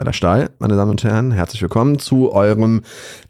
bei 0.00 0.04
der 0.04 0.14
Stahl, 0.14 0.48
meine 0.58 0.76
Damen 0.76 0.92
und 0.92 1.04
Herren. 1.04 1.30
Herzlich 1.30 1.60
willkommen 1.60 1.98
zu 1.98 2.32
eurem 2.32 2.80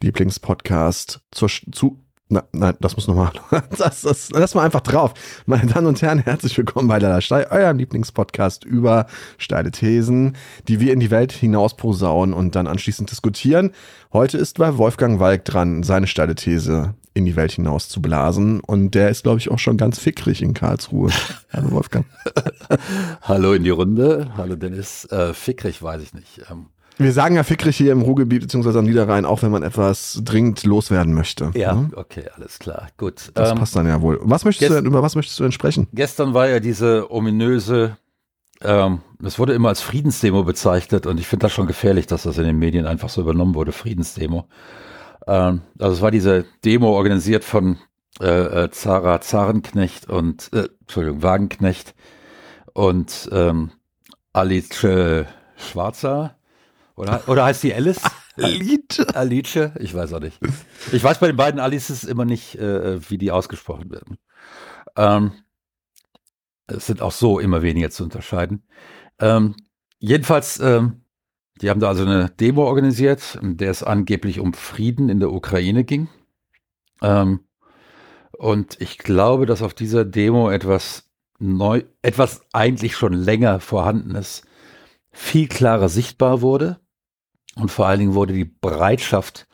Lieblingspodcast 0.01 1.19
zur, 1.29 1.49
zu, 1.49 1.99
na, 2.29 2.45
nein, 2.53 2.75
das 2.79 2.95
muss 2.95 3.09
nochmal, 3.09 3.33
das, 3.77 4.03
das, 4.03 4.29
lass 4.31 4.55
mal 4.55 4.63
einfach 4.63 4.79
drauf. 4.79 5.13
Meine 5.45 5.65
Damen 5.69 5.87
und 5.87 6.01
Herren, 6.01 6.19
herzlich 6.19 6.57
willkommen 6.57 6.87
bei 6.87 6.97
der 6.97 7.19
Stahl, 7.19 7.45
eurem 7.49 7.77
Lieblingspodcast 7.77 8.63
über 8.63 9.07
steile 9.37 9.71
Thesen, 9.71 10.37
die 10.69 10.79
wir 10.79 10.93
in 10.93 11.01
die 11.01 11.11
Welt 11.11 11.33
hinaus 11.33 11.75
posaunen 11.75 12.33
und 12.33 12.55
dann 12.55 12.67
anschließend 12.67 13.11
diskutieren. 13.11 13.71
Heute 14.13 14.37
ist 14.37 14.57
bei 14.57 14.77
Wolfgang 14.77 15.19
Walk 15.19 15.43
dran, 15.43 15.83
seine 15.83 16.07
steile 16.07 16.35
These 16.35 16.93
in 17.13 17.25
die 17.25 17.35
Welt 17.35 17.51
hinaus 17.51 17.89
zu 17.89 18.01
blasen. 18.01 18.59
Und 18.59 18.95
der 18.95 19.09
ist, 19.09 19.23
glaube 19.23 19.39
ich, 19.39 19.49
auch 19.49 19.59
schon 19.59 19.77
ganz 19.77 19.99
fickrig 19.99 20.41
in 20.41 20.53
Karlsruhe. 20.53 21.11
Hallo 21.53 21.71
Wolfgang. 21.71 22.05
Hallo 23.21 23.53
in 23.53 23.63
die 23.63 23.69
Runde. 23.69 24.31
Hallo 24.37 24.55
Dennis. 24.55 25.05
Äh, 25.05 25.33
fickrig 25.33 25.81
weiß 25.81 26.01
ich 26.01 26.13
nicht. 26.13 26.41
Ähm, 26.49 26.67
wir 26.97 27.13
sagen 27.13 27.35
ja 27.35 27.43
fickrig 27.43 27.77
hier 27.77 27.91
im 27.91 28.01
Ruhrgebiet 28.01 28.41
bzw. 28.41 28.77
am 28.77 28.85
Niederrhein, 28.85 29.25
auch 29.25 29.41
wenn 29.41 29.51
man 29.51 29.63
etwas 29.63 30.21
dringend 30.23 30.63
loswerden 30.63 31.13
möchte. 31.13 31.51
Ja, 31.55 31.73
ne? 31.73 31.89
okay, 31.95 32.25
alles 32.35 32.59
klar. 32.59 32.89
Gut. 32.97 33.31
Das 33.33 33.51
ähm, 33.51 33.57
passt 33.57 33.75
dann 33.75 33.87
ja 33.87 34.01
wohl. 34.01 34.19
Was 34.21 34.45
möchtest 34.45 34.69
du 34.69 34.75
denn, 34.75 34.85
über 34.85 35.01
was 35.01 35.15
möchtest 35.15 35.39
du 35.39 35.43
denn 35.43 35.51
sprechen? 35.51 35.87
Gestern 35.93 36.33
war 36.33 36.47
ja 36.47 36.59
diese 36.59 37.11
ominöse 37.11 37.97
ähm, 38.63 39.01
das 39.19 39.39
wurde 39.39 39.53
immer 39.53 39.69
als 39.69 39.81
Friedensdemo 39.81 40.43
bezeichnet 40.43 41.05
und 41.05 41.19
ich 41.19 41.27
finde 41.27 41.45
das 41.45 41.51
schon 41.51 41.67
gefährlich, 41.67 42.07
dass 42.07 42.23
das 42.23 42.37
in 42.37 42.43
den 42.43 42.57
Medien 42.57 42.85
einfach 42.85 43.09
so 43.09 43.21
übernommen 43.21 43.55
wurde, 43.55 43.71
Friedensdemo. 43.71 44.47
Ähm, 45.27 45.61
also 45.79 45.95
es 45.95 46.01
war 46.01 46.11
diese 46.11 46.45
Demo 46.63 46.95
organisiert 46.95 47.43
von 47.43 47.77
äh, 48.19 48.63
äh, 48.65 48.71
Zara 48.71 49.21
Zarenknecht 49.21 50.09
und, 50.09 50.51
äh, 50.53 50.67
Entschuldigung, 50.81 51.23
Wagenknecht 51.23 51.95
und 52.73 53.29
ähm, 53.31 53.71
Alice 54.33 54.69
Schwarzer. 55.57 56.35
Oder, 56.95 57.27
oder 57.27 57.45
heißt 57.45 57.63
die 57.63 57.73
Alice? 57.73 58.01
Alice? 58.37 58.99
Alice? 59.13 59.71
Ich 59.79 59.93
weiß 59.93 60.13
auch 60.13 60.19
nicht. 60.19 60.39
Ich 60.91 61.03
weiß 61.03 61.19
bei 61.19 61.27
den 61.27 61.37
beiden 61.37 61.59
Alices 61.59 62.03
immer 62.03 62.25
nicht, 62.25 62.55
äh, 62.55 62.99
wie 63.09 63.17
die 63.17 63.31
ausgesprochen 63.31 63.91
werden. 63.91 64.17
Ähm, 64.95 65.31
es 66.67 66.85
sind 66.85 67.01
auch 67.01 67.11
so 67.11 67.39
immer 67.39 67.61
weniger 67.61 67.89
zu 67.89 68.03
unterscheiden. 68.03 68.63
Ähm, 69.19 69.55
jedenfalls 69.99 70.59
ähm, 70.59 71.01
die 71.61 71.69
haben 71.69 71.79
da 71.79 71.89
also 71.89 72.03
eine 72.03 72.29
Demo 72.29 72.65
organisiert, 72.65 73.37
in 73.41 73.57
der 73.57 73.71
es 73.71 73.83
angeblich 73.83 74.39
um 74.39 74.53
Frieden 74.53 75.09
in 75.09 75.19
der 75.19 75.31
Ukraine 75.31 75.83
ging. 75.83 76.09
Ähm, 77.01 77.41
und 78.31 78.81
ich 78.81 78.97
glaube, 78.97 79.45
dass 79.45 79.61
auf 79.61 79.73
dieser 79.73 80.03
Demo 80.03 80.49
etwas 80.49 81.11
neu, 81.37 81.83
etwas 82.01 82.41
eigentlich 82.53 82.95
schon 82.95 83.13
länger 83.13 83.59
vorhandenes, 83.59 84.43
viel 85.11 85.47
klarer 85.47 85.89
sichtbar 85.89 86.41
wurde. 86.41 86.79
Und 87.55 87.69
vor 87.69 87.87
allen 87.87 87.99
Dingen 87.99 88.13
wurde 88.13 88.33
die 88.33 88.45
Bereitschaft 88.45 89.47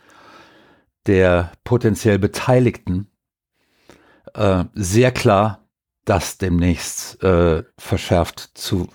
der 1.07 1.51
potenziell 1.63 2.19
Beteiligten 2.19 3.09
äh, 4.33 4.65
sehr 4.73 5.11
klar, 5.11 5.67
das 6.05 6.37
demnächst 6.37 7.21
äh, 7.23 7.63
verschärft 7.77 8.51
zu 8.53 8.87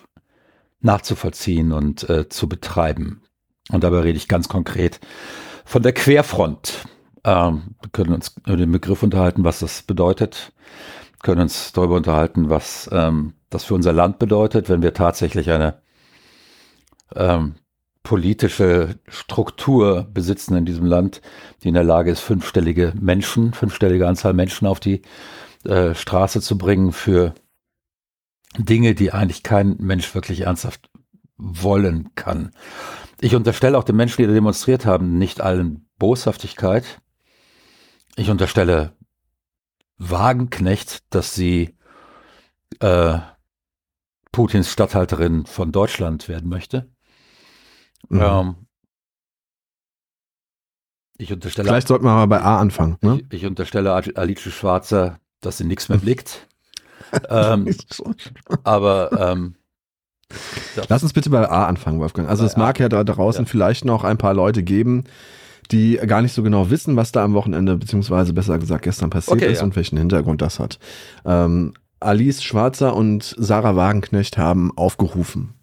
nachzuvollziehen 0.82 1.72
und 1.72 2.08
äh, 2.08 2.28
zu 2.28 2.48
betreiben. 2.48 3.22
Und 3.70 3.84
dabei 3.84 4.00
rede 4.00 4.18
ich 4.18 4.28
ganz 4.28 4.48
konkret 4.48 5.00
von 5.64 5.82
der 5.82 5.92
Querfront. 5.92 6.84
Ähm, 7.24 7.76
wir 7.80 7.90
können 7.92 8.12
uns 8.14 8.34
über 8.46 8.56
den 8.56 8.72
Begriff 8.72 9.02
unterhalten, 9.02 9.44
was 9.44 9.60
das 9.60 9.82
bedeutet, 9.82 10.52
wir 11.12 11.18
können 11.22 11.42
uns 11.42 11.72
darüber 11.72 11.96
unterhalten, 11.96 12.50
was 12.50 12.90
ähm, 12.92 13.34
das 13.50 13.64
für 13.64 13.74
unser 13.74 13.92
Land 13.92 14.18
bedeutet, 14.18 14.68
wenn 14.68 14.82
wir 14.82 14.92
tatsächlich 14.92 15.50
eine 15.50 15.80
ähm, 17.14 17.54
politische 18.02 18.96
Struktur 19.06 20.08
besitzen 20.12 20.56
in 20.56 20.64
diesem 20.64 20.86
Land, 20.86 21.22
die 21.62 21.68
in 21.68 21.74
der 21.74 21.84
Lage 21.84 22.10
ist, 22.10 22.20
fünfstellige 22.20 22.92
Menschen, 23.00 23.52
fünfstellige 23.52 24.08
Anzahl 24.08 24.32
Menschen 24.32 24.66
auf 24.66 24.80
die 24.80 25.02
äh, 25.64 25.94
Straße 25.94 26.40
zu 26.40 26.58
bringen 26.58 26.92
für 26.92 27.34
Dinge, 28.58 28.94
die 28.94 29.12
eigentlich 29.12 29.42
kein 29.42 29.76
Mensch 29.78 30.14
wirklich 30.14 30.42
ernsthaft 30.42 30.90
wollen 31.36 32.14
kann. 32.14 32.52
Ich 33.20 33.34
unterstelle 33.34 33.78
auch 33.78 33.84
den 33.84 33.96
Menschen, 33.96 34.22
die 34.22 34.26
da 34.26 34.32
demonstriert 34.32 34.84
haben, 34.84 35.18
nicht 35.18 35.40
allen 35.40 35.88
Boshaftigkeit. 35.98 37.00
Ich 38.16 38.30
unterstelle 38.30 38.92
Wagenknecht, 39.96 41.04
dass 41.10 41.34
sie 41.34 41.76
äh, 42.80 43.18
Putins 44.32 44.70
Statthalterin 44.70 45.46
von 45.46 45.72
Deutschland 45.72 46.28
werden 46.28 46.48
möchte. 46.48 46.90
Mhm. 48.08 48.20
Ähm, 48.20 48.56
ich 51.16 51.32
unterstelle. 51.32 51.68
Vielleicht 51.68 51.88
sollten 51.88 52.04
wir 52.04 52.14
mal 52.14 52.26
bei 52.26 52.40
A 52.40 52.58
anfangen. 52.58 52.98
Ne? 53.02 53.20
Ich, 53.30 53.42
ich 53.42 53.46
unterstelle 53.46 53.92
Alice 53.92 54.40
Schwarzer, 54.40 55.20
dass 55.40 55.58
sie 55.58 55.64
nichts 55.64 55.88
mehr 55.88 55.98
blickt 55.98 56.48
ähm, 57.28 57.74
aber 58.64 59.32
ähm, 59.32 59.54
Lass 60.88 61.02
uns 61.02 61.12
bitte 61.12 61.30
bei 61.30 61.48
A 61.48 61.66
anfangen, 61.66 62.00
Wolfgang. 62.00 62.28
Also 62.28 62.44
es 62.44 62.56
mag 62.56 62.78
ja 62.80 62.88
da 62.88 63.04
draußen 63.04 63.44
ja. 63.44 63.50
vielleicht 63.50 63.84
noch 63.84 64.04
ein 64.04 64.18
paar 64.18 64.34
Leute 64.34 64.62
geben, 64.62 65.04
die 65.70 65.96
gar 66.06 66.22
nicht 66.22 66.32
so 66.32 66.42
genau 66.42 66.70
wissen, 66.70 66.96
was 66.96 67.12
da 67.12 67.24
am 67.24 67.34
Wochenende, 67.34 67.76
beziehungsweise 67.76 68.32
besser 68.32 68.58
gesagt 68.58 68.84
gestern 68.84 69.10
passiert 69.10 69.42
okay, 69.42 69.52
ist 69.52 69.58
ja. 69.58 69.64
und 69.64 69.76
welchen 69.76 69.98
Hintergrund 69.98 70.42
das 70.42 70.58
hat. 70.58 70.78
Ähm, 71.24 71.74
Alice 72.00 72.42
Schwarzer 72.42 72.96
und 72.96 73.34
Sarah 73.38 73.76
Wagenknecht 73.76 74.38
haben 74.38 74.76
aufgerufen. 74.76 75.54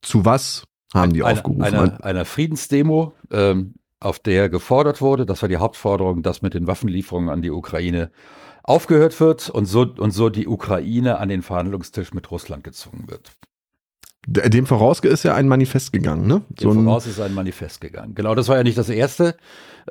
Zu 0.00 0.24
was 0.24 0.64
haben 0.94 1.12
die 1.12 1.22
eine, 1.22 1.34
aufgerufen? 1.34 1.62
Einer 1.62 2.04
eine 2.04 2.24
Friedensdemo, 2.24 3.12
ähm, 3.30 3.74
auf 4.00 4.18
der 4.18 4.48
gefordert 4.48 5.00
wurde, 5.00 5.26
das 5.26 5.42
war 5.42 5.48
die 5.48 5.56
Hauptforderung, 5.56 6.22
dass 6.22 6.42
mit 6.42 6.54
den 6.54 6.66
Waffenlieferungen 6.66 7.30
an 7.30 7.42
die 7.42 7.50
Ukraine 7.50 8.10
aufgehört 8.64 9.20
wird 9.20 9.50
und 9.50 9.66
so, 9.66 9.82
und 9.82 10.10
so 10.10 10.30
die 10.30 10.48
Ukraine 10.48 11.18
an 11.18 11.28
den 11.28 11.42
Verhandlungstisch 11.42 12.12
mit 12.12 12.30
Russland 12.30 12.64
gezwungen 12.64 13.08
wird. 13.08 13.30
Dem 14.26 14.64
voraus 14.64 15.00
ist 15.00 15.22
ja 15.22 15.34
ein 15.34 15.48
Manifest 15.48 15.92
gegangen, 15.92 16.26
ne? 16.26 16.42
Dem 16.48 16.72
so 16.72 16.82
voraus 16.82 17.06
ist 17.06 17.20
ein 17.20 17.34
Manifest 17.34 17.82
gegangen. 17.82 18.14
Genau, 18.14 18.34
das 18.34 18.48
war 18.48 18.56
ja 18.56 18.62
nicht 18.62 18.78
das 18.78 18.88
erste. 18.88 19.36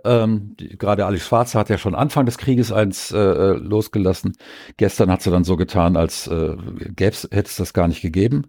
Ähm, 0.04 0.56
die, 0.60 0.76
gerade 0.76 1.06
Ali 1.06 1.20
Schwarze 1.20 1.60
hat 1.60 1.70
ja 1.70 1.78
schon 1.78 1.94
Anfang 1.94 2.26
des 2.26 2.40
Krieges 2.40 2.72
eins 2.72 3.12
äh, 3.12 3.18
äh 3.20 3.54
losgelassen. 3.58 4.34
Gestern 4.78 5.12
hat 5.12 5.22
sie 5.22 5.30
dann 5.30 5.44
so 5.44 5.56
getan, 5.56 5.96
als 5.96 6.26
äh, 6.26 6.56
hätte 6.98 7.28
es 7.32 7.56
das 7.58 7.74
gar 7.74 7.88
nicht 7.88 8.02
gegeben. 8.02 8.48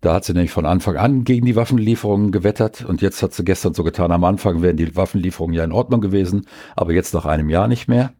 Da 0.00 0.14
hat 0.14 0.24
sie 0.24 0.32
nämlich 0.32 0.50
von 0.50 0.66
Anfang 0.66 0.96
an 0.96 1.22
gegen 1.22 1.46
die 1.46 1.54
Waffenlieferungen 1.54 2.32
gewettert 2.32 2.84
und 2.84 3.00
jetzt 3.00 3.22
hat 3.22 3.32
sie 3.34 3.44
gestern 3.44 3.72
so 3.72 3.84
getan, 3.84 4.10
am 4.10 4.24
Anfang 4.24 4.62
wären 4.62 4.76
die 4.76 4.96
Waffenlieferungen 4.96 5.54
ja 5.54 5.62
in 5.62 5.72
Ordnung 5.72 6.00
gewesen, 6.00 6.46
aber 6.74 6.92
jetzt 6.92 7.14
nach 7.14 7.24
einem 7.24 7.48
Jahr 7.48 7.68
nicht 7.68 7.86
mehr. 7.86 8.12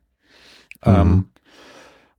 Mhm. 0.84 0.94
Ähm, 0.94 1.30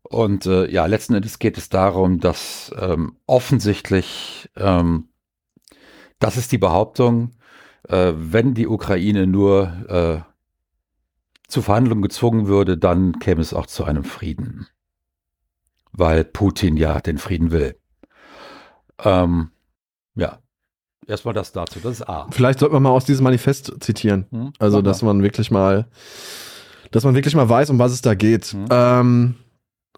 und 0.03 0.45
äh, 0.45 0.69
ja, 0.69 0.85
letzten 0.85 1.15
Endes 1.15 1.39
geht 1.39 1.57
es 1.57 1.69
darum, 1.69 2.19
dass 2.19 2.71
ähm, 2.79 3.17
offensichtlich, 3.25 4.49
ähm, 4.55 5.09
das 6.19 6.37
ist 6.37 6.51
die 6.51 6.57
Behauptung, 6.57 7.31
äh, 7.89 8.13
wenn 8.15 8.53
die 8.53 8.67
Ukraine 8.67 9.27
nur 9.27 9.73
äh, 9.89 10.35
zu 11.47 11.61
Verhandlungen 11.61 12.01
gezwungen 12.01 12.47
würde, 12.47 12.77
dann 12.77 13.19
käme 13.19 13.41
es 13.41 13.53
auch 13.53 13.65
zu 13.65 13.83
einem 13.83 14.03
Frieden. 14.03 14.67
Weil 15.91 16.23
Putin 16.23 16.77
ja 16.77 16.99
den 16.99 17.17
Frieden 17.17 17.51
will. 17.51 17.77
Ähm, 19.03 19.51
ja, 20.15 20.39
erstmal 21.07 21.33
das 21.33 21.51
dazu, 21.51 21.79
das 21.79 21.99
ist 21.99 22.09
A. 22.09 22.27
Vielleicht 22.31 22.59
sollte 22.59 22.73
man 22.73 22.83
mal 22.83 22.89
aus 22.91 23.05
diesem 23.05 23.23
Manifest 23.23 23.73
zitieren. 23.79 24.27
Hm? 24.31 24.53
Also, 24.59 24.81
dass 24.81 25.01
man 25.01 25.21
wirklich 25.23 25.51
mal 25.51 25.87
dass 26.95 27.03
man 27.03 27.13
wirklich 27.13 27.35
mal 27.35 27.49
weiß, 27.49 27.71
um 27.71 27.77
was 27.77 27.91
es 27.91 28.01
da 28.01 28.15
geht. 28.15 28.53
Mhm. 28.53 28.67
Ähm, 28.69 29.35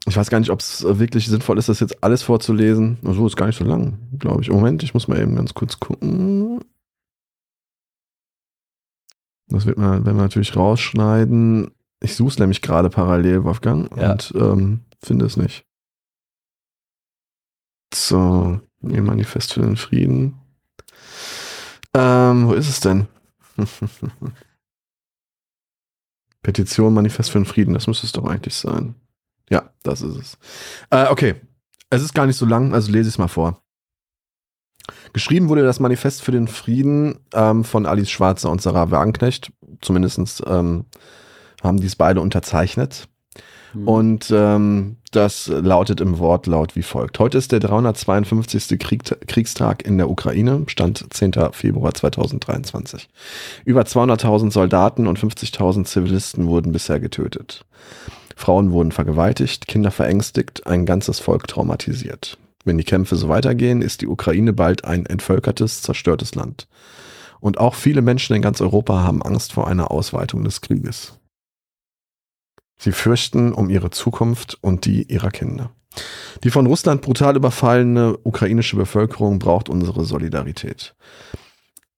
ich 0.07 0.17
weiß 0.17 0.31
gar 0.31 0.39
nicht, 0.39 0.49
ob 0.49 0.61
es 0.61 0.83
wirklich 0.83 1.27
sinnvoll 1.27 1.59
ist, 1.59 1.69
das 1.69 1.79
jetzt 1.79 2.03
alles 2.03 2.23
vorzulesen. 2.23 2.97
So 3.03 3.09
also, 3.09 3.27
ist 3.27 3.37
gar 3.37 3.45
nicht 3.45 3.59
so 3.59 3.65
lang, 3.65 3.99
glaube 4.17 4.41
ich. 4.41 4.49
Moment, 4.49 4.81
ich 4.81 4.95
muss 4.95 5.07
mal 5.07 5.19
eben 5.19 5.35
ganz 5.35 5.53
kurz 5.53 5.79
gucken. 5.79 6.59
Das 9.47 9.67
wird 9.67 9.77
man, 9.77 10.07
wenn 10.07 10.15
wir 10.15 10.23
natürlich 10.23 10.55
rausschneiden. 10.55 11.69
Ich 12.01 12.15
suche 12.15 12.29
es 12.29 12.39
nämlich 12.39 12.63
gerade 12.63 12.89
parallel, 12.89 13.43
Wolfgang, 13.43 13.95
ja. 13.95 14.13
und 14.13 14.33
ähm, 14.35 14.79
finde 14.99 15.27
es 15.27 15.37
nicht. 15.37 15.65
So, 17.93 18.59
ihr 18.81 19.03
Manifest 19.03 19.53
für 19.53 19.61
den 19.61 19.77
Frieden. 19.77 20.39
Ähm, 21.93 22.47
wo 22.47 22.53
ist 22.53 22.69
es 22.69 22.79
denn? 22.79 23.05
Petition 26.47 26.93
Manifest 26.93 27.29
für 27.29 27.39
den 27.39 27.45
Frieden, 27.45 27.73
das 27.73 27.87
müsste 27.87 28.05
es 28.05 28.13
doch 28.13 28.23
eigentlich 28.23 28.55
sein. 28.55 28.95
Ja, 29.49 29.69
das 29.83 30.01
ist 30.01 30.15
es. 30.15 30.37
Äh, 30.89 31.07
okay, 31.09 31.35
es 31.89 32.01
ist 32.01 32.13
gar 32.13 32.25
nicht 32.25 32.37
so 32.37 32.45
lang, 32.45 32.73
also 32.73 32.89
lese 32.89 33.09
ich 33.09 33.15
es 33.15 33.17
mal 33.17 33.27
vor. 33.27 33.61
Geschrieben 35.11 35.49
wurde 35.49 35.63
das 35.63 35.81
Manifest 35.81 36.21
für 36.21 36.31
den 36.31 36.47
Frieden 36.47 37.19
ähm, 37.33 37.65
von 37.65 37.85
Alice 37.85 38.09
Schwarzer 38.09 38.49
und 38.49 38.61
Sarah 38.61 38.91
Wagenknecht. 38.91 39.51
Zumindest 39.81 40.41
ähm, 40.47 40.85
haben 41.61 41.81
dies 41.81 41.97
beide 41.97 42.21
unterzeichnet. 42.21 43.09
Mhm. 43.73 43.87
Und 43.89 44.31
ähm, 44.31 44.96
das 45.17 45.47
lautet 45.47 45.99
im 45.99 46.19
Wortlaut 46.19 46.75
wie 46.75 46.83
folgt. 46.83 47.17
Heute 47.17 47.39
ist 47.39 47.51
der 47.51 47.59
352. 47.59 48.77
Krieg, 48.77 49.03
Kriegstag 49.27 49.83
in 49.83 49.97
der 49.97 50.11
Ukraine, 50.11 50.63
Stand 50.67 51.05
10. 51.09 51.33
Februar 51.53 51.95
2023. 51.95 53.09
Über 53.65 53.81
200.000 53.81 54.51
Soldaten 54.51 55.07
und 55.07 55.17
50.000 55.17 55.85
Zivilisten 55.85 56.45
wurden 56.45 56.71
bisher 56.71 56.99
getötet. 56.99 57.65
Frauen 58.35 58.71
wurden 58.71 58.91
vergewaltigt, 58.91 59.67
Kinder 59.67 59.89
verängstigt, 59.89 60.67
ein 60.67 60.85
ganzes 60.85 61.19
Volk 61.19 61.47
traumatisiert. 61.47 62.37
Wenn 62.63 62.77
die 62.77 62.83
Kämpfe 62.83 63.15
so 63.15 63.27
weitergehen, 63.27 63.81
ist 63.81 64.01
die 64.01 64.07
Ukraine 64.07 64.53
bald 64.53 64.85
ein 64.85 65.07
entvölkertes, 65.07 65.81
zerstörtes 65.81 66.35
Land. 66.35 66.67
Und 67.39 67.57
auch 67.57 67.73
viele 67.73 68.03
Menschen 68.03 68.35
in 68.35 68.43
ganz 68.43 68.61
Europa 68.61 69.01
haben 69.01 69.23
Angst 69.23 69.51
vor 69.51 69.67
einer 69.67 69.89
Ausweitung 69.89 70.43
des 70.43 70.61
Krieges. 70.61 71.17
Sie 72.77 72.91
fürchten 72.91 73.53
um 73.53 73.69
ihre 73.69 73.89
Zukunft 73.89 74.57
und 74.61 74.85
die 74.85 75.03
ihrer 75.03 75.31
Kinder. 75.31 75.71
Die 76.43 76.51
von 76.51 76.67
Russland 76.67 77.01
brutal 77.01 77.35
überfallene 77.35 78.17
ukrainische 78.23 78.75
Bevölkerung 78.75 79.39
braucht 79.39 79.69
unsere 79.69 80.05
Solidarität. 80.05 80.95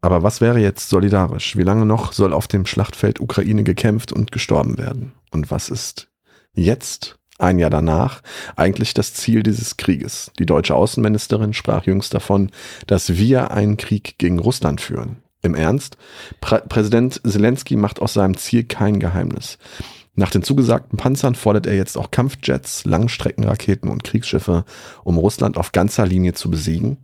Aber 0.02 0.24
was 0.24 0.40
wäre 0.40 0.60
jetzt 0.60 0.90
solidarisch? 0.90 1.58
Wie 1.58 1.64
lange 1.64 1.86
noch 1.86 2.14
soll 2.14 2.32
auf 2.32 2.48
dem 2.48 2.66
Schlachtfeld 2.66 3.20
Ukraine 3.20 3.64
gekämpft 3.64 4.14
und 4.14 4.32
gestorben 4.32 4.78
werden? 4.78 5.14
Und 5.32 5.52
was 5.52 5.70
ist 5.70 6.08
jetzt, 6.54 7.18
ein 7.38 7.60
Jahr 7.60 7.70
danach, 7.70 8.22
eigentlich 8.56 8.94
das 8.94 9.14
Ziel 9.14 9.44
dieses 9.44 9.76
Krieges? 9.76 10.32
Die 10.40 10.46
deutsche 10.46 10.76
Außenministerin 10.76 11.54
sprach 11.54 11.86
jüngst 11.86 12.14
davon, 12.14 12.52
dass 12.88 13.18
wir 13.18 13.52
einen 13.52 13.76
Krieg 13.76 14.18
gegen 14.18 14.40
Russland 14.40 14.80
führen. 14.80 15.18
Im 15.42 15.56
Ernst? 15.56 15.98
Prä 16.42 16.60
Präsident 16.68 17.22
Zelensky 17.26 17.76
macht 17.76 18.02
aus 18.02 18.14
seinem 18.14 18.38
Ziel 18.38 18.64
kein 18.66 19.00
Geheimnis. 19.00 19.58
Nach 20.20 20.32
den 20.32 20.44
zugesagten 20.44 20.98
Panzern 20.98 21.34
fordert 21.34 21.66
er 21.66 21.78
jetzt 21.78 21.98
auch 21.98 22.12
Kampfjets, 22.12 22.84
Langstreckenraketen 22.84 23.90
und 23.90 24.04
Kriegsschiffe, 24.04 24.66
um 25.06 25.18
Russland 25.18 25.56
auf 25.56 25.72
ganzer 25.72 26.06
Linie 26.06 26.34
zu 26.34 26.52
besiegen. 26.52 26.98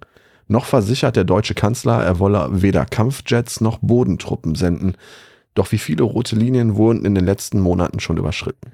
Noch 0.49 0.65
versichert 0.65 1.15
der 1.15 1.23
deutsche 1.23 1.53
Kanzler, 1.53 2.03
er 2.03 2.19
wolle 2.19 2.61
weder 2.61 2.83
Kampfjets 2.83 3.61
noch 3.61 3.79
Bodentruppen 3.81 4.55
senden. 4.55 4.97
Doch 5.53 5.71
wie 5.71 5.77
viele 5.77 6.03
rote 6.03 6.35
Linien 6.35 6.75
wurden 6.75 7.05
in 7.05 7.15
den 7.15 7.23
letzten 7.23 7.61
Monaten 7.61 8.01
schon 8.01 8.17
überschritten? 8.17 8.73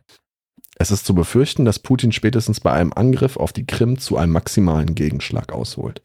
Es 0.76 0.90
ist 0.90 1.06
zu 1.06 1.14
befürchten, 1.14 1.64
dass 1.64 1.78
Putin 1.78 2.12
spätestens 2.12 2.62
bei 2.62 2.72
einem 2.72 2.94
Angriff 2.94 3.38
auf 3.38 3.54
die 3.54 3.68
Krim 3.68 4.00
zu 4.00 4.18
einem 4.18 4.32
maximalen 4.32 4.96
Gegenschlag 4.96 5.54
ausholt. 5.54 6.02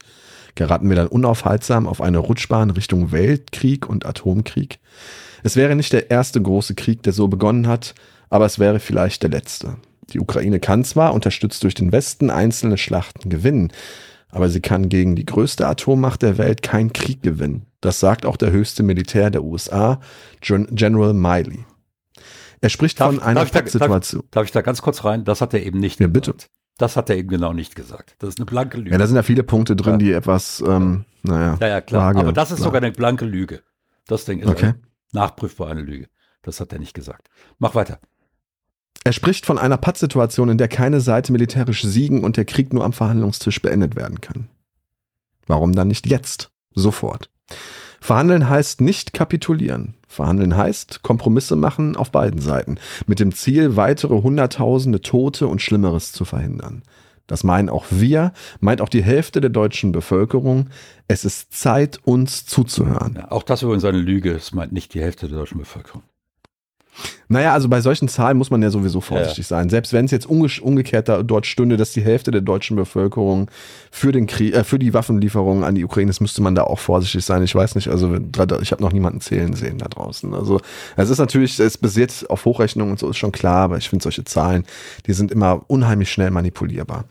Geraten 0.53 0.89
wir 0.89 0.95
dann 0.95 1.07
unaufhaltsam 1.07 1.87
auf 1.87 2.01
eine 2.01 2.19
Rutschbahn 2.19 2.69
Richtung 2.69 3.11
Weltkrieg 3.11 3.89
und 3.89 4.05
Atomkrieg? 4.05 4.77
Es 5.41 5.55
wäre 5.55 5.75
nicht 5.75 5.91
der 5.91 6.11
erste 6.11 6.39
große 6.39 6.75
Krieg, 6.75 7.01
der 7.01 7.13
so 7.13 7.27
begonnen 7.27 7.67
hat, 7.67 7.95
aber 8.29 8.45
es 8.45 8.59
wäre 8.59 8.79
vielleicht 8.79 9.23
der 9.23 9.29
letzte. 9.29 9.77
Die 10.09 10.19
Ukraine 10.19 10.59
kann 10.59 10.83
zwar, 10.83 11.13
unterstützt 11.13 11.63
durch 11.63 11.73
den 11.73 11.91
Westen, 11.91 12.29
einzelne 12.29 12.77
Schlachten 12.77 13.29
gewinnen, 13.29 13.71
aber 14.29 14.49
sie 14.49 14.61
kann 14.61 14.89
gegen 14.89 15.15
die 15.15 15.25
größte 15.25 15.67
Atommacht 15.67 16.21
der 16.21 16.37
Welt 16.37 16.61
keinen 16.61 16.93
Krieg 16.93 17.23
gewinnen. 17.23 17.65
Das 17.81 17.99
sagt 17.99 18.25
auch 18.25 18.37
der 18.37 18.51
höchste 18.51 18.83
Militär 18.83 19.29
der 19.29 19.43
USA, 19.43 19.99
General 20.41 21.13
Miley. 21.13 21.65
Er 22.61 22.69
spricht 22.69 22.99
darf, 22.99 23.13
von 23.13 23.23
einer 23.23 23.45
Situation. 23.45 24.21
Darf, 24.21 24.31
darf, 24.31 24.45
ich 24.45 24.51
da 24.51 24.61
ganz 24.61 24.81
kurz 24.81 25.03
rein? 25.03 25.23
Das 25.23 25.41
hat 25.41 25.53
er 25.53 25.63
eben 25.63 25.79
nicht 25.79 25.99
ja, 25.99 26.07
bitte. 26.07 26.33
Das 26.77 26.95
hat 26.95 27.09
er 27.09 27.17
eben 27.17 27.29
genau 27.29 27.53
nicht 27.53 27.75
gesagt. 27.75 28.15
Das 28.19 28.29
ist 28.29 28.39
eine 28.39 28.45
blanke 28.45 28.77
Lüge. 28.77 28.91
Ja, 28.91 28.97
da 28.97 29.07
sind 29.07 29.15
ja 29.15 29.23
viele 29.23 29.43
Punkte 29.43 29.75
drin, 29.75 29.93
ja. 29.93 29.97
die 29.97 30.11
etwas, 30.11 30.63
ähm, 30.65 31.05
naja. 31.23 31.57
Ja, 31.59 31.67
ja, 31.67 31.81
klar. 31.81 32.09
Vage, 32.09 32.19
aber 32.19 32.33
das 32.33 32.51
ist 32.51 32.57
klar. 32.57 32.67
sogar 32.67 32.81
eine 32.81 32.91
blanke 32.91 33.25
Lüge. 33.25 33.61
Das 34.07 34.25
Ding 34.25 34.39
ist 34.39 34.47
okay. 34.47 34.73
nachprüfbar 35.11 35.69
eine 35.69 35.81
Lüge. 35.81 36.07
Das 36.41 36.59
hat 36.59 36.73
er 36.73 36.79
nicht 36.79 36.93
gesagt. 36.93 37.29
Mach 37.59 37.75
weiter. 37.75 37.99
Er 39.03 39.13
spricht 39.13 39.45
von 39.45 39.57
einer 39.57 39.77
Pattsituation, 39.77 40.49
in 40.49 40.57
der 40.57 40.67
keine 40.67 41.01
Seite 41.01 41.31
militärisch 41.31 41.83
siegen 41.83 42.23
und 42.23 42.37
der 42.37 42.45
Krieg 42.45 42.73
nur 42.73 42.83
am 42.83 42.93
Verhandlungstisch 42.93 43.61
beendet 43.61 43.95
werden 43.95 44.21
kann. 44.21 44.47
Warum 45.45 45.73
dann 45.73 45.87
nicht 45.87 46.07
jetzt? 46.07 46.49
Sofort. 46.75 47.29
Verhandeln 47.99 48.49
heißt 48.49 48.81
nicht 48.81 49.13
kapitulieren. 49.13 49.95
Verhandeln 50.07 50.55
heißt 50.55 51.03
Kompromisse 51.03 51.55
machen 51.55 51.95
auf 51.95 52.11
beiden 52.11 52.41
Seiten, 52.41 52.77
mit 53.05 53.19
dem 53.19 53.33
Ziel, 53.33 53.75
weitere 53.75 54.21
Hunderttausende 54.21 55.01
Tote 55.01 55.47
und 55.47 55.61
Schlimmeres 55.61 56.11
zu 56.11 56.25
verhindern. 56.25 56.83
Das 57.27 57.43
meinen 57.43 57.69
auch 57.69 57.85
wir, 57.89 58.31
meint 58.61 58.81
auch 58.81 58.89
die 58.89 59.03
Hälfte 59.03 59.41
der 59.41 59.49
deutschen 59.49 59.91
Bevölkerung. 59.91 60.69
Es 61.09 61.25
ist 61.25 61.53
Zeit, 61.53 61.99
uns 62.05 62.45
zuzuhören. 62.45 63.15
Ja, 63.17 63.31
auch 63.31 63.43
das 63.43 63.63
übrigens 63.63 63.83
eine 63.83 63.99
Lüge. 63.99 64.31
Es 64.31 64.53
meint 64.53 64.71
nicht 64.71 64.93
die 64.93 65.01
Hälfte 65.01 65.27
der 65.27 65.39
deutschen 65.39 65.57
Bevölkerung. 65.57 66.03
Naja, 67.29 67.53
also 67.53 67.67
bei 67.67 67.81
solchen 67.81 68.07
Zahlen 68.07 68.37
muss 68.37 68.49
man 68.49 68.61
ja 68.61 68.69
sowieso 68.69 69.01
vorsichtig 69.01 69.49
ja. 69.49 69.57
sein. 69.57 69.69
Selbst 69.69 69.91
wenn 69.91 70.05
es 70.05 70.11
jetzt 70.11 70.29
umge 70.29 70.47
umgekehrt 70.61 71.09
dort 71.09 71.45
stünde, 71.45 71.75
dass 71.75 71.91
die 71.91 72.01
Hälfte 72.01 72.31
der 72.31 72.41
deutschen 72.41 72.77
Bevölkerung 72.77 73.51
für 73.91 74.11
den 74.11 74.27
Krieg, 74.27 74.53
äh, 74.53 74.63
für 74.63 74.79
die 74.79 74.93
Waffenlieferungen 74.93 75.63
an 75.63 75.75
die 75.75 75.83
Ukraine 75.83 76.09
ist, 76.09 76.21
müsste 76.21 76.41
man 76.41 76.55
da 76.55 76.63
auch 76.63 76.79
vorsichtig 76.79 77.25
sein. 77.25 77.43
Ich 77.43 77.53
weiß 77.53 77.75
nicht, 77.75 77.89
also 77.89 78.15
ich 78.61 78.71
habe 78.71 78.81
noch 78.81 78.93
niemanden 78.93 79.19
zählen 79.19 79.53
sehen 79.53 79.77
da 79.77 79.87
draußen. 79.87 80.33
Also 80.33 80.61
es 80.95 81.09
ist 81.09 81.19
natürlich, 81.19 81.59
es 81.59 81.77
basiert 81.77 82.25
auf 82.29 82.45
Hochrechnung 82.45 82.91
und 82.91 82.99
so 82.99 83.09
ist 83.09 83.17
schon 83.17 83.31
klar, 83.31 83.63
aber 83.63 83.77
ich 83.77 83.89
finde 83.89 84.03
solche 84.03 84.23
Zahlen, 84.23 84.63
die 85.05 85.13
sind 85.13 85.31
immer 85.31 85.61
unheimlich 85.67 86.11
schnell 86.11 86.31
manipulierbar. 86.31 87.05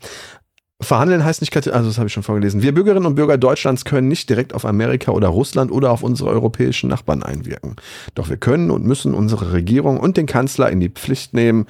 Verhandeln 0.79 1.23
heißt 1.23 1.41
nicht, 1.41 1.55
also 1.55 1.89
das 1.89 1.97
habe 1.97 2.07
ich 2.07 2.13
schon 2.13 2.23
vorgelesen. 2.23 2.61
Wir 2.61 2.73
Bürgerinnen 2.73 3.07
und 3.07 3.15
Bürger 3.15 3.37
Deutschlands 3.37 3.83
können 3.83 4.07
nicht 4.07 4.29
direkt 4.29 4.53
auf 4.53 4.63
Amerika 4.63 5.11
oder 5.11 5.27
Russland 5.29 5.71
oder 5.71 5.91
auf 5.91 6.03
unsere 6.03 6.29
europäischen 6.29 6.87
Nachbarn 6.87 7.23
einwirken. 7.23 7.77
Doch 8.13 8.29
wir 8.29 8.37
können 8.37 8.69
und 8.69 8.85
müssen 8.85 9.15
unsere 9.15 9.53
Regierung 9.53 9.99
und 9.99 10.17
den 10.17 10.27
Kanzler 10.27 10.69
in 10.69 10.79
die 10.79 10.89
Pflicht 10.89 11.33
nehmen 11.33 11.65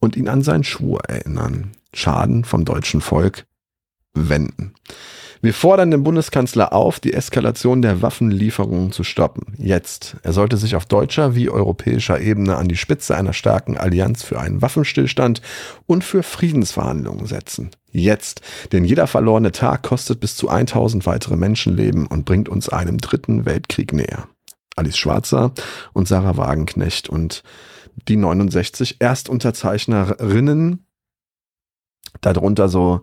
und 0.00 0.16
ihn 0.16 0.28
an 0.28 0.42
seinen 0.42 0.64
Schwur 0.64 1.04
erinnern. 1.04 1.72
Schaden 1.94 2.44
vom 2.44 2.64
deutschen 2.64 3.00
Volk 3.00 3.46
wenden. 4.14 4.74
Wir 5.40 5.54
fordern 5.54 5.90
den 5.90 6.02
Bundeskanzler 6.02 6.72
auf, 6.72 6.98
die 6.98 7.12
Eskalation 7.12 7.80
der 7.80 8.02
Waffenlieferungen 8.02 8.90
zu 8.90 9.04
stoppen. 9.04 9.54
Jetzt. 9.58 10.16
Er 10.22 10.32
sollte 10.32 10.56
sich 10.56 10.74
auf 10.74 10.86
deutscher 10.86 11.34
wie 11.34 11.48
europäischer 11.48 12.20
Ebene 12.20 12.56
an 12.56 12.68
die 12.68 12.76
Spitze 12.76 13.16
einer 13.16 13.32
starken 13.32 13.76
Allianz 13.76 14.24
für 14.24 14.40
einen 14.40 14.62
Waffenstillstand 14.62 15.40
und 15.86 16.02
für 16.02 16.22
Friedensverhandlungen 16.22 17.26
setzen. 17.26 17.70
Jetzt. 17.92 18.40
Denn 18.72 18.84
jeder 18.84 19.06
verlorene 19.06 19.52
Tag 19.52 19.84
kostet 19.84 20.18
bis 20.20 20.36
zu 20.36 20.48
1000 20.48 21.06
weitere 21.06 21.36
Menschenleben 21.36 22.06
und 22.06 22.24
bringt 22.24 22.48
uns 22.48 22.68
einem 22.68 22.98
dritten 22.98 23.44
Weltkrieg 23.44 23.92
näher. 23.92 24.28
Alice 24.74 24.98
Schwarzer 24.98 25.52
und 25.92 26.08
Sarah 26.08 26.36
Wagenknecht 26.36 27.08
und 27.08 27.42
die 28.08 28.16
69 28.16 28.96
Erstunterzeichnerinnen, 29.00 30.84
darunter 32.20 32.68
so 32.68 33.02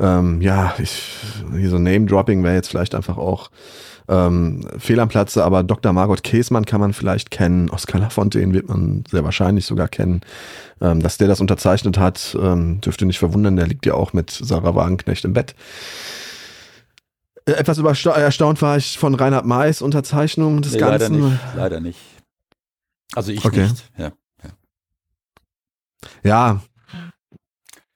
ähm, 0.00 0.40
ja, 0.40 0.74
ich, 0.78 1.16
hier 1.54 1.70
so 1.70 1.78
Name-Dropping 1.78 2.42
wäre 2.42 2.54
jetzt 2.54 2.68
vielleicht 2.68 2.94
einfach 2.94 3.18
auch 3.18 3.50
ähm, 4.08 4.66
fehl 4.78 4.98
am 4.98 5.08
Platze, 5.08 5.44
aber 5.44 5.62
Dr. 5.62 5.92
Margot 5.92 6.24
Käsmann 6.24 6.66
kann 6.66 6.80
man 6.80 6.92
vielleicht 6.92 7.30
kennen, 7.30 7.70
Oskar 7.70 8.00
Lafontaine 8.00 8.52
wird 8.52 8.68
man 8.68 9.04
sehr 9.08 9.22
wahrscheinlich 9.22 9.66
sogar 9.66 9.88
kennen. 9.88 10.22
Ähm, 10.80 11.00
dass 11.00 11.18
der 11.18 11.28
das 11.28 11.40
unterzeichnet 11.40 11.98
hat, 11.98 12.36
ähm, 12.40 12.80
dürfte 12.80 13.06
nicht 13.06 13.18
verwundern, 13.18 13.56
der 13.56 13.66
liegt 13.66 13.86
ja 13.86 13.94
auch 13.94 14.12
mit 14.12 14.30
Sarah 14.30 14.74
Wagenknecht 14.74 15.24
im 15.24 15.34
Bett. 15.34 15.54
Äh, 17.44 17.52
etwas 17.52 17.78
erstaunt 17.78 18.62
war 18.62 18.76
ich 18.76 18.98
von 18.98 19.14
Reinhard 19.14 19.46
Mays 19.46 19.82
Unterzeichnung 19.82 20.62
des 20.62 20.72
nee, 20.72 20.78
Ganzen. 20.78 21.20
Leider 21.20 21.28
nicht, 21.28 21.40
leider 21.56 21.80
nicht. 21.80 21.98
Also 23.14 23.32
ich 23.32 23.44
okay. 23.44 23.62
nicht, 23.62 23.90
ja. 23.96 24.12
Ja, 26.22 26.60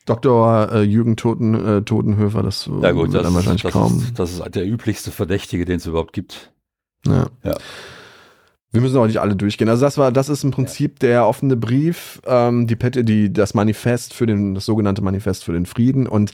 Dr. 0.04 0.70
Äh, 0.72 0.82
Jürgen 0.82 1.16
Toten, 1.16 1.54
äh, 1.54 1.82
Totenhöfer, 1.82 2.42
das 2.42 2.66
ja 2.66 2.92
gut, 2.92 3.04
wird 3.04 3.14
das, 3.14 3.22
dann 3.22 3.34
wahrscheinlich 3.34 3.62
das 3.62 3.72
kaum. 3.72 3.98
Ist, 3.98 4.18
das 4.18 4.32
ist 4.32 4.54
der 4.54 4.66
üblichste 4.66 5.10
Verdächtige, 5.10 5.64
den 5.64 5.76
es 5.76 5.86
überhaupt 5.86 6.12
gibt. 6.12 6.52
Ja. 7.06 7.26
ja. 7.42 7.54
Wir 8.70 8.80
müssen 8.80 8.96
auch 8.96 9.06
nicht 9.06 9.20
alle 9.20 9.36
durchgehen. 9.36 9.68
Also 9.68 9.84
das 9.84 9.98
war, 9.98 10.10
das 10.10 10.28
ist 10.28 10.42
im 10.42 10.50
Prinzip 10.50 11.02
ja. 11.02 11.08
der 11.08 11.26
offene 11.26 11.56
Brief, 11.56 12.20
ähm, 12.26 12.66
die 12.66 12.76
Pette, 12.76 13.04
die 13.04 13.32
das 13.32 13.54
Manifest 13.54 14.12
für 14.12 14.26
den, 14.26 14.54
das 14.54 14.66
sogenannte 14.66 15.00
Manifest 15.00 15.44
für 15.44 15.52
den 15.52 15.64
Frieden 15.64 16.06
und 16.06 16.32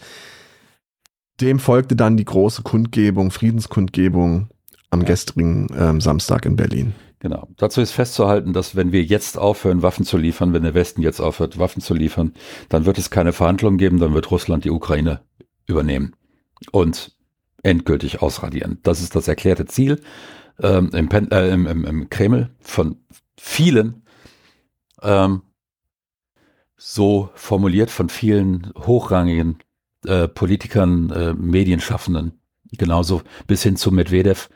dem 1.41 1.59
folgte 1.59 1.97
dann 1.97 2.17
die 2.17 2.25
große 2.25 2.63
Kundgebung, 2.63 3.31
Friedenskundgebung 3.31 4.49
am 4.91 5.05
gestrigen 5.05 5.69
ähm, 5.77 6.01
Samstag 6.01 6.45
in 6.45 6.57
Berlin. 6.57 6.95
Genau. 7.21 7.49
Dazu 7.59 7.83
ist 7.83 7.93
festzuhalten, 7.93 8.55
dass 8.55 8.77
wenn 8.77 8.93
wir 8.93 9.05
jetzt 9.05 9.37
aufhören, 9.37 9.83
Waffen 9.83 10.07
zu 10.07 10.17
liefern, 10.17 10.55
wenn 10.55 10.63
der 10.63 10.73
Westen 10.73 11.03
jetzt 11.03 11.21
aufhört, 11.21 11.59
Waffen 11.59 11.83
zu 11.83 11.93
liefern, 11.93 12.33
dann 12.71 12.87
wird 12.87 12.97
es 12.97 13.11
keine 13.11 13.35
Verhandlungen 13.35 13.77
geben, 13.77 14.01
dann 14.01 14.15
wird 14.15 14.31
Russland 14.31 14.65
die 14.65 14.71
Ukraine 14.71 15.21
übernehmen 15.67 16.17
und 16.73 17.15
endgültig 17.63 18.23
ausradieren. 18.23 18.79
Das 18.83 19.03
ist 19.03 19.15
das 19.15 19.29
erklärte 19.29 19.67
Ziel 19.67 20.01
ähm, 20.63 20.91
im, 20.95 21.11
äh, 21.11 21.51
im, 21.51 21.67
im, 21.67 21.85
im, 21.85 22.11
Kreml 22.11 22.51
von 22.59 22.97
vielen, 23.39 24.03
ähm, 25.03 25.43
so 26.77 27.29
formuliert 27.35 27.91
von 27.91 28.09
vielen 28.09 28.73
hochrangigen 28.79 29.59
äh, 30.07 30.27
Politikern, 30.27 31.11
äh, 31.11 31.35
Medienschaffenden, 31.35 32.41
genauso 32.73 33.21
bis 33.47 33.63
hin 33.63 33.77
zu 33.77 33.93
Medvedev, 33.93 34.49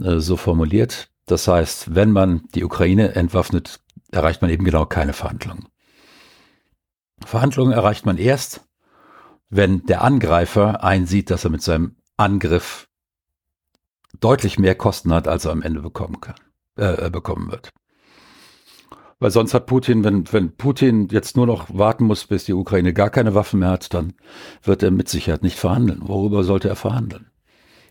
äh, 0.00 0.18
so 0.18 0.36
formuliert. 0.36 1.10
Das 1.30 1.46
heißt, 1.46 1.94
wenn 1.94 2.10
man 2.10 2.42
die 2.56 2.64
Ukraine 2.64 3.14
entwaffnet, 3.14 3.80
erreicht 4.10 4.42
man 4.42 4.50
eben 4.50 4.64
genau 4.64 4.84
keine 4.84 5.12
Verhandlungen. 5.12 5.68
Verhandlungen 7.24 7.72
erreicht 7.72 8.04
man 8.04 8.18
erst, 8.18 8.62
wenn 9.48 9.86
der 9.86 10.02
Angreifer 10.02 10.82
einsieht, 10.82 11.30
dass 11.30 11.44
er 11.44 11.50
mit 11.50 11.62
seinem 11.62 11.94
Angriff 12.16 12.88
deutlich 14.18 14.58
mehr 14.58 14.74
Kosten 14.74 15.14
hat, 15.14 15.28
als 15.28 15.44
er 15.44 15.52
am 15.52 15.62
Ende 15.62 15.82
bekommen 15.82 16.20
kann, 16.20 16.34
äh, 16.76 17.10
bekommen 17.10 17.52
wird. 17.52 17.70
Weil 19.20 19.30
sonst 19.30 19.54
hat 19.54 19.66
Putin, 19.66 20.02
wenn, 20.02 20.32
wenn 20.32 20.56
Putin 20.56 21.08
jetzt 21.08 21.36
nur 21.36 21.46
noch 21.46 21.66
warten 21.72 22.04
muss, 22.06 22.26
bis 22.26 22.44
die 22.44 22.54
Ukraine 22.54 22.92
gar 22.92 23.10
keine 23.10 23.34
Waffen 23.34 23.60
mehr 23.60 23.70
hat, 23.70 23.94
dann 23.94 24.14
wird 24.64 24.82
er 24.82 24.90
mit 24.90 25.08
Sicherheit 25.08 25.42
nicht 25.44 25.58
verhandeln. 25.58 26.00
Worüber 26.08 26.42
sollte 26.42 26.68
er 26.68 26.76
verhandeln? 26.76 27.30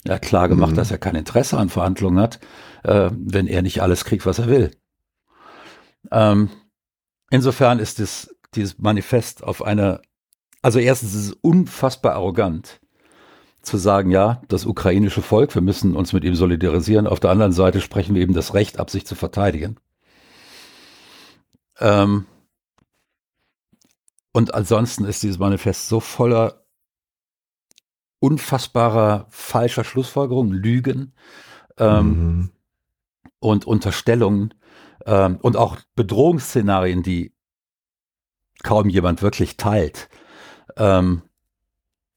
Er 0.04 0.16
hat 0.16 0.24
klar 0.24 0.50
gemacht, 0.50 0.72
mhm. 0.72 0.76
dass 0.76 0.92
er 0.92 0.98
kein 0.98 1.16
Interesse 1.16 1.58
an 1.58 1.70
Verhandlungen 1.70 2.20
hat, 2.20 2.40
äh, 2.84 3.10
wenn 3.14 3.48
er 3.48 3.62
nicht 3.62 3.82
alles 3.82 4.06
kriegt, 4.06 4.26
was 4.26 4.40
er 4.40 4.48
will. 4.48 4.72
Ähm, 6.12 6.50
insofern 7.30 7.80
ist 7.80 8.00
es, 8.00 8.36
dieses 8.56 8.80
Manifest 8.80 9.44
auf 9.44 9.64
einer, 9.64 10.02
also 10.62 10.80
erstens 10.80 11.14
ist 11.14 11.28
es 11.28 11.34
unfassbar 11.42 12.14
arrogant 12.14 12.80
zu 13.62 13.78
sagen, 13.78 14.10
ja, 14.12 14.42
das 14.48 14.66
ukrainische 14.66 15.22
Volk, 15.22 15.54
wir 15.54 15.62
müssen 15.62 15.96
uns 15.96 16.14
mit 16.14 16.24
ihm 16.24 16.36
solidarisieren. 16.36 17.08
Auf 17.08 17.20
der 17.20 17.30
anderen 17.30 17.52
Seite 17.52 17.82
sprechen 17.82 18.16
wir 18.16 18.22
eben 18.22 18.34
das 18.34 18.54
Recht 18.54 18.80
ab, 18.80 18.90
sich 18.90 19.06
zu 19.06 19.16
verteidigen. 19.16 19.78
Ähm, 21.80 22.26
und 24.32 24.54
ansonsten 24.54 25.06
ist 25.06 25.24
dieses 25.24 25.40
Manifest 25.40 25.88
so 25.88 26.00
voller 26.00 26.64
unfassbarer 28.20 29.28
falscher 29.30 29.84
Schlussfolgerungen, 29.84 30.54
Lügen 30.54 31.14
ähm, 31.78 32.08
mhm. 32.08 32.52
Und 33.40 33.66
Unterstellungen 33.66 34.54
ähm, 35.06 35.38
und 35.42 35.58
auch 35.58 35.78
Bedrohungsszenarien, 35.96 37.04
die 37.04 37.34
kaum 38.64 38.90
jemand 38.90 39.22
wirklich 39.22 39.58
teilt. 39.58 40.10
Ähm, 40.78 41.24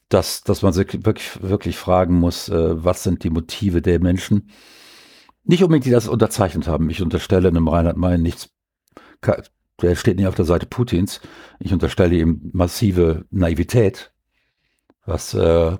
dass, 0.08 0.42
dass 0.42 0.60
man 0.60 0.72
sich 0.74 0.92
wirklich, 1.04 1.42
wirklich 1.42 1.76
fragen 1.76 2.18
muss, 2.18 2.48
äh, 2.48 2.84
was 2.84 3.02
sind 3.02 3.24
die 3.24 3.30
Motive 3.30 3.80
der 3.80 3.98
Menschen? 3.98 4.50
Nicht 5.44 5.62
unbedingt, 5.62 5.86
die 5.86 5.90
das 5.90 6.06
unterzeichnet 6.06 6.68
haben. 6.68 6.90
Ich 6.90 7.02
unterstelle 7.02 7.48
einem 7.48 7.66
Reinhard 7.66 7.96
May 7.96 8.18
nichts, 8.18 8.50
der 9.80 9.96
steht 9.96 10.18
nicht 10.18 10.26
auf 10.26 10.34
der 10.34 10.44
Seite 10.44 10.66
Putins. 10.66 11.20
Ich 11.58 11.72
unterstelle 11.72 12.14
ihm 12.14 12.50
massive 12.52 13.24
Naivität, 13.30 14.12
was 15.06 15.34
äh, 15.34 15.78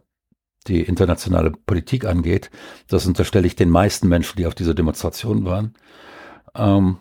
die 0.65 0.83
internationale 0.83 1.51
Politik 1.51 2.05
angeht. 2.05 2.51
Das 2.89 3.07
unterstelle 3.07 3.47
ich 3.47 3.57
den 3.57 3.71
meisten 3.71 4.09
Menschen, 4.09 4.37
die 4.37 4.47
auf 4.47 4.55
dieser 4.55 4.75
Demonstration 4.75 5.45
waren. 5.45 5.75
Ähm, 6.55 6.99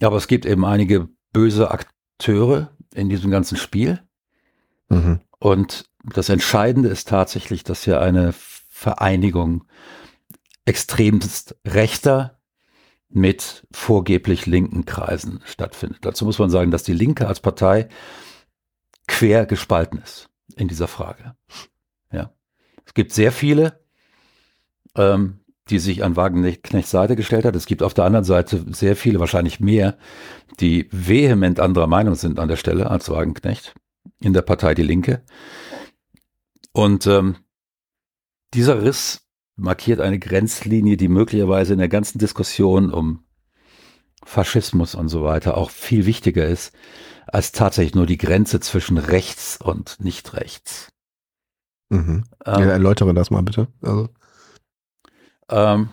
aber 0.00 0.16
es 0.16 0.28
gibt 0.28 0.46
eben 0.46 0.64
einige 0.64 1.08
böse 1.32 1.70
Akteure 1.70 2.70
in 2.94 3.08
diesem 3.08 3.30
ganzen 3.30 3.56
Spiel. 3.56 4.00
Mhm. 4.88 5.20
Und 5.38 5.86
das 6.04 6.28
Entscheidende 6.28 6.88
ist 6.88 7.08
tatsächlich, 7.08 7.64
dass 7.64 7.84
hier 7.84 8.00
eine 8.00 8.32
Vereinigung 8.32 9.64
extremst 10.64 11.56
rechter 11.66 12.38
mit 13.08 13.66
vorgeblich 13.72 14.46
linken 14.46 14.84
Kreisen 14.84 15.40
stattfindet. 15.44 15.98
Dazu 16.02 16.24
muss 16.24 16.38
man 16.38 16.50
sagen, 16.50 16.70
dass 16.70 16.82
die 16.82 16.92
Linke 16.92 17.26
als 17.26 17.40
Partei 17.40 17.88
quer 19.06 19.46
gespalten 19.46 20.00
ist 20.02 20.28
in 20.56 20.68
dieser 20.68 20.88
Frage. 20.88 21.34
Es 22.88 22.94
gibt 22.94 23.12
sehr 23.12 23.32
viele, 23.32 23.78
ähm, 24.96 25.40
die 25.68 25.78
sich 25.78 26.02
an 26.02 26.16
Wagenknechts 26.16 26.90
Seite 26.90 27.16
gestellt 27.16 27.44
hat. 27.44 27.54
Es 27.54 27.66
gibt 27.66 27.82
auf 27.82 27.92
der 27.92 28.06
anderen 28.06 28.24
Seite 28.24 28.64
sehr 28.70 28.96
viele, 28.96 29.20
wahrscheinlich 29.20 29.60
mehr, 29.60 29.98
die 30.58 30.88
vehement 30.90 31.60
anderer 31.60 31.86
Meinung 31.86 32.14
sind 32.14 32.38
an 32.38 32.48
der 32.48 32.56
Stelle 32.56 32.90
als 32.90 33.10
Wagenknecht 33.10 33.74
in 34.20 34.32
der 34.32 34.40
Partei 34.40 34.74
Die 34.74 34.82
Linke. 34.82 35.22
Und 36.72 37.06
ähm, 37.06 37.36
dieser 38.54 38.82
Riss 38.82 39.20
markiert 39.56 40.00
eine 40.00 40.18
Grenzlinie, 40.18 40.96
die 40.96 41.08
möglicherweise 41.08 41.74
in 41.74 41.78
der 41.80 41.90
ganzen 41.90 42.18
Diskussion 42.18 42.90
um 42.90 43.22
Faschismus 44.24 44.94
und 44.94 45.10
so 45.10 45.24
weiter 45.24 45.58
auch 45.58 45.68
viel 45.68 46.06
wichtiger 46.06 46.46
ist, 46.46 46.72
als 47.26 47.52
tatsächlich 47.52 47.94
nur 47.94 48.06
die 48.06 48.16
Grenze 48.16 48.60
zwischen 48.60 48.96
rechts 48.96 49.58
und 49.62 50.00
nicht 50.00 50.32
rechts. 50.32 50.90
Mhm. 51.90 52.24
Ähm, 52.44 52.60
ja, 52.60 52.66
erläutere 52.66 53.14
das 53.14 53.30
mal 53.30 53.42
bitte. 53.42 53.68
Also, 53.82 54.08
ähm, 55.50 55.88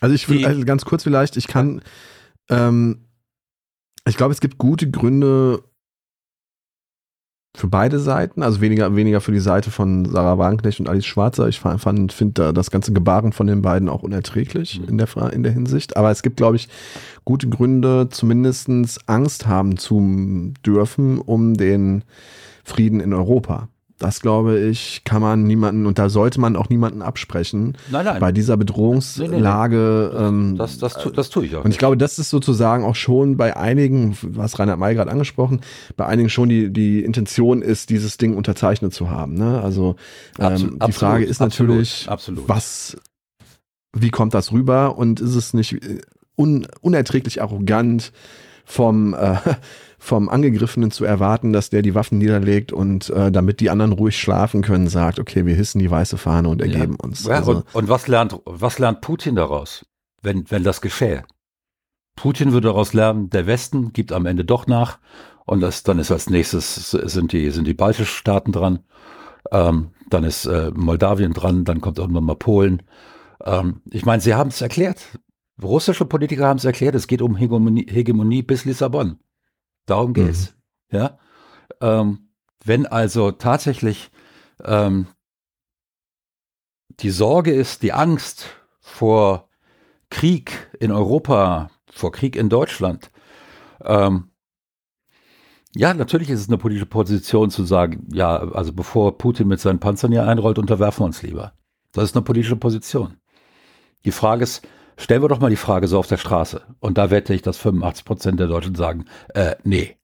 also 0.00 0.14
ich 0.14 0.28
will 0.28 0.46
also 0.46 0.64
ganz 0.64 0.84
kurz 0.84 1.02
vielleicht, 1.02 1.36
ich 1.36 1.48
kann, 1.48 1.82
ähm, 2.48 3.08
ich 4.06 4.16
glaube, 4.16 4.32
es 4.32 4.40
gibt 4.40 4.58
gute 4.58 4.90
Gründe, 4.90 5.62
für 7.58 7.66
beide 7.66 7.98
Seiten, 7.98 8.42
also 8.42 8.60
weniger, 8.60 8.94
weniger 8.94 9.20
für 9.20 9.32
die 9.32 9.40
Seite 9.40 9.70
von 9.70 10.04
Sarah 10.04 10.38
Wagenknecht 10.38 10.78
und 10.78 10.88
Alice 10.88 11.06
Schwarzer. 11.06 11.48
Ich 11.48 11.58
finde 11.60 12.52
das 12.52 12.70
ganze 12.70 12.92
Gebaren 12.92 13.32
von 13.32 13.48
den 13.48 13.62
beiden 13.62 13.88
auch 13.88 14.02
unerträglich 14.02 14.80
mhm. 14.80 14.88
in, 14.88 14.98
der, 14.98 15.32
in 15.32 15.42
der 15.42 15.52
Hinsicht. 15.52 15.96
Aber 15.96 16.10
es 16.10 16.22
gibt, 16.22 16.36
glaube 16.36 16.56
ich, 16.56 16.68
gute 17.24 17.48
Gründe, 17.48 18.08
zumindest 18.10 18.68
Angst 19.06 19.46
haben 19.48 19.76
zu 19.76 20.52
dürfen 20.64 21.18
um 21.18 21.54
den 21.54 22.04
Frieden 22.64 23.00
in 23.00 23.12
Europa. 23.12 23.68
Das 23.98 24.20
glaube 24.20 24.60
ich, 24.60 25.02
kann 25.04 25.20
man 25.20 25.42
niemanden 25.42 25.84
und 25.84 25.98
da 25.98 26.08
sollte 26.08 26.40
man 26.40 26.54
auch 26.54 26.68
niemanden 26.68 27.02
absprechen. 27.02 27.76
Nein, 27.90 28.04
nein. 28.04 28.20
Bei 28.20 28.30
dieser 28.30 28.56
Bedrohungslage. 28.56 30.10
Nee, 30.14 30.30
nee, 30.30 30.52
nee. 30.52 30.58
Das, 30.58 30.78
das, 30.78 30.94
das, 30.94 31.12
das, 31.12 31.30
tue 31.30 31.46
ich 31.46 31.56
auch. 31.56 31.64
Und 31.64 31.72
ich 31.72 31.78
glaube, 31.78 31.96
das 31.96 32.18
ist 32.20 32.30
sozusagen 32.30 32.84
auch 32.84 32.94
schon 32.94 33.36
bei 33.36 33.56
einigen, 33.56 34.16
was 34.22 34.58
Reinhard 34.58 34.78
May 34.78 34.94
gerade 34.94 35.10
angesprochen, 35.10 35.62
bei 35.96 36.06
einigen 36.06 36.30
schon 36.30 36.48
die, 36.48 36.72
die 36.72 37.02
Intention 37.02 37.60
ist, 37.60 37.90
dieses 37.90 38.18
Ding 38.18 38.36
unterzeichnet 38.36 38.94
zu 38.94 39.10
haben. 39.10 39.34
Ne? 39.34 39.60
Also 39.60 39.96
ähm, 40.38 40.44
absolut, 40.46 40.86
die 40.86 40.92
Frage 40.92 41.24
ist 41.24 41.40
natürlich, 41.40 42.06
absolut, 42.08 42.48
was, 42.48 42.96
wie 43.92 44.10
kommt 44.10 44.32
das 44.32 44.52
rüber 44.52 44.96
und 44.96 45.18
ist 45.18 45.34
es 45.34 45.54
nicht 45.54 45.72
äh, 45.72 46.00
un, 46.36 46.68
unerträglich 46.80 47.42
arrogant 47.42 48.12
vom 48.64 49.14
äh, 49.14 49.36
vom 50.08 50.28
Angegriffenen 50.30 50.90
zu 50.90 51.04
erwarten, 51.04 51.52
dass 51.52 51.68
der 51.68 51.82
die 51.82 51.94
Waffen 51.94 52.18
niederlegt 52.18 52.72
und 52.72 53.10
äh, 53.10 53.30
damit 53.30 53.60
die 53.60 53.68
anderen 53.68 53.92
ruhig 53.92 54.18
schlafen 54.18 54.62
können, 54.62 54.88
sagt, 54.88 55.20
okay, 55.20 55.44
wir 55.44 55.54
hissen 55.54 55.78
die 55.78 55.90
weiße 55.90 56.16
Fahne 56.16 56.48
und 56.48 56.62
ergeben 56.62 56.96
ja. 56.98 57.04
uns. 57.04 57.24
Ja, 57.24 57.36
also, 57.36 57.56
und, 57.56 57.74
und, 57.74 57.88
was 57.88 58.08
lernt, 58.08 58.40
was 58.46 58.78
lernt 58.78 59.02
Putin 59.02 59.36
daraus, 59.36 59.84
wenn, 60.22 60.50
wenn 60.50 60.64
das 60.64 60.80
geschähe? 60.80 61.24
Putin 62.16 62.52
würde 62.52 62.68
daraus 62.68 62.94
lernen, 62.94 63.28
der 63.28 63.46
Westen 63.46 63.92
gibt 63.92 64.10
am 64.12 64.24
Ende 64.24 64.44
doch 64.44 64.66
nach 64.66 64.98
und 65.44 65.60
das, 65.60 65.82
dann 65.82 65.98
ist 65.98 66.10
als 66.10 66.30
nächstes 66.30 66.90
sind 66.90 67.32
die, 67.32 67.50
sind 67.50 67.66
die 67.66 67.74
baltischen 67.74 68.06
Staaten 68.06 68.50
dran, 68.50 68.80
ähm, 69.52 69.90
dann 70.08 70.24
ist 70.24 70.46
äh, 70.46 70.72
Moldawien 70.74 71.34
dran, 71.34 71.64
dann 71.64 71.82
kommt 71.82 71.98
irgendwann 71.98 72.24
mal 72.24 72.34
Polen. 72.34 72.82
Ähm, 73.44 73.82
ich 73.90 74.06
meine, 74.06 74.22
sie 74.22 74.34
haben 74.34 74.48
es 74.48 74.62
erklärt. 74.62 75.18
Russische 75.62 76.06
Politiker 76.06 76.46
haben 76.46 76.56
es 76.56 76.64
erklärt, 76.64 76.94
es 76.94 77.08
geht 77.08 77.20
um 77.20 77.36
Hegemonie, 77.36 77.86
Hegemonie 77.88 78.42
bis 78.42 78.64
Lissabon. 78.64 79.18
Darum 79.88 80.12
geht's. 80.12 80.54
Mhm. 80.90 80.98
Ja. 80.98 81.18
Ähm, 81.80 82.30
wenn 82.64 82.86
also 82.86 83.30
tatsächlich 83.32 84.10
ähm, 84.62 85.06
die 87.00 87.10
Sorge 87.10 87.52
ist, 87.52 87.82
die 87.82 87.92
Angst 87.92 88.46
vor 88.80 89.48
Krieg 90.10 90.70
in 90.78 90.92
Europa, 90.92 91.70
vor 91.90 92.12
Krieg 92.12 92.36
in 92.36 92.48
Deutschland, 92.48 93.10
ähm, 93.82 94.30
ja, 95.74 95.94
natürlich 95.94 96.30
ist 96.30 96.40
es 96.40 96.48
eine 96.48 96.58
politische 96.58 96.86
Position 96.86 97.50
zu 97.50 97.64
sagen, 97.64 98.08
ja, 98.12 98.36
also 98.36 98.72
bevor 98.72 99.16
Putin 99.16 99.48
mit 99.48 99.60
seinen 99.60 99.78
Panzern 99.78 100.12
hier 100.12 100.26
einrollt, 100.26 100.58
unterwerfen 100.58 101.00
wir 101.00 101.06
uns 101.06 101.22
lieber. 101.22 101.52
Das 101.92 102.04
ist 102.04 102.16
eine 102.16 102.24
politische 102.24 102.56
Position. 102.56 103.18
Die 104.04 104.12
Frage 104.12 104.42
ist, 104.42 104.66
Stellen 104.98 105.22
wir 105.22 105.28
doch 105.28 105.38
mal 105.38 105.48
die 105.48 105.56
Frage 105.56 105.86
so 105.86 105.98
auf 105.98 106.08
der 106.08 106.16
Straße. 106.16 106.60
Und 106.80 106.98
da 106.98 107.10
wette 107.10 107.32
ich, 107.32 107.40
dass 107.40 107.56
85 107.56 108.04
Prozent 108.04 108.40
der 108.40 108.48
Deutschen 108.48 108.74
sagen, 108.74 109.04
äh, 109.28 109.54
nee. 109.62 109.96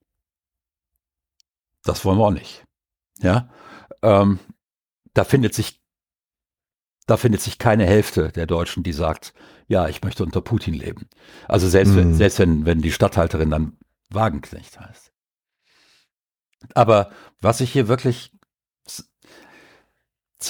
Das 1.83 2.05
wollen 2.05 2.19
wir 2.19 2.27
auch 2.27 2.31
nicht. 2.31 2.65
Ja. 3.21 3.51
Ähm, 4.03 4.39
da 5.13 5.25
findet 5.25 5.53
sich, 5.53 5.83
da 7.07 7.17
findet 7.17 7.41
sich 7.41 7.59
keine 7.59 7.87
Hälfte 7.87 8.29
der 8.31 8.47
Deutschen, 8.47 8.85
die 8.85 8.93
sagt, 8.93 9.35
ja, 9.67 9.89
ich 9.89 10.03
möchte 10.03 10.23
unter 10.23 10.41
Putin 10.41 10.75
leben. 10.75 11.09
Also 11.49 11.69
selbst, 11.69 11.95
mhm. 11.95 11.97
wenn, 11.97 12.15
selbst 12.15 12.39
wenn, 12.39 12.65
wenn 12.65 12.81
die 12.81 12.93
Stadthalterin 12.93 13.51
dann 13.51 13.77
Wagenknecht 14.11 14.79
heißt. 14.79 15.13
Aber 16.75 17.11
was 17.41 17.61
ich 17.61 17.73
hier 17.73 17.89
wirklich 17.89 18.33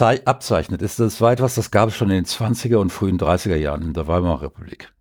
abzeichnet, 0.02 0.82
ist 0.82 1.00
das 1.00 1.20
war 1.20 1.32
etwas, 1.32 1.54
das 1.54 1.70
gab 1.70 1.88
es 1.88 1.96
schon 1.96 2.10
in 2.10 2.16
den 2.16 2.26
20er 2.26 2.76
und 2.76 2.90
frühen 2.90 3.18
30er 3.18 3.56
Jahren 3.56 3.82
in 3.82 3.94
der 3.94 4.06
Weimarer 4.06 4.42
Republik. 4.42 4.92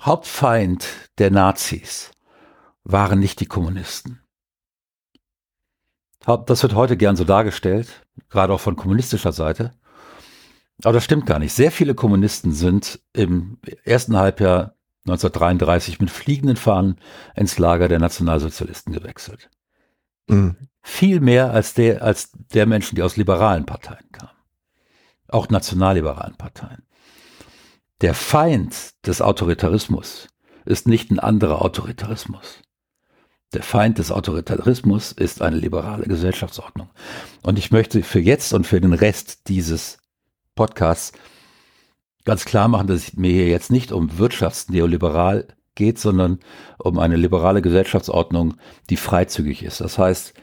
Hauptfeind 0.00 0.86
der 1.18 1.30
Nazis 1.30 2.10
waren 2.84 3.18
nicht 3.18 3.40
die 3.40 3.46
Kommunisten. 3.46 4.20
Das 6.46 6.62
wird 6.62 6.74
heute 6.74 6.96
gern 6.96 7.16
so 7.16 7.24
dargestellt, 7.24 8.06
gerade 8.30 8.52
auch 8.52 8.60
von 8.60 8.76
kommunistischer 8.76 9.32
Seite. 9.32 9.72
Aber 10.82 10.94
das 10.94 11.04
stimmt 11.04 11.26
gar 11.26 11.38
nicht. 11.38 11.52
Sehr 11.52 11.70
viele 11.70 11.94
Kommunisten 11.94 12.52
sind 12.52 13.00
im 13.12 13.58
ersten 13.84 14.16
Halbjahr 14.16 14.74
1933 15.06 16.00
mit 16.00 16.10
fliegenden 16.10 16.56
Fahnen 16.56 16.96
ins 17.36 17.58
Lager 17.58 17.88
der 17.88 17.98
Nationalsozialisten 17.98 18.92
gewechselt. 18.92 19.50
Mhm. 20.26 20.56
Viel 20.86 21.20
mehr 21.20 21.50
als 21.50 21.72
der, 21.72 22.02
als 22.02 22.30
der 22.52 22.66
Menschen, 22.66 22.94
die 22.94 23.02
aus 23.02 23.16
liberalen 23.16 23.64
Parteien 23.64 24.12
kamen. 24.12 24.30
Auch 25.28 25.48
nationalliberalen 25.48 26.36
Parteien. 26.36 26.82
Der 28.02 28.12
Feind 28.12 28.92
des 29.06 29.22
Autoritarismus 29.22 30.28
ist 30.66 30.86
nicht 30.86 31.10
ein 31.10 31.18
anderer 31.18 31.62
Autoritarismus. 31.62 32.60
Der 33.54 33.62
Feind 33.62 33.98
des 33.98 34.12
Autoritarismus 34.12 35.12
ist 35.12 35.40
eine 35.40 35.56
liberale 35.56 36.04
Gesellschaftsordnung. 36.04 36.90
Und 37.42 37.58
ich 37.58 37.70
möchte 37.70 38.02
für 38.02 38.20
jetzt 38.20 38.52
und 38.52 38.66
für 38.66 38.80
den 38.80 38.92
Rest 38.92 39.48
dieses 39.48 39.96
Podcasts 40.54 41.12
ganz 42.24 42.44
klar 42.44 42.68
machen, 42.68 42.88
dass 42.88 43.08
es 43.08 43.14
mir 43.14 43.32
hier 43.32 43.48
jetzt 43.48 43.70
nicht 43.70 43.90
um 43.90 44.18
Wirtschaftsneoliberal 44.18 45.48
geht, 45.74 45.98
sondern 45.98 46.40
um 46.78 46.98
eine 46.98 47.16
liberale 47.16 47.62
Gesellschaftsordnung, 47.62 48.58
die 48.90 48.96
freizügig 48.98 49.62
ist. 49.62 49.80
Das 49.80 49.96
heißt, 49.96 50.34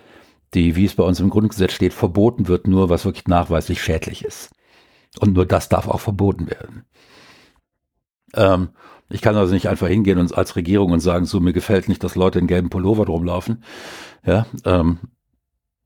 die, 0.54 0.76
wie 0.76 0.86
es 0.86 0.96
bei 0.96 1.04
uns 1.04 1.20
im 1.20 1.30
Grundgesetz 1.30 1.74
steht, 1.74 1.94
verboten 1.94 2.48
wird 2.48 2.68
nur, 2.68 2.90
was 2.90 3.06
wirklich 3.06 3.28
nachweislich 3.28 3.82
schädlich 3.82 4.26
ist. 4.26 4.52
Und 5.20 5.34
nur 5.34 5.46
das 5.46 5.70
darf 5.70 5.88
auch 5.88 6.00
verboten 6.00 6.50
werden. 6.50 6.86
Ähm, 8.34 8.70
ich 9.10 9.22
kann 9.22 9.36
also 9.36 9.54
nicht 9.54 9.68
einfach 9.68 9.88
hingehen 9.88 10.20
und 10.20 10.34
als 10.36 10.56
Regierung 10.56 10.92
und 10.92 11.02
sagen, 11.02 11.26
so 11.26 11.40
mir 11.40 11.54
gefällt 11.54 11.90
nicht, 11.90 12.04
dass 12.04 12.16
Leute 12.16 12.40
in 12.40 12.48
gelben 12.48 12.70
Pullover 12.70 13.06
rumlaufen. 13.06 13.64
Ja, 14.26 14.46
ähm, 14.66 15.00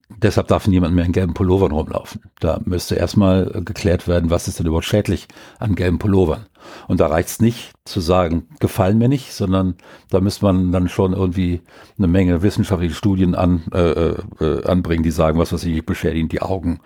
deshalb 0.10 0.48
darf 0.48 0.68
niemand 0.68 0.96
mehr 0.96 1.06
in 1.06 1.12
gelben 1.12 1.34
Pullovern 1.34 1.72
rumlaufen. 1.72 2.22
Da 2.40 2.60
müsste 2.66 2.96
erstmal 2.96 3.46
geklärt 3.64 4.08
werden, 4.08 4.30
was 4.30 4.48
ist 4.48 4.60
denn 4.60 4.68
überhaupt 4.68 4.86
schädlich 4.86 5.28
an 5.60 5.76
gelben 5.76 6.00
Pullovern. 6.00 6.46
Und 6.88 7.00
da 7.00 7.08
reicht 7.08 7.30
es 7.30 7.42
nicht 7.42 7.74
zu 7.86 8.00
sagen, 8.00 8.48
gefallen 8.60 8.98
mir 8.98 9.10
nicht, 9.10 9.34
sondern 9.34 9.76
da 10.10 10.22
müsste 10.22 10.46
man 10.46 10.72
dann 10.72 10.90
schon 10.90 11.14
irgendwie 11.14 11.62
eine 11.98 12.08
Menge 12.08 12.42
wissenschaftliche 12.42 12.96
Studien 12.96 13.36
an, 13.36 13.64
äh, 13.72 14.16
äh, 14.42 14.64
anbringen, 14.66 15.04
die 15.04 15.12
sagen, 15.12 15.38
was 15.38 15.54
weiß 15.54 15.64
ich, 15.66 15.86
beschädigen 15.86 16.30
die 16.30 16.42
Augen 16.42 16.80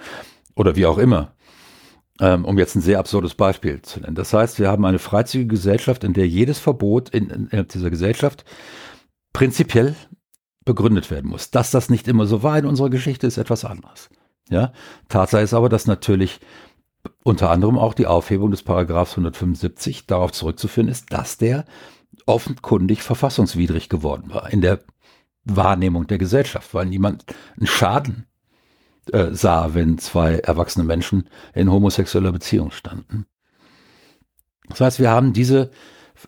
oder 0.56 0.76
wie 0.76 0.86
auch 0.86 0.98
immer 0.98 1.34
ähm, 2.20 2.46
um 2.46 2.58
jetzt 2.58 2.76
ein 2.76 2.82
sehr 2.82 3.00
absurdes 3.00 3.34
Beispiel 3.36 3.82
zu 3.82 4.00
nennen. 4.00 4.16
Das 4.16 4.34
heißt, 4.34 4.60
wir 4.60 4.70
haben 4.70 4.86
eine 4.86 5.00
freizügige 5.00 5.56
Gesellschaft, 5.56 6.04
in 6.04 6.14
der 6.14 6.28
jedes 6.28 6.60
Verbot 6.60 7.10
in, 7.10 7.30
in 7.52 7.68
dieser 7.68 7.90
Gesellschaft 7.90 8.46
prinzipiell 9.34 9.96
begründet 10.70 11.10
werden 11.10 11.32
muss. 11.32 11.50
Dass 11.50 11.72
das 11.72 11.90
nicht 11.90 12.08
immer 12.08 12.28
so 12.28 12.44
war 12.44 12.60
in 12.60 12.68
unserer 12.68 12.92
Geschichte, 12.92 13.26
ist 13.26 13.40
etwas 13.40 13.66
anderes. 13.66 14.10
Ja, 14.52 14.72
Tatsache 15.08 15.42
ist 15.42 15.56
aber, 15.56 15.68
dass 15.68 15.88
natürlich 15.88 16.40
unter 17.24 17.50
anderem 17.50 17.80
auch 17.80 17.96
die 17.96 18.06
Aufhebung 18.06 18.52
des 18.52 18.62
Paragraphs 18.62 19.14
175 19.14 20.06
darauf 20.06 20.32
zurückzuführen 20.32 20.88
ist, 20.88 21.12
dass 21.12 21.38
der 21.38 21.66
offenkundig 22.28 23.02
verfassungswidrig 23.02 23.90
geworden 23.90 24.32
war 24.32 24.54
in 24.54 24.62
der 24.62 24.80
Wahrnehmung 25.44 26.06
der 26.06 26.20
Gesellschaft, 26.20 26.76
weil 26.76 26.86
niemand 26.86 27.26
einen 27.58 27.66
Schaden 27.66 28.28
äh, 29.12 29.32
sah, 29.32 29.74
wenn 29.74 29.98
zwei 29.98 30.36
erwachsene 30.36 30.86
Menschen 30.86 31.30
in 31.56 31.72
homosexueller 31.72 32.32
Beziehung 32.32 32.70
standen. 32.70 33.26
Das 34.68 34.82
heißt, 34.82 35.00
wir 35.00 35.10
haben 35.10 35.34
diese 35.34 35.72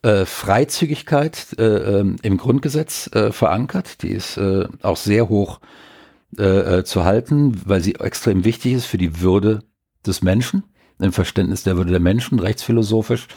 äh, 0.04 0.26
Freizügigkeit 0.26 1.56
äh, 1.58 1.64
ähm, 1.64 2.16
im 2.22 2.38
Grundgesetz 2.38 3.08
äh, 3.14 3.32
verankert. 3.32 4.02
Die 4.04 4.12
ist 4.12 4.38
äh, 4.38 4.68
auch 4.82 4.98
sehr 4.98 5.30
hoch 5.30 5.60
äh, 6.38 6.84
zu 6.84 7.04
halten, 7.04 7.62
weil 7.66 7.82
sie 7.82 7.96
extrem 7.96 8.44
wichtig 8.44 8.74
ist 8.74 8.86
für 8.86 8.98
die 8.98 9.22
Würde 9.22 9.64
des 10.06 10.22
Menschen, 10.22 10.64
im 11.00 11.12
Verständnis 11.12 11.64
der 11.64 11.78
Würde 11.78 11.92
der 11.92 12.00
Menschen, 12.00 12.40
rechtsphilosophisch. 12.40 13.28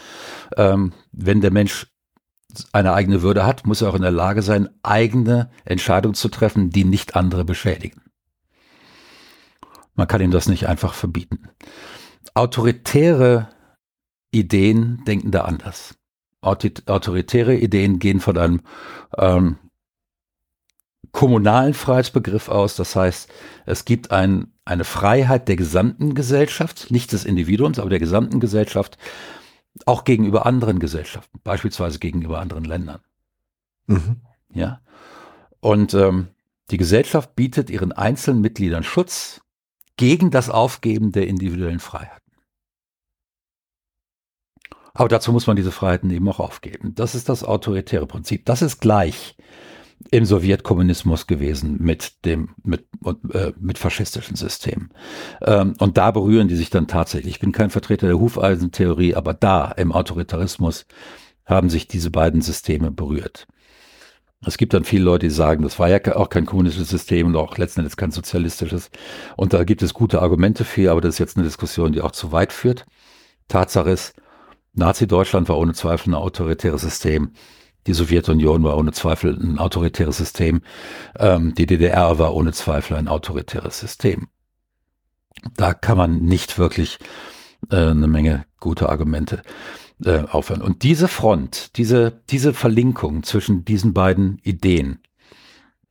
Ähm, 0.55 0.93
wenn 1.11 1.41
der 1.41 1.51
Mensch 1.51 1.87
eine 2.71 2.93
eigene 2.93 3.21
Würde 3.21 3.45
hat, 3.45 3.65
muss 3.65 3.81
er 3.81 3.89
auch 3.89 3.95
in 3.95 4.01
der 4.01 4.11
Lage 4.11 4.41
sein, 4.41 4.69
eigene 4.81 5.51
Entscheidungen 5.65 6.15
zu 6.15 6.29
treffen, 6.29 6.69
die 6.69 6.85
nicht 6.85 7.15
andere 7.15 7.43
beschädigen. 7.43 8.01
Man 9.95 10.07
kann 10.07 10.21
ihm 10.21 10.31
das 10.31 10.47
nicht 10.47 10.67
einfach 10.67 10.93
verbieten. 10.93 11.49
Autoritäre 12.33 13.49
Ideen 14.31 15.03
denken 15.05 15.31
da 15.31 15.41
anders. 15.41 15.95
Autoritäre 16.45 17.55
Ideen 17.55 17.99
gehen 17.99 18.19
von 18.19 18.37
einem 18.37 18.61
ähm, 19.17 19.57
kommunalen 21.11 21.73
Freiheitsbegriff 21.73 22.49
aus. 22.49 22.75
Das 22.75 22.95
heißt, 22.95 23.29
es 23.65 23.85
gibt 23.85 24.11
ein, 24.11 24.53
eine 24.65 24.83
Freiheit 24.83 25.47
der 25.47 25.55
gesamten 25.55 26.13
Gesellschaft, 26.13 26.91
nicht 26.91 27.11
des 27.13 27.25
Individuums, 27.25 27.79
aber 27.79 27.89
der 27.89 27.99
gesamten 27.99 28.39
Gesellschaft, 28.39 28.97
auch 29.85 30.03
gegenüber 30.03 30.45
anderen 30.45 30.79
Gesellschaften, 30.79 31.39
beispielsweise 31.43 31.99
gegenüber 31.99 32.39
anderen 32.39 32.65
Ländern. 32.65 33.01
Mhm. 33.87 34.21
Ja. 34.53 34.81
Und 35.59 35.93
ähm, 35.93 36.27
die 36.71 36.77
Gesellschaft 36.77 37.35
bietet 37.35 37.69
ihren 37.69 37.91
einzelnen 37.91 38.41
Mitgliedern 38.41 38.83
Schutz 38.83 39.41
gegen 39.97 40.31
das 40.31 40.49
Aufgeben 40.49 41.11
der 41.11 41.27
individuellen 41.27 41.79
Freiheiten. 41.79 42.24
Aber 44.95 45.09
dazu 45.09 45.31
muss 45.31 45.45
man 45.45 45.55
diese 45.55 45.71
Freiheiten 45.71 46.09
eben 46.09 46.27
auch 46.27 46.39
aufgeben. 46.39 46.95
Das 46.95 47.13
ist 47.13 47.29
das 47.29 47.43
autoritäre 47.43 48.07
Prinzip. 48.07 48.45
Das 48.45 48.61
ist 48.61 48.79
gleich 48.79 49.35
im 50.11 50.25
Sowjetkommunismus 50.25 51.27
gewesen 51.27 51.77
mit 51.79 52.25
dem 52.25 52.49
mit 52.63 52.85
äh, 53.33 53.51
mit 53.59 53.77
faschistischen 53.77 54.35
Systemen. 54.35 54.91
Ähm, 55.41 55.73
und 55.79 55.97
da 55.97 56.11
berühren 56.11 56.47
die 56.47 56.55
sich 56.55 56.69
dann 56.69 56.87
tatsächlich. 56.87 57.35
Ich 57.35 57.39
bin 57.39 57.51
kein 57.51 57.69
Vertreter 57.69 58.07
der 58.07 58.19
Hufeisentheorie, 58.19 59.15
aber 59.15 59.33
da 59.33 59.71
im 59.71 59.91
Autoritarismus 59.91 60.85
haben 61.45 61.69
sich 61.69 61.87
diese 61.87 62.09
beiden 62.09 62.41
Systeme 62.41 62.91
berührt. 62.91 63.47
Es 64.45 64.57
gibt 64.57 64.73
dann 64.73 64.83
viele 64.83 65.03
Leute, 65.03 65.27
die 65.27 65.33
sagen, 65.33 65.63
das 65.63 65.79
war 65.79 65.89
ja 65.89 65.99
auch 66.15 66.29
kein 66.29 66.45
kommunistisches 66.45 66.89
System 66.89 67.27
und 67.27 67.35
auch 67.35 67.57
letzten 67.57 67.81
Endes 67.81 67.97
kein 67.97 68.11
sozialistisches. 68.11 68.91
Und 69.35 69.53
da 69.53 69.63
gibt 69.63 69.81
es 69.81 69.93
gute 69.93 70.21
Argumente 70.21 70.63
für, 70.65 70.91
aber 70.91 71.01
das 71.01 71.15
ist 71.15 71.19
jetzt 71.19 71.37
eine 71.37 71.45
Diskussion, 71.45 71.93
die 71.93 72.01
auch 72.01 72.11
zu 72.11 72.31
weit 72.31 72.53
führt. 72.53 72.85
Tatsache 73.47 73.89
ist, 73.89 74.13
Nazi-Deutschland 74.75 75.49
war 75.49 75.57
ohne 75.57 75.73
Zweifel 75.73 76.11
ein 76.11 76.15
autoritäres 76.15 76.81
System. 76.81 77.31
Die 77.87 77.93
Sowjetunion 77.93 78.63
war 78.63 78.77
ohne 78.77 78.91
Zweifel 78.91 79.37
ein 79.39 79.59
autoritäres 79.59 80.17
System. 80.17 80.61
Ähm, 81.17 81.53
die 81.53 81.65
DDR 81.65 82.17
war 82.19 82.33
ohne 82.33 82.51
Zweifel 82.51 82.97
ein 82.97 83.07
autoritäres 83.07 83.79
System. 83.79 84.27
Da 85.55 85.73
kann 85.73 85.97
man 85.97 86.21
nicht 86.21 86.57
wirklich 86.57 86.97
äh, 87.69 87.75
eine 87.75 88.07
Menge 88.07 88.45
gute 88.59 88.89
Argumente 88.89 89.41
äh, 90.03 90.19
aufhören. 90.19 90.61
Und 90.61 90.83
diese 90.83 91.07
Front, 91.07 91.77
diese, 91.77 92.21
diese 92.29 92.53
Verlinkung 92.53 93.23
zwischen 93.23 93.65
diesen 93.65 93.93
beiden 93.93 94.39
Ideen, 94.43 94.99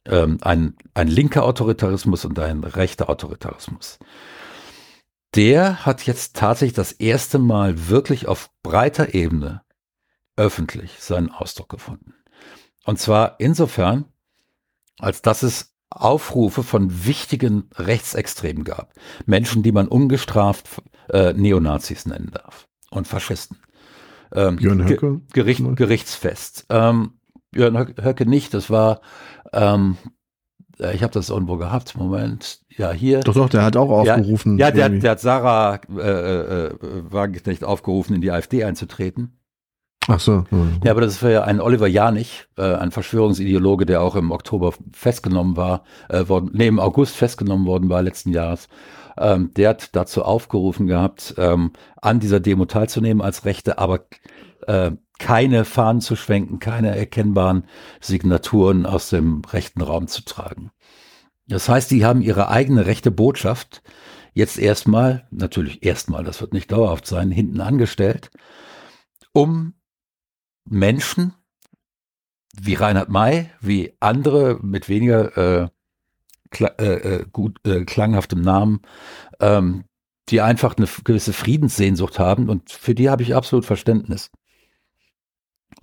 ähm, 0.07 0.39
ein, 0.43 0.75
ein 0.95 1.09
linker 1.09 1.45
Autoritarismus 1.45 2.25
und 2.25 2.39
ein 2.39 2.65
rechter 2.65 3.09
Autoritarismus, 3.09 3.99
der 5.35 5.85
hat 5.85 6.07
jetzt 6.07 6.37
tatsächlich 6.37 6.75
das 6.75 6.93
erste 6.93 7.39
Mal 7.39 7.89
wirklich 7.89 8.29
auf 8.29 8.51
breiter 8.63 9.15
Ebene 9.15 9.63
öffentlich 10.37 10.97
seinen 11.01 11.31
Ausdruck 11.31 11.69
gefunden. 11.69 12.15
Und 12.85 12.99
zwar 12.99 13.37
insofern, 13.39 14.07
als 14.99 15.23
dass 15.23 15.43
es 15.43 15.75
Aufrufe 15.91 16.63
von 16.63 17.07
wichtigen 17.07 17.71
Rechtsextremen 17.77 18.65
gab. 18.65 18.95
Menschen, 19.27 19.63
die 19.63 19.73
man 19.73 19.89
ungestraft 19.89 20.69
äh, 21.09 21.33
Neonazis 21.33 22.07
nennen 22.07 22.31
darf 22.33 22.67
und 22.91 23.07
Faschisten. 23.07 23.59
Ähm, 24.33 24.57
Björn 24.57 24.89
Höcke? 24.89 25.21
Gericht, 25.33 25.63
Gerichtsfest. 25.77 26.67
Ähm, 26.69 27.21
Björn 27.53 27.79
Höcke 27.79 28.27
nicht, 28.27 28.55
das 28.55 28.71
war, 28.71 29.01
ähm, 29.53 29.97
ich 30.79 31.03
habe 31.03 31.13
das 31.13 31.31
irgendwo 31.31 31.57
gehabt, 31.57 31.97
Moment, 31.97 32.61
ja, 32.77 32.93
hier. 32.93 33.21
Doch, 33.21 33.35
doch, 33.35 33.49
der 33.49 33.63
hat 33.63 33.77
auch 33.77 33.91
aufgerufen. 33.91 34.59
Ja, 34.59 34.71
der, 34.71 34.89
der, 34.89 35.13
hat 35.13 35.21
Sarah 35.21 35.81
äh, 35.97 36.01
äh, 36.01 36.71
Wagenknecht 37.11 37.65
aufgerufen, 37.65 38.15
in 38.15 38.21
die 38.21 38.31
AfD 38.31 38.65
einzutreten. 38.65 39.39
Ach 40.07 40.21
so. 40.21 40.45
Ja, 40.85 40.91
aber 40.91 41.01
das 41.01 41.23
war 41.23 41.31
ja 41.31 41.45
ein 41.45 41.61
Oliver 41.61 41.87
Janich, 41.87 42.47
äh, 42.59 42.75
ein 42.75 42.91
Verschwörungsideologe, 42.91 43.87
der 43.87 44.03
auch 44.03 44.17
im 44.17 44.33
Oktober 44.33 44.73
festgenommen 44.93 45.57
war, 45.57 45.85
äh, 46.09 46.29
worden, 46.29 46.51
nee, 46.53 46.67
im 46.67 46.79
August 46.79 47.17
festgenommen 47.17 47.67
worden 47.67 47.89
war 47.89 48.03
letzten 48.03 48.31
Jahres. 48.31 48.69
Ähm, 49.17 49.53
der 49.57 49.71
hat 49.71 49.95
dazu 49.97 50.25
aufgerufen 50.25 50.87
gehabt, 50.87 51.35
ähm, 51.39 51.73
an 52.03 52.21
dieser 52.21 52.41
Demo 52.41 52.67
teilzunehmen 52.67 53.23
als 53.23 53.45
Rechte, 53.45 53.79
aber 53.79 54.01
äh, 54.69 54.93
keine 55.19 55.65
Fahnen 55.65 56.01
zu 56.01 56.17
schwenken, 56.17 56.59
keine 56.59 56.97
erkennbaren 56.97 57.65
Signaturen 58.01 58.87
aus 58.87 59.11
dem 59.11 59.43
rechten 59.45 59.81
Raum 59.81 60.09
zu 60.09 60.25
tragen. 60.25 60.71
Das 61.47 61.69
heißt, 61.69 61.91
die 61.91 62.05
haben 62.05 62.23
ihre 62.23 62.49
eigene 62.49 62.87
rechte 62.87 63.11
Botschaft 63.11 63.83
jetzt 64.33 64.59
erstmal, 64.59 65.27
natürlich 65.31 65.85
erstmal, 65.85 66.25
das 66.25 66.41
wird 66.41 66.53
nicht 66.53 66.73
dauerhaft 66.73 67.07
sein, 67.07 67.31
hinten 67.31 67.61
angestellt, 67.61 68.31
um 69.33 69.75
Menschen 70.65 71.35
wie 72.57 72.75
Reinhard 72.75 73.09
May, 73.09 73.51
wie 73.61 73.95
andere 74.01 74.59
mit 74.63 74.89
weniger 74.89 75.37
äh, 75.37 75.69
kla 76.51 76.69
äh, 76.79 77.17
äh, 77.17 77.27
gut 77.31 77.59
äh, 77.67 77.85
klanghaftem 77.85 78.41
Namen, 78.41 78.81
ähm, 79.41 79.85
die 80.29 80.41
einfach 80.41 80.77
eine 80.77 80.89
gewisse 81.05 81.33
Friedenssehnsucht 81.33 82.19
haben 82.19 82.49
und 82.49 82.71
für 82.71 82.95
die 82.95 83.11
habe 83.11 83.23
ich 83.23 83.35
absolut 83.35 83.65
Verständnis. 83.65 84.31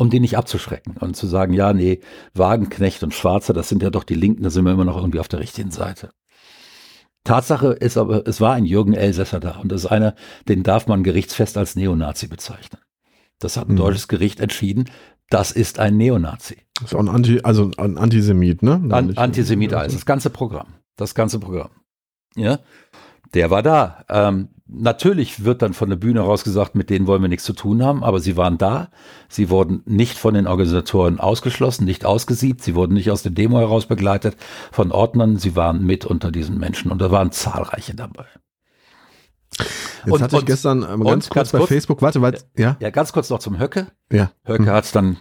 Um 0.01 0.09
die 0.09 0.19
nicht 0.19 0.35
abzuschrecken 0.35 0.97
und 0.97 1.15
zu 1.15 1.27
sagen, 1.27 1.53
ja, 1.53 1.73
nee, 1.73 1.99
Wagenknecht 2.33 3.03
und 3.03 3.13
Schwarzer, 3.13 3.53
das 3.53 3.69
sind 3.69 3.83
ja 3.83 3.91
doch 3.91 4.03
die 4.03 4.15
Linken, 4.15 4.41
da 4.41 4.49
sind 4.49 4.65
wir 4.65 4.71
immer 4.71 4.83
noch 4.83 4.97
irgendwie 4.97 5.19
auf 5.19 5.27
der 5.27 5.39
richtigen 5.39 5.69
Seite. 5.69 6.09
Tatsache 7.23 7.67
ist 7.67 7.97
aber, 7.97 8.27
es 8.27 8.41
war 8.41 8.53
ein 8.53 8.65
Jürgen 8.65 8.95
Elsässer 8.95 9.39
da 9.39 9.59
und 9.59 9.71
das 9.71 9.81
ist 9.83 9.91
einer, 9.91 10.15
den 10.49 10.63
darf 10.63 10.87
man 10.87 11.03
gerichtsfest 11.03 11.55
als 11.55 11.75
Neonazi 11.75 12.25
bezeichnen. 12.25 12.81
Das 13.37 13.57
hat 13.57 13.69
ein 13.69 13.73
mhm. 13.73 13.77
deutsches 13.77 14.07
Gericht 14.07 14.39
entschieden. 14.39 14.89
Das 15.29 15.51
ist 15.51 15.77
ein 15.77 15.97
Neonazi. 15.97 16.57
Das 16.79 16.85
ist 16.85 16.95
auch 16.95 16.99
ein 16.99 17.07
Anti, 17.07 17.41
also 17.43 17.69
ein 17.77 17.99
Antisemit, 17.99 18.63
ne? 18.63 18.81
An, 18.89 19.15
Antisemit, 19.15 19.75
also 19.75 19.95
das 19.95 20.07
ganze 20.07 20.31
Programm. 20.31 20.73
Das 20.95 21.13
ganze 21.13 21.37
Programm. 21.37 21.69
Ja. 22.35 22.57
Der 23.35 23.51
war 23.51 23.61
da. 23.61 24.03
Ähm, 24.09 24.49
natürlich 24.71 25.43
wird 25.43 25.61
dann 25.61 25.73
von 25.73 25.89
der 25.89 25.97
Bühne 25.97 26.21
raus 26.21 26.43
gesagt, 26.43 26.75
mit 26.75 26.89
denen 26.89 27.07
wollen 27.07 27.21
wir 27.21 27.29
nichts 27.29 27.45
zu 27.45 27.53
tun 27.53 27.83
haben, 27.83 28.03
aber 28.03 28.19
sie 28.19 28.37
waren 28.37 28.57
da. 28.57 28.89
Sie 29.29 29.49
wurden 29.49 29.83
nicht 29.85 30.17
von 30.17 30.33
den 30.33 30.47
Organisatoren 30.47 31.19
ausgeschlossen, 31.19 31.85
nicht 31.85 32.05
ausgesiebt. 32.05 32.63
Sie 32.63 32.75
wurden 32.75 32.93
nicht 32.93 33.11
aus 33.11 33.23
der 33.23 33.31
Demo 33.31 33.59
heraus 33.59 33.85
begleitet 33.85 34.35
von 34.71 34.91
Ordnern. 34.91 35.37
Sie 35.37 35.55
waren 35.55 35.85
mit 35.85 36.05
unter 36.05 36.31
diesen 36.31 36.57
Menschen 36.57 36.91
und 36.91 37.01
da 37.01 37.11
waren 37.11 37.31
zahlreiche 37.31 37.95
dabei. 37.95 38.25
Jetzt 39.57 40.13
und, 40.13 40.21
hatte 40.21 40.35
ich 40.35 40.41
und, 40.41 40.45
gestern 40.45 40.83
ähm, 40.83 41.03
ganz 41.03 41.29
kurz 41.29 41.35
ganz 41.35 41.51
bei 41.51 41.57
kurz, 41.59 41.69
Facebook, 41.69 42.01
warte, 42.01 42.21
warte, 42.21 42.43
ja? 42.57 42.77
Ja, 42.79 42.89
ganz 42.89 43.13
kurz 43.13 43.29
noch 43.29 43.39
zum 43.39 43.59
Höcke. 43.59 43.87
Ja. 44.11 44.31
Höcke 44.45 44.65
hm. 44.65 44.71
hat 44.71 44.85
es 44.85 44.91
dann 44.91 45.17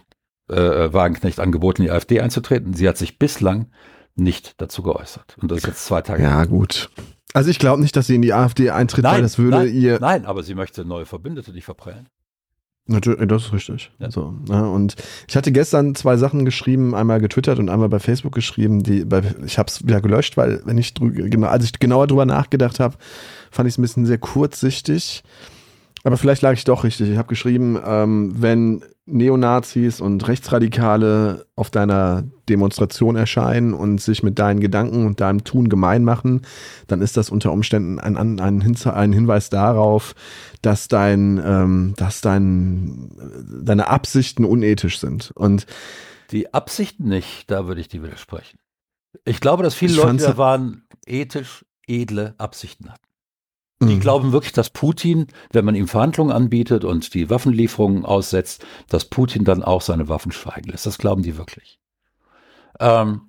äh, 0.49 0.55
Wagenknecht 0.93 1.39
angeboten, 1.39 1.81
in 1.81 1.87
die 1.87 1.91
AfD 1.91 2.21
einzutreten. 2.21 2.73
Sie 2.73 2.87
hat 2.87 2.97
sich 2.97 3.19
bislang 3.19 3.67
nicht 4.15 4.59
dazu 4.61 4.83
geäußert. 4.83 5.37
Und 5.41 5.51
das 5.51 5.59
ist 5.59 5.67
jetzt 5.67 5.85
zwei 5.85 6.01
Tage. 6.01 6.23
Ja, 6.23 6.45
gut. 6.45 6.89
Also 7.33 7.49
ich 7.49 7.59
glaube 7.59 7.81
nicht, 7.81 7.95
dass 7.95 8.07
sie 8.07 8.15
in 8.15 8.21
die 8.21 8.33
AfD 8.33 8.69
eintritt, 8.71 9.03
nein, 9.03 9.15
weil 9.15 9.21
das 9.21 9.37
würde 9.37 9.57
nein, 9.57 9.73
ihr. 9.73 9.99
Nein, 9.99 10.25
aber 10.25 10.43
sie 10.43 10.55
möchte 10.55 10.85
neue 10.85 11.05
Verbündete 11.05 11.51
nicht 11.51 11.65
verprellen. 11.65 12.09
Natürlich, 12.87 13.27
das 13.27 13.45
ist 13.45 13.53
richtig. 13.53 13.91
Ja. 13.99 14.11
So, 14.11 14.33
ja, 14.49 14.61
und 14.65 14.95
ich 15.27 15.35
hatte 15.37 15.51
gestern 15.51 15.95
zwei 15.95 16.17
Sachen 16.17 16.45
geschrieben, 16.45 16.95
einmal 16.95 17.21
getwittert 17.21 17.59
und 17.59 17.69
einmal 17.69 17.89
bei 17.89 17.99
Facebook 17.99 18.33
geschrieben, 18.33 18.83
die 18.83 19.05
bei, 19.05 19.21
ich 19.45 19.57
habe 19.57 19.67
es 19.69 19.83
wieder 19.85 20.01
gelöscht, 20.01 20.35
weil 20.35 20.61
wenn 20.65 20.77
ich 20.77 20.93
genau, 20.95 21.47
als 21.47 21.65
ich 21.65 21.79
genauer 21.79 22.07
drüber 22.07 22.25
nachgedacht 22.25 22.79
habe, 22.79 22.95
fand 23.51 23.67
ich 23.67 23.75
es 23.75 23.77
ein 23.77 23.83
bisschen 23.83 24.05
sehr 24.05 24.17
kurzsichtig. 24.17 25.23
Aber 26.03 26.17
vielleicht 26.17 26.41
lag 26.41 26.53
ich 26.53 26.63
doch 26.63 26.83
richtig. 26.83 27.09
Ich 27.09 27.17
habe 27.17 27.27
geschrieben, 27.27 27.79
ähm, 27.85 28.33
wenn 28.41 28.83
Neonazis 29.05 30.01
und 30.01 30.27
Rechtsradikale 30.27 31.45
auf 31.55 31.69
deiner 31.69 32.23
Demonstration 32.49 33.15
erscheinen 33.15 33.73
und 33.73 34.01
sich 34.01 34.23
mit 34.23 34.39
deinen 34.39 34.59
Gedanken 34.59 35.05
und 35.05 35.19
deinem 35.19 35.43
Tun 35.43 35.69
gemein 35.69 36.03
machen, 36.03 36.41
dann 36.87 37.01
ist 37.01 37.17
das 37.17 37.29
unter 37.29 37.51
Umständen 37.51 37.99
ein, 37.99 38.17
ein, 38.17 38.39
ein 38.39 39.13
Hinweis 39.13 39.49
darauf, 39.49 40.15
dass 40.61 40.87
dein, 40.87 41.41
ähm, 41.43 41.93
dass 41.97 42.21
dein, 42.21 43.11
deine 43.63 43.87
Absichten 43.87 44.45
unethisch 44.45 44.99
sind. 44.99 45.31
Und 45.35 45.65
die 46.31 46.53
Absichten 46.53 47.09
nicht, 47.09 47.51
da 47.51 47.67
würde 47.67 47.81
ich 47.81 47.89
dir 47.89 48.01
widersprechen. 48.01 48.57
Ich 49.25 49.41
glaube, 49.41 49.63
dass 49.63 49.75
viele 49.75 49.95
Leute 49.95 50.37
waren 50.37 50.83
ethisch 51.05 51.65
edle 51.87 52.33
Absichten 52.37 52.89
hatten. 52.89 53.10
Die 53.81 53.95
mhm. 53.95 53.99
glauben 53.99 54.31
wirklich, 54.31 54.53
dass 54.53 54.69
Putin, 54.69 55.27
wenn 55.51 55.65
man 55.65 55.73
ihm 55.73 55.87
Verhandlungen 55.87 56.31
anbietet 56.31 56.85
und 56.85 57.13
die 57.15 57.29
Waffenlieferungen 57.31 58.05
aussetzt, 58.05 58.63
dass 58.89 59.05
Putin 59.05 59.43
dann 59.43 59.63
auch 59.63 59.81
seine 59.81 60.07
Waffen 60.07 60.31
schweigen 60.31 60.69
lässt. 60.69 60.85
Das 60.85 60.99
glauben 60.99 61.23
die 61.23 61.37
wirklich. 61.37 61.79
Ähm, 62.79 63.21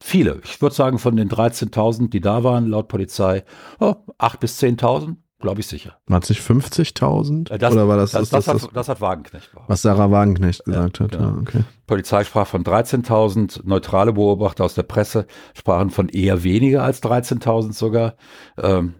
viele, 0.00 0.40
ich 0.44 0.62
würde 0.62 0.74
sagen 0.74 0.98
von 0.98 1.16
den 1.16 1.28
13.000, 1.28 2.08
die 2.08 2.20
da 2.20 2.44
waren, 2.44 2.66
laut 2.66 2.88
Polizei, 2.88 3.44
oh, 3.78 3.96
8.000 4.18 4.38
bis 4.38 4.62
10.000, 4.62 5.16
glaube 5.38 5.60
ich 5.60 5.66
sicher. 5.66 5.98
War 6.06 6.22
es 6.22 6.30
nicht 6.30 6.40
50.000? 6.40 7.50
Äh, 7.50 7.54
Oder 7.54 7.88
war 7.88 7.98
das 7.98 8.12
das, 8.12 8.30
das, 8.30 8.46
das, 8.46 8.62
hat, 8.62 8.70
das 8.74 8.88
hat 8.88 9.00
Wagenknecht 9.02 9.54
war. 9.54 9.64
Was 9.68 9.82
Sarah 9.82 10.10
Wagenknecht 10.10 10.64
gesagt 10.64 10.98
ja, 10.98 11.04
hat. 11.04 11.12
Genau. 11.12 11.24
Ja, 11.24 11.36
okay. 11.40 11.64
Polizei 11.86 12.24
sprach 12.24 12.46
von 12.46 12.64
13.000, 12.64 13.60
neutrale 13.64 14.14
Beobachter 14.14 14.64
aus 14.64 14.74
der 14.74 14.82
Presse 14.84 15.26
sprachen 15.54 15.90
von 15.90 16.08
eher 16.08 16.42
weniger 16.42 16.84
als 16.84 17.02
13.000 17.02 17.72
sogar. 17.74 18.14
Ähm, 18.56 18.94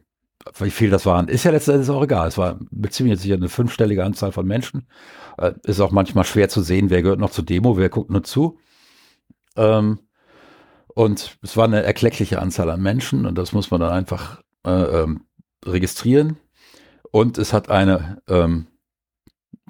wie 0.54 0.70
viel 0.70 0.90
das 0.90 1.06
waren, 1.06 1.28
ist 1.28 1.44
ja 1.44 1.50
letztendlich 1.50 1.88
auch 1.90 2.02
egal. 2.02 2.28
Es 2.28 2.38
war 2.38 2.58
ziemlich 2.90 3.20
sicher 3.20 3.34
eine 3.34 3.48
fünfstellige 3.48 4.04
Anzahl 4.04 4.32
von 4.32 4.46
Menschen. 4.46 4.88
Äh, 5.38 5.52
ist 5.64 5.80
auch 5.80 5.90
manchmal 5.90 6.24
schwer 6.24 6.48
zu 6.48 6.62
sehen, 6.62 6.90
wer 6.90 7.02
gehört 7.02 7.20
noch 7.20 7.30
zur 7.30 7.44
Demo, 7.44 7.76
wer 7.76 7.88
guckt 7.88 8.11
nur 8.11 8.24
zu. 8.24 8.58
Ähm, 9.56 10.00
und 10.94 11.38
es 11.42 11.56
war 11.56 11.64
eine 11.64 11.82
erkleckliche 11.82 12.40
Anzahl 12.40 12.70
an 12.70 12.82
Menschen 12.82 13.26
und 13.26 13.38
das 13.38 13.52
muss 13.52 13.70
man 13.70 13.80
dann 13.80 13.92
einfach 13.92 14.42
äh, 14.66 14.70
ähm, 14.70 15.26
registrieren. 15.64 16.38
Und 17.11 17.38
es 17.38 17.52
hat 17.52 17.70
eine 17.70 18.20
ähm, 18.28 18.66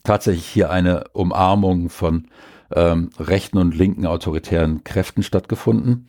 tatsächlich 0.05 0.47
hier 0.47 0.71
eine 0.71 1.05
Umarmung 1.13 1.91
von 1.91 2.29
ähm, 2.75 3.11
rechten 3.19 3.59
und 3.59 3.75
linken 3.75 4.07
autoritären 4.07 4.85
Kräften 4.85 5.23
stattgefunden. 5.23 6.09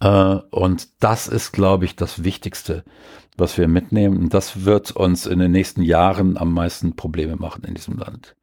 Äh, 0.00 0.36
und 0.50 0.88
das 1.00 1.28
ist, 1.28 1.52
glaube 1.52 1.84
ich, 1.84 1.96
das 1.96 2.24
Wichtigste, 2.24 2.84
was 3.36 3.58
wir 3.58 3.68
mitnehmen. 3.68 4.18
Und 4.18 4.34
das 4.34 4.64
wird 4.64 4.90
uns 4.92 5.26
in 5.26 5.38
den 5.38 5.52
nächsten 5.52 5.82
Jahren 5.82 6.36
am 6.36 6.52
meisten 6.52 6.96
Probleme 6.96 7.36
machen 7.36 7.64
in 7.64 7.74
diesem 7.74 7.98
Land. 7.98 8.36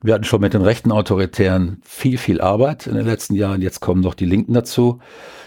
Wir 0.00 0.14
hatten 0.14 0.24
schon 0.24 0.40
mit 0.40 0.52
den 0.52 0.62
rechten 0.62 0.90
Autoritären 0.90 1.80
viel, 1.84 2.18
viel 2.18 2.40
Arbeit 2.40 2.88
in 2.88 2.96
den 2.96 3.06
letzten 3.06 3.34
Jahren. 3.34 3.62
Jetzt 3.62 3.80
kommen 3.80 4.00
noch 4.00 4.14
die 4.14 4.26
Linken 4.26 4.52
dazu. 4.52 5.00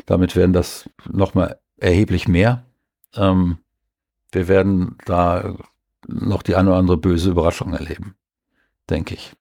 Damit 0.06 0.36
werden 0.36 0.54
das 0.54 0.90
nochmal 1.12 1.60
erheblich 1.78 2.28
mehr. 2.28 2.66
Ähm, 3.16 3.58
wir 4.32 4.48
werden 4.48 4.98
da 5.06 5.56
noch 6.08 6.42
die 6.42 6.56
eine 6.56 6.70
oder 6.70 6.80
andere 6.80 6.98
böse 6.98 7.32
Überraschung 7.32 7.74
erleben, 7.74 8.16
denke 8.90 9.16
ich. 9.16 9.34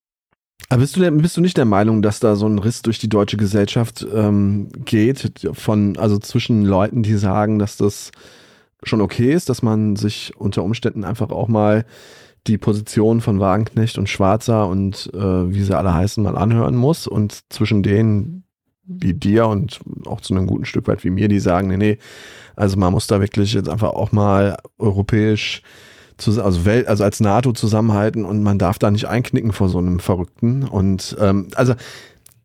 Aber 0.69 0.81
bist 0.81 0.97
du, 0.97 1.01
denn, 1.01 1.19
bist 1.19 1.37
du 1.37 1.41
nicht 1.41 1.57
der 1.57 1.65
Meinung, 1.65 2.01
dass 2.01 2.21
da 2.21 2.37
so 2.37 2.47
ein 2.47 2.59
Riss 2.59 2.83
durch 2.83 2.99
die 2.99 3.09
deutsche 3.09 3.37
Gesellschaft 3.37 4.07
ähm, 4.13 4.69
geht, 4.85 5.33
von, 5.53 5.97
also 5.99 6.19
zwischen 6.19 6.65
Leuten, 6.65 7.03
die 7.03 7.17
sagen, 7.17 7.59
dass 7.59 7.77
das 7.77 8.13
schon 8.83 9.01
okay 9.01 9.33
ist, 9.33 9.49
dass 9.49 9.63
man 9.63 9.97
sich 9.97 10.33
unter 10.37 10.63
Umständen 10.63 11.05
einfach 11.05 11.31
auch 11.31 11.49
mal 11.49 11.85
die 12.47 12.59
Position 12.59 13.21
von 13.21 13.41
Wagenknecht 13.41 13.99
und 13.99 14.09
Schwarzer 14.09 14.69
und 14.69 15.11
äh, 15.15 15.19
wie 15.53 15.63
sie 15.63 15.77
alle 15.77 15.95
heißen, 15.95 16.23
mal 16.23 16.37
anhören 16.37 16.77
muss. 16.77 17.07
Und 17.07 17.41
zwischen 17.51 17.83
denen 17.83 18.45
wie 18.87 19.15
dir 19.15 19.47
und 19.47 19.81
auch 20.07 20.21
zu 20.21 20.35
einem 20.35 20.47
guten 20.47 20.67
Stück 20.67 20.87
weit 20.89 21.05
wie 21.05 21.11
mir, 21.11 21.29
die 21.29 21.41
sagen, 21.41 21.69
nee, 21.69 21.77
nee, 21.77 21.99
also 22.55 22.79
man 22.79 22.93
muss 22.93 23.07
da 23.07 23.21
wirklich 23.21 23.55
jetzt 23.55 23.69
einfach 23.69 23.91
auch 23.91 24.13
mal 24.13 24.57
europäisch 24.79 25.63
also, 26.19 26.65
Welt, 26.65 26.87
also 26.87 27.05
als 27.05 27.21
NATO 27.21 27.53
zusammenhalten 27.53 28.25
und 28.25 28.43
man 28.43 28.59
darf 28.59 28.79
da 28.79 28.91
nicht 28.91 29.07
einknicken 29.07 29.53
vor 29.53 29.69
so 29.69 29.79
einem 29.79 29.99
Verrückten. 29.99 30.63
Und 30.65 31.17
ähm, 31.21 31.49
also 31.55 31.75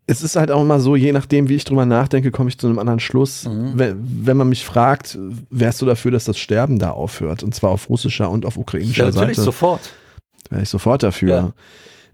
es 0.08 0.24
ist 0.24 0.36
halt 0.36 0.50
auch 0.50 0.62
immer 0.62 0.80
so, 0.80 0.96
je 0.96 1.12
nachdem, 1.12 1.50
wie 1.50 1.56
ich 1.56 1.66
drüber 1.66 1.86
nachdenke, 1.86 2.32
komme 2.32 2.50
ich 2.50 2.58
zu 2.58 2.66
einem 2.66 2.80
anderen 2.80 3.00
Schluss. 3.00 3.46
Mhm. 3.46 3.74
Wenn, 3.76 4.26
wenn, 4.26 4.38
man 4.38 4.50
mich 4.50 4.66
fragt, 4.66 5.20
wärst 5.52 5.82
du 5.82 5.86
dafür, 5.86 6.10
dass 6.10 6.26
das 6.26 6.40
Sterben 6.40 6.80
da 6.80 6.92
aufhört? 6.92 7.44
Und 7.44 7.54
zwar 7.54 7.70
auf 7.70 7.90
russischer 7.90 8.32
und 8.32 8.46
auf 8.46 8.58
ukrainischer 8.58 9.06
ja, 9.06 9.12
natürlich 9.12 9.38
Seite. 9.38 9.46
sofort. 9.46 9.82
Wäre 10.50 10.64
ich 10.64 10.70
sofort 10.70 11.04
dafür. 11.04 11.30
Ja. 11.30 11.54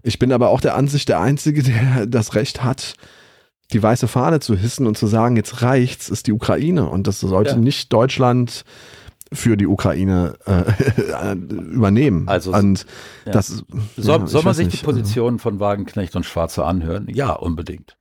Ich 0.02 0.18
bin 0.18 0.30
aber 0.30 0.50
auch 0.50 0.60
der 0.60 0.76
Ansicht, 0.76 1.08
der 1.08 1.20
Einzige, 1.20 1.62
der 1.62 2.06
das 2.06 2.34
Recht 2.34 2.62
hat, 2.62 2.94
die 3.72 3.82
weiße 3.82 4.08
Fahne 4.08 4.40
zu 4.40 4.54
hissen 4.54 4.86
und 4.86 4.98
zu 4.98 5.06
sagen, 5.06 5.36
jetzt 5.36 5.62
reicht's, 5.62 6.10
ist 6.10 6.26
die 6.26 6.32
Ukraine. 6.32 6.88
Und 6.90 7.06
das 7.06 7.20
sollte 7.20 7.52
ja. 7.52 7.56
nicht 7.56 7.92
Deutschland 7.94 8.64
für 9.32 9.56
die 9.56 9.66
Ukraine 9.66 10.34
äh, 10.46 11.32
übernehmen. 11.34 12.28
Also 12.28 12.52
und 12.52 12.86
ja. 13.24 13.32
das 13.32 13.64
soll, 13.96 14.20
ja, 14.20 14.26
soll 14.26 14.42
man 14.42 14.54
sich 14.54 14.66
nicht. 14.66 14.82
die 14.82 14.84
Positionen 14.84 15.38
von 15.38 15.60
Wagenknecht 15.60 16.16
und 16.16 16.24
Schwarze 16.24 16.64
anhören? 16.64 17.08
Ja, 17.08 17.32
unbedingt. 17.32 17.96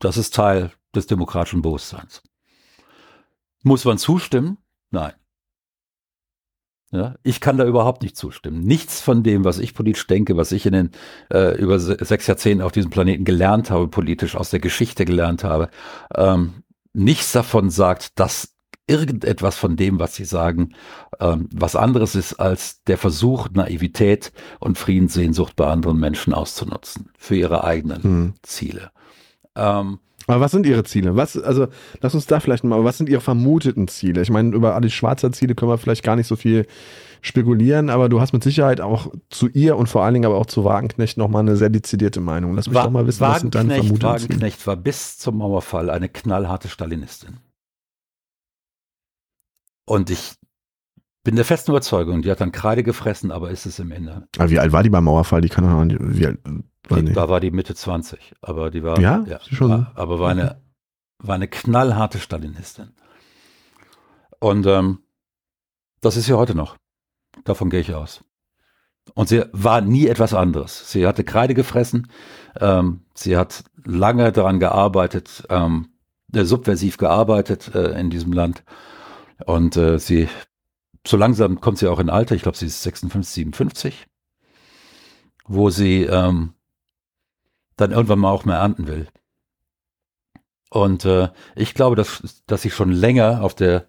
Das 0.00 0.16
ist 0.16 0.34
Teil 0.34 0.72
des 0.94 1.06
demokratischen 1.06 1.62
Bewusstseins. 1.62 2.22
Muss 3.62 3.84
man 3.84 3.98
zustimmen? 3.98 4.58
Nein. 4.90 5.12
Ja, 6.94 7.16
ich 7.24 7.40
kann 7.40 7.56
da 7.56 7.64
überhaupt 7.64 8.02
nicht 8.02 8.16
zustimmen. 8.16 8.60
Nichts 8.60 9.00
von 9.00 9.24
dem, 9.24 9.44
was 9.44 9.58
ich 9.58 9.74
politisch 9.74 10.06
denke, 10.06 10.36
was 10.36 10.52
ich 10.52 10.64
in 10.64 10.72
den 10.72 10.90
äh, 11.32 11.56
über 11.56 11.80
sechs 11.80 12.28
Jahrzehnten 12.28 12.62
auf 12.62 12.70
diesem 12.70 12.90
Planeten 12.90 13.24
gelernt 13.24 13.70
habe, 13.70 13.88
politisch 13.88 14.36
aus 14.36 14.50
der 14.50 14.60
Geschichte 14.60 15.04
gelernt 15.04 15.42
habe, 15.42 15.70
ähm, 16.14 16.62
nichts 16.92 17.32
davon 17.32 17.70
sagt, 17.70 18.20
dass 18.20 18.53
irgendetwas 18.86 19.56
von 19.56 19.76
dem, 19.76 19.98
was 19.98 20.14
sie 20.14 20.24
sagen, 20.24 20.74
ähm, 21.20 21.48
was 21.52 21.76
anderes 21.76 22.14
ist 22.14 22.34
als 22.34 22.82
der 22.84 22.98
Versuch, 22.98 23.48
Naivität 23.52 24.32
und 24.60 24.78
Friedenssehnsucht 24.78 25.56
bei 25.56 25.66
anderen 25.66 25.98
Menschen 25.98 26.34
auszunutzen 26.34 27.10
für 27.16 27.36
ihre 27.36 27.64
eigenen 27.64 28.02
hm. 28.02 28.34
Ziele. 28.42 28.90
Ähm, 29.56 29.98
aber 30.26 30.40
was 30.40 30.52
sind 30.52 30.64
Ihre 30.66 30.84
Ziele? 30.84 31.16
Was, 31.16 31.36
also, 31.36 31.66
lass 32.00 32.14
uns 32.14 32.26
da 32.26 32.40
vielleicht 32.40 32.64
mal, 32.64 32.82
was 32.82 32.96
sind 32.96 33.10
Ihre 33.10 33.20
vermuteten 33.20 33.88
Ziele? 33.88 34.22
Ich 34.22 34.30
meine, 34.30 34.54
über 34.54 34.74
alle 34.74 34.88
Schwarzer 34.88 35.32
Ziele 35.32 35.54
können 35.54 35.70
wir 35.70 35.78
vielleicht 35.78 36.02
gar 36.02 36.16
nicht 36.16 36.26
so 36.26 36.36
viel 36.36 36.66
spekulieren, 37.20 37.90
aber 37.90 38.08
du 38.08 38.20
hast 38.20 38.32
mit 38.32 38.42
Sicherheit 38.42 38.80
auch 38.80 39.12
zu 39.30 39.48
ihr 39.48 39.76
und 39.76 39.88
vor 39.88 40.02
allen 40.02 40.14
Dingen 40.14 40.26
aber 40.26 40.36
auch 40.36 40.46
zu 40.46 40.64
Wagenknecht 40.64 41.16
nochmal 41.16 41.40
eine 41.40 41.56
sehr 41.56 41.70
dezidierte 41.70 42.20
Meinung. 42.20 42.54
Lass 42.54 42.66
mich 42.66 42.74
Wa 42.74 42.84
doch 42.84 42.90
mal 42.90 43.06
wissen, 43.06 43.20
was 43.20 43.40
sind 43.40 43.54
deine 43.54 43.74
vermuteten 43.74 43.98
Ziele? 43.98 44.12
Wagenknecht 44.12 44.66
war 44.66 44.76
bis 44.76 45.18
zum 45.18 45.38
Mauerfall 45.38 45.90
eine 45.90 46.08
knallharte 46.08 46.68
Stalinistin. 46.68 47.38
Und 49.86 50.10
ich 50.10 50.34
bin 51.22 51.36
der 51.36 51.44
festen 51.44 51.70
Überzeugung, 51.70 52.22
die 52.22 52.30
hat 52.30 52.40
dann 52.40 52.52
Kreide 52.52 52.82
gefressen, 52.82 53.30
aber 53.30 53.50
ist 53.50 53.66
es 53.66 53.78
im 53.78 53.90
Inneren. 53.92 54.26
Aber 54.38 54.50
wie 54.50 54.58
alt 54.58 54.72
war 54.72 54.82
die 54.82 54.90
beim 54.90 55.04
Mauerfall? 55.04 55.40
Die 55.40 55.48
kann 55.48 55.64
doch 55.64 55.98
wie 56.00 56.26
alt 56.26 56.38
war 56.88 57.00
die, 57.00 57.12
Da 57.12 57.28
war 57.28 57.40
die 57.40 57.50
Mitte 57.50 57.74
20, 57.74 58.34
aber 58.42 58.70
die 58.70 58.82
war, 58.82 59.00
ja, 59.00 59.24
ja 59.26 59.40
schon. 59.40 59.70
War, 59.70 59.92
aber 59.94 60.18
war 60.18 60.30
eine, 60.30 60.60
war 61.18 61.34
eine 61.34 61.48
knallharte 61.48 62.18
Stalinistin. 62.18 62.92
Und 64.38 64.66
ähm, 64.66 64.98
das 66.00 66.16
ist 66.16 66.26
sie 66.26 66.36
heute 66.36 66.54
noch. 66.54 66.76
Davon 67.44 67.70
gehe 67.70 67.80
ich 67.80 67.94
aus. 67.94 68.22
Und 69.14 69.28
sie 69.28 69.44
war 69.52 69.80
nie 69.80 70.06
etwas 70.06 70.34
anderes. 70.34 70.90
Sie 70.90 71.06
hatte 71.06 71.24
Kreide 71.24 71.54
gefressen. 71.54 72.08
Ähm, 72.60 73.04
sie 73.14 73.36
hat 73.36 73.64
lange 73.84 74.32
daran 74.32 74.60
gearbeitet, 74.60 75.46
ähm, 75.50 75.88
äh, 76.32 76.44
subversiv 76.44 76.96
gearbeitet 76.96 77.74
äh, 77.74 77.98
in 77.98 78.10
diesem 78.10 78.32
Land. 78.32 78.64
Und 79.46 79.76
äh, 79.76 79.98
sie, 79.98 80.28
so 81.06 81.16
langsam 81.16 81.60
kommt 81.60 81.78
sie 81.78 81.88
auch 81.88 81.98
in 81.98 82.10
Alter. 82.10 82.34
Ich 82.34 82.42
glaube, 82.42 82.56
sie 82.56 82.66
ist 82.66 82.82
56, 82.82 83.34
57, 83.34 84.06
wo 85.46 85.70
sie 85.70 86.04
ähm, 86.04 86.54
dann 87.76 87.92
irgendwann 87.92 88.20
mal 88.20 88.30
auch 88.30 88.44
mehr 88.44 88.56
ernten 88.56 88.86
will. 88.86 89.08
Und 90.70 91.04
äh, 91.04 91.28
ich 91.54 91.74
glaube, 91.74 91.96
dass, 91.96 92.42
dass 92.46 92.62
sie 92.62 92.70
schon 92.70 92.90
länger 92.90 93.42
auf 93.42 93.54
der 93.54 93.86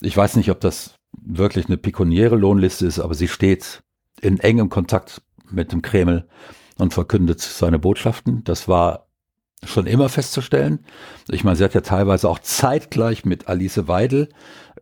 ich 0.00 0.16
weiß 0.16 0.36
nicht, 0.36 0.50
ob 0.50 0.60
das 0.60 0.94
wirklich 1.12 1.66
eine 1.66 1.78
pekuniäre 1.78 2.36
Lohnliste 2.36 2.86
ist, 2.86 2.98
aber 2.98 3.14
sie 3.14 3.28
steht 3.28 3.82
in 4.20 4.38
engem 4.38 4.68
Kontakt 4.68 5.22
mit 5.50 5.72
dem 5.72 5.82
Kreml 5.82 6.28
und 6.78 6.94
verkündet 6.94 7.40
seine 7.40 7.78
Botschaften. 7.78 8.44
Das 8.44 8.68
war 8.68 9.08
schon 9.64 9.86
immer 9.86 10.08
festzustellen. 10.08 10.84
Ich 11.28 11.44
meine, 11.44 11.56
sie 11.56 11.64
hat 11.64 11.74
ja 11.74 11.80
teilweise 11.80 12.28
auch 12.28 12.38
zeitgleich 12.38 13.24
mit 13.24 13.48
Alice 13.48 13.88
Weidel 13.88 14.28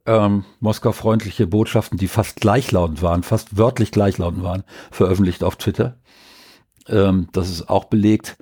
ähm, 0.06 0.44
Moskau-freundliche 0.60 1.46
Botschaften, 1.46 1.98
die 1.98 2.08
fast 2.08 2.40
gleichlautend 2.40 3.02
waren, 3.02 3.22
fast 3.22 3.56
wörtlich 3.56 3.90
gleichlautend 3.90 4.42
waren, 4.42 4.64
veröffentlicht 4.90 5.42
auf 5.44 5.56
Twitter. 5.56 5.98
Ähm, 6.88 7.28
das 7.32 7.50
ist 7.50 7.68
auch 7.68 7.84
belegt. 7.84 8.36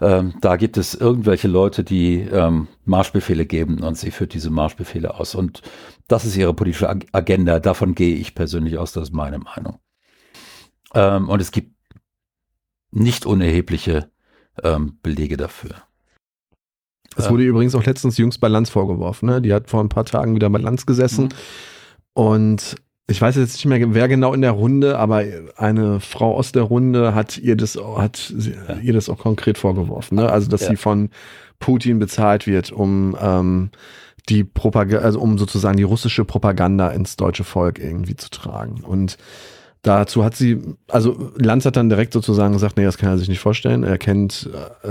Ähm, 0.00 0.34
da 0.40 0.56
gibt 0.56 0.76
es 0.76 0.94
irgendwelche 0.94 1.48
Leute, 1.48 1.84
die 1.84 2.20
ähm, 2.20 2.68
Marschbefehle 2.84 3.46
geben 3.46 3.82
und 3.82 3.96
sie 3.96 4.10
führt 4.10 4.34
diese 4.34 4.50
Marschbefehle 4.50 5.14
aus. 5.14 5.34
Und 5.34 5.62
das 6.08 6.24
ist 6.24 6.36
ihre 6.36 6.54
politische 6.54 6.88
Agenda. 7.12 7.60
Davon 7.60 7.94
gehe 7.94 8.16
ich 8.16 8.34
persönlich 8.34 8.78
aus, 8.78 8.92
das 8.92 9.04
ist 9.04 9.14
meine 9.14 9.38
Meinung. 9.38 9.78
Ähm, 10.94 11.28
und 11.28 11.40
es 11.40 11.52
gibt 11.52 11.76
nicht 12.90 13.26
unerhebliche 13.26 14.10
ähm, 14.62 14.98
Belege 15.02 15.36
dafür. 15.36 15.76
Es 17.16 17.30
wurde 17.30 17.44
übrigens 17.44 17.74
auch 17.74 17.84
letztens 17.84 18.16
jüngst 18.16 18.40
bei 18.40 18.48
Lanz 18.48 18.70
vorgeworfen. 18.70 19.28
Ne? 19.28 19.42
Die 19.42 19.52
hat 19.52 19.68
vor 19.68 19.82
ein 19.82 19.88
paar 19.88 20.04
Tagen 20.04 20.34
wieder 20.34 20.50
bei 20.50 20.58
Lanz 20.58 20.86
gesessen. 20.86 21.24
Mhm. 21.24 21.30
Und 22.14 22.76
ich 23.08 23.20
weiß 23.20 23.36
jetzt 23.36 23.54
nicht 23.54 23.66
mehr, 23.66 23.94
wer 23.94 24.08
genau 24.08 24.32
in 24.32 24.42
der 24.42 24.52
Runde, 24.52 24.98
aber 24.98 25.24
eine 25.56 26.00
Frau 26.00 26.36
aus 26.36 26.52
der 26.52 26.62
Runde 26.62 27.14
hat 27.14 27.38
ihr 27.38 27.56
das, 27.56 27.76
hat 27.76 28.32
ja. 28.36 28.76
ihr 28.80 28.92
das 28.92 29.08
auch 29.08 29.18
konkret 29.18 29.58
vorgeworfen. 29.58 30.16
Ne? 30.16 30.30
Also, 30.30 30.48
dass 30.48 30.62
ja. 30.62 30.70
sie 30.70 30.76
von 30.76 31.10
Putin 31.58 31.98
bezahlt 31.98 32.46
wird, 32.46 32.72
um 32.72 33.16
ähm, 33.20 33.70
die 34.28 34.44
Propaganda, 34.44 35.04
also 35.04 35.20
um 35.20 35.36
sozusagen 35.36 35.76
die 35.76 35.82
russische 35.82 36.24
Propaganda 36.24 36.88
ins 36.88 37.16
deutsche 37.16 37.44
Volk 37.44 37.78
irgendwie 37.78 38.16
zu 38.16 38.30
tragen. 38.30 38.82
Und 38.82 39.18
dazu 39.82 40.24
hat 40.24 40.36
sie, 40.36 40.60
also 40.88 41.32
Lanz 41.36 41.64
hat 41.64 41.76
dann 41.76 41.88
direkt 41.88 42.12
sozusagen 42.12 42.52
gesagt, 42.52 42.76
nee, 42.76 42.84
das 42.84 42.98
kann 42.98 43.10
er 43.10 43.18
sich 43.18 43.28
nicht 43.28 43.40
vorstellen. 43.40 43.82
Er 43.82 43.98
kennt, 43.98 44.48
äh, 44.84 44.88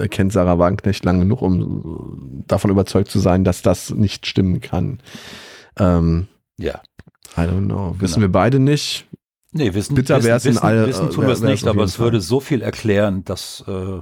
er 0.00 0.08
kennt 0.08 0.32
Sarah 0.32 0.58
Wagenknecht 0.58 1.04
lang 1.04 1.20
genug, 1.20 1.42
um 1.42 2.44
davon 2.46 2.70
überzeugt 2.70 3.10
zu 3.10 3.18
sein, 3.18 3.44
dass 3.44 3.62
das 3.62 3.90
nicht 3.90 4.26
stimmen 4.26 4.60
kann. 4.60 5.00
Ähm, 5.78 6.28
ja. 6.56 6.80
I 7.36 7.40
don't 7.40 7.66
know. 7.66 7.96
Wissen 7.98 8.14
genau. 8.14 8.26
wir 8.26 8.32
beide 8.32 8.60
nicht. 8.60 9.06
Nee, 9.50 9.74
wissen, 9.74 9.94
Bitter 9.94 10.18
wissen, 10.18 10.50
wissen, 10.50 10.58
all, 10.58 10.86
wissen 10.86 11.10
tun 11.10 11.26
wir 11.26 11.32
es 11.32 11.40
nicht, 11.40 11.66
aber 11.66 11.84
es 11.84 11.96
Fall. 11.96 12.06
würde 12.06 12.20
so 12.20 12.40
viel 12.40 12.62
erklären, 12.62 13.24
dass, 13.24 13.64
äh, 13.68 14.00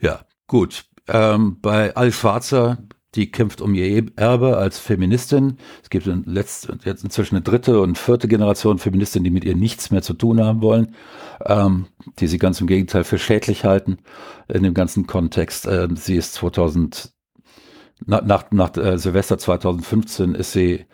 ja, 0.00 0.20
gut. 0.46 0.84
Ähm, 1.08 1.58
bei 1.60 1.94
Al 1.94 2.12
Schwarzer, 2.12 2.78
die 3.16 3.30
kämpft 3.30 3.60
um 3.60 3.74
ihr 3.74 4.06
Erbe 4.16 4.58
als 4.58 4.78
Feministin. 4.78 5.56
Es 5.82 5.90
gibt 5.90 6.06
letzt, 6.06 6.68
jetzt 6.84 7.02
inzwischen 7.02 7.36
eine 7.36 7.42
dritte 7.42 7.80
und 7.80 7.98
vierte 7.98 8.28
Generation 8.28 8.78
Feministinnen, 8.78 9.24
die 9.24 9.30
mit 9.30 9.44
ihr 9.44 9.56
nichts 9.56 9.90
mehr 9.90 10.02
zu 10.02 10.14
tun 10.14 10.40
haben 10.40 10.60
wollen, 10.60 10.94
ähm, 11.44 11.86
die 12.18 12.26
sie 12.26 12.38
ganz 12.38 12.60
im 12.60 12.66
Gegenteil 12.66 13.04
für 13.04 13.18
schädlich 13.18 13.64
halten 13.64 13.98
in 14.48 14.62
dem 14.62 14.74
ganzen 14.74 15.06
Kontext. 15.06 15.66
Äh, 15.66 15.88
sie 15.94 16.16
ist 16.16 16.34
2000, 16.34 17.12
nach, 18.04 18.22
nach, 18.22 18.50
nach 18.50 18.76
äh, 18.76 18.98
Silvester 18.98 19.38
2015 19.38 20.34
ist 20.34 20.52
sie 20.52 20.84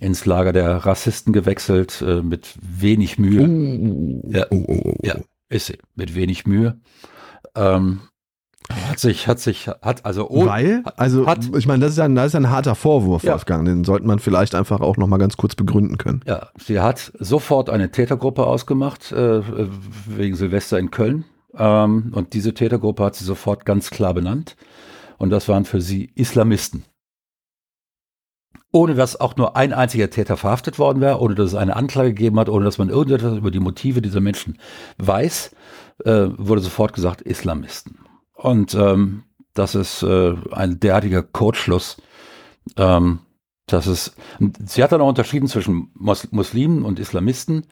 ins 0.00 0.26
Lager 0.26 0.52
der 0.52 0.76
Rassisten 0.78 1.32
gewechselt, 1.32 2.02
äh, 2.02 2.22
mit 2.22 2.54
wenig 2.60 3.18
Mühe. 3.18 3.48
Uh, 3.48 4.30
ja, 4.30 4.46
uh, 4.50 4.64
uh, 4.68 4.94
ja, 5.02 5.16
ist 5.48 5.66
sie, 5.66 5.78
mit 5.94 6.14
wenig 6.14 6.46
Mühe. 6.46 6.80
Ähm, 7.54 8.00
hat 8.70 8.98
sich, 8.98 9.26
hat 9.26 9.38
sich, 9.38 9.68
hat 9.82 10.04
also 10.04 10.28
oh, 10.28 10.46
Weil, 10.46 10.82
also 10.96 11.26
hat, 11.26 11.40
ich 11.56 11.66
meine, 11.66 11.80
das 11.84 11.92
ist 11.92 11.98
ja, 11.98 12.08
das 12.08 12.26
ist 12.26 12.32
ja 12.34 12.40
ein 12.40 12.50
harter 12.50 12.74
Vorwurf, 12.74 13.22
ja. 13.22 13.32
Wolfgang, 13.32 13.64
den 13.64 13.84
sollte 13.84 14.06
man 14.06 14.18
vielleicht 14.18 14.54
einfach 14.54 14.80
auch 14.80 14.96
nochmal 14.96 15.18
ganz 15.18 15.36
kurz 15.36 15.54
begründen 15.54 15.98
können. 15.98 16.22
Ja, 16.26 16.48
sie 16.58 16.80
hat 16.80 17.12
sofort 17.18 17.70
eine 17.70 17.90
Tätergruppe 17.90 18.46
ausgemacht, 18.46 19.12
äh, 19.12 19.42
wegen 20.06 20.36
Silvester 20.36 20.78
in 20.78 20.90
Köln. 20.90 21.24
Ähm, 21.56 22.12
und 22.14 22.34
diese 22.34 22.54
Tätergruppe 22.54 23.04
hat 23.04 23.14
sie 23.14 23.24
sofort 23.24 23.64
ganz 23.64 23.90
klar 23.90 24.14
benannt. 24.14 24.56
Und 25.18 25.30
das 25.30 25.48
waren 25.48 25.64
für 25.64 25.80
sie 25.80 26.10
Islamisten 26.14 26.84
ohne 28.72 28.94
dass 28.94 29.18
auch 29.18 29.36
nur 29.36 29.56
ein 29.56 29.72
einziger 29.72 30.10
Täter 30.10 30.36
verhaftet 30.36 30.78
worden 30.78 31.00
wäre, 31.00 31.20
ohne 31.20 31.34
dass 31.34 31.46
es 31.46 31.54
eine 31.54 31.76
Anklage 31.76 32.10
gegeben 32.10 32.38
hat, 32.38 32.50
ohne 32.50 32.66
dass 32.66 32.76
man 32.76 32.90
irgendetwas 32.90 33.38
über 33.38 33.50
die 33.50 33.60
Motive 33.60 34.02
dieser 34.02 34.20
Menschen 34.20 34.58
weiß, 34.98 35.54
äh, 36.04 36.26
wurde 36.36 36.60
sofort 36.60 36.92
gesagt 36.92 37.22
Islamisten. 37.22 37.98
Und 38.46 38.74
ähm, 38.74 39.24
das 39.54 39.74
ist 39.74 40.04
äh, 40.04 40.36
ein 40.52 40.78
derartiger 40.78 41.24
Codeschluss. 41.24 41.96
Ähm, 42.76 43.18
dass 43.66 43.86
es, 43.86 44.14
sie 44.64 44.84
hat 44.84 44.92
dann 44.92 45.00
auch 45.00 45.08
unterschieden 45.08 45.48
zwischen 45.48 45.90
Mus 45.94 46.30
Muslimen 46.30 46.84
und 46.84 47.00
Islamisten, 47.00 47.66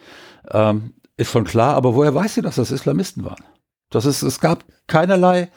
ähm, 0.50 0.94
ist 1.16 1.30
schon 1.30 1.44
klar, 1.44 1.76
aber 1.76 1.94
woher 1.94 2.12
weiß 2.12 2.34
sie, 2.34 2.42
dass 2.42 2.56
das 2.56 2.72
Islamisten 2.72 3.24
waren? 3.24 3.44
Das 3.90 4.04
ist, 4.04 4.22
es 4.22 4.40
gab 4.40 4.64
keinerlei 4.88 5.52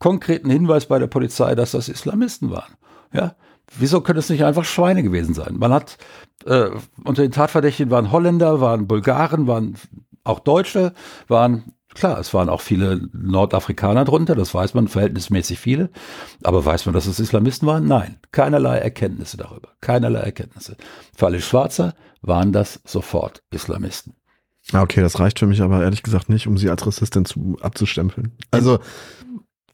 konkreten 0.00 0.50
Hinweis 0.50 0.86
bei 0.86 0.98
der 0.98 1.06
Polizei, 1.06 1.54
dass 1.54 1.70
das 1.70 1.88
Islamisten 1.88 2.50
waren. 2.50 2.72
Ja, 3.12 3.36
wieso 3.78 4.00
können 4.00 4.18
es 4.18 4.30
nicht 4.30 4.44
einfach 4.44 4.64
Schweine 4.64 5.04
gewesen 5.04 5.34
sein? 5.34 5.58
Man 5.58 5.72
hat 5.72 5.96
äh, 6.44 6.70
unter 7.04 7.22
den 7.22 7.30
Tatverdächtigen 7.30 7.92
waren 7.92 8.10
Holländer, 8.10 8.60
waren 8.60 8.88
Bulgaren, 8.88 9.46
waren 9.46 9.76
auch 10.24 10.40
Deutsche, 10.40 10.92
waren 11.28 11.72
klar, 11.94 12.18
es 12.18 12.32
waren 12.34 12.48
auch 12.48 12.60
viele 12.60 13.08
Nordafrikaner 13.12 14.04
drunter, 14.04 14.34
das 14.34 14.54
weiß 14.54 14.74
man, 14.74 14.88
verhältnismäßig 14.88 15.58
viele. 15.58 15.90
Aber 16.42 16.64
weiß 16.64 16.86
man, 16.86 16.94
dass 16.94 17.06
es 17.06 17.20
Islamisten 17.20 17.66
waren? 17.66 17.86
Nein, 17.86 18.18
keinerlei 18.32 18.78
Erkenntnisse 18.78 19.36
darüber, 19.36 19.70
keinerlei 19.80 20.20
Erkenntnisse. 20.20 20.76
Für 21.16 21.26
alle 21.26 21.40
Schwarzer 21.40 21.94
waren 22.22 22.52
das 22.52 22.80
sofort 22.84 23.42
Islamisten. 23.50 24.14
Ah, 24.72 24.82
okay, 24.82 25.00
das 25.00 25.18
reicht 25.18 25.38
für 25.38 25.46
mich 25.46 25.62
aber 25.62 25.82
ehrlich 25.82 26.02
gesagt 26.02 26.28
nicht, 26.28 26.46
um 26.46 26.58
sie 26.58 26.70
als 26.70 26.86
Rassistin 26.86 27.24
zu, 27.24 27.56
abzustempeln. 27.60 28.32
Also 28.50 28.78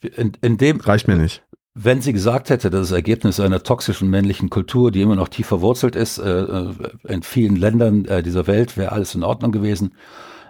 in, 0.01 0.33
in 0.41 0.57
dem 0.57 0.81
reicht 0.81 1.09
mir 1.09 1.17
nicht. 1.17 1.43
Wenn 1.75 2.01
sie 2.01 2.15
gesagt 2.15 2.49
hätte, 2.49 2.71
das 2.71 2.89
ist 2.89 2.93
Ergebnis 2.93 3.39
einer 3.39 3.63
toxischen 3.63 4.09
männlichen 4.09 4.49
Kultur, 4.49 4.91
die 4.91 5.03
immer 5.03 5.17
noch 5.17 5.29
tief 5.29 5.47
verwurzelt 5.47 5.95
ist, 5.95 6.17
äh, 6.19 6.41
äh, 6.41 6.73
in 7.07 7.23
vielen 7.23 7.57
Ländern 7.57 8.07
äh, 8.07 8.23
dieser 8.23 8.47
Welt, 8.47 8.79
wäre 8.79 8.93
alles 8.93 9.15
in 9.15 9.23
Ordnung 9.23 9.53
gewesen. 9.53 9.95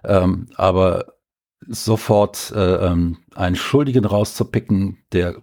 Ähm, 0.04 0.46
aber 0.54 1.15
sofort 1.60 2.52
äh, 2.54 2.86
ähm, 2.86 3.18
einen 3.34 3.56
Schuldigen 3.56 4.04
rauszupicken, 4.04 4.98
der 5.12 5.42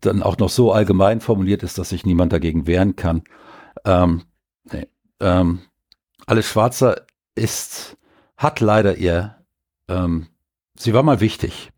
dann 0.00 0.22
auch 0.22 0.38
noch 0.38 0.48
so 0.48 0.72
allgemein 0.72 1.20
formuliert 1.20 1.62
ist, 1.62 1.78
dass 1.78 1.90
sich 1.90 2.06
niemand 2.06 2.32
dagegen 2.32 2.66
wehren 2.66 2.96
kann. 2.96 3.22
Ähm, 3.84 4.22
nee. 4.70 4.86
ähm, 5.20 5.60
alles 6.26 6.46
Schwarzer 6.46 7.06
ist, 7.34 7.96
hat 8.36 8.60
leider 8.60 8.96
ihr, 8.96 9.44
ähm, 9.88 10.28
sie 10.78 10.94
war 10.94 11.02
mal 11.02 11.20
wichtig. 11.20 11.70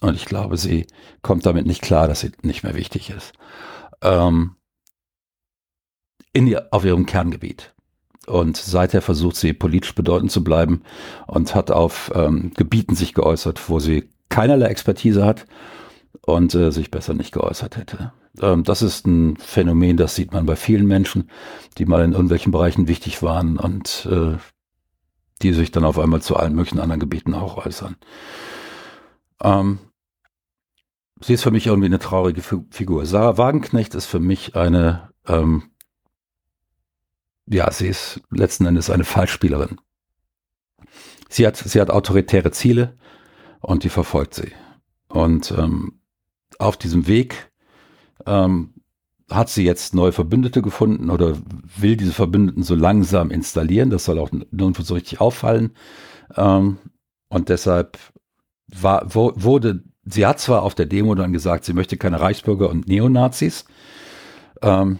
Und 0.00 0.16
ich 0.16 0.24
glaube, 0.24 0.56
sie 0.56 0.86
kommt 1.22 1.46
damit 1.46 1.66
nicht 1.66 1.82
klar, 1.82 2.08
dass 2.08 2.20
sie 2.20 2.32
nicht 2.42 2.64
mehr 2.64 2.74
wichtig 2.74 3.10
ist. 3.10 3.32
Ähm, 4.00 4.56
in 6.32 6.46
ihr, 6.46 6.68
auf 6.72 6.84
ihrem 6.84 7.06
Kerngebiet. 7.06 7.72
Und 8.26 8.56
seither 8.56 9.02
versucht 9.02 9.36
sie 9.36 9.52
politisch 9.52 9.94
bedeutend 9.94 10.30
zu 10.30 10.44
bleiben 10.44 10.82
und 11.26 11.54
hat 11.54 11.70
auf 11.70 12.12
ähm, 12.14 12.52
Gebieten 12.54 12.94
sich 12.94 13.14
geäußert, 13.14 13.68
wo 13.68 13.80
sie 13.80 14.08
keinerlei 14.28 14.66
Expertise 14.66 15.24
hat 15.24 15.46
und 16.24 16.54
äh, 16.54 16.70
sich 16.70 16.90
besser 16.90 17.14
nicht 17.14 17.32
geäußert 17.32 17.76
hätte. 17.76 18.12
Ähm, 18.40 18.64
das 18.64 18.82
ist 18.82 19.06
ein 19.06 19.36
Phänomen, 19.36 19.96
das 19.96 20.14
sieht 20.14 20.32
man 20.32 20.46
bei 20.46 20.56
vielen 20.56 20.86
Menschen, 20.86 21.30
die 21.78 21.84
mal 21.84 22.04
in 22.04 22.12
irgendwelchen 22.12 22.52
Bereichen 22.52 22.88
wichtig 22.88 23.22
waren 23.22 23.58
und 23.58 24.08
äh, 24.10 24.36
die 25.42 25.52
sich 25.52 25.72
dann 25.72 25.84
auf 25.84 25.98
einmal 25.98 26.22
zu 26.22 26.36
allen 26.36 26.54
möglichen 26.54 26.80
anderen 26.80 27.00
Gebieten 27.00 27.34
auch 27.34 27.66
äußern. 27.66 27.96
Ähm, 29.42 29.78
sie 31.20 31.34
ist 31.34 31.42
für 31.42 31.50
mich 31.50 31.66
irgendwie 31.66 31.86
eine 31.86 31.98
traurige 31.98 32.42
Figur. 32.42 33.04
Sarah 33.06 33.38
Wagenknecht 33.38 33.94
ist 33.94 34.06
für 34.06 34.20
mich 34.20 34.54
eine 34.54 35.10
ähm, 35.26 35.64
ja, 37.46 37.70
sie 37.70 37.88
ist 37.88 38.20
letzten 38.30 38.66
Endes 38.66 38.90
eine 38.90 39.04
Fallspielerin. 39.04 39.78
Sie 41.28 41.46
hat, 41.46 41.56
sie 41.56 41.80
hat 41.80 41.90
autoritäre 41.90 42.50
Ziele 42.50 42.96
und 43.60 43.84
die 43.84 43.88
verfolgt 43.88 44.34
sie. 44.34 44.52
Und 45.08 45.52
ähm, 45.56 46.00
auf 46.58 46.76
diesem 46.76 47.06
Weg 47.06 47.50
ähm, 48.26 48.74
hat 49.30 49.48
sie 49.48 49.64
jetzt 49.64 49.94
neue 49.94 50.12
Verbündete 50.12 50.62
gefunden 50.62 51.10
oder 51.10 51.36
will 51.76 51.96
diese 51.96 52.12
Verbündeten 52.12 52.62
so 52.62 52.74
langsam 52.74 53.30
installieren. 53.30 53.90
Das 53.90 54.04
soll 54.04 54.18
auch 54.18 54.30
nirgendwo 54.30 54.82
so 54.82 54.94
richtig 54.94 55.20
auffallen. 55.20 55.72
Ähm, 56.36 56.78
und 57.28 57.48
deshalb 57.48 57.98
war, 58.66 59.06
wo, 59.08 59.32
wurde, 59.36 59.82
sie 60.04 60.26
hat 60.26 60.38
zwar 60.40 60.62
auf 60.62 60.74
der 60.74 60.86
Demo 60.86 61.14
dann 61.14 61.32
gesagt, 61.32 61.64
sie 61.64 61.72
möchte 61.72 61.96
keine 61.96 62.20
Reichsbürger 62.20 62.68
und 62.68 62.88
Neonazis, 62.88 63.64
ähm, 64.60 64.98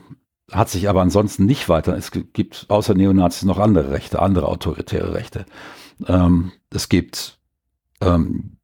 hat 0.53 0.69
sich 0.69 0.89
aber 0.89 1.01
ansonsten 1.03 1.47
nicht 1.47 1.69
weiter. 1.69 1.97
Es 1.97 2.11
gibt 2.11 2.67
außer 2.69 2.95
Neonazis 2.95 3.45
noch 3.45 3.59
andere 3.59 3.91
Rechte, 3.91 4.21
andere 4.21 4.49
autoritäre 4.49 5.15
Rechte. 5.15 5.47
Ähm, 6.07 6.53
es 6.71 6.89
gibt, 6.89 7.39
ähm, 8.01 8.59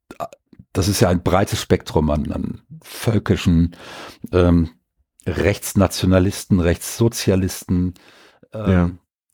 das 0.73 0.89
ist 0.89 1.01
ja 1.01 1.09
ein 1.09 1.23
breites 1.23 1.61
Spektrum 1.61 2.11
an, 2.11 2.31
an 2.33 2.61
völkischen 2.83 3.77
ähm, 4.33 4.71
Rechtsnationalisten, 5.27 6.61
Rechtssozialisten, 6.61 7.95
ähm, 8.53 8.71
ja. 8.71 8.91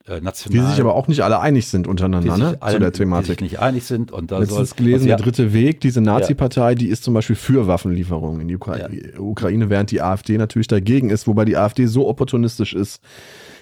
Äh, 0.07 0.21
national, 0.21 0.67
die 0.67 0.71
sich 0.71 0.81
aber 0.83 0.95
auch 0.95 1.09
nicht 1.09 1.23
alle 1.23 1.41
einig 1.41 1.67
sind 1.69 1.87
untereinander 1.87 2.37
ne? 2.37 2.57
alle, 2.61 2.75
zu 2.75 2.79
der 2.79 2.93
Thematik. 2.93 3.25
Die 3.25 3.33
sich 3.33 3.53
nicht 3.53 3.61
einig 3.61 3.85
sind 3.85 4.13
und 4.13 4.31
da 4.31 4.39
Letztens 4.39 4.71
soll, 4.71 4.77
gelesen, 4.77 5.07
der 5.07 5.17
dritte 5.17 5.55
Weg, 5.55 5.81
diese 5.81 6.03
Nazi-Partei, 6.03 6.71
ja. 6.71 6.75
die 6.75 6.89
ist 6.89 7.05
zum 7.05 7.15
Beispiel 7.15 7.37
für 7.37 7.67
Waffenlieferungen 7.67 8.43
in 8.43 8.49
die 8.49 8.57
Ukra 8.57 8.77
ja. 8.77 8.89
Ukraine, 9.19 9.71
während 9.71 9.91
die 9.91 10.03
AfD 10.03 10.37
natürlich 10.37 10.67
dagegen 10.67 11.09
ist, 11.09 11.27
wobei 11.27 11.47
die 11.47 11.57
AfD 11.57 11.87
so 11.87 12.07
opportunistisch 12.07 12.75
ist, 12.75 13.03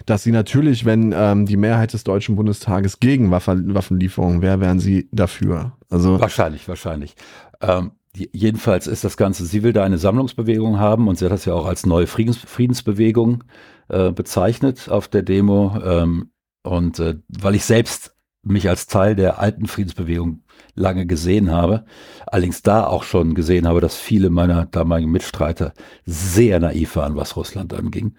dass 0.05 0.25
sie 0.25 0.33
natürlich, 0.33 0.85
wenn 0.85 1.15
ähm, 1.17 1.47
die 1.47 1.57
Mehrheit 1.57 1.93
des 1.93 2.03
Deutschen 2.03 2.35
Bundestages 2.35 2.99
gegen 2.99 3.31
Waffen, 3.31 3.73
Waffenlieferungen 3.73 4.43
wäre, 4.43 4.59
wären 4.59 4.81
sie 4.81 5.09
dafür. 5.13 5.75
Also 5.91 6.21
wahrscheinlich, 6.21 6.67
wahrscheinlich. 6.67 7.15
Ähm, 7.61 7.93
jedenfalls 8.15 8.89
ist 8.89 9.05
das 9.05 9.17
Ganze, 9.17 9.47
sie 9.47 9.63
will 9.63 9.73
da 9.73 9.85
eine 9.85 9.99
Sammlungsbewegung 9.99 10.81
haben 10.81 11.07
und 11.07 11.19
sie 11.19 11.25
hat 11.27 11.33
das 11.33 11.45
ja 11.45 11.55
auch 11.55 11.67
als 11.67 11.87
neue 11.87 12.09
Friedens, 12.09 12.37
Friedensbewegung 12.37 13.45
äh, 13.89 14.11
bezeichnet 14.11 14.89
auf 14.89 15.07
der 15.07 15.23
Demo. 15.23 15.79
Ähm, 15.85 16.32
und 16.63 16.99
äh, 16.99 17.19
weil 17.29 17.55
ich 17.55 17.65
selbst 17.65 18.15
mich 18.43 18.69
als 18.69 18.87
Teil 18.87 19.15
der 19.15 19.39
alten 19.39 19.67
Friedensbewegung 19.67 20.43
lange 20.75 21.07
gesehen 21.07 21.51
habe, 21.51 21.85
allerdings 22.27 22.63
da 22.63 22.87
auch 22.87 23.05
schon 23.05 23.35
gesehen 23.35 23.69
habe, 23.69 23.81
dass 23.81 23.97
viele 23.97 24.31
meiner 24.31 24.67
damaligen 24.67 25.13
Mitstreiter 25.13 25.75
sehr 26.07 26.59
naiv 26.59 26.97
waren, 26.97 27.17
was 27.17 27.37
Russland 27.37 27.73
anging. 27.73 28.17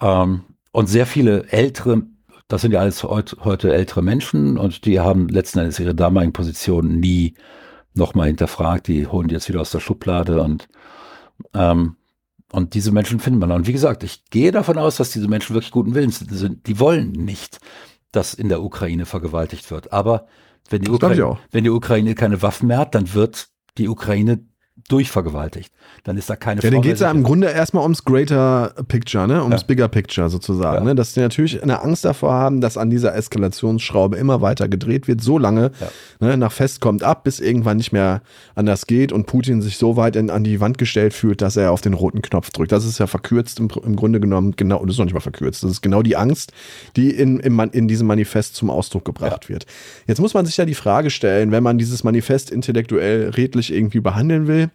Ähm, 0.00 0.42
und 0.70 0.86
sehr 0.88 1.06
viele 1.06 1.48
ältere, 1.50 2.02
das 2.48 2.62
sind 2.62 2.72
ja 2.72 2.80
alles 2.80 3.02
heute 3.02 3.74
ältere 3.74 4.02
Menschen 4.02 4.58
und 4.58 4.84
die 4.84 5.00
haben 5.00 5.28
letzten 5.28 5.58
Endes 5.58 5.80
ihre 5.80 5.94
damaligen 5.94 6.32
Positionen 6.32 7.00
nie 7.00 7.34
nochmal 7.94 8.28
hinterfragt, 8.28 8.88
die 8.88 9.06
holen 9.06 9.28
die 9.28 9.34
jetzt 9.34 9.48
wieder 9.48 9.60
aus 9.60 9.70
der 9.70 9.80
Schublade 9.80 10.40
und 10.42 10.68
ähm, 11.54 11.96
und 12.52 12.74
diese 12.74 12.92
Menschen 12.92 13.18
finden 13.18 13.40
man. 13.40 13.50
Und 13.50 13.66
wie 13.66 13.72
gesagt, 13.72 14.04
ich 14.04 14.24
gehe 14.26 14.52
davon 14.52 14.78
aus, 14.78 14.96
dass 14.96 15.10
diese 15.10 15.26
Menschen 15.26 15.54
wirklich 15.54 15.72
guten 15.72 15.94
Willens 15.94 16.18
sind. 16.18 16.66
Die 16.66 16.78
wollen 16.78 17.12
nicht, 17.12 17.58
dass 18.12 18.34
in 18.34 18.48
der 18.50 18.62
Ukraine 18.62 19.06
vergewaltigt 19.06 19.70
wird. 19.70 19.92
Aber 19.92 20.26
wenn 20.68 20.82
die, 20.82 20.90
Ukraine, 20.90 21.38
wenn 21.50 21.64
die 21.64 21.70
Ukraine 21.70 22.14
keine 22.14 22.42
Waffen 22.42 22.68
mehr 22.68 22.78
hat, 22.78 22.94
dann 22.94 23.14
wird 23.14 23.48
die 23.78 23.88
Ukraine 23.88 24.44
durchvergewaltigt. 24.92 25.72
Dann 26.04 26.18
ist 26.18 26.28
da 26.28 26.36
keine 26.36 26.60
Ja, 26.60 26.70
dann 26.70 26.82
geht 26.82 26.94
es 26.94 27.00
ja 27.00 27.10
im 27.10 27.22
Grunde 27.22 27.48
erstmal 27.48 27.82
ums 27.82 28.04
Greater 28.04 28.74
Picture, 28.88 29.26
ne? 29.26 29.42
ums 29.42 29.62
ja. 29.62 29.66
Bigger 29.66 29.88
Picture 29.88 30.28
sozusagen. 30.28 30.84
Ja. 30.86 30.92
Ne? 30.92 30.94
Dass 30.94 31.14
die 31.14 31.20
natürlich 31.20 31.62
eine 31.62 31.80
Angst 31.82 32.04
davor 32.04 32.34
haben, 32.34 32.60
dass 32.60 32.76
an 32.76 32.90
dieser 32.90 33.14
Eskalationsschraube 33.14 34.16
immer 34.16 34.42
weiter 34.42 34.68
gedreht 34.68 35.08
wird, 35.08 35.22
so 35.22 35.38
lange 35.38 35.70
ja. 35.80 35.88
ne, 36.20 36.36
nach 36.36 36.52
Fest 36.52 36.80
kommt 36.80 37.02
ab, 37.02 37.24
bis 37.24 37.40
irgendwann 37.40 37.78
nicht 37.78 37.92
mehr 37.92 38.20
anders 38.54 38.86
geht 38.86 39.12
und 39.12 39.26
Putin 39.26 39.62
sich 39.62 39.78
so 39.78 39.96
weit 39.96 40.16
in, 40.16 40.28
an 40.28 40.44
die 40.44 40.60
Wand 40.60 40.76
gestellt 40.76 41.14
fühlt, 41.14 41.40
dass 41.40 41.56
er 41.56 41.72
auf 41.72 41.80
den 41.80 41.94
roten 41.94 42.20
Knopf 42.20 42.50
drückt. 42.50 42.72
Das 42.72 42.84
ist 42.84 42.98
ja 42.98 43.06
verkürzt 43.06 43.58
im, 43.60 43.68
im 43.84 43.96
Grunde 43.96 44.20
genommen, 44.20 44.54
genau, 44.56 44.84
das 44.84 44.94
ist 44.94 44.98
noch 44.98 45.06
nicht 45.06 45.14
mal 45.14 45.20
verkürzt, 45.20 45.64
das 45.64 45.70
ist 45.70 45.82
genau 45.82 46.02
die 46.02 46.16
Angst, 46.16 46.52
die 46.96 47.10
in, 47.10 47.40
in, 47.40 47.58
in 47.58 47.88
diesem 47.88 48.06
Manifest 48.06 48.56
zum 48.56 48.68
Ausdruck 48.68 49.04
gebracht 49.06 49.48
wird. 49.48 49.66
Jetzt 50.06 50.20
muss 50.20 50.34
man 50.34 50.44
sich 50.44 50.56
ja 50.58 50.66
die 50.66 50.74
Frage 50.74 51.10
stellen, 51.10 51.50
wenn 51.50 51.62
man 51.62 51.78
dieses 51.78 52.04
Manifest 52.04 52.50
intellektuell 52.50 53.30
redlich 53.30 53.72
irgendwie 53.72 54.00
behandeln 54.00 54.46
will, 54.46 54.70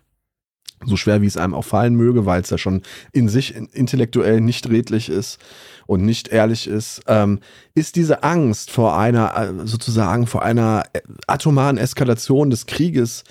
so 0.86 0.96
schwer 0.96 1.22
wie 1.22 1.28
es 1.28 1.38
einem 1.38 1.54
auch 1.54 1.66
fallen 1.66 1.96
möge, 1.96 2.26
weil 2.26 2.42
es 2.42 2.50
ja 2.50 2.58
schon 2.58 2.82
in 3.12 3.30
sich 3.30 3.56
intellektuell 3.56 4.42
nicht 4.42 4.70
redlich 4.70 5.10
ist 5.10 5.40
und 5.88 6.04
nicht 6.04 6.28
ehrlich 6.28 6.68
ist, 6.68 7.02
ähm, 7.08 7.40
ist 7.74 7.96
diese 7.96 8.24
Angst 8.24 8.72
vor 8.72 8.98
einer, 8.98 9.36
äh, 9.36 9.68
sozusagen 9.68 10.28
vor 10.28 10.44
einer 10.44 10.84
äh, 10.94 11.02
atomaren 11.26 11.78
Eskalation 11.78 12.50
des 12.50 12.68
Krieges, 12.68 13.24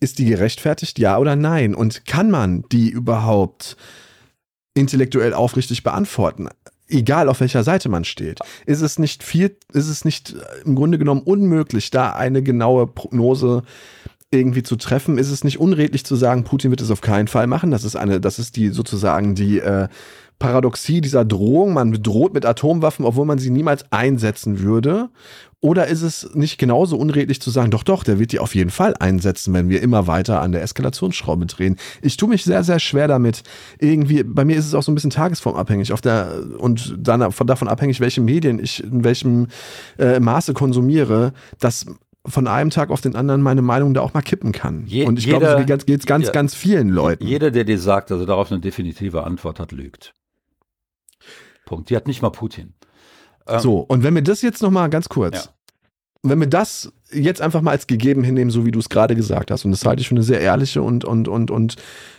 ist 0.00 0.18
die 0.18 0.26
gerechtfertigt, 0.26 0.98
ja 0.98 1.18
oder 1.18 1.36
nein? 1.36 1.74
Und 1.74 2.06
kann 2.06 2.30
man 2.30 2.64
die 2.70 2.90
überhaupt 2.90 3.76
intellektuell 4.74 5.34
aufrichtig 5.34 5.82
beantworten? 5.82 6.48
Egal 6.88 7.28
auf 7.28 7.40
welcher 7.40 7.64
Seite 7.64 7.88
man 7.88 8.04
steht, 8.04 8.38
ist 8.64 8.80
es 8.80 8.98
nicht 8.98 9.24
viel, 9.24 9.56
ist 9.72 9.88
es 9.88 10.04
nicht 10.04 10.34
äh, 10.34 10.64
im 10.64 10.76
Grunde 10.76 10.98
genommen 10.98 11.22
unmöglich, 11.22 11.90
da 11.90 12.12
eine 12.12 12.42
genaue 12.42 12.86
Prognose 12.86 13.64
irgendwie 14.30 14.62
zu 14.62 14.76
treffen, 14.76 15.18
ist 15.18 15.30
es 15.30 15.44
nicht 15.44 15.60
unredlich 15.60 16.04
zu 16.04 16.16
sagen, 16.16 16.44
Putin 16.44 16.70
wird 16.70 16.80
es 16.80 16.90
auf 16.90 17.00
keinen 17.00 17.28
Fall 17.28 17.46
machen. 17.46 17.70
Das 17.70 17.84
ist 17.84 17.96
eine, 17.96 18.20
das 18.20 18.38
ist 18.38 18.56
die 18.56 18.70
sozusagen 18.70 19.34
die 19.34 19.60
äh, 19.60 19.88
Paradoxie 20.38 21.00
dieser 21.00 21.24
Drohung. 21.24 21.74
Man 21.74 21.92
bedroht 21.92 22.34
mit 22.34 22.44
Atomwaffen, 22.44 23.04
obwohl 23.04 23.24
man 23.24 23.38
sie 23.38 23.50
niemals 23.50 23.90
einsetzen 23.92 24.60
würde. 24.60 25.10
Oder 25.60 25.86
ist 25.86 26.02
es 26.02 26.30
nicht 26.34 26.58
genauso 26.58 26.98
unredlich 26.98 27.40
zu 27.40 27.50
sagen, 27.50 27.70
doch, 27.70 27.82
doch, 27.82 28.04
der 28.04 28.18
wird 28.18 28.32
die 28.32 28.38
auf 28.38 28.54
jeden 28.54 28.70
Fall 28.70 28.94
einsetzen, 28.98 29.54
wenn 29.54 29.68
wir 29.68 29.80
immer 29.80 30.06
weiter 30.06 30.42
an 30.42 30.52
der 30.52 30.62
Eskalationsschraube 30.62 31.46
drehen? 31.46 31.76
Ich 32.02 32.16
tue 32.16 32.28
mich 32.28 32.44
sehr, 32.44 32.62
sehr 32.62 32.78
schwer 32.78 33.08
damit. 33.08 33.42
Irgendwie, 33.78 34.22
bei 34.22 34.44
mir 34.44 34.56
ist 34.56 34.66
es 34.66 34.74
auch 34.74 34.82
so 34.82 34.92
ein 34.92 34.94
bisschen 34.94 35.10
tagesformabhängig 35.10 35.92
auf 35.92 36.02
der, 36.02 36.42
und 36.58 36.94
dann 36.98 37.32
von 37.32 37.46
davon 37.46 37.68
abhängig, 37.68 38.00
welche 38.00 38.20
Medien 38.20 38.58
ich 38.58 38.84
in 38.84 39.02
welchem 39.02 39.48
äh, 39.98 40.20
Maße 40.20 40.52
konsumiere, 40.52 41.32
dass 41.58 41.86
von 42.26 42.46
einem 42.46 42.70
Tag 42.70 42.90
auf 42.90 43.00
den 43.00 43.16
anderen 43.16 43.42
meine 43.42 43.62
Meinung 43.62 43.94
da 43.94 44.00
auch 44.00 44.14
mal 44.14 44.22
kippen 44.22 44.52
kann. 44.52 44.86
Je, 44.86 45.04
und 45.04 45.18
ich 45.18 45.26
glaube, 45.26 45.56
so 45.58 45.64
geht 45.64 46.00
es 46.00 46.06
ganz, 46.06 46.32
ganz 46.32 46.54
vielen 46.54 46.88
Leuten. 46.88 47.26
Jeder, 47.26 47.50
der 47.50 47.64
dir 47.64 47.78
sagt, 47.78 48.10
dass 48.10 48.20
er 48.20 48.26
darauf 48.26 48.50
eine 48.50 48.60
definitive 48.60 49.24
Antwort 49.24 49.60
hat, 49.60 49.72
lügt. 49.72 50.14
Punkt. 51.64 51.90
Die 51.90 51.96
hat 51.96 52.06
nicht 52.06 52.22
mal 52.22 52.30
Putin. 52.30 52.74
Ähm, 53.46 53.60
so, 53.60 53.78
und 53.78 54.02
wenn 54.02 54.14
wir 54.14 54.22
das 54.22 54.42
jetzt 54.42 54.62
noch 54.62 54.70
mal 54.70 54.88
ganz 54.88 55.08
kurz, 55.08 55.46
ja. 55.46 55.50
Wenn 56.30 56.40
wir 56.40 56.46
das 56.46 56.92
jetzt 57.12 57.40
einfach 57.40 57.62
mal 57.62 57.70
als 57.70 57.86
gegeben 57.86 58.24
hinnehmen, 58.24 58.50
so 58.50 58.66
wie 58.66 58.70
du 58.70 58.78
es 58.78 58.88
gerade 58.88 59.14
gesagt 59.14 59.50
hast, 59.50 59.64
und 59.64 59.70
das 59.70 59.84
halte 59.84 60.00
ich 60.00 60.08
für 60.08 60.14
eine 60.14 60.24
sehr 60.24 60.40
ehrliche 60.40 60.82
und, 60.82 61.04
und, 61.04 61.28
und, 61.28 61.50
und, 61.50 61.76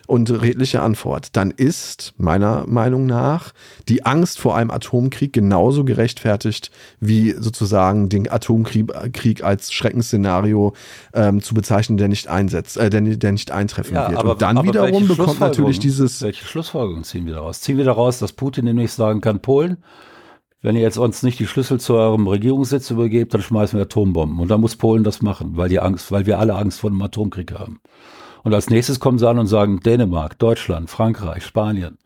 und 0.07 0.41
redliche 0.41 0.81
Antwort, 0.81 1.35
dann 1.35 1.51
ist 1.51 2.13
meiner 2.17 2.65
Meinung 2.67 3.05
nach 3.05 3.53
die 3.89 4.05
Angst 4.05 4.39
vor 4.39 4.55
einem 4.55 4.71
Atomkrieg 4.71 5.33
genauso 5.33 5.83
gerechtfertigt, 5.83 6.71
wie 7.01 7.31
sozusagen 7.37 8.07
den 8.07 8.31
Atomkrieg 8.31 9.43
als 9.43 9.73
Schreckensszenario 9.73 10.73
ähm, 11.13 11.41
zu 11.41 11.53
bezeichnen, 11.53 11.97
der 11.97 12.07
nicht 12.07 12.29
einsetzt, 12.29 12.77
äh, 12.77 12.89
der, 12.89 13.01
der 13.01 13.31
nicht 13.33 13.51
eintreffen 13.51 13.95
ja, 13.95 14.09
wird. 14.09 14.19
Aber, 14.19 14.31
und 14.31 14.41
dann 14.41 14.63
wiederum 14.63 15.07
bekommt 15.07 15.41
natürlich 15.41 15.79
dieses. 15.79 16.21
Welche 16.21 16.45
Schlussfolgerungen 16.45 17.03
ziehen 17.03 17.25
wir 17.25 17.33
daraus? 17.33 17.59
Ziehen 17.59 17.77
wir 17.77 17.85
daraus, 17.85 18.19
dass 18.19 18.31
Putin 18.31 18.65
nämlich 18.65 18.93
sagen 18.93 19.19
kann, 19.19 19.41
Polen, 19.41 19.77
wenn 20.61 20.75
ihr 20.75 20.81
jetzt 20.81 20.97
uns 20.97 21.23
nicht 21.23 21.39
die 21.39 21.47
Schlüssel 21.47 21.79
zu 21.79 21.93
eurem 21.95 22.27
Regierungssitz 22.27 22.89
übergebt, 22.89 23.33
dann 23.33 23.41
schmeißen 23.41 23.77
wir 23.77 23.83
Atombomben. 23.83 24.39
Und 24.39 24.49
dann 24.49 24.61
muss 24.61 24.75
Polen 24.75 25.03
das 25.03 25.21
machen, 25.21 25.55
weil 25.55 25.69
die 25.69 25.79
Angst, 25.79 26.11
weil 26.11 26.25
wir 26.25 26.39
alle 26.39 26.55
Angst 26.55 26.79
vor 26.79 26.89
einem 26.89 27.01
Atomkrieg 27.01 27.51
haben. 27.51 27.79
Und 28.43 28.53
als 28.53 28.69
nächstes 28.69 28.99
kommen 28.99 29.19
sie 29.19 29.29
an 29.29 29.39
und 29.39 29.47
sagen 29.47 29.79
Dänemark, 29.81 30.39
Deutschland, 30.39 30.89
Frankreich, 30.89 31.45
Spanien. 31.45 31.97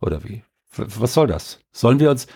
Oder 0.00 0.24
wie? 0.24 0.42
Was 0.76 1.14
soll 1.14 1.26
das? 1.26 1.60
Sollen 1.72 2.00
wir 2.00 2.10
uns, 2.10 2.26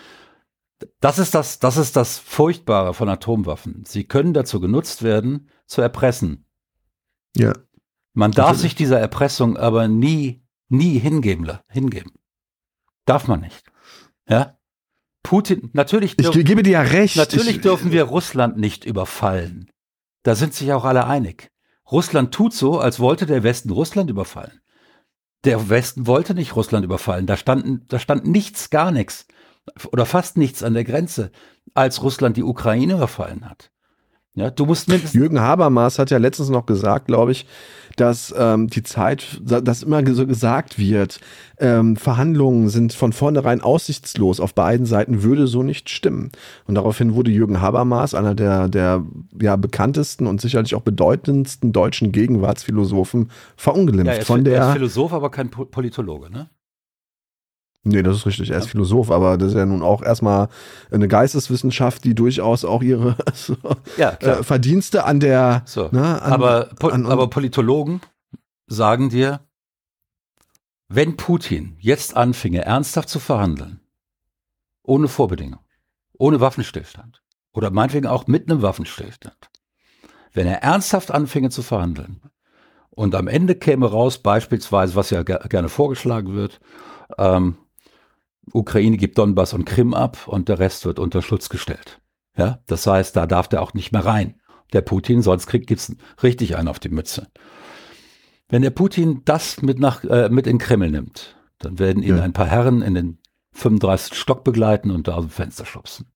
das 1.00 1.18
ist 1.18 1.34
das, 1.34 1.58
das 1.58 1.76
ist 1.76 1.96
das 1.96 2.18
Furchtbare 2.18 2.94
von 2.94 3.08
Atomwaffen. 3.08 3.84
Sie 3.86 4.04
können 4.04 4.34
dazu 4.34 4.60
genutzt 4.60 5.02
werden, 5.02 5.48
zu 5.66 5.80
erpressen. 5.80 6.46
Ja. 7.36 7.52
Man 8.12 8.32
darf 8.32 8.48
Natürlich. 8.48 8.62
sich 8.62 8.74
dieser 8.74 9.00
Erpressung 9.00 9.56
aber 9.56 9.88
nie, 9.88 10.44
nie 10.68 10.98
hingeben, 10.98 11.58
hingeben. 11.68 12.12
Darf 13.06 13.28
man 13.28 13.40
nicht. 13.40 13.64
Ja? 14.28 14.56
Putin, 15.24 15.70
natürlich. 15.72 16.16
Ich 16.18 16.30
gebe 16.30 16.62
dir 16.62 16.70
ja 16.70 16.82
recht. 16.82 17.16
Natürlich 17.16 17.56
ich, 17.56 17.60
dürfen 17.62 17.90
wir 17.90 18.04
Russland 18.04 18.56
nicht 18.56 18.84
überfallen. 18.84 19.68
Da 20.22 20.36
sind 20.36 20.54
sich 20.54 20.72
auch 20.72 20.84
alle 20.84 21.06
einig. 21.06 21.50
Russland 21.90 22.32
tut 22.32 22.54
so, 22.54 22.78
als 22.78 23.00
wollte 23.00 23.26
der 23.26 23.42
Westen 23.42 23.70
Russland 23.70 24.10
überfallen. 24.10 24.60
Der 25.44 25.68
Westen 25.68 26.06
wollte 26.06 26.34
nicht 26.34 26.54
Russland 26.54 26.84
überfallen. 26.84 27.26
Da, 27.26 27.36
standen, 27.36 27.84
da 27.88 27.98
stand 27.98 28.26
nichts, 28.26 28.70
gar 28.70 28.92
nichts 28.92 29.26
oder 29.92 30.06
fast 30.06 30.36
nichts 30.36 30.62
an 30.62 30.74
der 30.74 30.84
Grenze, 30.84 31.32
als 31.72 32.02
Russland 32.02 32.36
die 32.36 32.42
Ukraine 32.42 32.94
überfallen 32.94 33.48
hat. 33.48 33.70
Ja, 34.36 34.50
du 34.50 34.66
musst 34.66 34.88
mindestens. 34.88 35.14
Jürgen 35.14 35.40
Habermas 35.40 35.98
hat 35.98 36.10
ja 36.10 36.18
letztens 36.18 36.48
noch 36.48 36.66
gesagt, 36.66 37.06
glaube 37.06 37.30
ich, 37.32 37.46
dass 37.96 38.34
ähm, 38.36 38.66
die 38.66 38.82
Zeit, 38.82 39.40
dass 39.40 39.84
immer 39.84 40.04
so 40.12 40.26
gesagt 40.26 40.76
wird, 40.76 41.20
ähm, 41.58 41.94
Verhandlungen 41.94 42.68
sind 42.68 42.92
von 42.92 43.12
vornherein 43.12 43.60
aussichtslos 43.60 44.40
auf 44.40 44.52
beiden 44.52 44.86
Seiten, 44.86 45.22
würde 45.22 45.46
so 45.46 45.62
nicht 45.62 45.88
stimmen. 45.88 46.32
Und 46.66 46.74
daraufhin 46.74 47.14
wurde 47.14 47.30
Jürgen 47.30 47.60
Habermas, 47.60 48.14
einer 48.14 48.34
der, 48.34 48.68
der 48.68 49.04
ja, 49.40 49.54
bekanntesten 49.54 50.26
und 50.26 50.40
sicherlich 50.40 50.74
auch 50.74 50.82
bedeutendsten 50.82 51.70
deutschen 51.70 52.10
Gegenwartsphilosophen, 52.10 53.30
verunglimpft. 53.56 54.06
Ja, 54.06 54.12
er 54.14 54.18
ist, 54.22 54.26
von 54.26 54.42
der, 54.42 54.56
er 54.56 54.66
ist 54.68 54.72
Philosoph, 54.72 55.12
aber 55.12 55.30
kein 55.30 55.50
Po- 55.50 55.66
Politologe, 55.66 56.28
ne? 56.30 56.48
Nee, 57.84 58.02
das 58.02 58.16
ist 58.16 58.26
richtig. 58.26 58.50
Er 58.50 58.58
ist 58.58 58.68
Philosoph, 58.68 59.10
aber 59.10 59.36
das 59.36 59.48
ist 59.50 59.54
ja 59.58 59.66
nun 59.66 59.82
auch 59.82 60.02
erstmal 60.02 60.48
eine 60.90 61.06
Geisteswissenschaft, 61.06 62.02
die 62.04 62.14
durchaus 62.14 62.64
auch 62.64 62.82
ihre 62.82 63.16
Ja, 63.98 64.10
äh, 64.20 64.42
Verdienste 64.42 65.04
an 65.04 65.20
der. 65.20 65.62
So. 65.66 65.88
Ne, 65.92 66.22
an, 66.22 66.32
aber, 66.32 66.70
Po- 66.78 66.88
an- 66.88 67.04
aber 67.06 67.28
Politologen 67.28 68.00
sagen 68.66 69.10
dir, 69.10 69.40
wenn 70.88 71.16
Putin 71.16 71.76
jetzt 71.78 72.16
anfinge, 72.16 72.64
ernsthaft 72.64 73.08
zu 73.08 73.18
verhandeln, 73.18 73.80
ohne 74.82 75.08
Vorbedingung, 75.08 75.60
ohne 76.18 76.40
Waffenstillstand 76.40 77.22
oder 77.52 77.70
meinetwegen 77.70 78.06
auch 78.06 78.26
mit 78.26 78.50
einem 78.50 78.62
Waffenstillstand, 78.62 79.50
wenn 80.32 80.46
er 80.46 80.62
ernsthaft 80.62 81.10
anfinge 81.10 81.50
zu 81.50 81.62
verhandeln 81.62 82.20
und 82.90 83.14
am 83.14 83.28
Ende 83.28 83.54
käme 83.56 83.90
raus, 83.90 84.18
beispielsweise, 84.18 84.94
was 84.94 85.10
ja 85.10 85.22
ger 85.22 85.38
gerne 85.48 85.68
vorgeschlagen 85.68 86.34
wird, 86.34 86.60
ähm, 87.18 87.56
Ukraine 88.52 88.96
gibt 88.96 89.18
Donbass 89.18 89.52
und 89.54 89.64
Krim 89.64 89.94
ab 89.94 90.26
und 90.28 90.48
der 90.48 90.58
Rest 90.58 90.84
wird 90.84 90.98
unter 90.98 91.22
Schutz 91.22 91.48
gestellt. 91.48 92.00
Ja, 92.36 92.60
das 92.66 92.86
heißt, 92.86 93.14
da 93.16 93.26
darf 93.26 93.48
der 93.48 93.62
auch 93.62 93.74
nicht 93.74 93.92
mehr 93.92 94.04
rein. 94.04 94.40
Der 94.72 94.80
Putin, 94.82 95.22
sonst 95.22 95.46
kriegt 95.46 95.66
gibt's 95.68 95.94
richtig 96.22 96.56
einen 96.56 96.68
auf 96.68 96.80
die 96.80 96.88
Mütze. 96.88 97.28
Wenn 98.48 98.62
der 98.62 98.70
Putin 98.70 99.22
das 99.24 99.62
mit 99.62 99.78
nach 99.78 100.04
äh, 100.04 100.28
mit 100.28 100.46
in 100.46 100.58
Kreml 100.58 100.90
nimmt, 100.90 101.36
dann 101.58 101.78
werden 101.78 102.02
ihn 102.02 102.16
Ja. 102.16 102.22
ein 102.22 102.32
paar 102.32 102.46
Herren 102.46 102.82
in 102.82 102.94
den 102.94 103.18
35. 103.52 104.18
Stock 104.18 104.42
begleiten 104.44 104.90
und 104.90 105.08
da 105.08 105.14
aus 105.14 105.24
dem 105.24 105.30
Fenster 105.30 105.64
schubsen. 105.64 106.10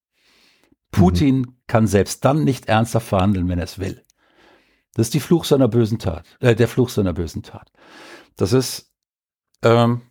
Putin 0.91 1.55
kann 1.67 1.87
selbst 1.87 2.25
dann 2.25 2.43
nicht 2.43 2.67
ernsthaft 2.67 3.07
verhandeln, 3.07 3.47
wenn 3.47 3.59
er 3.59 3.65
es 3.65 3.79
will. 3.79 4.03
Das 4.95 5.07
ist 5.07 5.13
die 5.13 5.19
Fluch 5.19 5.45
seiner 5.45 5.67
bösen 5.67 5.99
Tat, 5.99 6.25
äh, 6.39 6.55
der 6.55 6.67
Fluch 6.67 6.89
seiner 6.89 7.13
bösen 7.13 7.43
Tat. 7.43 7.71
Das 8.35 8.53
ist 8.53 8.91
ähm, 9.63 10.01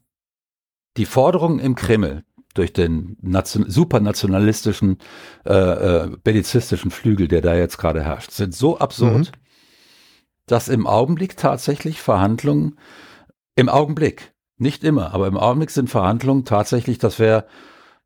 die 0.99 1.07
Forderung 1.07 1.59
im 1.59 1.74
Kreml 1.74 2.24
durch 2.55 2.72
den 2.72 3.16
nation 3.22 3.70
supernationalistischen, 3.70 4.99
äh, 5.46 5.53
äh, 5.53 6.16
bellizistischen 6.22 6.90
Flügel, 6.90 7.28
der 7.28 7.40
da 7.40 7.55
jetzt 7.55 7.78
gerade 7.78 8.03
herrscht, 8.03 8.32
sind 8.32 8.55
so 8.55 8.78
absurd, 8.78 9.32
dass 10.46 10.68
im 10.68 10.86
Augenblick 10.86 11.36
tatsächlich 11.36 12.01
Verhandlungen, 12.01 12.78
im 13.55 13.68
Augenblick, 13.68 14.32
nicht 14.57 14.82
immer, 14.82 15.14
aber 15.14 15.28
im 15.28 15.36
Augenblick 15.36 15.70
sind 15.70 15.88
Verhandlungen 15.88 16.44
tatsächlich, 16.44 16.99
das 16.99 17.20
wäre, 17.20 17.46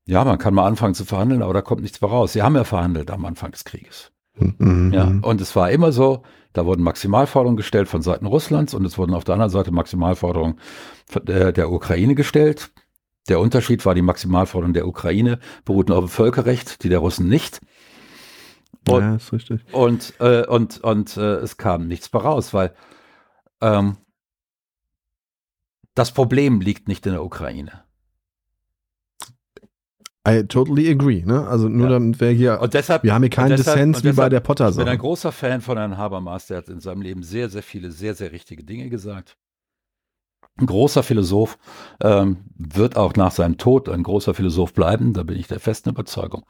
ja, 0.04 0.22
man 0.24 0.38
kann 0.38 0.52
mal 0.52 0.66
anfangen 0.66 0.94
zu 0.94 1.06
verhandeln, 1.06 1.42
aber 1.42 1.54
da 1.54 1.62
kommt 1.62 1.80
nichts 1.80 2.00
mehr 2.00 2.10
raus. 2.10 2.34
Sie 2.34 2.42
haben 2.42 2.56
ja 2.56 2.64
verhandelt 2.64 3.10
am 3.10 3.24
Anfang 3.24 3.52
des 3.52 3.64
Krieges. 3.64 4.12
Mhm. 4.34 4.92
Ja, 4.92 5.12
und 5.22 5.40
es 5.40 5.54
war 5.56 5.70
immer 5.70 5.92
so, 5.92 6.22
da 6.52 6.66
wurden 6.66 6.82
Maximalforderungen 6.82 7.56
gestellt 7.56 7.88
von 7.88 8.02
Seiten 8.02 8.26
Russlands 8.26 8.74
und 8.74 8.84
es 8.84 8.98
wurden 8.98 9.14
auf 9.14 9.24
der 9.24 9.34
anderen 9.34 9.50
Seite 9.50 9.72
Maximalforderungen 9.72 10.58
der, 11.24 11.70
Ukraine 11.70 12.14
gestellt. 12.14 12.70
Der 13.28 13.40
Unterschied 13.40 13.84
war, 13.86 13.94
die 13.94 14.02
Maximalforderungen 14.02 14.74
der 14.74 14.86
Ukraine 14.86 15.38
beruhten 15.64 15.92
auf 15.92 16.04
dem 16.04 16.08
Völkerrecht, 16.08 16.82
die 16.82 16.88
der 16.88 16.98
Russen 16.98 17.28
nicht. 17.28 17.60
Und, 18.88 19.00
ja, 19.00 19.14
ist 19.14 19.32
richtig. 19.32 19.60
und, 19.72 20.14
äh, 20.18 20.44
und, 20.46 20.82
und 20.82 21.16
äh, 21.16 21.36
es 21.36 21.56
kam 21.56 21.86
nichts 21.86 22.12
mehr 22.12 22.22
raus, 22.22 22.52
weil 22.52 22.74
ähm, 23.60 23.96
das 25.94 26.12
Problem 26.12 26.60
liegt 26.60 26.88
nicht 26.88 27.06
in 27.06 27.12
der 27.12 27.24
Ukraine. 27.24 27.84
I 30.26 30.44
totally 30.44 30.88
agree. 30.88 31.24
Ne? 31.24 31.46
Also 31.48 31.68
nur 31.68 31.86
Ja. 31.86 31.92
damit 31.94 32.20
wir 32.20 32.30
hier, 32.30 32.60
Und 32.60 32.74
deshalb, 32.74 33.02
wir 33.02 33.12
haben 33.12 33.22
hier 33.22 33.30
keinen 33.30 33.56
Dissens 33.56 34.04
wie 34.04 34.12
bei 34.12 34.28
der 34.28 34.40
potter 34.40 34.68
Ich 34.68 34.76
bin 34.76 34.82
ein 34.82 34.86
sache 34.86 34.98
großer 34.98 35.32
Fan 35.32 35.60
von 35.60 35.76
Herrn 35.76 35.96
Habermas, 35.96 36.46
der 36.46 36.58
hat 36.58 36.68
in 36.68 36.80
seinem 36.80 37.02
Leben 37.02 37.22
sehr, 37.22 37.48
sehr 37.48 37.62
viele, 37.62 37.90
sehr, 37.90 38.14
sehr 38.14 38.30
richtige 38.30 38.62
Dinge 38.62 38.88
gesagt. 38.88 39.36
Ein 40.58 40.66
großer 40.66 41.02
Philosoph 41.02 41.58
ähm, 42.00 42.44
wird 42.56 42.96
auch 42.96 43.14
nach 43.14 43.32
seinem 43.32 43.56
Tod 43.58 43.88
ein 43.88 44.02
großer 44.02 44.34
Philosoph 44.34 44.74
bleiben, 44.74 45.12
da 45.12 45.22
bin 45.22 45.38
ich 45.38 45.48
der 45.48 45.60
festen 45.60 45.90
Überzeugung. 45.90 46.44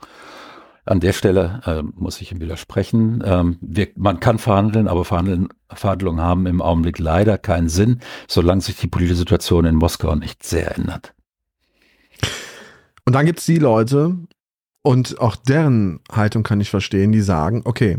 An 0.84 0.98
der 0.98 1.12
Stelle 1.12 1.60
ähm, 1.64 1.92
muss 1.96 2.20
ich 2.20 2.32
ihm 2.32 2.40
widersprechen. 2.40 3.22
Ähm, 3.24 3.56
wir, 3.60 3.88
man 3.94 4.18
kann 4.18 4.38
verhandeln, 4.38 4.88
aber 4.88 5.04
verhandeln, 5.04 5.48
Verhandlungen 5.72 6.20
haben 6.20 6.46
im 6.46 6.60
Augenblick 6.60 6.98
leider 6.98 7.38
keinen 7.38 7.68
Sinn, 7.68 8.00
solange 8.26 8.60
sich 8.60 8.76
die 8.76 8.88
politische 8.88 9.18
Situation 9.18 9.64
in 9.64 9.76
Moskau 9.76 10.16
nicht 10.16 10.42
sehr 10.42 10.76
ändert. 10.76 11.14
Und 13.04 13.14
dann 13.14 13.26
gibt's 13.26 13.46
die 13.46 13.58
Leute, 13.58 14.16
und 14.82 15.20
auch 15.20 15.36
deren 15.36 16.00
Haltung 16.10 16.42
kann 16.42 16.60
ich 16.60 16.70
verstehen, 16.70 17.12
die 17.12 17.20
sagen, 17.20 17.62
okay, 17.64 17.98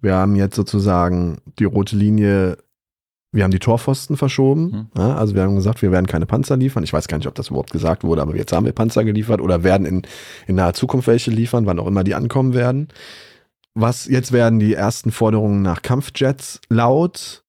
wir 0.00 0.14
haben 0.14 0.36
jetzt 0.36 0.56
sozusagen 0.56 1.38
die 1.58 1.64
rote 1.64 1.96
Linie, 1.96 2.58
wir 3.32 3.44
haben 3.44 3.50
die 3.50 3.58
Torpfosten 3.58 4.16
verschoben. 4.16 4.72
Hm. 4.72 4.86
Ja, 4.96 5.16
also 5.16 5.34
wir 5.34 5.42
haben 5.42 5.56
gesagt, 5.56 5.82
wir 5.82 5.90
werden 5.90 6.06
keine 6.06 6.26
Panzer 6.26 6.56
liefern. 6.56 6.84
Ich 6.84 6.92
weiß 6.92 7.08
gar 7.08 7.18
nicht, 7.18 7.26
ob 7.26 7.34
das 7.34 7.48
überhaupt 7.48 7.72
gesagt 7.72 8.04
wurde, 8.04 8.22
aber 8.22 8.36
jetzt 8.36 8.52
haben 8.52 8.66
wir 8.66 8.72
Panzer 8.72 9.04
geliefert 9.04 9.40
oder 9.40 9.64
werden 9.64 9.86
in, 9.86 10.02
in 10.46 10.56
naher 10.56 10.74
Zukunft 10.74 11.08
welche 11.08 11.30
liefern, 11.30 11.66
wann 11.66 11.78
auch 11.78 11.86
immer 11.86 12.04
die 12.04 12.14
ankommen 12.14 12.54
werden. 12.54 12.88
Was, 13.74 14.06
jetzt 14.06 14.32
werden 14.32 14.58
die 14.58 14.74
ersten 14.74 15.10
Forderungen 15.10 15.62
nach 15.62 15.82
Kampfjets 15.82 16.60
laut. 16.68 17.41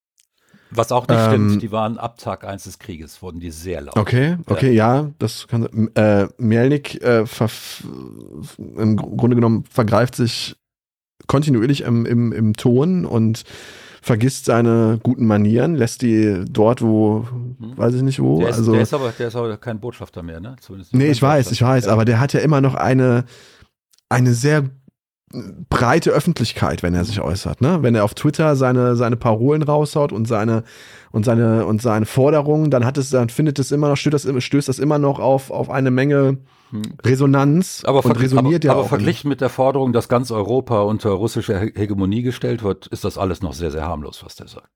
Was 0.75 0.91
auch 0.91 1.07
nicht 1.07 1.19
Ähm, 1.19 1.49
stimmt, 1.49 1.61
die 1.61 1.71
waren 1.71 1.97
ab 1.97 2.17
Tag 2.17 2.43
1 2.43 2.63
des 2.63 2.79
Krieges, 2.79 3.21
wurden 3.21 3.39
die 3.39 3.51
sehr 3.51 3.81
laut. 3.81 3.97
Okay, 3.97 4.37
okay, 4.47 4.71
ja, 4.71 5.11
das 5.19 5.47
kann. 5.47 5.89
Äh, 5.95 6.27
Melnik 6.37 7.01
äh, 7.03 7.25
im 8.57 8.97
Grunde 8.97 9.35
genommen 9.35 9.65
vergreift 9.69 10.15
sich 10.15 10.55
kontinuierlich 11.27 11.81
im, 11.81 12.05
im, 12.05 12.31
im 12.31 12.53
Ton 12.53 13.05
und 13.05 13.43
vergisst 14.01 14.45
seine 14.45 14.99
guten 15.01 15.25
Manieren, 15.25 15.75
lässt 15.75 16.01
die 16.01 16.43
dort, 16.49 16.81
wo, 16.81 17.25
weiß 17.59 17.93
ich 17.95 18.01
nicht 18.01 18.19
wo. 18.19 18.39
Der 18.39 18.49
ist, 18.49 18.57
also, 18.57 18.73
der, 18.73 18.81
ist 18.81 18.93
aber, 18.93 19.13
der 19.17 19.27
ist 19.29 19.35
aber 19.35 19.55
kein 19.57 19.79
Botschafter 19.79 20.21
mehr, 20.23 20.41
ne? 20.41 20.57
Zumindest 20.59 20.93
nee, 20.93 21.09
ich 21.09 21.21
weiß, 21.21 21.51
ich 21.51 21.61
weiß, 21.61 21.83
Botschafter. 21.83 21.93
aber 21.93 22.05
der 22.05 22.19
hat 22.19 22.33
ja 22.33 22.41
immer 22.41 22.59
noch 22.59 22.75
eine, 22.75 23.23
eine 24.09 24.33
sehr 24.33 24.69
breite 25.69 26.11
Öffentlichkeit, 26.11 26.83
wenn 26.83 26.93
er 26.93 27.05
sich 27.05 27.19
äußert, 27.19 27.61
ne? 27.61 27.79
Wenn 27.81 27.95
er 27.95 28.03
auf 28.03 28.13
Twitter 28.13 28.55
seine, 28.55 28.95
seine 28.95 29.15
Parolen 29.15 29.63
raushaut 29.63 30.11
und 30.11 30.27
seine, 30.27 30.63
und 31.11 31.25
seine, 31.25 31.65
und 31.65 31.81
seine 31.81 32.05
Forderungen, 32.05 32.69
dann 32.69 32.85
hat 32.85 32.97
es, 32.97 33.09
dann 33.09 33.29
findet 33.29 33.57
es 33.59 33.71
immer 33.71 33.89
noch, 33.89 33.97
stößt 33.97 34.25
das, 34.25 34.43
stößt 34.43 34.69
das 34.69 34.79
immer 34.79 34.99
noch 34.99 35.19
auf, 35.19 35.51
auf 35.51 35.69
eine 35.69 35.91
Menge 35.91 36.37
Hm. 36.73 36.81
Resonanz 37.05 37.83
Aber, 37.85 38.03
und 38.03 38.19
resoniert 38.19 38.65
aber, 38.65 38.73
ja 38.73 38.79
aber 38.79 38.89
verglichen 38.89 39.29
mit 39.29 39.41
der 39.41 39.49
Forderung, 39.49 39.93
dass 39.93 40.09
ganz 40.09 40.31
Europa 40.31 40.81
unter 40.81 41.11
russische 41.11 41.59
He- 41.59 41.73
Hegemonie 41.75 42.23
gestellt 42.23 42.63
wird, 42.63 42.87
ist 42.87 43.03
das 43.03 43.19
alles 43.19 43.43
noch 43.43 43.53
sehr, 43.53 43.69
sehr 43.69 43.83
harmlos, 43.85 44.25
was 44.25 44.35
der 44.35 44.47
sagt. 44.47 44.69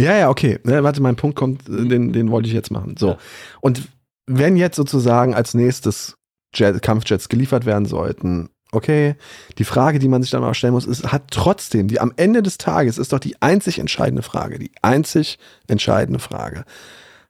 Ja, 0.00 0.16
ja, 0.16 0.30
okay. 0.30 0.58
Ne, 0.64 0.82
warte, 0.82 1.02
mein 1.02 1.16
Punkt 1.16 1.36
kommt, 1.36 1.68
äh, 1.68 1.86
den, 1.86 2.14
den 2.14 2.30
wollte 2.30 2.48
ich 2.48 2.54
jetzt 2.54 2.70
machen. 2.70 2.96
So. 2.98 3.08
Ja. 3.08 3.18
Und 3.60 3.88
wenn 4.26 4.56
jetzt 4.56 4.76
sozusagen 4.76 5.34
als 5.34 5.52
nächstes 5.52 6.16
Jet, 6.54 6.80
Kampfjets 6.80 7.28
geliefert 7.28 7.66
werden 7.66 7.84
sollten, 7.84 8.48
okay, 8.74 9.16
die 9.58 9.64
Frage, 9.64 9.98
die 9.98 10.08
man 10.08 10.22
sich 10.22 10.30
dann 10.30 10.44
auch 10.44 10.54
stellen 10.54 10.74
muss, 10.74 10.86
ist, 10.86 11.12
hat 11.12 11.30
trotzdem, 11.30 11.88
die 11.88 12.00
am 12.00 12.12
Ende 12.16 12.42
des 12.42 12.58
Tages 12.58 12.98
ist 12.98 13.12
doch 13.12 13.18
die 13.18 13.40
einzig 13.40 13.78
entscheidende 13.78 14.22
Frage, 14.22 14.58
die 14.58 14.72
einzig 14.82 15.38
entscheidende 15.66 16.18
Frage. 16.18 16.64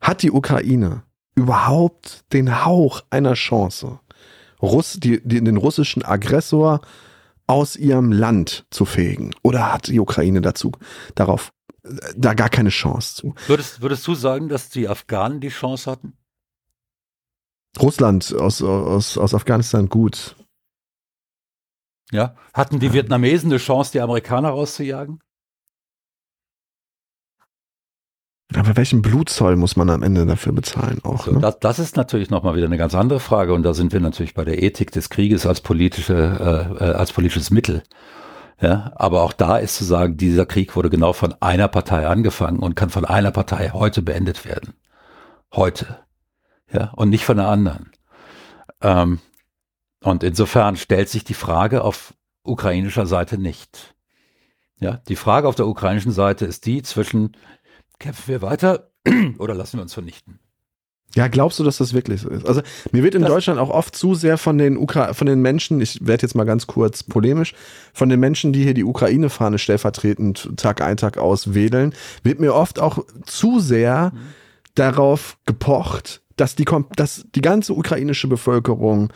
Hat 0.00 0.22
die 0.22 0.30
Ukraine 0.30 1.02
überhaupt 1.34 2.24
den 2.32 2.64
Hauch 2.64 3.02
einer 3.10 3.34
Chance, 3.34 4.00
Russ, 4.60 4.98
die, 5.00 5.20
die, 5.24 5.42
den 5.42 5.56
russischen 5.56 6.04
Aggressor 6.04 6.80
aus 7.46 7.76
ihrem 7.76 8.12
Land 8.12 8.66
zu 8.70 8.84
fegen? 8.84 9.34
Oder 9.42 9.72
hat 9.72 9.88
die 9.88 10.00
Ukraine 10.00 10.40
dazu, 10.40 10.72
darauf, 11.14 11.52
da 12.16 12.34
gar 12.34 12.48
keine 12.48 12.70
Chance 12.70 13.16
zu? 13.16 13.34
Würdest, 13.46 13.82
würdest 13.82 14.06
du 14.06 14.14
sagen, 14.14 14.48
dass 14.48 14.70
die 14.70 14.88
Afghanen 14.88 15.40
die 15.40 15.48
Chance 15.48 15.90
hatten? 15.90 16.14
Russland 17.80 18.32
aus, 18.34 18.62
aus, 18.62 19.18
aus 19.18 19.34
Afghanistan 19.34 19.88
gut. 19.88 20.36
Ja. 22.12 22.34
Hatten 22.52 22.80
die 22.80 22.92
Vietnamesen 22.92 23.50
eine 23.50 23.58
Chance, 23.58 23.92
die 23.92 24.00
Amerikaner 24.00 24.50
rauszujagen? 24.50 25.20
Aber 28.54 28.76
welchen 28.76 29.02
Blutzoll 29.02 29.56
muss 29.56 29.74
man 29.74 29.90
am 29.90 30.02
Ende 30.02 30.26
dafür 30.26 30.52
bezahlen 30.52 31.00
auch? 31.02 31.24
So, 31.24 31.32
Ne? 31.32 31.40
das, 31.40 31.58
das 31.58 31.78
ist 31.78 31.96
natürlich 31.96 32.30
nochmal 32.30 32.54
wieder 32.54 32.66
eine 32.66 32.76
ganz 32.76 32.94
andere 32.94 33.18
Frage 33.18 33.52
und 33.52 33.62
da 33.64 33.74
sind 33.74 33.92
wir 33.92 34.00
natürlich 34.00 34.34
bei 34.34 34.44
der 34.44 34.62
Ethik 34.62 34.92
des 34.92 35.10
Krieges 35.10 35.46
als 35.46 35.60
politische, 35.60 36.14
äh, 36.80 36.84
äh, 36.84 36.92
als 36.92 37.12
politisches 37.12 37.50
Mittel. 37.50 37.82
Ja, 38.60 38.92
aber 38.94 39.22
auch 39.22 39.32
da 39.32 39.56
ist 39.58 39.74
zu 39.76 39.84
sagen, 39.84 40.16
dieser 40.16 40.46
Krieg 40.46 40.76
wurde 40.76 40.88
genau 40.88 41.12
von 41.12 41.34
einer 41.40 41.66
Partei 41.66 42.06
angefangen 42.06 42.60
und 42.60 42.76
kann 42.76 42.90
von 42.90 43.04
einer 43.04 43.32
Partei 43.32 43.70
heute 43.70 44.00
beendet 44.02 44.44
werden. 44.44 44.74
Heute. 45.52 45.98
Ja, 46.72 46.92
und 46.94 47.10
nicht 47.10 47.24
von 47.24 47.40
einer 47.40 47.48
anderen. 47.48 47.90
Ähm, 48.80 49.18
und 50.04 50.22
insofern 50.22 50.76
stellt 50.76 51.08
sich 51.08 51.24
die 51.24 51.34
Frage 51.34 51.82
auf 51.82 52.14
ukrainischer 52.44 53.06
Seite 53.06 53.38
nicht. 53.38 53.94
Ja, 54.80 55.00
die 55.08 55.16
Frage 55.16 55.48
auf 55.48 55.54
der 55.54 55.66
ukrainischen 55.66 56.12
Seite 56.12 56.44
ist 56.46 56.66
die 56.66 56.82
zwischen 56.82 57.36
kämpfen 57.98 58.28
wir 58.28 58.42
weiter 58.42 58.90
oder 59.38 59.54
lassen 59.54 59.78
wir 59.78 59.82
uns 59.82 59.94
vernichten? 59.94 60.38
Ja, 61.14 61.28
glaubst 61.28 61.60
du, 61.60 61.64
dass 61.64 61.76
das 61.76 61.94
wirklich 61.94 62.22
so 62.22 62.28
ist? 62.28 62.44
Also 62.44 62.60
mir 62.90 63.04
wird 63.04 63.14
in 63.14 63.22
Das- 63.22 63.30
Deutschland 63.30 63.60
auch 63.60 63.70
oft 63.70 63.94
zu 63.94 64.14
sehr 64.16 64.36
von 64.36 64.58
den 64.58 64.76
Ukra 64.76 65.14
von 65.14 65.28
den 65.28 65.40
Menschen, 65.42 65.80
ich 65.80 66.04
werde 66.04 66.22
jetzt 66.22 66.34
mal 66.34 66.42
ganz 66.44 66.66
kurz 66.66 67.04
polemisch, 67.04 67.54
von 67.92 68.08
den 68.08 68.18
Menschen, 68.18 68.52
die 68.52 68.64
hier 68.64 68.74
die 68.74 68.82
Ukraine-Fahne 68.84 69.58
stellvertretend 69.58 70.50
Tag 70.56 70.80
ein, 70.80 70.96
Tag 70.96 71.16
aus 71.18 71.54
wählen, 71.54 71.94
wird 72.24 72.40
mir 72.40 72.52
oft 72.54 72.80
auch 72.80 72.98
zu 73.26 73.60
sehr 73.60 74.10
Mhm. 74.12 74.18
darauf 74.74 75.38
gepocht, 75.46 76.20
dass 76.36 76.56
die, 76.56 76.66
dass 76.96 77.24
die 77.32 77.42
ganze 77.42 77.74
ukrainische 77.74 78.26
Bevölkerung 78.26 79.12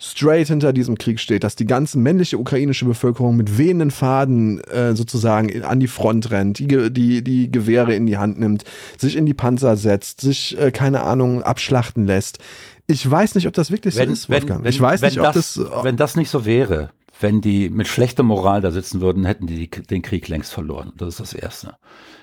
straight 0.00 0.48
hinter 0.48 0.72
diesem 0.72 0.96
Krieg 0.96 1.18
steht, 1.20 1.42
dass 1.44 1.56
die 1.56 1.66
ganze 1.66 1.98
männliche 1.98 2.38
ukrainische 2.38 2.84
Bevölkerung 2.84 3.36
mit 3.36 3.58
wehenden 3.58 3.90
Faden 3.90 4.60
äh, 4.64 4.94
sozusagen 4.94 5.62
an 5.64 5.80
die 5.80 5.88
Front 5.88 6.30
rennt, 6.30 6.58
die, 6.60 6.90
die, 6.92 7.22
die 7.24 7.50
Gewehre 7.50 7.94
in 7.94 8.06
die 8.06 8.16
Hand 8.18 8.38
nimmt, 8.38 8.64
sich 8.96 9.16
in 9.16 9.26
die 9.26 9.34
Panzer 9.34 9.76
setzt, 9.76 10.20
sich, 10.20 10.58
äh, 10.58 10.70
keine 10.70 11.02
Ahnung, 11.02 11.42
abschlachten 11.42 12.06
lässt. 12.06 12.38
Ich 12.86 13.08
weiß 13.08 13.34
nicht, 13.34 13.46
ob 13.46 13.54
das 13.54 13.70
wirklich 13.70 13.94
so 13.94 14.00
Wenn, 14.00 14.12
ist, 14.12 14.28
wenn, 14.30 14.42
Wolfgang. 14.42 14.64
wenn, 14.64 14.70
ich 14.70 14.80
weiß 14.80 15.02
wenn 15.02 15.08
nicht, 15.10 15.18
ob 15.20 15.32
das, 15.32 15.54
das, 15.54 15.84
wenn 15.84 15.96
das 15.96 16.16
nicht 16.16 16.30
so 16.30 16.44
wäre, 16.44 16.90
wenn 17.20 17.40
die 17.40 17.68
mit 17.68 17.88
schlechter 17.88 18.22
Moral 18.22 18.60
da 18.60 18.70
sitzen 18.70 19.00
würden, 19.00 19.24
hätten 19.24 19.46
die 19.46 19.68
die- 19.68 19.82
den 19.82 20.02
Krieg 20.02 20.28
längst 20.28 20.52
verloren. 20.52 20.92
Das 20.96 21.08
ist 21.08 21.20
das 21.20 21.32
Erste. 21.34 21.74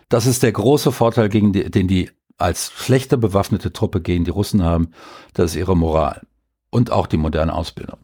Das 0.07 0.26
ist 0.26 0.43
der 0.43 0.53
große 0.53 0.91
Vorteil, 0.93 1.28
gegen 1.30 1.51
die, 1.51 1.69
den 1.69 1.88
die 1.88 2.09
als 2.38 2.71
schlechter 2.76 3.17
bewaffnete 3.17 3.73
Truppe 3.73 4.01
gegen 4.01 4.23
die 4.23 4.32
Russen 4.32 4.63
haben. 4.63 4.91
Das 5.34 5.51
ist 5.51 5.57
ihre 5.57 5.76
Moral 5.76 6.21
und 6.76 6.91
auch 6.91 7.07
die 7.07 7.17
moderne 7.17 7.53
Ausbildung. 7.53 7.97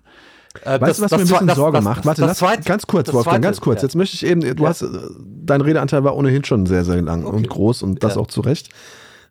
Äh, 0.65 0.81
Weißt 0.81 0.99
du, 0.99 1.03
was 1.03 1.11
das- 1.11 1.11
mir 1.11 1.17
ein 1.17 1.27
bisschen 1.27 1.47
das- 1.47 1.55
Sorge 1.57 1.77
das- 1.77 1.83
macht? 1.85 2.05
Warte, 2.05 2.21
lass, 2.21 2.37
zweite- 2.39 2.63
ganz 2.63 2.85
kurz, 2.87 3.07
Wolfgang, 3.13 3.35
zweite, 3.35 3.41
ganz 3.41 3.61
kurz. 3.61 3.81
ja. 3.81 3.87
Jetzt 3.87 3.95
möchte 3.95 4.15
ich 4.15 4.25
eben, 4.25 4.41
du 4.41 4.63
Ja. 4.63 4.69
hast, 4.69 4.81
äh, 4.81 4.87
dein 5.43 5.61
Redeanteil 5.61 6.03
war 6.03 6.15
ohnehin 6.15 6.43
schon 6.43 6.65
sehr, 6.65 6.83
sehr 6.83 7.01
lang 7.01 7.23
und 7.25 7.47
groß 7.47 7.83
und 7.83 8.03
das 8.03 8.15
Ja. 8.15 8.21
auch 8.21 8.27
zu 8.27 8.41
Recht. 8.41 8.69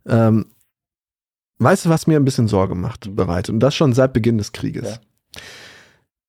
Ähm, 0.06 0.46
weißt 1.58 1.84
du, 1.84 1.88
was 1.90 2.06
mir 2.06 2.16
ein 2.16 2.24
bisschen 2.24 2.48
Sorge 2.48 2.74
macht, 2.74 3.14
bereitet? 3.14 3.52
Und 3.52 3.60
das 3.60 3.74
schon 3.74 3.92
seit 3.92 4.12
Beginn 4.14 4.38
des 4.38 4.52
Krieges. 4.52 5.00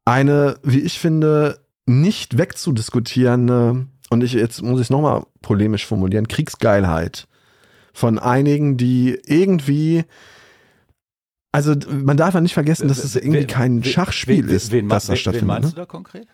Eine, 0.06 0.58
wie 0.64 0.80
ich 0.82 1.00
finde, 1.00 1.60
nicht 1.86 2.38
wegzudiskutierende, 2.38 3.86
und 4.10 4.24
ich, 4.24 4.34
jetzt 4.34 4.62
muss 4.62 4.80
ich 4.82 4.88
es 4.88 4.90
nochmal 4.90 5.24
polemisch 5.42 5.86
formulieren, 5.86 6.28
Kriegsgeilheit 6.28 7.28
von 7.94 8.20
einigen, 8.20 8.78
die 8.78 9.20
irgendwie 9.26 10.04
also 11.52 11.76
man 11.90 12.18
darf 12.18 12.34
ja 12.34 12.42
nicht 12.42 12.54
vergessen, 12.54 12.88
dass 12.88 13.04
es 13.04 13.16
irgendwie 13.16 13.46
kein 13.46 13.84
Schachspiel 13.84 14.50
ist, 14.50 14.72
wen, 14.72 14.88
das 14.90 15.08
da 15.08 15.16
stattfindet. 15.16 15.42
Wen 15.42 15.48
meinst 15.48 15.70
ne? 15.70 15.74
du 15.76 15.82
da 15.82 15.86
konkret? 15.86 16.28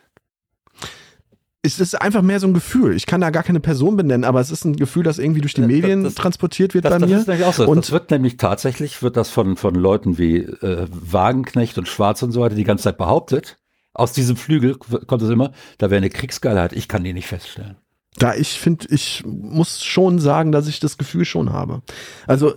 Es 1.60 1.80
ist 1.80 2.00
einfach 2.00 2.22
mehr 2.22 2.38
so 2.38 2.46
ein 2.46 2.54
Gefühl. 2.54 2.94
Ich 2.94 3.04
kann 3.04 3.20
da 3.20 3.30
gar 3.30 3.42
keine 3.42 3.58
Person 3.58 3.96
benennen, 3.96 4.24
aber 4.24 4.40
es 4.40 4.50
ist 4.52 4.64
ein 4.64 4.76
Gefühl, 4.76 5.02
das 5.02 5.18
irgendwie 5.18 5.40
durch 5.40 5.54
die 5.54 5.60
Das- 5.62 5.68
Medien 5.68 6.04
das- 6.04 6.14
transportiert 6.14 6.72
wird 6.72 6.84
Das, 6.84 6.92
bei 6.92 6.98
das 6.98 7.10
mir. 7.10 7.18
ist 7.18 7.26
nämlich 7.26 7.44
auch 7.44 7.52
so. 7.52 7.66
Und- 7.68 7.78
das 7.78 7.90
wird 7.90 8.10
nämlich 8.12 8.36
tatsächlich, 8.36 9.02
wird 9.02 9.16
das 9.16 9.28
von, 9.28 9.56
von 9.56 9.74
Leuten 9.74 10.18
wie 10.18 10.36
äh, 10.38 10.86
Wagenknecht 10.88 11.76
und 11.76 11.88
Schwarz 11.88 12.22
und 12.22 12.30
so 12.30 12.40
weiter 12.40 12.54
die 12.54 12.64
ganze 12.64 12.84
Zeit 12.84 12.96
behauptet. 12.96 13.58
Aus 13.92 14.12
diesem 14.12 14.36
Flügel 14.36 14.76
kommt 14.76 15.22
es 15.22 15.30
immer, 15.30 15.50
da 15.78 15.90
wäre 15.90 15.98
eine 15.98 16.10
Kriegsgeilheit. 16.10 16.72
Ich 16.72 16.86
kann 16.86 17.02
die 17.02 17.12
nicht 17.12 17.26
feststellen. 17.26 17.76
Da 18.16 18.34
ich 18.34 18.60
finde, 18.60 18.86
ich 18.90 19.24
muss 19.26 19.82
schon 19.84 20.20
sagen, 20.20 20.52
dass 20.52 20.68
ich 20.68 20.78
das 20.78 20.96
Gefühl 20.96 21.24
schon 21.24 21.52
habe. 21.52 21.82
Also 22.28 22.54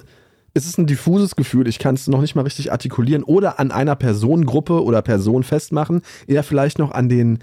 es 0.54 0.66
ist 0.66 0.78
ein 0.78 0.88
diffuses 0.88 1.36
Gefühl, 1.36 1.68
ich 1.68 1.80
kann 1.80 1.96
es 1.96 2.08
noch 2.08 2.22
nicht 2.22 2.36
mal 2.36 2.44
richtig 2.44 2.72
artikulieren 2.72 3.24
oder 3.24 3.60
an 3.60 3.72
einer 3.72 3.96
Personengruppe 3.96 4.84
oder 4.84 5.02
Person 5.02 5.44
festmachen, 5.44 6.02
eher 6.28 6.44
vielleicht 6.44 6.80
noch 6.80 6.92
an 6.92 7.10
den 7.10 7.40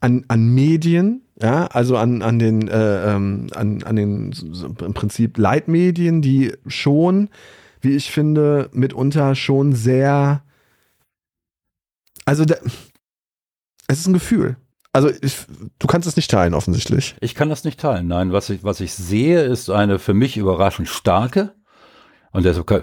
an, 0.00 0.24
an 0.28 0.54
Medien, 0.54 1.22
ja, 1.40 1.66
also 1.66 1.96
an, 1.96 2.22
an 2.22 2.38
den 2.38 2.68
äh, 2.68 3.14
ähm, 3.14 3.48
an, 3.54 3.82
an 3.82 3.96
den 3.96 4.32
so, 4.32 4.66
im 4.66 4.94
Prinzip 4.94 5.38
Leitmedien, 5.38 6.22
die 6.22 6.52
schon, 6.66 7.30
wie 7.80 7.96
ich 7.96 8.10
finde, 8.10 8.70
mitunter 8.72 9.34
schon 9.34 9.74
sehr 9.74 10.42
also 12.28 12.44
da, 12.44 12.56
es 13.86 14.00
ist 14.00 14.06
ein 14.06 14.12
Gefühl. 14.12 14.56
Also 14.92 15.10
ich, 15.22 15.46
du 15.78 15.86
kannst 15.86 16.06
es 16.06 16.16
nicht 16.16 16.30
teilen 16.30 16.52
offensichtlich. 16.52 17.16
Ich 17.20 17.34
kann 17.34 17.48
das 17.48 17.64
nicht 17.64 17.80
teilen. 17.80 18.06
Nein, 18.06 18.32
was 18.32 18.50
ich, 18.50 18.62
was 18.64 18.80
ich 18.80 18.92
sehe, 18.92 19.42
ist 19.42 19.70
eine 19.70 19.98
für 19.98 20.12
mich 20.12 20.36
überraschend 20.36 20.88
starke, 20.88 21.54
und 22.32 22.44
deshalb 22.44 22.66
kann, 22.66 22.82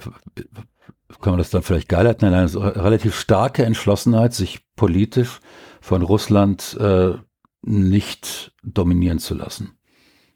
kann 1.22 1.34
man 1.34 1.38
das 1.38 1.50
dann 1.50 1.64
vielleicht 1.64 1.90
Geilheit 1.90 2.22
nennen, 2.22 2.36
eine 2.36 2.76
relativ 2.84 3.16
starke 3.16 3.64
Entschlossenheit, 3.66 4.34
sich 4.34 4.66
politisch 4.76 5.40
von 5.82 6.02
Russland 6.02 6.78
äh, 6.80 7.14
nicht 7.62 8.54
dominieren 8.64 9.20
zu 9.20 9.34
lassen. 9.34 9.78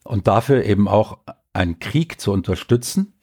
Und 0.03 0.27
dafür 0.27 0.63
eben 0.63 0.87
auch 0.87 1.19
einen 1.53 1.79
Krieg 1.79 2.19
zu 2.19 2.31
unterstützen, 2.31 3.19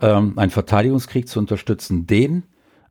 ähm, 0.00 0.38
einen 0.38 0.50
Verteidigungskrieg 0.50 1.28
zu 1.28 1.38
unterstützen, 1.38 2.06
den 2.06 2.44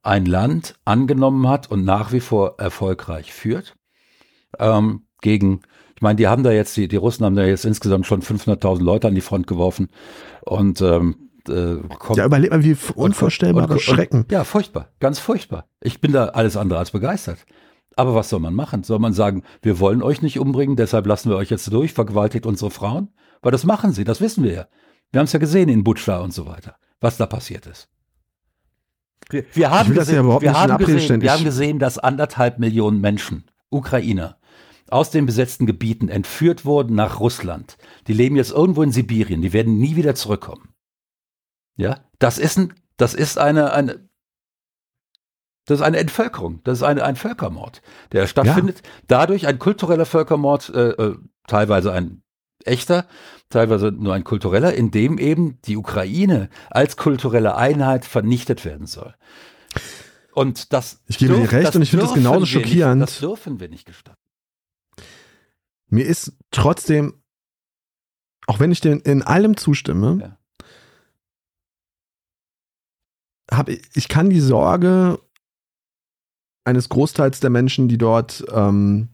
ein 0.04 0.26
Land 0.26 0.76
angenommen 0.86 1.48
hat 1.48 1.70
und 1.70 1.84
nach 1.84 2.12
wie 2.12 2.20
vor 2.20 2.56
erfolgreich 2.60 3.34
führt. 3.34 3.76
Ähm, 4.60 5.08
gegen, 5.22 5.62
ich 5.96 6.02
meine, 6.02 6.16
die 6.16 6.28
haben 6.28 6.44
da 6.44 6.52
jetzt, 6.52 6.78
die, 6.78 6.88
die 6.88 6.96
Russen 6.96 7.26
haben 7.26 7.36
da 7.36 7.46
jetzt 7.46 7.66
insgesamt 7.66 8.06
schon 8.06 8.22
500.000 8.22 8.82
Leute 8.82 9.08
an 9.08 9.16
die 9.16 9.22
Front 9.22 9.48
geworfen 9.48 9.90
und 10.42 10.82
ähm, 10.82 11.27
äh, 11.50 11.78
kommt, 12.00 12.18
Ja, 12.18 12.26
überleg 12.26 12.52
mal, 12.52 12.64
wie 12.64 12.72
und- 12.74 12.96
unvorstellbare 12.96 13.74
und- 13.74 13.82
Schrecken. 13.82 14.22
Und, 14.24 14.32
ja, 14.32 14.44
furchtbar, 14.44 14.90
ganz 15.00 15.20
furchtbar. 15.20 15.68
Ich 15.82 16.02
bin 16.02 16.12
da 16.12 16.26
alles 16.30 16.58
andere 16.58 16.80
als 16.80 16.92
begeistert. 16.92 17.40
Aber 17.96 18.14
was 18.14 18.30
soll 18.30 18.40
man 18.40 18.54
machen? 18.54 18.84
Soll 18.84 19.00
man 19.00 19.14
sagen, 19.14 19.44
wir 19.62 19.80
wollen 19.80 20.04
euch 20.04 20.22
nicht 20.22 20.40
umbringen, 20.40 20.76
deshalb 20.76 21.08
lassen 21.08 21.30
wir 21.30 21.38
euch 21.38 21.50
jetzt 21.50 21.72
durch, 21.74 21.94
vergewaltigt 21.94 22.46
unsere 22.46 22.70
Frauen? 22.70 23.10
Weil 23.42 23.52
das 23.52 23.64
machen 23.64 23.92
sie, 23.92 24.04
das 24.04 24.22
wissen 24.22 24.44
wir 24.44 24.52
ja. 24.54 24.68
Wir 25.12 25.20
haben 25.20 25.26
es 25.26 25.34
ja 25.34 25.40
gesehen 25.40 25.70
in 25.70 25.84
Butscha 25.84 26.20
und 26.20 26.34
so 26.34 26.46
weiter, 26.46 26.76
was 27.00 27.18
da 27.18 27.26
passiert 27.26 27.66
ist. 27.66 27.90
Wir, 29.30 29.44
wir 29.54 29.72
haben, 29.72 29.90
das 29.90 30.08
ja 30.08 30.14
gesehen, 30.14 30.20
überhaupt 30.26 30.44
wir, 30.44 30.54
haben 30.54 30.78
gesehen, 30.78 31.22
wir 31.22 31.32
haben 31.32 31.44
gesehen, 31.44 31.80
dass 31.80 31.98
anderthalb 31.98 32.60
Millionen 32.60 33.02
Menschen, 33.02 33.46
Ukrainer, 33.70 34.38
aus 34.90 35.10
den 35.12 35.26
besetzten 35.26 35.66
Gebieten 35.66 36.08
entführt 36.08 36.64
wurden 36.66 36.96
nach 36.96 37.20
Russland. 37.20 37.78
Die 38.08 38.14
leben 38.14 38.36
jetzt 38.38 38.52
irgendwo 38.52 38.84
in 38.84 38.92
Sibirien, 38.94 39.42
die 39.42 39.52
werden 39.54 39.80
nie 39.80 39.96
wieder 39.98 40.16
zurückkommen. 40.16 40.70
Ja, 41.78 42.00
das 42.20 42.38
ist 42.38 42.58
ein, 42.58 42.74
das 42.98 43.14
ist 43.14 43.38
eine, 43.38 43.72
eine, 43.72 44.10
das 45.66 45.80
ist 45.80 45.86
eine 45.86 45.98
Entvölkerung, 45.98 46.62
das 46.64 46.80
ist 46.80 46.84
eine, 46.84 47.04
ein 47.04 47.16
Völkermord, 47.16 47.82
der 48.12 48.28
stattfindet. 48.28 48.82
Dadurch 49.08 49.48
ein 49.48 49.60
kultureller 49.60 50.06
Völkermord, 50.06 50.70
äh, 50.70 50.90
äh, 50.90 51.18
teilweise 51.48 51.92
ein 51.94 52.24
echter, 52.66 53.06
teilweise 53.50 53.92
nur 53.92 54.14
ein 54.14 54.24
kultureller, 54.24 54.74
in 54.74 54.92
dem 54.92 55.18
eben 55.20 55.62
die 55.64 55.78
Ukraine 55.78 56.50
als 56.70 56.98
kulturelle 56.98 57.56
Einheit 57.56 58.06
vernichtet 58.06 58.66
werden 58.66 58.88
soll. 58.88 59.14
Und 60.34 60.74
das 60.74 61.02
Ich 61.08 61.18
gebe 61.18 61.36
dir 61.36 61.52
recht 61.52 61.76
und 61.76 61.82
ich 61.82 61.90
finde 61.90 62.06
das 62.06 62.14
genauso 62.14 62.46
schockierend. 62.46 63.02
Nicht, 63.02 63.12
das 63.12 63.20
dürfen 63.20 63.60
wir 63.60 63.70
nicht 63.70 63.86
gestatten. 63.86 64.22
Mir 65.90 66.06
ist 66.06 66.34
trotzdem, 66.52 67.22
auch 68.46 68.60
wenn 68.60 68.72
ich 68.72 68.82
den 68.82 69.00
in 69.00 69.22
allem 69.24 69.58
zustimme, 69.58 70.18
Ja. 70.22 70.37
Hab 73.52 73.70
ich, 73.70 74.08
kann 74.08 74.30
die 74.30 74.40
Sorge 74.40 75.20
eines 76.66 76.90
Großteils 76.90 77.40
der 77.40 77.50
Menschen, 77.50 77.88
die 77.88 77.98
dort 77.98 78.44
ähm, 78.52 79.10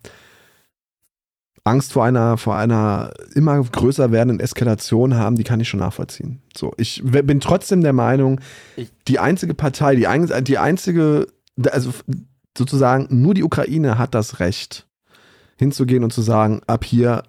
Angst 1.64 1.94
vor 1.94 2.04
einer, 2.04 2.38
vor 2.38 2.58
einer 2.58 3.12
immer 3.36 3.62
größer 3.64 4.12
werdenden 4.12 4.40
Eskalation 4.40 5.16
haben, 5.16 5.36
die 5.38 5.44
kann 5.44 5.60
ich 5.60 5.70
schon 5.70 5.80
nachvollziehen. 5.80 6.42
So, 6.58 6.74
ich 6.78 7.02
bin 7.04 7.40
trotzdem 7.40 7.82
der 7.82 7.94
Meinung, 7.94 8.42
die 9.08 9.20
einzige 9.20 9.54
Partei, 9.54 9.96
die, 9.96 10.08
ein, 10.08 10.30
die 10.44 10.58
einzige, 10.58 11.28
also 11.72 11.94
sozusagen 12.58 13.08
nur 13.10 13.34
die 13.34 13.44
Ukraine 13.44 13.98
hat 13.98 14.14
das 14.14 14.40
Recht, 14.40 14.88
hinzugehen 15.58 16.04
und 16.04 16.12
zu 16.12 16.22
sagen, 16.22 16.62
ab 16.68 16.84
hier 16.84 17.24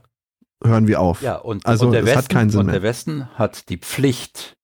hören 0.64 0.88
wir 0.88 1.00
auf. 1.00 1.22
Ja, 1.22 1.36
und, 1.36 1.64
Also, 1.66 1.86
und 1.86 1.92
der 1.92 2.02
das 2.02 2.10
hat 2.10 2.18
Westen, 2.18 2.34
keinen 2.34 2.50
Sinn 2.50 2.60
und 2.60 2.72
der 2.72 2.82
Westen 2.82 3.28
hat 3.34 3.68
die 3.68 3.76
Pflicht, 3.76 4.56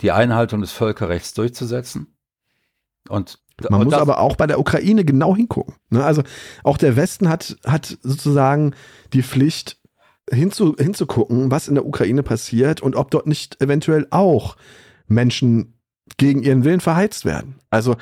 die 0.00 0.12
Einhaltung 0.12 0.60
des 0.60 0.72
Völkerrechts 0.72 1.34
durchzusetzen. 1.34 2.16
Und, 3.08 3.38
Man 3.70 3.84
muss 3.84 3.92
aber 3.94 4.18
auch 4.20 4.36
bei 4.36 4.46
der 4.46 4.58
Ukraine 4.58 5.04
genau 5.04 5.34
hingucken. 5.36 5.74
Ne? 5.90 6.04
Also 6.04 6.22
auch 6.64 6.76
der 6.76 6.96
Westen 6.96 7.28
hat, 7.28 7.56
hat 7.64 7.96
sozusagen 8.02 8.74
die 9.12 9.22
Pflicht 9.22 9.78
hinzu, 10.30 10.74
hinzugucken, 10.76 11.50
was 11.50 11.68
in 11.68 11.74
der 11.76 11.86
Ukraine 11.86 12.22
passiert 12.22 12.80
und 12.82 12.96
ob 12.96 13.10
dort 13.10 13.26
nicht 13.26 13.62
eventuell 13.62 14.06
auch 14.10 14.56
Menschen 15.06 15.78
gegen 16.16 16.42
ihren 16.42 16.64
Willen 16.64 16.80
verheizt 16.80 17.24
werden. 17.24 17.56
Also 17.70 17.96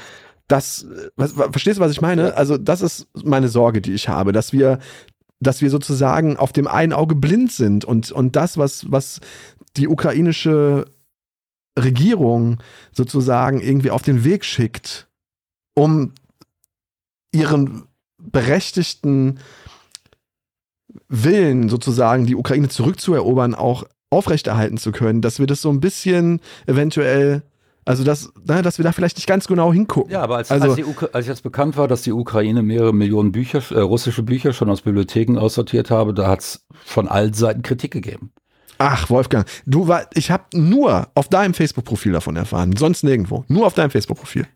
das, 0.49 0.86
was- 1.16 1.32
verstehst 1.32 1.78
du, 1.78 1.82
was 1.82 1.92
ich 1.92 2.01
meine? 2.01 2.34
Also 2.36 2.57
das 2.59 2.80
ist 2.80 3.07
meine 3.24 3.49
Sorge, 3.49 3.80
die 3.80 3.92
ich 3.92 4.09
habe, 4.09 4.32
dass 4.32 4.53
wir, 4.53 4.78
dass 5.40 5.61
wir 5.61 5.70
sozusagen 5.70 6.36
auf 6.38 6.53
dem 6.53 6.66
einen 6.66 6.92
Auge 6.95 7.14
blind 7.14 7.53
sind 7.53 7.84
und, 7.84 8.11
und 8.11 8.36
das, 8.36 8.57
was, 8.59 8.90
was 8.90 9.20
die 9.76 9.88
ukrainische 9.88 10.86
Regierung 11.79 12.59
sozusagen 12.93 13.61
irgendwie 13.61 13.91
auf 13.91 14.03
den 14.03 14.25
Weg 14.25 14.45
schickt, 14.45 15.09
um 15.75 16.12
ihren 17.33 17.85
berechtigten 18.18 19.41
Willen, 21.09 21.68
sozusagen 21.68 22.27
die 22.27 22.37
Ukraine 22.37 22.68
zurückzuerobern, 22.68 23.55
auch 23.55 23.85
aufrechterhalten 24.11 24.79
zu 24.79 24.93
können, 24.93 25.20
dass 25.20 25.41
wir 25.41 25.47
das 25.47 25.61
so 25.61 25.70
ein 25.70 25.81
bisschen 25.81 26.41
eventuell 26.66 27.43
also, 27.87 28.03
dass, 28.03 28.33
na, 28.47 28.62
dass 28.62 28.79
wir 28.79 28.83
da 28.83 28.93
vielleicht 28.93 29.18
nicht 29.18 29.27
ganz 29.27 29.47
genau 29.47 29.72
hingucken. 29.72 30.11
Ja, 30.11 30.22
aber 30.22 30.37
als, 30.37 30.51
also, 30.51 30.72
als, 30.72 31.14
als 31.14 31.27
jetzt 31.27 31.43
bekannt 31.43 31.77
war, 31.77 31.87
dass 31.87 32.01
die 32.01 32.12
Ukraine 32.12 32.62
mehrere 32.62 32.95
Millionen 32.95 33.31
Bücher, 33.31 33.61
äh, 33.72 33.81
russische 33.81 34.22
Bücher 34.22 34.55
schon 34.55 34.70
aus 34.70 34.81
Bibliotheken 34.83 35.37
aussortiert 35.37 35.91
habe, 35.91 36.14
da 36.14 36.29
hat 36.29 36.41
es 36.41 36.66
von 36.85 37.09
allen 37.09 37.35
Seiten 37.35 37.61
Kritik 37.62 37.91
gegeben. 37.91 38.33
Ach, 38.79 39.11
Wolfgang, 39.11 39.47
du 39.66 39.89
war, 39.89 40.07
ich 40.14 40.31
habe 40.31 40.45
nur 40.53 41.09
auf 41.14 41.29
deinem 41.29 41.55
Facebook-Profil 41.55 42.12
davon 42.12 42.37
erfahren, 42.37 42.75
sonst 42.77 43.03
nirgendwo. 43.05 43.45
Nur 43.49 43.66
auf 43.66 43.75
deinem 43.75 43.91
Facebook-Profil. 43.91 44.47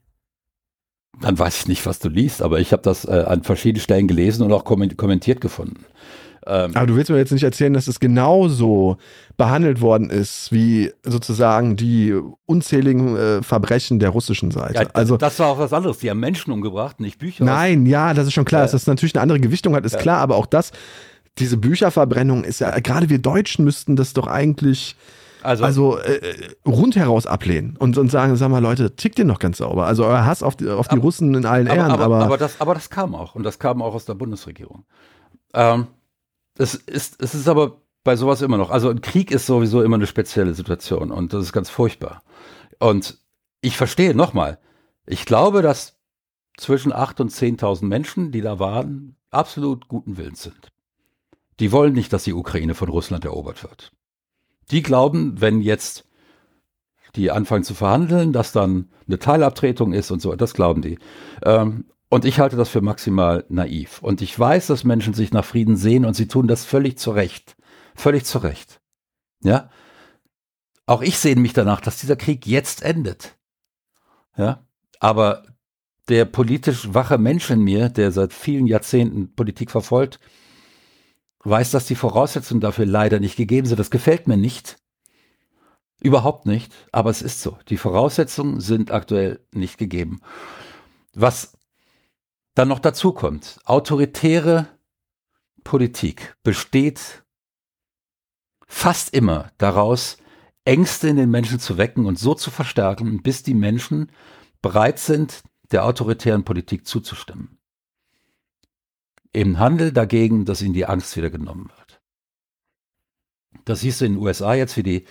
Dann 1.21 1.39
weiß 1.39 1.61
ich 1.61 1.69
nicht, 1.69 1.87
was 1.87 1.99
du 1.99 2.09
liest, 2.09 2.43
aber 2.43 2.61
ich 2.61 2.73
habe 2.73 2.83
das 2.83 3.05
äh, 3.05 3.25
an 3.27 3.43
verschiedenen 3.43 3.83
Stellen 3.83 4.07
gelesen 4.07 4.45
und 4.45 4.53
auch 4.53 4.65
kommentiert 4.65 5.41
gefunden. 5.41 5.85
Ähm, 6.47 6.71
Aber 6.75 6.87
du 6.87 6.97
willst 6.97 7.11
mir 7.11 7.19
jetzt 7.19 7.33
nicht 7.33 7.43
erzählen, 7.43 7.75
dass 7.75 7.89
es 7.89 8.01
genauso 8.01 8.97
behandelt 9.37 9.81
worden 9.81 10.09
ist 10.09 10.51
wie 10.51 10.91
sozusagen 11.03 11.77
die 11.77 12.19
unzähligen 12.47 13.17
äh, 13.17 13.43
Verbrechen 13.43 13.99
der 13.99 14.11
russischen 14.11 14.51
Seite. 14.51 14.83
Ja, 14.83 14.89
also 14.95 15.17
das 15.17 15.39
war 15.39 15.49
auch 15.49 15.59
was 15.59 15.73
anderes. 15.73 15.99
Die 15.99 16.09
haben 16.09 16.21
Menschen 16.21 16.53
umgebracht, 16.53 17.01
nicht 17.01 17.19
Bücher. 17.19 17.45
Nein, 17.45 17.85
ja, 17.85 18.15
das 18.15 18.29
ist 18.29 18.33
schon 18.33 18.47
klar. 18.47 18.63
Äh, 18.63 18.65
dass 18.65 18.73
das 18.73 18.87
natürlich 18.87 19.15
eine 19.15 19.23
andere 19.23 19.41
Gewichtung 19.41 19.75
hat, 19.75 19.85
ist 19.85 19.93
ja. 19.93 19.99
klar. 19.99 20.21
Aber 20.21 20.37
auch 20.37 20.47
das, 20.47 20.73
diese 21.39 21.57
Bücherverbrennung 21.57 22.45
ist 22.45 22.61
ja, 22.61 22.79
gerade 22.81 23.09
wir 23.09 23.19
Deutschen 23.19 23.65
müssten 23.65 23.97
das 23.97 24.13
doch 24.13 24.27
eigentlich 24.27 24.97
also, 25.43 25.65
also 25.65 25.99
äh, 25.99 26.35
rundheraus 26.67 27.27
ablehnen 27.27 27.77
und, 27.79 27.97
und 27.97 28.11
sagen, 28.11 28.37
sag 28.37 28.51
mal 28.51 28.59
Leute, 28.59 28.97
tickt 28.97 29.19
ihr 29.19 29.25
noch 29.25 29.39
ganz 29.39 29.59
sauber. 29.59 29.87
Also 29.87 30.05
euer 30.05 30.27
Hass 30.27 30.43
auf 30.43 30.57
die, 30.57 30.69
auf 30.69 30.89
die 30.89 30.95
aber, 30.95 31.03
Russen 31.03 31.35
in 31.35 31.47
allen 31.47 31.67
Ehren. 31.67 31.91
Aber, 31.93 32.05
aber, 32.05 32.25
aber, 32.25 32.39
das, 32.39 32.61
aber 32.61 32.75
das 32.75 32.91
kam 32.91 33.15
auch 33.15 33.35
und 33.35 33.45
das 33.45 33.59
kam 33.59 33.81
auch 33.83 33.95
aus 33.95 34.05
der 34.05 34.15
Bundesregierung. 34.15 34.85
Ähm, 35.55 35.87
es 36.57 36.75
ist, 36.75 37.23
es 37.23 37.35
ist 37.35 37.49
aber 37.49 37.81
bei 38.05 38.17
sowas 38.17 38.43
immer 38.43 38.57
noch. 38.57 38.71
Also 38.71 38.91
ein 38.91 39.01
Krieg 39.01 39.31
ist 39.31 39.47
sowieso 39.47 39.83
immer 39.83 39.97
eine 39.97 40.07
spezielle 40.07 40.55
Situation 40.55 41.13
und 41.13 41.33
das 41.33 41.45
ist 41.45 41.53
ganz 41.53 41.71
furchtbar. 41.71 42.23
Und 42.79 43.19
ich 43.61 43.77
verstehe 43.77 44.15
nochmal, 44.15 44.59
ich 45.07 45.25
glaube, 45.25 45.63
dass 45.63 45.97
zwischen 46.57 46.93
8.000 46.93 47.21
und 47.21 47.33
10.000 47.33 47.85
Menschen, 47.85 48.33
die 48.33 48.41
da 48.41 48.59
waren, 48.59 49.17
absolut 49.31 49.89
guten 49.89 50.17
Willens 50.17 50.43
sind. 50.43 50.73
Die 51.61 51.73
wollen 51.73 51.93
nicht, 51.93 52.13
dass 52.13 52.25
die 52.25 52.35
Ukraine 52.35 52.75
von 52.75 52.89
Russland 52.89 53.25
erobert 53.25 53.63
wird. 53.63 53.93
Die 54.71 54.83
glauben, 54.83 55.41
wenn 55.41 55.61
jetzt 55.61 56.05
die 57.17 57.31
anfangen 57.31 57.65
zu 57.65 57.75
verhandeln, 57.75 58.33
dass 58.33 58.53
dann 58.53 58.91
eine 59.07 59.19
Teilabtretung 59.19 59.93
ist 59.93 60.11
und 60.11 60.21
so, 60.21 60.35
das 60.37 60.55
glauben 60.55 60.83
die. 60.83 60.99
Ähm, 61.43 61.87
und 62.11 62.25
ich 62.25 62.41
halte 62.41 62.57
das 62.57 62.69
für 62.69 62.81
maximal 62.81 63.45
naiv. 63.49 64.03
Und 64.03 64.23
ich 64.23 64.39
weiß, 64.39 64.69
dass 64.69 64.85
Menschen 64.85 65.15
sich 65.15 65.33
nach 65.33 65.45
Frieden 65.45 65.77
sehen 65.77 66.05
und 66.05 66.15
sie 66.15 66.29
tun 66.29 66.47
das 66.47 66.65
völlig 66.65 66.99
zu 66.99 67.11
Recht. 67.11 67.57
Völlig 67.95 68.25
zu 68.25 68.39
Recht. 68.39 68.81
Ja. 69.43 69.71
Auch 70.87 71.03
ich 71.03 71.19
sehne 71.19 71.41
mich 71.41 71.53
danach, 71.53 71.81
dass 71.81 71.99
dieser 71.99 72.17
Krieg 72.17 72.47
jetzt 72.47 72.83
endet. 72.83 73.37
Ja. 74.37 74.65
Aber 75.01 75.45
der 76.09 76.25
politisch 76.25 76.95
wache 76.95 77.19
Mensch 77.19 77.51
in 77.51 77.61
mir, 77.61 77.91
der 77.91 78.13
seit 78.13 78.33
vielen 78.33 78.67
Jahrzehnten 78.67 79.35
Politik 79.35 79.71
verfolgt, 79.71 80.19
weiß, 81.45 81.71
dass 81.71 81.87
die 81.87 81.95
Voraussetzungen 81.95 82.61
dafür 82.61 82.87
leider 82.87 83.21
nicht 83.21 83.37
gegeben 83.37 83.67
sind. 83.67 83.79
Das 83.79 83.91
gefällt 83.91 84.27
mir 84.29 84.37
nicht. 84.37 84.77
Überhaupt 86.01 86.47
nicht. 86.47 86.73
Aber 86.93 87.11
es 87.11 87.23
ist 87.23 87.43
so. 87.43 87.59
Die 87.69 87.77
Voraussetzungen 87.77 88.61
sind 88.61 88.91
aktuell 88.91 89.41
nicht 89.53 89.79
gegeben. 89.79 90.21
Was 91.15 91.57
dann 92.55 92.69
noch 92.69 92.81
dazu 92.81 93.13
kommt, 93.13 93.61
autoritäre 93.65 94.67
Politik 95.65 96.37
besteht 96.43 97.25
fast 98.67 99.15
immer 99.15 99.53
daraus, 99.59 100.19
Ängste 100.65 101.09
in 101.09 101.17
den 101.17 101.31
Menschen 101.31 101.61
zu 101.61 101.79
wecken 101.79 102.05
und 102.05 102.19
so 102.19 102.35
zu 102.35 102.51
verstärken, 102.51 103.23
bis 103.23 103.43
die 103.43 103.55
Menschen 103.55 104.13
bereit 104.61 104.99
sind, 104.99 105.43
der 105.71 105.85
autoritären 105.85 106.45
Politik 106.45 106.87
zuzustimmen. 106.87 107.58
Im 109.33 109.59
Handel 109.59 109.93
dagegen, 109.93 110.45
dass 110.45 110.63
ihnen 110.63 110.75
die 110.75 110.87
Angst 110.87 111.17
wieder 111.17 111.31
genommen 111.31 111.71
wird. 111.77 112.01
Das 113.65 113.81
siehst 113.81 114.01
du 114.01 114.07
in 114.07 114.15
den 114.15 114.23
USA 114.23 114.55
jetzt, 114.55 114.77
wie 114.77 114.83
die 114.83 115.05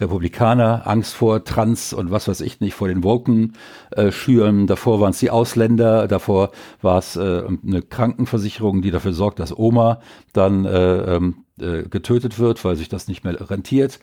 Republikaner 0.00 0.86
Angst 0.86 1.14
vor 1.14 1.44
Trans 1.44 1.92
und 1.92 2.10
was 2.10 2.26
weiß 2.26 2.40
ich 2.40 2.60
nicht, 2.60 2.74
vor 2.74 2.88
den 2.88 3.04
Woken 3.04 3.52
äh, 3.92 4.10
schüren. 4.10 4.66
Davor 4.66 5.00
waren 5.00 5.10
es 5.10 5.20
die 5.20 5.30
Ausländer, 5.30 6.08
davor 6.08 6.50
war 6.82 6.98
es 6.98 7.16
äh, 7.16 7.42
eine 7.66 7.82
Krankenversicherung, 7.82 8.82
die 8.82 8.90
dafür 8.90 9.12
sorgt, 9.12 9.38
dass 9.38 9.56
Oma 9.56 10.00
dann 10.32 10.64
äh, 10.64 11.16
ähm, 11.16 11.44
äh, 11.60 11.84
getötet 11.84 12.40
wird, 12.40 12.64
weil 12.64 12.74
sich 12.74 12.88
das 12.88 13.06
nicht 13.06 13.22
mehr 13.22 13.50
rentiert. 13.50 14.00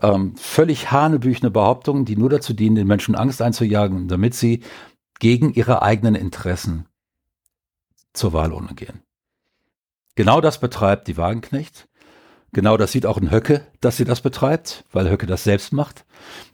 Ähm, 0.00 0.34
völlig 0.36 0.90
hanebüchene 0.90 1.50
Behauptungen, 1.50 2.06
die 2.06 2.16
nur 2.16 2.30
dazu 2.30 2.54
dienen, 2.54 2.76
den 2.76 2.86
Menschen 2.86 3.14
Angst 3.14 3.42
einzujagen, 3.42 4.08
damit 4.08 4.34
sie 4.34 4.62
gegen 5.20 5.52
ihre 5.52 5.82
eigenen 5.82 6.14
Interessen 6.14 6.86
zur 8.14 8.32
Wahlurne 8.32 8.74
gehen. 8.74 9.02
Genau 10.14 10.40
das 10.40 10.58
betreibt 10.58 11.08
die 11.08 11.16
Wagenknecht. 11.16 11.88
Genau 12.52 12.76
das 12.76 12.92
sieht 12.92 13.04
auch 13.04 13.18
ein 13.18 13.32
Höcke, 13.32 13.66
dass 13.80 13.96
sie 13.96 14.04
das 14.04 14.20
betreibt, 14.20 14.84
weil 14.92 15.10
Höcke 15.10 15.26
das 15.26 15.42
selbst 15.42 15.72
macht. 15.72 16.04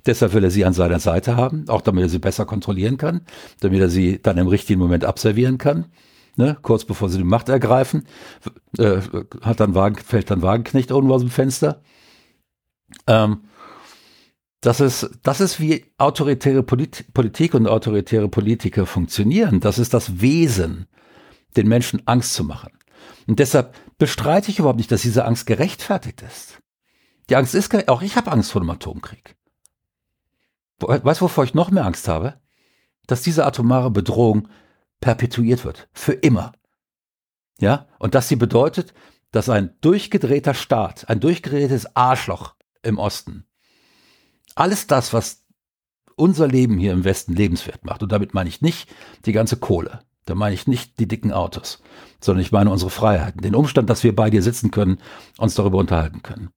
Deshalb 0.06 0.32
will 0.32 0.42
er 0.42 0.50
sie 0.50 0.64
an 0.64 0.72
seiner 0.72 0.98
Seite 0.98 1.36
haben, 1.36 1.68
auch 1.68 1.82
damit 1.82 2.02
er 2.02 2.08
sie 2.08 2.18
besser 2.18 2.46
kontrollieren 2.46 2.96
kann, 2.96 3.20
damit 3.60 3.80
er 3.80 3.90
sie 3.90 4.20
dann 4.20 4.38
im 4.38 4.46
richtigen 4.46 4.80
Moment 4.80 5.04
abservieren 5.04 5.58
kann. 5.58 5.86
Ne, 6.36 6.56
kurz 6.62 6.86
bevor 6.86 7.10
sie 7.10 7.18
die 7.18 7.24
Macht 7.24 7.50
ergreifen, 7.50 8.06
äh, 8.78 9.00
hat 9.42 9.60
dann 9.60 9.74
Wagen, 9.74 9.96
fällt 9.96 10.30
dann 10.30 10.42
Wagenknecht 10.42 10.90
irgendwo 10.90 11.14
aus 11.14 11.20
dem 11.20 11.30
Fenster. 11.30 11.82
Ähm, 13.06 13.42
das 14.62 14.80
ist, 14.80 15.10
das 15.22 15.40
ist 15.40 15.60
wie 15.60 15.84
autoritäre 15.98 16.62
Polit 16.62 17.12
Politik 17.12 17.52
und 17.52 17.66
autoritäre 17.66 18.28
Politiker 18.28 18.86
funktionieren. 18.86 19.60
Das 19.60 19.78
ist 19.78 19.92
das 19.92 20.20
Wesen, 20.20 20.86
den 21.56 21.68
Menschen 21.68 22.00
Angst 22.06 22.32
zu 22.34 22.44
machen. 22.44 22.70
Und 23.26 23.38
deshalb 23.38 23.74
bestreite 23.98 24.50
ich 24.50 24.58
überhaupt 24.58 24.78
nicht, 24.78 24.90
dass 24.90 25.02
diese 25.02 25.24
Angst 25.24 25.46
gerechtfertigt 25.46 26.22
ist. 26.22 26.58
Die 27.28 27.36
Angst 27.36 27.54
ist, 27.54 27.88
auch 27.88 28.02
ich 28.02 28.16
habe 28.16 28.32
Angst 28.32 28.50
vor 28.50 28.60
dem 28.60 28.70
Atomkrieg. 28.70 29.36
Weißt 30.80 31.20
du, 31.20 31.24
wovor 31.24 31.44
ich 31.44 31.54
noch 31.54 31.70
mehr 31.70 31.84
Angst 31.84 32.08
habe? 32.08 32.40
Dass 33.06 33.22
diese 33.22 33.46
atomare 33.46 33.90
Bedrohung 33.90 34.48
perpetuiert 35.00 35.64
wird. 35.64 35.88
Für 35.92 36.12
immer. 36.12 36.52
Ja? 37.60 37.86
Und 37.98 38.14
dass 38.14 38.28
sie 38.28 38.36
bedeutet, 38.36 38.94
dass 39.30 39.48
ein 39.48 39.74
durchgedrehter 39.80 40.54
Staat, 40.54 41.08
ein 41.08 41.20
durchgedrehtes 41.20 41.94
Arschloch 41.94 42.54
im 42.82 42.98
Osten, 42.98 43.46
alles 44.54 44.86
das, 44.86 45.12
was 45.12 45.44
unser 46.16 46.48
Leben 46.48 46.78
hier 46.78 46.92
im 46.92 47.04
Westen 47.04 47.34
lebenswert 47.34 47.84
macht, 47.84 48.02
und 48.02 48.10
damit 48.12 48.34
meine 48.34 48.48
ich 48.48 48.60
nicht 48.60 48.92
die 49.24 49.32
ganze 49.32 49.56
Kohle, 49.56 50.02
da 50.30 50.34
meine 50.36 50.54
ich 50.54 50.66
nicht 50.66 50.98
die 50.98 51.08
dicken 51.08 51.32
Autos, 51.32 51.82
sondern 52.20 52.42
ich 52.42 52.52
meine 52.52 52.70
unsere 52.70 52.90
Freiheiten. 52.90 53.42
Den 53.42 53.54
Umstand, 53.54 53.90
dass 53.90 54.04
wir 54.04 54.14
bei 54.14 54.30
dir 54.30 54.42
sitzen 54.42 54.70
können, 54.70 54.98
uns 55.38 55.54
darüber 55.54 55.78
unterhalten 55.78 56.22
können. 56.22 56.50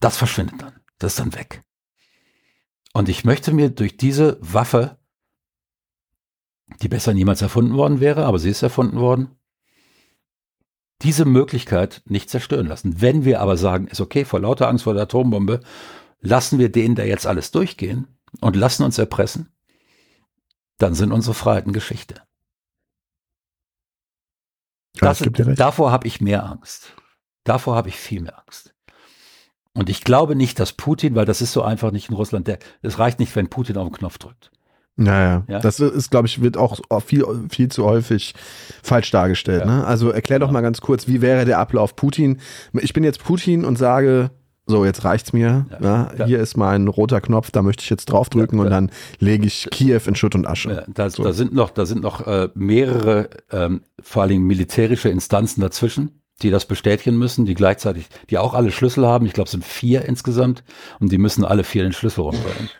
Das 0.00 0.16
verschwindet 0.16 0.60
dann. 0.60 0.80
Das 0.98 1.12
ist 1.12 1.20
dann 1.20 1.34
weg. 1.34 1.62
Und 2.94 3.08
ich 3.08 3.24
möchte 3.24 3.52
mir 3.52 3.70
durch 3.70 3.96
diese 3.96 4.38
Waffe, 4.40 4.98
die 6.80 6.88
besser 6.88 7.14
niemals 7.14 7.42
erfunden 7.42 7.74
worden 7.74 8.00
wäre, 8.00 8.24
aber 8.24 8.38
sie 8.38 8.50
ist 8.50 8.62
erfunden 8.62 8.98
worden, 8.98 9.36
diese 11.02 11.24
Möglichkeit 11.24 12.02
nicht 12.06 12.30
zerstören 12.30 12.66
lassen. 12.66 13.00
Wenn 13.00 13.24
wir 13.24 13.40
aber 13.40 13.56
sagen, 13.56 13.88
ist 13.88 14.00
okay, 14.00 14.24
vor 14.24 14.40
lauter 14.40 14.68
Angst 14.68 14.84
vor 14.84 14.94
der 14.94 15.02
Atombombe, 15.02 15.60
lassen 16.20 16.58
wir 16.58 16.70
denen 16.70 16.94
da 16.94 17.02
jetzt 17.02 17.26
alles 17.26 17.50
durchgehen 17.50 18.06
und 18.40 18.56
lassen 18.56 18.84
uns 18.84 18.98
erpressen, 18.98 19.51
dann 20.82 20.94
sind 20.94 21.12
unsere 21.12 21.34
Freiheiten 21.34 21.72
Geschichte. 21.72 22.16
Ja, 25.00 25.14
das, 25.14 25.22
davor 25.56 25.90
habe 25.90 26.06
ich 26.06 26.20
mehr 26.20 26.44
Angst. 26.44 26.94
Davor 27.44 27.76
habe 27.76 27.88
ich 27.88 27.96
viel 27.96 28.20
mehr 28.20 28.38
Angst. 28.38 28.74
Und 29.74 29.88
ich 29.88 30.04
glaube 30.04 30.36
nicht, 30.36 30.60
dass 30.60 30.74
Putin, 30.74 31.14
weil 31.14 31.24
das 31.24 31.40
ist 31.40 31.52
so 31.52 31.62
einfach 31.62 31.92
nicht 31.92 32.10
in 32.10 32.16
Russland, 32.16 32.50
es 32.82 32.98
reicht 32.98 33.18
nicht, 33.20 33.34
wenn 33.34 33.48
Putin 33.48 33.78
auf 33.78 33.88
den 33.88 33.94
Knopf 33.94 34.18
drückt. 34.18 34.50
Naja, 34.96 35.44
ja? 35.48 35.60
das 35.60 35.80
ist, 35.80 36.10
glaube 36.10 36.26
ich, 36.26 36.42
wird 36.42 36.58
auch 36.58 36.78
viel, 37.00 37.24
viel 37.48 37.68
zu 37.68 37.84
häufig 37.84 38.34
falsch 38.82 39.10
dargestellt. 39.10 39.64
Ja. 39.64 39.66
Ne? 39.66 39.86
Also 39.86 40.10
erklär 40.10 40.38
doch 40.38 40.50
mal 40.50 40.60
ganz 40.60 40.82
kurz, 40.82 41.08
wie 41.08 41.22
wäre 41.22 41.46
der 41.46 41.58
Ablauf 41.58 41.96
Putin? 41.96 42.40
Ich 42.74 42.92
bin 42.92 43.02
jetzt 43.02 43.24
Putin 43.24 43.64
und 43.64 43.78
sage, 43.78 44.30
so, 44.66 44.84
jetzt 44.84 45.04
reicht's 45.04 45.32
mir. 45.32 45.66
Ja, 45.80 46.12
ja. 46.16 46.26
Hier 46.26 46.38
ist 46.38 46.56
mein 46.56 46.86
roter 46.86 47.20
Knopf, 47.20 47.50
da 47.50 47.62
möchte 47.62 47.82
ich 47.82 47.90
jetzt 47.90 48.06
draufdrücken 48.06 48.58
ja, 48.58 48.64
und 48.64 48.70
dann 48.70 48.90
lege 49.18 49.46
ich 49.46 49.68
Kiew 49.70 50.00
in 50.06 50.14
Schutt 50.14 50.34
und 50.34 50.46
Asche. 50.46 50.86
Da, 50.88 51.10
so. 51.10 51.24
da, 51.24 51.32
sind 51.32 51.52
noch, 51.52 51.70
da 51.70 51.84
sind 51.84 52.02
noch 52.02 52.26
äh, 52.26 52.48
mehrere, 52.54 53.28
ähm, 53.50 53.82
vor 54.00 54.22
allem 54.22 54.46
militärische 54.46 55.08
Instanzen 55.08 55.60
dazwischen, 55.60 56.22
die 56.42 56.50
das 56.50 56.66
bestätigen 56.66 57.18
müssen, 57.18 57.44
die 57.44 57.54
gleichzeitig, 57.54 58.08
die 58.30 58.38
auch 58.38 58.54
alle 58.54 58.70
Schlüssel 58.70 59.04
haben. 59.06 59.26
Ich 59.26 59.32
glaube, 59.32 59.46
es 59.46 59.52
sind 59.52 59.64
vier 59.64 60.04
insgesamt 60.04 60.62
und 61.00 61.10
die 61.10 61.18
müssen 61.18 61.44
alle 61.44 61.64
vier 61.64 61.82
den 61.82 61.92
Schlüssel 61.92 62.20
rumdrehen. 62.20 62.70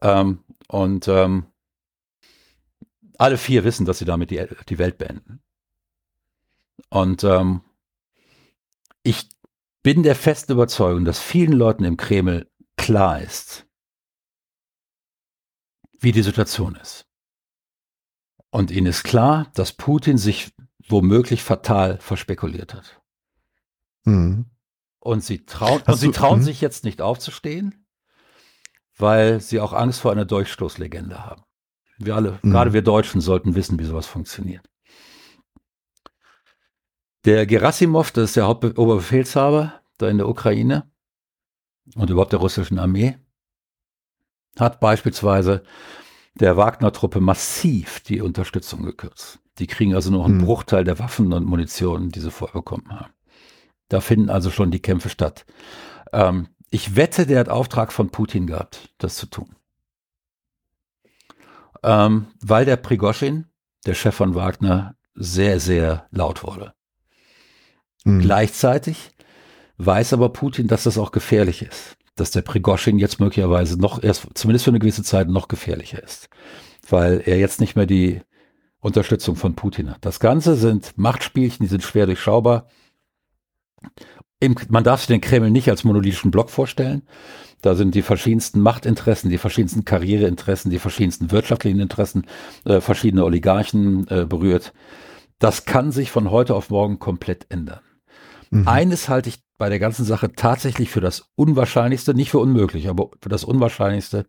ähm, 0.00 0.38
und 0.68 1.08
ähm, 1.08 1.44
alle 3.18 3.36
vier 3.36 3.64
wissen, 3.64 3.84
dass 3.84 3.98
sie 3.98 4.04
damit 4.06 4.30
die, 4.30 4.42
die 4.68 4.78
Welt 4.78 4.96
beenden. 4.96 5.40
Und 6.88 7.22
ähm, 7.24 7.60
ich 9.02 9.28
bin 9.82 10.02
der 10.02 10.14
festen 10.14 10.52
Überzeugung, 10.52 11.04
dass 11.04 11.20
vielen 11.20 11.52
Leuten 11.52 11.84
im 11.84 11.96
Kreml 11.96 12.50
klar 12.76 13.20
ist, 13.20 13.66
wie 16.00 16.12
die 16.12 16.22
Situation 16.22 16.76
ist. 16.76 17.06
Und 18.50 18.70
ihnen 18.70 18.86
ist 18.86 19.04
klar, 19.04 19.50
dass 19.54 19.72
Putin 19.72 20.16
sich 20.16 20.54
womöglich 20.88 21.42
fatal 21.42 21.98
verspekuliert 21.98 22.74
hat. 22.74 23.00
Mhm. 24.04 24.46
Und 25.00 25.22
sie 25.22 25.44
trauen, 25.44 25.82
und 25.86 25.96
sie 25.96 26.10
trauen 26.10 26.40
mhm. 26.40 26.44
sich 26.44 26.60
jetzt 26.60 26.84
nicht 26.84 27.00
aufzustehen, 27.00 27.86
weil 28.96 29.40
sie 29.40 29.60
auch 29.60 29.72
Angst 29.72 30.00
vor 30.00 30.12
einer 30.12 30.24
Durchstoßlegende 30.24 31.24
haben. 31.24 31.42
Wir 31.98 32.16
alle, 32.16 32.38
mhm. 32.42 32.50
gerade 32.50 32.72
wir 32.72 32.82
Deutschen, 32.82 33.20
sollten 33.20 33.54
wissen, 33.54 33.78
wie 33.78 33.84
sowas 33.84 34.06
funktioniert. 34.06 34.68
Der 37.24 37.46
Gerasimov, 37.46 38.10
das 38.12 38.30
ist 38.30 38.36
der 38.36 38.46
Hauptoberbefehlshaber 38.46 39.80
da 39.98 40.08
in 40.08 40.18
der 40.18 40.28
Ukraine 40.28 40.90
und 41.96 42.10
überhaupt 42.10 42.32
der 42.32 42.38
russischen 42.38 42.78
Armee, 42.78 43.18
hat 44.58 44.80
beispielsweise 44.80 45.62
der 46.34 46.56
Wagner-Truppe 46.56 47.20
massiv 47.20 48.00
die 48.00 48.20
Unterstützung 48.20 48.82
gekürzt. 48.82 49.40
Die 49.58 49.66
kriegen 49.66 49.94
also 49.94 50.10
noch 50.10 50.24
einen 50.24 50.38
mhm. 50.38 50.44
Bruchteil 50.44 50.84
der 50.84 50.98
Waffen 50.98 51.32
und 51.32 51.46
Munition, 51.46 52.10
die 52.10 52.20
sie 52.20 52.30
vorher 52.30 52.60
bekommen 52.60 52.88
haben. 52.90 53.12
Da 53.88 54.00
finden 54.00 54.30
also 54.30 54.50
schon 54.50 54.70
die 54.70 54.82
Kämpfe 54.82 55.08
statt. 55.08 55.46
Ähm, 56.12 56.48
ich 56.70 56.94
wette, 56.96 57.26
der 57.26 57.40
hat 57.40 57.48
Auftrag 57.48 57.92
von 57.92 58.10
Putin 58.10 58.46
gehabt, 58.46 58.94
das 58.98 59.16
zu 59.16 59.26
tun. 59.26 59.56
Ähm, 61.82 62.26
weil 62.40 62.64
der 62.64 62.76
Prigoschin, 62.76 63.46
der 63.86 63.94
Chef 63.94 64.14
von 64.14 64.34
Wagner, 64.34 64.96
sehr, 65.14 65.58
sehr 65.58 66.06
laut 66.10 66.44
wurde. 66.44 66.74
Mhm. 68.08 68.20
Gleichzeitig 68.20 69.10
weiß 69.76 70.14
aber 70.14 70.30
Putin, 70.30 70.66
dass 70.66 70.84
das 70.84 70.98
auch 70.98 71.12
gefährlich 71.12 71.62
ist. 71.62 71.96
Dass 72.16 72.30
der 72.30 72.42
Prigoschin 72.42 72.98
jetzt 72.98 73.20
möglicherweise 73.20 73.78
noch 73.78 74.02
erst, 74.02 74.26
zumindest 74.34 74.64
für 74.64 74.70
eine 74.70 74.80
gewisse 74.80 75.02
Zeit, 75.02 75.28
noch 75.28 75.48
gefährlicher 75.48 76.02
ist. 76.02 76.28
Weil 76.88 77.22
er 77.24 77.38
jetzt 77.38 77.60
nicht 77.60 77.76
mehr 77.76 77.86
die 77.86 78.22
Unterstützung 78.80 79.36
von 79.36 79.54
Putin 79.54 79.90
hat. 79.90 79.98
Das 80.00 80.20
Ganze 80.20 80.54
sind 80.56 80.96
Machtspielchen, 80.96 81.64
die 81.64 81.70
sind 81.70 81.82
schwer 81.82 82.06
durchschaubar. 82.06 82.68
Im, 84.40 84.54
man 84.68 84.84
darf 84.84 85.00
sich 85.00 85.08
den 85.08 85.20
Kreml 85.20 85.50
nicht 85.50 85.68
als 85.68 85.84
monolithischen 85.84 86.30
Block 86.30 86.48
vorstellen. 86.50 87.02
Da 87.60 87.74
sind 87.74 87.94
die 87.94 88.02
verschiedensten 88.02 88.60
Machtinteressen, 88.60 89.30
die 89.30 89.38
verschiedensten 89.38 89.84
Karriereinteressen, 89.84 90.70
die 90.70 90.78
verschiedensten 90.78 91.32
wirtschaftlichen 91.32 91.80
Interessen, 91.80 92.24
äh, 92.64 92.80
verschiedene 92.80 93.24
Oligarchen 93.24 94.06
äh, 94.08 94.26
berührt. 94.26 94.72
Das 95.40 95.64
kann 95.64 95.90
sich 95.90 96.10
von 96.10 96.30
heute 96.30 96.54
auf 96.54 96.70
morgen 96.70 97.00
komplett 97.00 97.46
ändern. 97.48 97.80
Mhm. 98.50 98.68
Eines 98.68 99.08
halte 99.08 99.28
ich 99.28 99.38
bei 99.58 99.68
der 99.68 99.78
ganzen 99.78 100.04
Sache 100.04 100.32
tatsächlich 100.32 100.90
für 100.90 101.00
das 101.00 101.30
Unwahrscheinlichste, 101.34 102.14
nicht 102.14 102.30
für 102.30 102.38
unmöglich, 102.38 102.88
aber 102.88 103.10
für 103.20 103.28
das 103.28 103.44
Unwahrscheinlichste, 103.44 104.26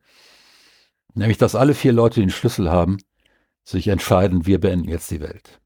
nämlich 1.13 1.38
dass 1.38 1.55
alle 1.55 1.74
vier 1.74 1.93
Leute 1.93 2.20
den 2.20 2.32
Schlüssel 2.32 2.72
haben, 2.72 2.97
sich 3.63 3.88
entscheiden, 3.88 4.45
wir 4.45 4.59
beenden 4.59 4.89
jetzt 4.89 5.11
die 5.11 5.22
Welt. 5.22 5.59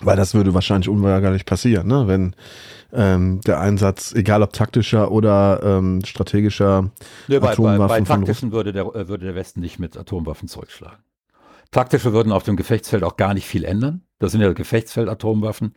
Weil 0.00 0.16
das 0.16 0.34
würde 0.34 0.54
wahrscheinlich 0.54 0.88
unweigerlich 0.88 1.44
passieren, 1.44 1.88
ne? 1.88 2.06
wenn 2.06 2.36
ähm, 2.92 3.40
der 3.42 3.60
Einsatz, 3.60 4.12
egal 4.12 4.42
ob 4.42 4.52
taktischer 4.52 5.10
oder 5.10 5.60
ähm, 5.62 6.04
strategischer 6.04 6.90
nee, 7.26 7.38
bei, 7.38 7.52
Atomwaffen. 7.52 7.78
Bei, 7.88 8.00
bei 8.00 8.04
taktischen 8.04 8.52
würde 8.52 8.72
der, 8.72 8.84
äh, 8.86 9.08
würde 9.08 9.26
der 9.26 9.34
Westen 9.34 9.60
nicht 9.60 9.78
mit 9.78 9.96
Atomwaffen 9.96 10.48
zurückschlagen. 10.48 11.02
Taktische 11.70 12.12
würden 12.12 12.32
auf 12.32 12.44
dem 12.44 12.56
Gefechtsfeld 12.56 13.02
auch 13.02 13.16
gar 13.16 13.34
nicht 13.34 13.46
viel 13.46 13.64
ändern. 13.64 14.02
Das 14.18 14.32
sind 14.32 14.40
ja 14.40 14.52
Gefechtsfeld-Atomwaffen. 14.52 15.74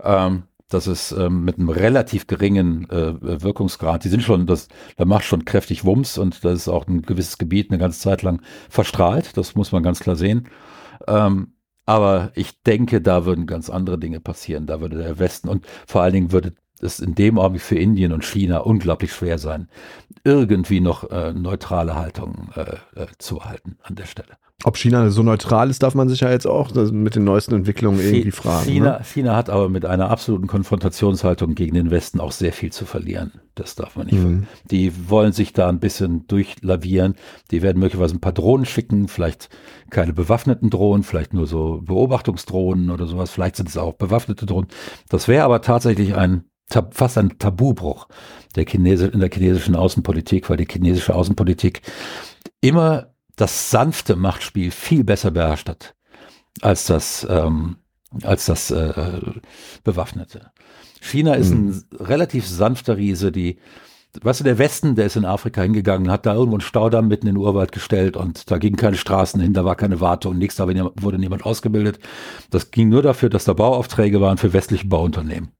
Ähm, 0.00 0.44
das 0.68 0.86
ist 0.86 1.12
ähm, 1.12 1.44
mit 1.44 1.58
einem 1.58 1.68
relativ 1.68 2.26
geringen 2.26 2.88
äh, 2.90 3.42
Wirkungsgrad. 3.42 4.04
Die 4.04 4.08
sind 4.08 4.22
schon, 4.22 4.46
das, 4.46 4.68
da 4.96 5.04
macht 5.04 5.24
schon 5.24 5.44
kräftig 5.44 5.84
Wumms 5.84 6.18
und 6.18 6.44
das 6.44 6.54
ist 6.60 6.68
auch 6.68 6.86
ein 6.86 7.02
gewisses 7.02 7.38
Gebiet 7.38 7.70
eine 7.70 7.78
ganze 7.78 8.00
Zeit 8.00 8.22
lang 8.22 8.42
verstrahlt. 8.68 9.36
Das 9.36 9.54
muss 9.54 9.72
man 9.72 9.82
ganz 9.82 10.00
klar 10.00 10.16
sehen. 10.16 10.48
Ähm, 11.06 11.52
aber 11.84 12.32
ich 12.34 12.62
denke, 12.64 13.00
da 13.00 13.24
würden 13.26 13.46
ganz 13.46 13.70
andere 13.70 13.98
Dinge 13.98 14.18
passieren. 14.20 14.66
Da 14.66 14.80
würde 14.80 14.98
der 14.98 15.20
Westen 15.20 15.48
und 15.48 15.66
vor 15.86 16.02
allen 16.02 16.14
Dingen 16.14 16.32
würde 16.32 16.54
es 16.80 17.00
in 17.00 17.14
dem 17.14 17.38
Augenblick 17.38 17.62
für 17.62 17.78
Indien 17.78 18.12
und 18.12 18.24
China 18.24 18.58
unglaublich 18.58 19.12
schwer 19.12 19.38
sein, 19.38 19.68
irgendwie 20.24 20.80
noch 20.80 21.10
äh, 21.10 21.32
neutrale 21.32 21.94
Haltung 21.94 22.50
äh, 22.54 22.76
äh, 23.00 23.06
zu 23.18 23.44
halten 23.44 23.78
an 23.82 23.94
der 23.94 24.06
Stelle. 24.06 24.36
Ob 24.64 24.78
China 24.78 25.10
so 25.10 25.22
neutral 25.22 25.68
ist, 25.68 25.82
darf 25.82 25.94
man 25.94 26.08
sich 26.08 26.20
ja 26.20 26.30
jetzt 26.30 26.46
auch 26.46 26.72
mit 26.90 27.14
den 27.14 27.24
neuesten 27.24 27.54
Entwicklungen 27.54 28.00
irgendwie 28.00 28.30
fragen. 28.30 28.64
China, 28.64 28.98
ne? 28.98 29.04
China 29.04 29.36
hat 29.36 29.50
aber 29.50 29.68
mit 29.68 29.84
einer 29.84 30.10
absoluten 30.10 30.46
Konfrontationshaltung 30.46 31.54
gegen 31.54 31.74
den 31.74 31.90
Westen 31.90 32.20
auch 32.20 32.32
sehr 32.32 32.54
viel 32.54 32.72
zu 32.72 32.86
verlieren. 32.86 33.32
Das 33.54 33.74
darf 33.74 33.96
man 33.96 34.06
nicht. 34.06 34.18
Mhm. 34.18 34.46
Die 34.70 35.10
wollen 35.10 35.32
sich 35.32 35.52
da 35.52 35.68
ein 35.68 35.78
bisschen 35.78 36.26
durchlavieren. 36.26 37.16
Die 37.50 37.60
werden 37.60 37.78
möglicherweise 37.78 38.16
ein 38.16 38.20
paar 38.20 38.32
Drohnen 38.32 38.64
schicken, 38.64 39.08
vielleicht 39.08 39.50
keine 39.90 40.14
bewaffneten 40.14 40.70
Drohnen, 40.70 41.04
vielleicht 41.04 41.34
nur 41.34 41.46
so 41.46 41.82
Beobachtungsdrohnen 41.84 42.90
oder 42.90 43.06
sowas. 43.06 43.30
Vielleicht 43.30 43.56
sind 43.56 43.68
es 43.68 43.76
auch 43.76 43.92
bewaffnete 43.92 44.46
Drohnen. 44.46 44.68
Das 45.10 45.28
wäre 45.28 45.44
aber 45.44 45.60
tatsächlich 45.60 46.14
ein 46.14 46.44
fast 46.68 47.18
ein 47.18 47.38
Tabubruch 47.38 48.08
der 48.54 48.64
Chinesi 48.66 49.06
in 49.06 49.20
der 49.20 49.30
chinesischen 49.30 49.76
Außenpolitik, 49.76 50.50
weil 50.50 50.56
die 50.56 50.66
chinesische 50.70 51.14
Außenpolitik 51.14 51.82
immer 52.60 53.12
das 53.36 53.70
sanfte 53.70 54.16
Machtspiel 54.16 54.70
viel 54.70 55.04
besser 55.04 55.30
beherrscht 55.30 55.68
hat 55.68 55.94
als 56.62 56.86
das, 56.86 57.26
ähm, 57.28 57.76
als 58.22 58.46
das 58.46 58.70
äh, 58.70 59.20
bewaffnete. 59.84 60.50
China 61.00 61.34
ist 61.34 61.50
ein 61.50 61.66
mhm. 61.66 61.84
relativ 62.00 62.46
sanfter 62.46 62.96
Riese, 62.96 63.30
die 63.30 63.58
Weißt 64.22 64.40
du, 64.40 64.44
der 64.44 64.56
Westen, 64.56 64.94
der 64.94 65.04
ist 65.04 65.16
in 65.16 65.26
Afrika 65.26 65.60
hingegangen, 65.60 66.10
hat 66.10 66.24
da 66.24 66.32
irgendwo 66.32 66.56
einen 66.56 66.62
Staudamm 66.62 67.06
mitten 67.06 67.26
in 67.26 67.34
den 67.34 67.42
Urwald 67.42 67.70
gestellt 67.70 68.16
und 68.16 68.50
da 68.50 68.56
gingen 68.56 68.76
keine 68.76 68.96
Straßen 68.96 69.38
hin, 69.42 69.52
da 69.52 69.66
war 69.66 69.76
keine 69.76 70.00
Wartung, 70.00 70.38
nichts, 70.38 70.56
da 70.56 70.66
wurde 70.66 71.18
niemand 71.18 71.44
ausgebildet. 71.44 71.98
Das 72.48 72.70
ging 72.70 72.88
nur 72.88 73.02
dafür, 73.02 73.28
dass 73.28 73.44
da 73.44 73.52
Bauaufträge 73.52 74.22
waren 74.22 74.38
für 74.38 74.54
westliche 74.54 74.86
Bauunternehmen 74.86 75.50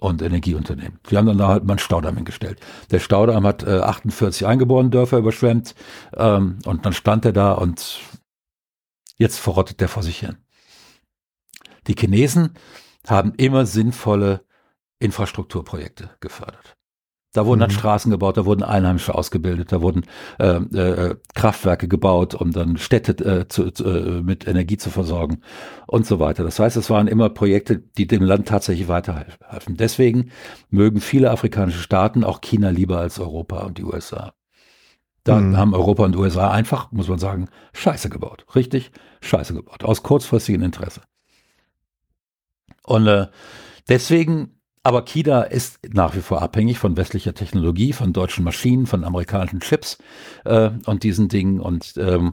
und 0.00 0.22
Energieunternehmen. 0.22 0.98
Die 1.10 1.16
haben 1.16 1.26
dann 1.26 1.38
da 1.38 1.48
halt 1.48 1.64
mal 1.64 1.74
einen 1.74 1.78
Staudamm 1.78 2.16
hingestellt. 2.16 2.60
Der 2.90 2.98
Staudamm 2.98 3.46
hat 3.46 3.62
äh, 3.62 3.80
48 3.80 4.46
eingeborene 4.46 4.90
Dörfer 4.90 5.18
überschwemmt 5.18 5.74
ähm, 6.16 6.58
und 6.64 6.86
dann 6.86 6.92
stand 6.92 7.24
er 7.24 7.32
da 7.32 7.52
und 7.52 8.00
jetzt 9.16 9.38
verrottet 9.38 9.80
der 9.80 9.88
vor 9.88 10.02
sich 10.02 10.18
hin. 10.18 10.38
Die 11.86 11.94
Chinesen 11.94 12.54
haben 13.06 13.34
immer 13.36 13.66
sinnvolle 13.66 14.44
Infrastrukturprojekte 14.98 16.10
gefördert. 16.20 16.76
Da 17.32 17.46
wurden 17.46 17.60
dann 17.60 17.70
mhm. 17.70 17.74
Straßen 17.74 18.10
gebaut, 18.10 18.36
da 18.36 18.44
wurden 18.44 18.62
Einheimische 18.62 19.14
ausgebildet, 19.14 19.72
da 19.72 19.80
wurden 19.80 20.04
äh, 20.38 20.56
äh, 20.56 21.16
Kraftwerke 21.34 21.88
gebaut, 21.88 22.34
um 22.34 22.52
dann 22.52 22.76
Städte 22.76 23.12
äh, 23.24 23.48
zu, 23.48 23.64
äh, 23.64 24.20
mit 24.20 24.46
Energie 24.46 24.76
zu 24.76 24.90
versorgen 24.90 25.40
und 25.86 26.06
so 26.06 26.20
weiter. 26.20 26.44
Das 26.44 26.58
heißt, 26.58 26.76
es 26.76 26.90
waren 26.90 27.08
immer 27.08 27.30
Projekte, 27.30 27.78
die 27.78 28.06
dem 28.06 28.22
Land 28.22 28.48
tatsächlich 28.48 28.88
weiterhelfen. 28.88 29.76
Deswegen 29.76 30.30
mögen 30.68 31.00
viele 31.00 31.30
afrikanische 31.30 31.80
Staaten 31.80 32.22
auch 32.22 32.42
China 32.42 32.68
lieber 32.68 32.98
als 32.98 33.18
Europa 33.18 33.60
und 33.60 33.78
die 33.78 33.84
USA. 33.84 34.34
Da 35.24 35.36
mhm. 35.38 35.56
haben 35.56 35.74
Europa 35.74 36.04
und 36.04 36.16
USA 36.16 36.50
einfach, 36.50 36.92
muss 36.92 37.08
man 37.08 37.18
sagen, 37.18 37.48
Scheiße 37.72 38.10
gebaut. 38.10 38.44
Richtig 38.54 38.90
Scheiße 39.22 39.54
gebaut. 39.54 39.84
Aus 39.84 40.02
kurzfristigem 40.02 40.62
Interesse. 40.62 41.00
Und 42.84 43.06
äh, 43.06 43.28
deswegen 43.88 44.58
aber 44.82 45.04
China 45.04 45.42
ist 45.42 45.78
nach 45.92 46.14
wie 46.16 46.20
vor 46.20 46.42
abhängig 46.42 46.78
von 46.78 46.96
westlicher 46.96 47.34
Technologie, 47.34 47.92
von 47.92 48.12
deutschen 48.12 48.44
Maschinen, 48.44 48.86
von 48.86 49.04
amerikanischen 49.04 49.60
Chips 49.60 49.98
äh, 50.44 50.70
und 50.86 51.04
diesen 51.04 51.28
Dingen. 51.28 51.60
Und 51.60 51.94
ähm, 51.96 52.32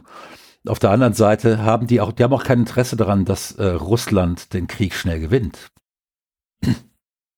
auf 0.68 0.80
der 0.80 0.92
anderen 0.92 1.14
Seite 1.14 1.64
haben 1.64 1.88
die 1.88 2.02
auch, 2.02 2.12
die 2.12 2.24
haben 2.24 2.34
auch 2.34 2.44
kein 2.44 2.60
Interesse 2.60 2.98
daran, 2.98 3.26
dass 3.26 3.52
äh, 3.54 3.68
Russland 3.68 4.54
den 4.54 4.68
Krieg 4.68 4.94
schnell 4.96 5.20
gewinnt. 5.20 5.72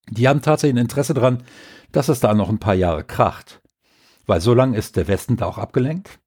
Die 0.09 0.27
haben 0.27 0.41
tatsächlich 0.41 0.75
ein 0.75 0.85
Interesse 0.85 1.13
daran, 1.13 1.43
dass 1.91 2.09
es 2.09 2.19
da 2.19 2.33
noch 2.33 2.49
ein 2.49 2.59
paar 2.59 2.73
Jahre 2.73 3.03
kracht. 3.03 3.61
Weil 4.25 4.41
so 4.41 4.53
lange 4.53 4.77
ist 4.77 4.95
der 4.95 5.07
Westen 5.07 5.37
da 5.37 5.45
auch 5.45 5.57
abgelenkt. 5.57 6.19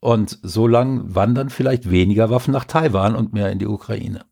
Und 0.00 0.38
so 0.42 0.66
lang 0.66 1.14
wandern 1.14 1.50
vielleicht 1.50 1.90
weniger 1.90 2.30
Waffen 2.30 2.52
nach 2.52 2.64
Taiwan 2.64 3.14
und 3.14 3.32
mehr 3.32 3.50
in 3.50 3.58
die 3.58 3.66
Ukraine. 3.66 4.24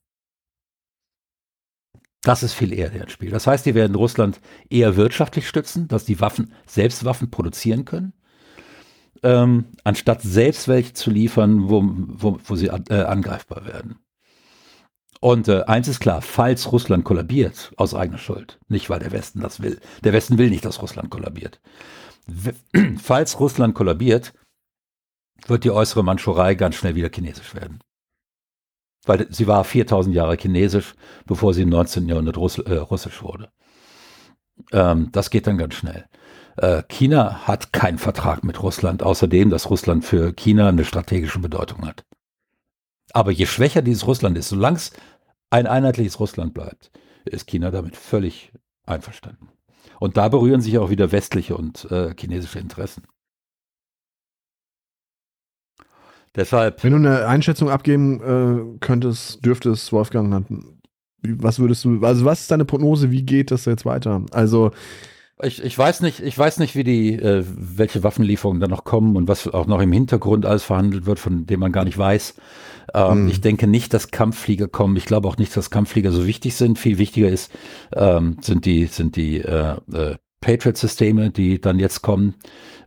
Das 2.22 2.44
ist 2.44 2.54
viel 2.54 2.72
eher 2.72 2.88
der 2.88 3.08
Spiel. 3.08 3.30
Das 3.30 3.46
heißt, 3.46 3.66
die 3.66 3.74
werden 3.74 3.96
Russland 3.96 4.40
eher 4.70 4.96
wirtschaftlich 4.96 5.48
stützen, 5.48 5.88
dass 5.88 6.04
die 6.04 6.20
Waffen 6.20 6.52
selbst 6.66 7.04
Waffen 7.04 7.30
produzieren 7.30 7.84
können, 7.84 8.12
ähm, 9.24 9.66
anstatt 9.82 10.22
selbst 10.22 10.68
welche 10.68 10.92
zu 10.92 11.10
liefern, 11.10 11.68
wo, 11.68 11.82
wo, 11.84 12.38
wo 12.44 12.56
sie 12.56 12.68
äh, 12.68 13.02
angreifbar 13.02 13.66
werden. 13.66 13.96
Und 15.20 15.48
äh, 15.48 15.62
eins 15.64 15.88
ist 15.88 16.00
klar, 16.00 16.22
falls 16.22 16.70
Russland 16.72 17.04
kollabiert, 17.04 17.72
aus 17.76 17.94
eigener 17.94 18.18
Schuld, 18.18 18.58
nicht 18.68 18.88
weil 18.90 19.00
der 19.00 19.12
Westen 19.12 19.40
das 19.40 19.60
will. 19.60 19.80
Der 20.02 20.12
Westen 20.12 20.38
will 20.38 20.50
nicht, 20.50 20.64
dass 20.64 20.82
Russland 20.82 21.10
kollabiert. 21.10 21.60
Falls 23.02 23.38
Russland 23.40 23.74
kollabiert, 23.74 24.32
wird 25.46 25.64
die 25.64 25.72
äußere 25.72 26.04
Mandschurei 26.04 26.54
ganz 26.54 26.76
schnell 26.76 26.94
wieder 26.94 27.10
chinesisch 27.12 27.54
werden 27.54 27.80
weil 29.04 29.26
sie 29.30 29.46
war 29.46 29.64
4000 29.64 30.14
Jahre 30.14 30.36
chinesisch, 30.36 30.94
bevor 31.26 31.54
sie 31.54 31.62
im 31.62 31.68
19. 31.68 32.08
Jahrhundert 32.08 32.36
Russ, 32.36 32.58
äh, 32.58 32.74
russisch 32.76 33.22
wurde. 33.22 33.50
Ähm, 34.72 35.08
das 35.12 35.30
geht 35.30 35.46
dann 35.46 35.58
ganz 35.58 35.74
schnell. 35.74 36.06
Äh, 36.56 36.82
China 36.88 37.46
hat 37.46 37.72
keinen 37.72 37.98
Vertrag 37.98 38.44
mit 38.44 38.62
Russland, 38.62 39.02
außerdem, 39.02 39.50
dass 39.50 39.70
Russland 39.70 40.04
für 40.04 40.32
China 40.32 40.68
eine 40.68 40.84
strategische 40.84 41.38
Bedeutung 41.38 41.86
hat. 41.86 42.04
Aber 43.12 43.30
je 43.30 43.46
schwächer 43.46 43.82
dieses 43.82 44.06
Russland 44.06 44.38
ist, 44.38 44.48
solange 44.48 44.76
es 44.76 44.92
ein 45.50 45.66
einheitliches 45.66 46.20
Russland 46.20 46.54
bleibt, 46.54 46.90
ist 47.24 47.46
China 47.46 47.70
damit 47.70 47.96
völlig 47.96 48.52
einverstanden. 48.86 49.48
Und 50.00 50.16
da 50.16 50.28
berühren 50.28 50.60
sich 50.60 50.78
auch 50.78 50.90
wieder 50.90 51.12
westliche 51.12 51.56
und 51.56 51.90
äh, 51.90 52.14
chinesische 52.18 52.58
Interessen. 52.58 53.04
Deshalb. 56.34 56.82
Wenn 56.82 56.92
du 56.92 56.98
eine 56.98 57.26
Einschätzung 57.26 57.68
abgeben 57.68 58.20
äh, 58.20 58.78
könntest, 58.80 59.44
dürftest, 59.44 59.92
Wolfgang, 59.92 60.46
was 61.22 61.58
würdest 61.58 61.84
du, 61.84 62.00
also 62.02 62.24
was 62.24 62.40
ist 62.40 62.50
deine 62.50 62.64
Prognose, 62.64 63.10
wie 63.10 63.22
geht 63.22 63.50
das 63.50 63.66
jetzt 63.66 63.84
weiter? 63.84 64.24
Also 64.32 64.72
ich, 65.42 65.62
ich 65.62 65.76
weiß 65.76 66.00
nicht, 66.02 66.20
ich 66.20 66.38
weiß 66.38 66.58
nicht, 66.58 66.76
wie 66.76 66.84
die, 66.84 67.14
äh, 67.14 67.44
welche 67.46 68.02
Waffenlieferungen 68.02 68.60
da 68.60 68.68
noch 68.68 68.84
kommen 68.84 69.16
und 69.16 69.28
was 69.28 69.48
auch 69.48 69.66
noch 69.66 69.80
im 69.80 69.92
Hintergrund 69.92 70.46
alles 70.46 70.62
verhandelt 70.62 71.04
wird, 71.04 71.18
von 71.18 71.46
dem 71.46 71.60
man 71.60 71.72
gar 71.72 71.84
nicht 71.84 71.98
weiß. 71.98 72.34
Ähm, 72.94 73.24
mhm. 73.24 73.28
Ich 73.28 73.40
denke 73.40 73.66
nicht, 73.66 73.92
dass 73.92 74.10
Kampfflieger 74.10 74.68
kommen. 74.68 74.96
Ich 74.96 75.04
glaube 75.04 75.28
auch 75.28 75.38
nicht, 75.38 75.56
dass 75.56 75.70
Kampfflieger 75.70 76.12
so 76.12 76.26
wichtig 76.26 76.54
sind. 76.54 76.78
Viel 76.78 76.98
wichtiger 76.98 77.28
ist, 77.28 77.50
ähm, 77.94 78.36
sind 78.40 78.64
die, 78.66 78.86
sind 78.86 79.16
die 79.16 79.38
äh, 79.38 79.76
äh, 79.92 80.16
Patriot-Systeme, 80.40 81.30
die 81.30 81.60
dann 81.60 81.78
jetzt 81.78 82.02
kommen, 82.02 82.34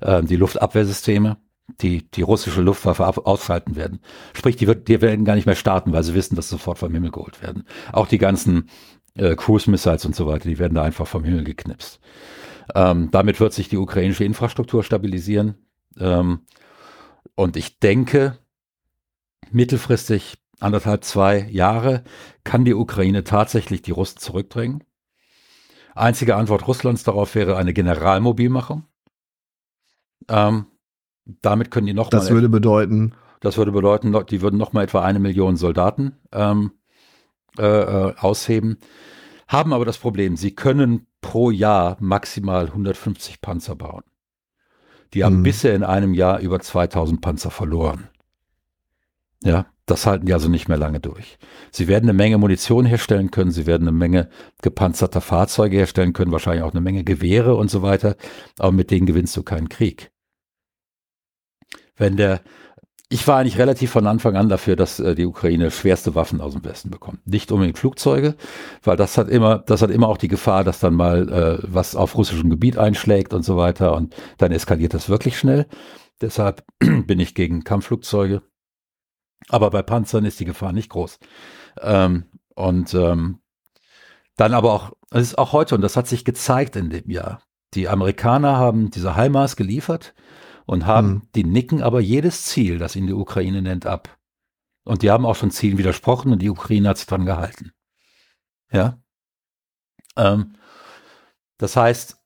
äh, 0.01 0.23
die 0.23 0.35
Luftabwehrsysteme 0.35 1.37
die 1.81 2.09
die 2.11 2.21
russische 2.21 2.61
Luftwaffe 2.61 3.05
ausschalten 3.25 3.75
werden. 3.75 3.99
Sprich, 4.33 4.55
die, 4.55 4.67
wird, 4.67 4.87
die 4.87 5.01
werden 5.01 5.25
gar 5.25 5.35
nicht 5.35 5.45
mehr 5.45 5.55
starten, 5.55 5.93
weil 5.93 6.03
sie 6.03 6.13
wissen, 6.13 6.35
dass 6.35 6.49
sofort 6.49 6.77
vom 6.77 6.93
Himmel 6.93 7.11
geholt 7.11 7.41
werden. 7.41 7.65
Auch 7.91 8.07
die 8.07 8.17
ganzen 8.17 8.69
äh, 9.15 9.35
Cruise 9.35 9.69
Missiles 9.69 10.05
und 10.05 10.15
so 10.15 10.27
weiter, 10.27 10.47
die 10.47 10.59
werden 10.59 10.75
da 10.75 10.83
einfach 10.83 11.07
vom 11.07 11.23
Himmel 11.23 11.43
geknipst. 11.43 11.99
Ähm, 12.73 13.09
damit 13.11 13.39
wird 13.39 13.53
sich 13.53 13.69
die 13.69 13.77
ukrainische 13.77 14.23
Infrastruktur 14.23 14.83
stabilisieren. 14.83 15.55
Ähm, 15.99 16.41
und 17.35 17.57
ich 17.57 17.79
denke, 17.79 18.37
mittelfristig, 19.51 20.37
anderthalb, 20.59 21.03
zwei 21.03 21.47
Jahre, 21.49 22.03
kann 22.43 22.65
die 22.65 22.73
Ukraine 22.73 23.23
tatsächlich 23.23 23.81
die 23.81 23.91
Russen 23.91 24.19
zurückdrängen. 24.19 24.83
Einzige 25.95 26.35
Antwort 26.35 26.67
Russlands 26.67 27.03
darauf 27.03 27.35
wäre 27.35 27.57
eine 27.57 27.73
Generalmobilmachung. 27.73 28.83
Ähm, 30.27 30.65
damit 31.25 31.71
können 31.71 31.87
die 31.87 31.93
noch 31.93 32.09
Das 32.09 32.29
würde 32.29 32.49
bedeuten. 32.49 33.13
Das 33.41 33.57
würde 33.57 33.71
bedeuten, 33.71 34.15
die 34.29 34.41
würden 34.41 34.57
noch 34.57 34.73
mal 34.73 34.83
etwa 34.83 35.01
eine 35.03 35.19
Million 35.19 35.55
Soldaten 35.55 36.13
ähm, 36.31 36.71
äh, 37.57 37.63
äh 37.63 38.15
ausheben 38.17 38.77
haben 39.47 39.73
aber 39.73 39.85
das 39.85 39.97
Problem, 39.97 40.37
sie 40.37 40.51
können 40.51 41.07
pro 41.21 41.51
Jahr 41.51 41.97
maximal 41.99 42.67
150 42.67 43.41
Panzer 43.41 43.75
bauen. 43.75 44.03
Die 45.13 45.23
haben 45.23 45.39
mhm. 45.39 45.43
bisher 45.43 45.75
in 45.75 45.83
einem 45.83 46.13
Jahr 46.13 46.39
über 46.39 46.59
2000 46.59 47.21
Panzer 47.21 47.51
verloren. 47.51 48.09
Ja, 49.43 49.67
das 49.85 50.07
halten 50.07 50.25
die 50.25 50.33
also 50.33 50.49
nicht 50.49 50.67
mehr 50.67 50.77
lange 50.77 50.99
durch. 50.99 51.37
Sie 51.71 51.87
werden 51.87 52.05
eine 52.05 52.17
Menge 52.17 52.39
Munition 52.39 52.85
herstellen 52.85 53.29
können, 53.29 53.51
sie 53.51 53.67
werden 53.67 53.87
eine 53.87 53.95
Menge 53.95 54.29
gepanzerter 54.63 55.21
Fahrzeuge 55.21 55.77
herstellen 55.77 56.13
können, 56.13 56.31
wahrscheinlich 56.31 56.63
auch 56.63 56.71
eine 56.71 56.81
Menge 56.81 57.03
Gewehre 57.03 57.55
und 57.55 57.69
so 57.69 57.83
weiter, 57.83 58.15
aber 58.57 58.71
mit 58.71 58.89
denen 58.89 59.05
gewinnst 59.05 59.37
du 59.37 59.43
keinen 59.43 59.69
Krieg. 59.69 60.11
Wenn 61.95 62.17
der 62.17 62.41
ich 63.09 63.27
war 63.27 63.37
eigentlich 63.37 63.59
relativ 63.59 63.91
von 63.91 64.07
Anfang 64.07 64.35
an 64.35 64.49
dafür, 64.49 64.75
dass 64.75 64.99
äh, 64.99 65.13
die 65.15 65.25
Ukraine 65.25 65.69
schwerste 65.69 66.15
Waffen 66.15 66.41
aus 66.41 66.53
dem 66.53 66.65
Westen 66.65 66.89
bekommt. 66.89 67.25
Nicht 67.27 67.51
unbedingt 67.51 67.77
Flugzeuge, 67.77 68.35
weil 68.83 68.97
das 68.97 69.17
hat 69.17 69.29
immer, 69.29 69.59
das 69.59 69.81
hat 69.81 69.91
immer 69.91 70.07
auch 70.07 70.17
die 70.17 70.27
Gefahr, 70.27 70.63
dass 70.63 70.79
dann 70.79 70.95
mal 70.95 71.29
äh, 71.31 71.59
was 71.61 71.95
auf 71.95 72.17
russischem 72.17 72.49
Gebiet 72.49 72.77
einschlägt 72.77 73.33
und 73.33 73.43
so 73.43 73.57
weiter 73.57 73.95
und 73.95 74.15
dann 74.37 74.51
eskaliert 74.51 74.93
das 74.93 75.07
wirklich 75.07 75.37
schnell. 75.37 75.67
Deshalb 76.19 76.63
bin 76.79 77.19
ich 77.19 77.35
gegen 77.35 77.63
Kampfflugzeuge. 77.63 78.41
Aber 79.49 79.69
bei 79.69 79.83
Panzern 79.83 80.25
ist 80.25 80.39
die 80.39 80.45
Gefahr 80.45 80.73
nicht 80.73 80.89
groß. 80.89 81.19
Ähm, 81.81 82.25
und 82.55 82.93
ähm, 82.95 83.39
dann 84.35 84.53
aber 84.53 84.73
auch, 84.73 84.93
es 85.11 85.21
ist 85.21 85.37
auch 85.37 85.53
heute, 85.53 85.75
und 85.75 85.81
das 85.81 85.95
hat 85.95 86.07
sich 86.07 86.25
gezeigt 86.25 86.75
in 86.75 86.89
dem 86.89 87.09
Jahr, 87.11 87.41
die 87.75 87.87
Amerikaner 87.87 88.57
haben 88.57 88.89
diese 88.89 89.15
HIMARS 89.15 89.55
geliefert 89.55 90.15
und 90.65 90.85
haben, 90.85 91.07
mhm. 91.07 91.21
die 91.35 91.43
nicken 91.43 91.81
aber 91.81 91.99
jedes 91.99 92.45
Ziel, 92.45 92.77
das 92.77 92.95
ihnen 92.95 93.07
die 93.07 93.13
Ukraine 93.13 93.61
nennt, 93.61 93.85
ab. 93.85 94.17
Und 94.83 95.01
die 95.01 95.11
haben 95.11 95.25
auch 95.25 95.35
schon 95.35 95.51
Zielen 95.51 95.77
widersprochen 95.77 96.31
und 96.31 96.41
die 96.41 96.49
Ukraine 96.49 96.89
hat 96.89 96.97
sich 96.97 97.07
dran 97.07 97.25
gehalten. 97.25 97.71
Ja. 98.71 98.99
Ähm, 100.15 100.53
das 101.57 101.75
heißt. 101.75 102.17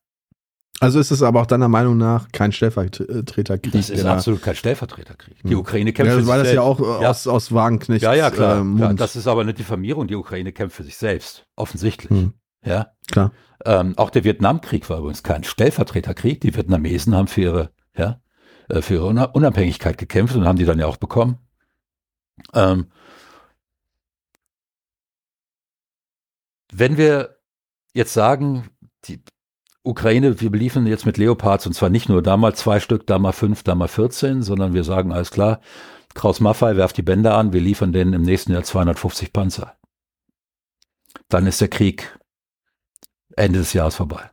Also 0.81 0.99
ist 0.99 1.11
es 1.11 1.21
aber 1.21 1.41
auch 1.41 1.45
deiner 1.45 1.67
Meinung 1.67 1.97
nach 1.97 2.29
kein 2.31 2.53
Stellvertreterkrieg. 2.53 3.73
Das 3.73 3.89
ist 3.89 4.05
absolut 4.05 4.41
kein 4.41 4.55
Stellvertreterkrieg. 4.55 5.37
Die 5.43 5.51
hm. 5.51 5.59
Ukraine 5.59 5.91
kämpft 5.91 6.11
ja, 6.11 6.17
für 6.17 6.23
sich 6.23 6.33
selbst. 6.33 6.45
das 6.45 6.53
ja 6.53 6.61
auch 6.61 7.01
ja. 7.01 7.09
aus, 7.09 7.27
aus 7.27 7.53
Wagenknechts 7.53 8.03
Ja, 8.03 8.13
ja, 8.13 8.31
klar. 8.31 8.61
Äh, 8.61 8.79
ja, 8.79 8.93
das 8.93 9.17
ist 9.17 9.27
aber 9.27 9.41
eine 9.41 9.53
Diffamierung. 9.53 10.07
Die 10.07 10.15
Ukraine 10.15 10.53
kämpft 10.53 10.77
für 10.77 10.83
sich 10.83 10.95
selbst. 10.95 11.45
Offensichtlich. 11.57 12.09
Hm. 12.09 12.33
Ja. 12.63 12.93
Klar. 13.11 13.31
Ähm, 13.65 13.97
auch 13.97 14.09
der 14.09 14.23
Vietnamkrieg 14.23 14.89
war 14.89 14.99
übrigens 14.99 15.23
kein 15.23 15.43
Stellvertreterkrieg. 15.43 16.39
Die 16.39 16.55
Vietnamesen 16.55 17.13
haben 17.13 17.27
für 17.27 17.41
ihre, 17.41 17.71
ja, 17.97 18.21
äh, 18.69 18.81
für 18.81 18.95
ihre 18.95 19.27
Unabhängigkeit 19.29 19.97
gekämpft 19.97 20.35
und 20.35 20.45
haben 20.45 20.57
die 20.57 20.65
dann 20.65 20.79
ja 20.79 20.87
auch 20.87 20.97
bekommen. 20.97 21.37
Ähm, 22.53 22.87
wenn 26.71 26.97
wir 26.97 27.39
jetzt 27.93 28.13
sagen, 28.13 28.69
die 29.05 29.21
Ukraine, 29.83 30.39
wir 30.39 30.51
beliefern 30.51 30.85
jetzt 30.87 31.05
mit 31.05 31.17
Leopards 31.17 31.65
und 31.65 31.73
zwar 31.73 31.89
nicht 31.89 32.09
nur 32.09 32.21
da 32.21 32.37
mal 32.37 32.53
zwei 32.55 32.79
Stück, 32.79 33.07
da 33.07 33.17
mal 33.17 33.31
fünf, 33.31 33.63
da 33.63 33.75
mal 33.75 33.87
14, 33.87 34.43
sondern 34.43 34.73
wir 34.73 34.83
sagen, 34.83 35.11
alles 35.11 35.31
klar, 35.31 35.61
Kraus 36.13 36.39
Maffei 36.39 36.75
werft 36.75 36.97
die 36.97 37.01
Bänder 37.01 37.35
an, 37.35 37.53
wir 37.53 37.61
liefern 37.61 37.93
denen 37.93 38.13
im 38.13 38.23
nächsten 38.23 38.51
Jahr 38.51 38.63
250 38.63 39.33
Panzer. 39.33 39.77
Dann 41.27 41.47
ist 41.47 41.61
der 41.61 41.69
Krieg 41.69 42.17
Ende 43.35 43.59
des 43.59 43.73
Jahres 43.73 43.95
vorbei. 43.95 44.29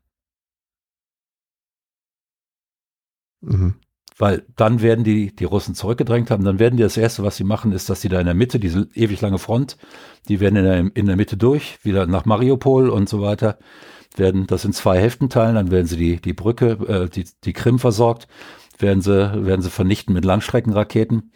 Mhm. 3.41 3.81
Weil 4.19 4.47
dann 4.57 4.81
werden 4.81 5.05
die, 5.05 5.35
die 5.37 5.45
Russen 5.45 5.75
zurückgedrängt 5.75 6.31
haben, 6.31 6.45
dann 6.45 6.59
werden 6.59 6.77
die 6.79 6.83
das 6.83 6.97
Erste, 6.97 7.23
was 7.23 7.37
sie 7.37 7.45
machen, 7.45 7.73
ist, 7.73 7.91
dass 7.91 8.01
sie 8.01 8.09
da 8.09 8.19
in 8.19 8.27
der 8.27 8.35
Mitte, 8.35 8.59
diese 8.59 8.89
ewig 8.95 9.21
lange 9.21 9.39
Front, 9.39 9.77
die 10.29 10.41
werden 10.41 10.57
in 10.57 10.65
der, 10.65 10.97
in 10.97 11.07
der 11.07 11.17
Mitte 11.17 11.37
durch, 11.37 11.79
wieder 11.83 12.07
nach 12.07 12.25
Mariupol 12.25 12.89
und 12.89 13.11
so 13.11 13.21
weiter, 13.21 13.59
werden 14.17 14.47
das 14.47 14.65
in 14.65 14.73
zwei 14.73 14.99
Hälften 14.99 15.29
teilen, 15.29 15.57
dann 15.57 15.71
werden 15.71 15.87
sie 15.87 15.99
die, 15.99 16.21
die 16.21 16.33
Brücke, 16.33 16.71
äh, 16.89 17.09
die, 17.11 17.27
die 17.45 17.53
Krim 17.53 17.79
versorgt, 17.79 18.27
werden 18.79 19.03
sie, 19.03 19.45
werden 19.45 19.61
sie 19.61 19.71
vernichten 19.71 20.15
mit 20.15 20.25
Langstreckenraketen 20.25 21.33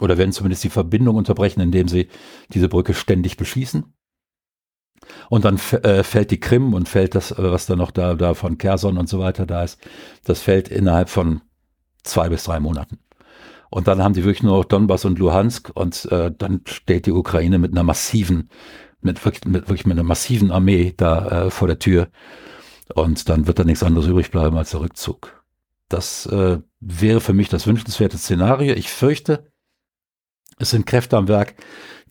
oder 0.00 0.18
werden 0.18 0.32
zumindest 0.32 0.64
die 0.64 0.70
Verbindung 0.70 1.16
unterbrechen, 1.16 1.60
indem 1.60 1.86
sie 1.86 2.08
diese 2.52 2.68
Brücke 2.68 2.94
ständig 2.94 3.36
beschießen. 3.36 3.94
Und 5.28 5.44
dann 5.44 5.56
äh, 5.82 6.02
fällt 6.02 6.30
die 6.30 6.40
Krim 6.40 6.74
und 6.74 6.88
fällt 6.88 7.14
das, 7.14 7.32
äh, 7.32 7.36
was 7.38 7.66
da 7.66 7.76
noch 7.76 7.90
da, 7.90 8.14
da 8.14 8.34
von 8.34 8.58
Kherson 8.58 8.98
und 8.98 9.08
so 9.08 9.18
weiter 9.18 9.46
da 9.46 9.62
ist, 9.64 9.78
das 10.24 10.40
fällt 10.40 10.68
innerhalb 10.68 11.08
von 11.08 11.42
zwei 12.02 12.28
bis 12.28 12.44
drei 12.44 12.60
Monaten. 12.60 12.98
Und 13.70 13.88
dann 13.88 14.02
haben 14.02 14.14
die 14.14 14.24
wirklich 14.24 14.42
nur 14.42 14.64
Donbass 14.64 15.04
und 15.04 15.18
Luhansk 15.18 15.70
und 15.74 16.06
äh, 16.06 16.32
dann 16.36 16.62
steht 16.66 17.06
die 17.06 17.12
Ukraine 17.12 17.58
mit 17.58 17.72
einer 17.72 17.82
massiven, 17.82 18.50
mit 19.00 19.24
wirklich 19.24 19.44
mit, 19.44 19.68
wirklich 19.68 19.86
mit 19.86 19.98
einer 19.98 20.06
massiven 20.06 20.50
Armee 20.50 20.94
da 20.96 21.46
äh, 21.46 21.50
vor 21.50 21.68
der 21.68 21.78
Tür. 21.78 22.08
Und 22.94 23.28
dann 23.28 23.46
wird 23.46 23.58
da 23.58 23.64
nichts 23.64 23.82
anderes 23.82 24.06
übrig 24.06 24.30
bleiben 24.30 24.56
als 24.56 24.70
der 24.70 24.80
Rückzug. 24.80 25.44
Das 25.88 26.26
äh, 26.26 26.58
wäre 26.80 27.20
für 27.20 27.32
mich 27.32 27.48
das 27.48 27.66
wünschenswerte 27.66 28.18
Szenario. 28.18 28.74
Ich 28.74 28.90
fürchte, 28.90 29.50
es 30.58 30.70
sind 30.70 30.86
Kräfte 30.86 31.16
am 31.16 31.28
Werk, 31.28 31.54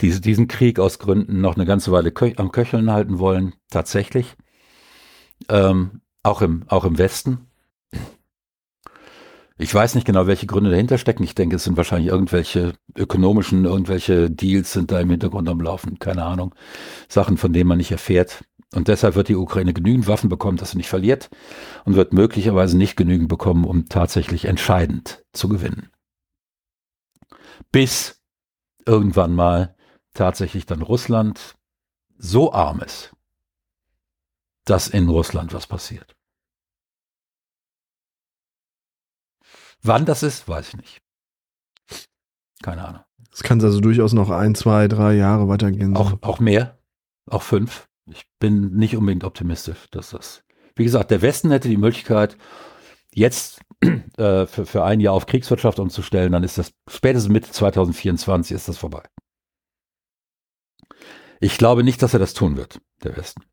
die 0.01 0.19
diesen 0.19 0.47
Krieg 0.47 0.79
aus 0.79 0.99
Gründen 0.99 1.41
noch 1.41 1.55
eine 1.55 1.65
ganze 1.65 1.91
Weile 1.91 2.11
kö 2.11 2.31
am 2.37 2.51
Köcheln 2.51 2.91
halten 2.91 3.19
wollen, 3.19 3.53
tatsächlich. 3.69 4.35
Ähm, 5.49 6.01
auch, 6.23 6.41
im, 6.41 6.63
auch 6.67 6.85
im 6.85 6.97
Westen. 6.97 7.47
Ich 9.57 9.73
weiß 9.73 9.95
nicht 9.95 10.05
genau, 10.05 10.27
welche 10.27 10.47
Gründe 10.47 10.69
dahinter 10.69 10.97
stecken. 10.97 11.23
Ich 11.23 11.33
denke, 11.33 11.55
es 11.55 11.63
sind 11.63 11.77
wahrscheinlich 11.77 12.11
irgendwelche 12.11 12.73
ökonomischen, 12.97 13.63
irgendwelche 13.63 14.29
Deals 14.29 14.73
sind 14.73 14.91
da 14.91 14.99
im 14.99 15.09
Hintergrund 15.09 15.47
am 15.47 15.61
Laufen. 15.61 15.97
Keine 15.97 16.25
Ahnung. 16.25 16.53
Sachen, 17.07 17.37
von 17.37 17.53
denen 17.53 17.69
man 17.69 17.77
nicht 17.77 17.91
erfährt. 17.91 18.43
Und 18.73 18.89
deshalb 18.89 19.15
wird 19.15 19.29
die 19.29 19.35
Ukraine 19.35 19.73
genügend 19.73 20.07
Waffen 20.07 20.29
bekommen, 20.29 20.57
dass 20.57 20.71
sie 20.71 20.77
nicht 20.77 20.89
verliert 20.89 21.29
und 21.85 21.95
wird 21.95 22.11
möglicherweise 22.11 22.77
nicht 22.77 22.97
genügend 22.97 23.29
bekommen, 23.29 23.63
um 23.63 23.87
tatsächlich 23.87 24.45
entscheidend 24.45 25.23
zu 25.31 25.47
gewinnen. 25.47 25.89
Bis 27.71 28.21
irgendwann 28.85 29.33
mal 29.33 29.74
tatsächlich 30.16 30.66
dann 30.66 30.82
Russland 30.82 31.55
so 32.18 32.51
arm 32.51 32.80
ist, 32.80 33.13
dass 34.66 34.88
in 34.88 35.07
Russland 35.09 35.53
was 35.53 35.68
passiert. 35.68 36.16
Wann 39.84 40.05
das 40.05 40.24
ist, 40.24 40.47
weiß 40.47 40.70
ich 40.70 40.78
nicht. 40.78 41.01
Keine 42.63 42.88
Ahnung. 42.88 43.03
Es 43.32 43.43
kann 43.43 43.61
also 43.61 43.80
durchaus 43.80 44.13
noch 44.13 44.30
ein, 44.32 44.55
zwei, 44.55 44.88
drei 44.88 45.13
Jahre 45.13 45.47
weitergehen. 45.47 45.95
Auch, 45.95 46.18
auch 46.22 46.39
mehr, 46.39 46.80
auch 47.30 47.43
fünf. 47.43 47.88
Ich 48.07 48.26
bin 48.39 48.76
nicht 48.76 48.95
unbedingt 48.95 49.24
optimistisch, 49.24 49.89
dass 49.91 50.11
das. 50.11 50.43
Wie 50.76 50.84
gesagt, 50.84 51.11
der 51.11 51.22
Westen 51.22 51.51
hätte 51.51 51.70
die 51.70 51.78
Möglichkeit, 51.78 52.38
jetzt 53.13 53.61
äh, 53.82 54.45
für, 54.45 54.66
für 54.66 54.84
ein 54.84 54.99
Jahr 54.99 55.13
auf 55.13 55.26
Kriegswirtschaft 55.26 55.80
umzustellen, 55.80 56.32
dann 56.32 56.43
ist 56.43 56.57
das 56.57 56.72
spätestens 56.89 57.32
Mitte 57.32 57.51
2024 57.51 58.55
ist 58.55 58.68
das 58.68 58.78
vorbei. 58.78 59.03
Ich 61.39 61.57
glaube 61.57 61.83
nicht, 61.83 62.01
dass 62.01 62.13
er 62.13 62.19
das 62.19 62.33
tun 62.33 62.57
wird, 62.57 62.81
der 63.03 63.15
Westen. 63.17 63.43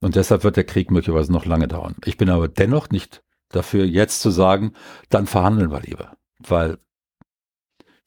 Und 0.00 0.16
deshalb 0.16 0.42
wird 0.42 0.56
der 0.56 0.64
Krieg 0.64 0.90
möglicherweise 0.90 1.32
noch 1.32 1.46
lange 1.46 1.68
dauern. 1.68 1.94
Ich 2.04 2.16
bin 2.16 2.28
aber 2.28 2.48
dennoch 2.48 2.90
nicht 2.90 3.22
dafür, 3.50 3.84
jetzt 3.84 4.20
zu 4.20 4.30
sagen, 4.30 4.72
dann 5.10 5.26
verhandeln 5.26 5.70
wir 5.70 5.80
lieber. 5.80 6.16
Weil, 6.38 6.78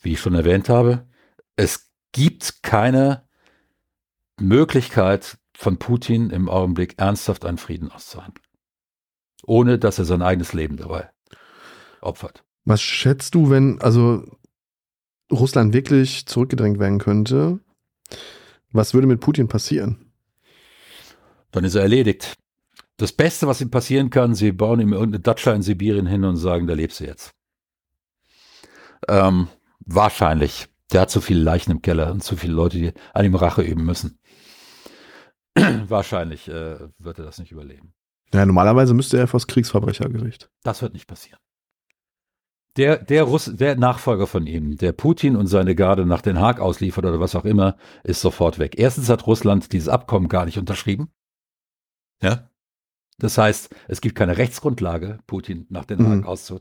wie 0.01 0.13
ich 0.13 0.19
schon 0.19 0.35
erwähnt 0.35 0.67
habe, 0.67 1.07
es 1.55 1.89
gibt 2.11 2.63
keine 2.63 3.27
Möglichkeit 4.37 5.37
von 5.55 5.77
Putin 5.77 6.29
im 6.31 6.49
Augenblick 6.49 6.95
ernsthaft 6.99 7.45
einen 7.45 7.57
Frieden 7.57 7.91
auszuhandeln. 7.91 8.45
Ohne 9.45 9.79
dass 9.79 9.99
er 9.99 10.05
sein 10.05 10.21
eigenes 10.21 10.53
Leben 10.53 10.75
dabei 10.75 11.09
opfert. 12.01 12.43
Was 12.65 12.81
schätzt 12.81 13.35
du, 13.35 13.49
wenn 13.49 13.79
also 13.81 14.25
Russland 15.31 15.73
wirklich 15.73 16.25
zurückgedrängt 16.25 16.79
werden 16.79 16.99
könnte? 16.99 17.59
Was 18.71 18.93
würde 18.93 19.07
mit 19.07 19.21
Putin 19.21 19.47
passieren? 19.47 20.11
Dann 21.51 21.63
ist 21.63 21.75
er 21.75 21.81
erledigt. 21.81 22.35
Das 22.97 23.11
Beste, 23.11 23.47
was 23.47 23.61
ihm 23.61 23.71
passieren 23.71 24.09
kann, 24.09 24.35
sie 24.35 24.51
bauen 24.51 24.79
ihm 24.79 24.93
irgendeine 24.93 25.21
Datscha 25.21 25.53
in 25.53 25.61
Sibirien 25.61 26.07
hin 26.07 26.23
und 26.23 26.37
sagen, 26.37 26.67
da 26.67 26.73
lebst 26.73 26.99
du 26.99 27.05
jetzt. 27.05 27.31
Ähm, 29.07 29.47
wahrscheinlich. 29.79 30.67
Der 30.91 31.01
hat 31.01 31.09
zu 31.09 31.19
viele 31.19 31.41
Leichen 31.41 31.71
im 31.71 31.81
Keller 31.81 32.11
und 32.11 32.23
zu 32.23 32.37
viele 32.37 32.53
Leute, 32.53 32.77
die 32.77 32.93
an 33.13 33.25
ihm 33.25 33.35
Rache 33.35 33.63
üben 33.63 33.85
müssen. 33.85 34.19
wahrscheinlich 35.55 36.47
äh, 36.47 36.79
wird 36.99 37.19
er 37.19 37.25
das 37.25 37.39
nicht 37.39 37.51
überleben. 37.51 37.93
Ja, 38.33 38.45
normalerweise 38.45 38.93
müsste 38.93 39.17
er 39.17 39.27
vor 39.27 39.39
das 39.39 39.47
Kriegsverbrechergericht. 39.47 40.49
Das 40.63 40.81
wird 40.81 40.93
nicht 40.93 41.07
passieren. 41.07 41.39
Der, 42.77 42.97
der, 42.97 43.23
Russ, 43.23 43.49
der 43.53 43.77
Nachfolger 43.77 44.27
von 44.27 44.47
ihm, 44.47 44.75
der 44.75 44.91
Putin 44.91 45.37
und 45.37 45.47
seine 45.47 45.75
Garde 45.75 46.05
nach 46.05 46.21
Den 46.21 46.39
Haag 46.39 46.59
ausliefert 46.59 47.05
oder 47.05 47.21
was 47.21 47.35
auch 47.35 47.45
immer, 47.45 47.77
ist 48.03 48.19
sofort 48.19 48.59
weg. 48.59 48.77
Erstens 48.77 49.09
hat 49.09 49.27
Russland 49.27 49.71
dieses 49.71 49.87
Abkommen 49.87 50.27
gar 50.27 50.45
nicht 50.45 50.57
unterschrieben. 50.57 51.09
Ja. 52.21 52.49
Das 53.17 53.37
heißt, 53.37 53.73
es 53.87 54.01
gibt 54.01 54.15
keine 54.15 54.37
Rechtsgrundlage, 54.37 55.19
Putin 55.25 55.67
nach 55.69 55.85
Den 55.85 56.05
Haag 56.05 56.17
mhm. 56.17 56.25
auszu. 56.25 56.59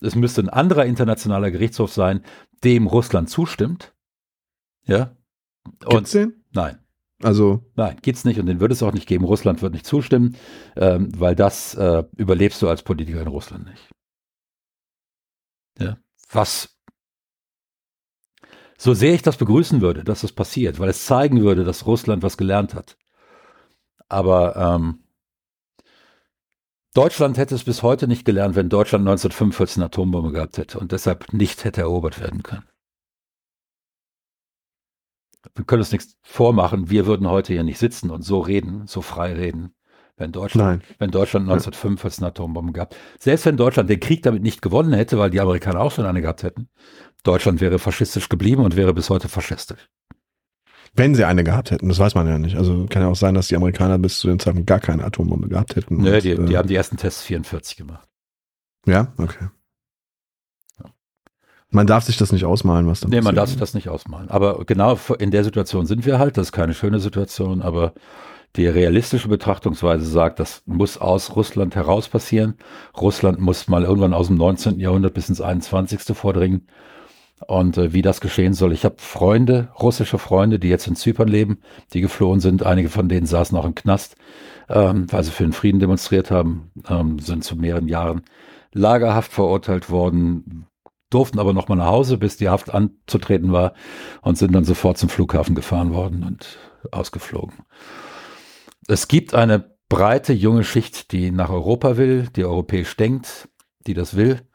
Es 0.00 0.14
müsste 0.14 0.42
ein 0.42 0.48
anderer 0.48 0.84
internationaler 0.84 1.50
Gerichtshof 1.50 1.92
sein, 1.92 2.22
dem 2.62 2.86
Russland 2.86 3.28
zustimmt. 3.28 3.92
Ja. 4.84 5.16
Und, 5.84 5.90
Gibt's 5.90 6.12
den? 6.12 6.44
Nein. 6.52 6.78
Also. 7.22 7.64
Nein, 7.74 7.96
geht's 8.02 8.24
nicht 8.24 8.38
und 8.38 8.46
den 8.46 8.60
wird 8.60 8.70
es 8.70 8.84
auch 8.84 8.92
nicht 8.92 9.08
geben. 9.08 9.24
Russland 9.24 9.62
wird 9.62 9.72
nicht 9.72 9.86
zustimmen, 9.86 10.36
ähm, 10.76 11.08
weil 11.18 11.34
das 11.34 11.74
äh, 11.74 12.04
überlebst 12.16 12.62
du 12.62 12.68
als 12.68 12.82
Politiker 12.82 13.20
in 13.20 13.28
Russland 13.28 13.66
nicht. 13.66 13.88
Ja. 15.78 15.98
Was 16.30 16.76
so 18.78 18.94
sehr 18.94 19.14
ich 19.14 19.22
das 19.22 19.36
begrüßen 19.36 19.80
würde, 19.80 20.04
dass 20.04 20.20
das 20.20 20.32
passiert, 20.32 20.78
weil 20.78 20.90
es 20.90 21.06
zeigen 21.06 21.40
würde, 21.40 21.64
dass 21.64 21.86
Russland 21.86 22.22
was 22.22 22.36
gelernt 22.36 22.74
hat. 22.74 22.98
Aber 24.08 24.56
ähm, 24.56 25.02
Deutschland 26.94 27.36
hätte 27.36 27.54
es 27.54 27.64
bis 27.64 27.82
heute 27.82 28.08
nicht 28.08 28.24
gelernt, 28.24 28.54
wenn 28.56 28.68
Deutschland 28.68 29.02
1945 29.02 29.76
eine 29.76 29.86
Atombombe 29.86 30.32
gehabt 30.32 30.56
hätte 30.58 30.78
und 30.78 30.92
deshalb 30.92 31.32
nicht 31.32 31.64
hätte 31.64 31.82
erobert 31.82 32.20
werden 32.20 32.42
können. 32.42 32.66
Wir 35.54 35.64
können 35.64 35.82
uns 35.82 35.92
nichts 35.92 36.16
vormachen, 36.22 36.90
wir 36.90 37.06
würden 37.06 37.28
heute 37.28 37.52
hier 37.52 37.62
nicht 37.64 37.78
sitzen 37.78 38.10
und 38.10 38.22
so 38.22 38.40
reden, 38.40 38.86
so 38.86 39.00
frei 39.00 39.34
reden, 39.34 39.75
wenn 40.16 40.32
Deutschland, 40.32 40.82
Nein. 40.82 40.94
wenn 40.98 41.10
Deutschland 41.10 41.44
1945 41.44 42.22
eine 42.22 42.28
Atombombe 42.28 42.72
gab. 42.72 42.94
Selbst 43.18 43.44
wenn 43.46 43.56
Deutschland 43.56 43.90
den 43.90 44.00
Krieg 44.00 44.22
damit 44.22 44.42
nicht 44.42 44.62
gewonnen 44.62 44.92
hätte, 44.92 45.18
weil 45.18 45.30
die 45.30 45.40
Amerikaner 45.40 45.80
auch 45.80 45.92
schon 45.92 46.06
eine 46.06 46.22
gehabt 46.22 46.42
hätten, 46.42 46.68
Deutschland 47.22 47.60
wäre 47.60 47.78
faschistisch 47.78 48.28
geblieben 48.28 48.64
und 48.64 48.76
wäre 48.76 48.94
bis 48.94 49.10
heute 49.10 49.28
faschistisch. 49.28 49.88
Wenn 50.94 51.14
sie 51.14 51.24
eine 51.24 51.44
gehabt 51.44 51.70
hätten, 51.70 51.88
das 51.88 51.98
weiß 51.98 52.14
man 52.14 52.26
ja 52.26 52.38
nicht. 52.38 52.56
Also 52.56 52.86
kann 52.88 53.02
ja 53.02 53.08
auch 53.08 53.16
sein, 53.16 53.34
dass 53.34 53.48
die 53.48 53.56
Amerikaner 53.56 53.98
bis 53.98 54.18
zu 54.18 54.28
den 54.28 54.38
Zeiten 54.38 54.64
gar 54.64 54.80
keine 54.80 55.04
Atombombe 55.04 55.48
gehabt 55.48 55.76
hätten. 55.76 55.98
Nö, 55.98 56.14
und, 56.14 56.24
die, 56.24 56.34
die 56.34 56.54
äh, 56.54 56.56
haben 56.56 56.68
die 56.68 56.76
ersten 56.76 56.96
Tests 56.96 57.22
44 57.22 57.76
gemacht. 57.76 58.08
Ja, 58.86 59.12
okay. 59.18 59.48
Man 61.70 61.86
darf 61.86 62.04
sich 62.04 62.16
das 62.16 62.32
nicht 62.32 62.44
ausmalen, 62.44 62.86
was 62.86 63.00
da 63.00 63.08
Nee, 63.08 63.20
man 63.20 63.34
darf 63.34 63.48
sich 63.48 63.58
das 63.58 63.74
nicht 63.74 63.88
ausmalen. 63.88 64.30
Aber 64.30 64.64
genau 64.64 64.98
in 65.18 65.32
der 65.32 65.42
Situation 65.42 65.84
sind 65.84 66.06
wir 66.06 66.18
halt. 66.18 66.36
Das 66.38 66.46
ist 66.46 66.52
keine 66.52 66.74
schöne 66.74 67.00
Situation, 67.00 67.60
aber 67.60 67.92
die 68.54 68.66
realistische 68.66 69.28
Betrachtungsweise 69.28 70.06
sagt, 70.06 70.40
das 70.40 70.62
muss 70.66 70.98
aus 70.98 71.36
Russland 71.36 71.74
heraus 71.74 72.08
passieren. 72.08 72.54
Russland 72.96 73.38
muss 73.38 73.68
mal 73.68 73.84
irgendwann 73.84 74.14
aus 74.14 74.28
dem 74.28 74.36
19. 74.36 74.80
Jahrhundert 74.80 75.14
bis 75.14 75.28
ins 75.28 75.40
21. 75.40 76.16
vordringen. 76.16 76.66
Und 77.46 77.76
äh, 77.76 77.92
wie 77.92 78.02
das 78.02 78.20
geschehen 78.20 78.54
soll, 78.54 78.72
ich 78.72 78.84
habe 78.84 78.96
Freunde, 78.98 79.68
russische 79.78 80.18
Freunde, 80.18 80.58
die 80.58 80.68
jetzt 80.68 80.86
in 80.86 80.96
Zypern 80.96 81.28
leben, 81.28 81.58
die 81.92 82.00
geflohen 82.00 82.40
sind. 82.40 82.64
Einige 82.64 82.88
von 82.88 83.08
denen 83.08 83.26
saßen 83.26 83.56
auch 83.58 83.66
im 83.66 83.74
Knast, 83.74 84.16
ähm, 84.70 85.06
weil 85.12 85.22
sie 85.22 85.30
für 85.30 85.44
den 85.44 85.52
Frieden 85.52 85.78
demonstriert 85.78 86.30
haben, 86.30 86.70
ähm, 86.88 87.18
sind 87.18 87.44
zu 87.44 87.56
mehreren 87.56 87.88
Jahren 87.88 88.22
lagerhaft 88.72 89.32
verurteilt 89.32 89.90
worden, 89.90 90.66
durften 91.10 91.38
aber 91.38 91.52
noch 91.52 91.68
mal 91.68 91.76
nach 91.76 91.86
Hause, 91.86 92.18
bis 92.18 92.36
die 92.36 92.48
Haft 92.48 92.72
anzutreten 92.72 93.52
war 93.52 93.74
und 94.22 94.38
sind 94.38 94.54
dann 94.54 94.64
sofort 94.64 94.98
zum 94.98 95.08
Flughafen 95.08 95.54
gefahren 95.54 95.92
worden 95.92 96.24
und 96.24 96.58
ausgeflogen. 96.90 97.54
Es 98.88 99.08
gibt 99.08 99.34
eine 99.34 99.76
breite 99.88 100.32
junge 100.32 100.64
Schicht, 100.64 101.12
die 101.12 101.30
nach 101.30 101.50
Europa 101.50 101.96
will, 101.96 102.28
die 102.28 102.44
europäisch 102.44 102.96
denkt, 102.96 103.48
die 103.86 103.94
das 103.94 104.16
will, 104.16 104.48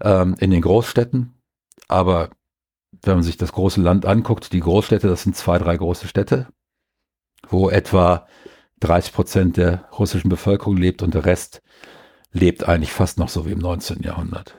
ähm, 0.00 0.36
in 0.38 0.50
den 0.50 0.62
Großstädten. 0.62 1.40
Aber 1.88 2.30
wenn 3.02 3.14
man 3.14 3.22
sich 3.22 3.36
das 3.36 3.52
große 3.52 3.80
Land 3.80 4.06
anguckt, 4.06 4.52
die 4.52 4.60
Großstädte, 4.60 5.08
das 5.08 5.22
sind 5.22 5.36
zwei, 5.36 5.58
drei 5.58 5.76
große 5.76 6.08
Städte, 6.08 6.48
wo 7.48 7.70
etwa 7.70 8.26
30 8.80 9.12
Prozent 9.12 9.56
der 9.56 9.88
russischen 9.92 10.28
Bevölkerung 10.28 10.76
lebt 10.76 11.02
und 11.02 11.14
der 11.14 11.24
Rest 11.24 11.62
lebt 12.32 12.68
eigentlich 12.68 12.92
fast 12.92 13.18
noch 13.18 13.28
so 13.28 13.46
wie 13.46 13.52
im 13.52 13.58
19. 13.58 14.02
Jahrhundert. 14.02 14.58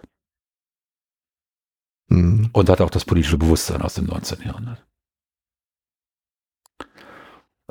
Mhm. 2.07 2.49
Und 2.53 2.69
hat 2.69 2.81
auch 2.81 2.89
das 2.89 3.05
politische 3.05 3.37
Bewusstsein 3.37 3.81
aus 3.81 3.95
dem 3.95 4.05
19. 4.05 4.41
Jahrhundert. 4.41 4.85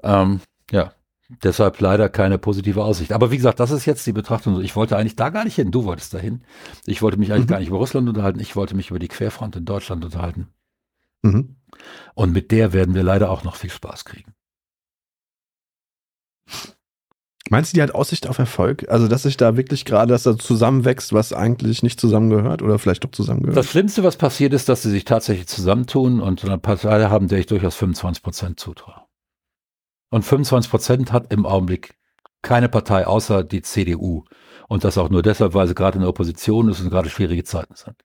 Ähm, 0.03 0.41
ja, 0.71 0.93
deshalb 1.29 1.81
leider 1.81 2.09
keine 2.09 2.39
positive 2.39 2.85
Aussicht. 2.85 3.13
Aber 3.13 3.31
wie 3.31 3.37
gesagt, 3.37 3.61
das 3.61 3.71
ist 3.71 3.87
jetzt 3.87 4.07
die 4.07 4.13
Betrachtung. 4.13 4.61
Ich 4.63 4.77
wollte 4.77 4.97
eigentlich 4.97 5.17
da 5.17 5.31
gar 5.31 5.45
nicht 5.45 5.57
hin. 5.57 5.71
Du 5.71 5.85
wolltest 5.85 6.15
dahin. 6.15 6.43
Ich 6.85 7.03
wollte 7.03 7.19
mich 7.19 7.33
eigentlich 7.33 7.47
mhm. 7.47 7.51
gar 7.51 7.59
nicht 7.59 7.69
über 7.69 7.79
Russland 7.79 8.09
unterhalten. 8.09 8.41
Ich 8.41 8.57
wollte 8.57 8.77
mich 8.77 8.91
über 8.91 8.99
die 8.99 9.09
Querfront 9.09 9.57
in 9.57 9.65
Deutschland 9.65 10.05
unterhalten. 10.05 10.49
Mhm. 11.23 11.57
Und 12.15 12.33
mit 12.33 12.51
der 12.51 12.73
werden 12.73 12.95
wir 12.95 13.03
leider 13.03 13.31
auch 13.31 13.45
noch 13.45 13.57
viel 13.57 13.71
Spaß 13.71 14.05
kriegen. 14.05 14.33
Meinst 17.49 17.73
du, 17.73 17.77
die 17.77 17.83
hat 17.83 17.95
Aussicht 17.95 18.27
auf 18.27 18.39
Erfolg? 18.39 18.89
Also, 18.89 19.07
dass 19.07 19.23
sich 19.23 19.37
da 19.37 19.57
wirklich 19.57 19.85
gerade, 19.85 20.09
dass 20.13 20.25
da 20.25 20.37
zusammenwächst, 20.37 21.13
was 21.13 21.33
eigentlich 21.33 21.83
nicht 21.83 22.01
zusammengehört 22.01 22.61
oder 22.61 22.79
vielleicht 22.79 23.05
doch 23.05 23.13
zusammengehört? 23.13 23.57
Das 23.57 23.71
Schlimmste, 23.71 24.03
was 24.03 24.17
passiert 24.17 24.53
ist, 24.53 24.69
dass 24.69 24.83
sie 24.83 24.91
sich 24.91 25.05
tatsächlich 25.05 25.47
zusammentun 25.47 26.21
und 26.21 26.45
eine 26.45 26.59
Partei 26.59 27.05
haben, 27.05 27.29
der 27.29 27.39
ich 27.39 27.47
durchaus 27.47 27.77
25 27.77 28.23
Prozent 28.23 28.61
zutraue. 28.61 29.06
Und 30.11 30.23
25 30.23 30.71
Prozent 30.71 31.13
hat 31.13 31.33
im 31.33 31.47
Augenblick 31.47 31.97
keine 32.43 32.69
Partei 32.69 33.07
außer 33.07 33.45
die 33.45 33.63
CDU. 33.63 34.25
Und 34.69 34.85
das 34.85 34.99
auch 34.99 35.11
nur 35.11 35.23
deshalb, 35.23 35.55
weil 35.55 35.67
sie 35.67 35.75
gerade 35.75 35.97
in 35.97 36.03
der 36.03 36.11
Opposition 36.11 36.69
ist 36.69 36.81
und 36.81 36.91
gerade 36.91 37.11
schwierige 37.11 37.45
Zeiten 37.45 37.75
sind. 37.75 37.97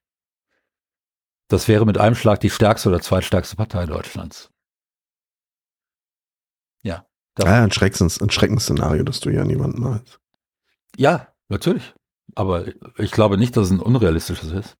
Das 1.47 1.68
wäre 1.68 1.86
mit 1.86 1.97
einem 1.97 2.16
Schlag 2.16 2.39
die 2.39 2.49
stärkste 2.49 2.89
oder 2.89 3.02
zweitstärkste 3.02 3.56
Partei 3.56 3.86
Deutschlands. 3.86 4.52
Ja. 6.82 7.06
Ah 7.39 7.64
ein, 7.64 7.72
Schreckens, 7.72 8.22
ein 8.22 8.30
Schreckensszenario, 8.30 9.04
das 9.04 9.20
du 9.20 9.30
ja 9.30 9.43
niemanden 9.43 9.82
malst. 9.82 10.20
Ja, 10.97 11.28
natürlich. 11.49 11.93
Aber 12.36 12.66
ich 12.97 13.12
glaube 13.12 13.38
nicht, 13.38 13.58
dass 13.58 13.66
es 13.66 13.72
ein 13.72 13.80
unrealistisches 13.80 14.52
ist. 14.52 14.78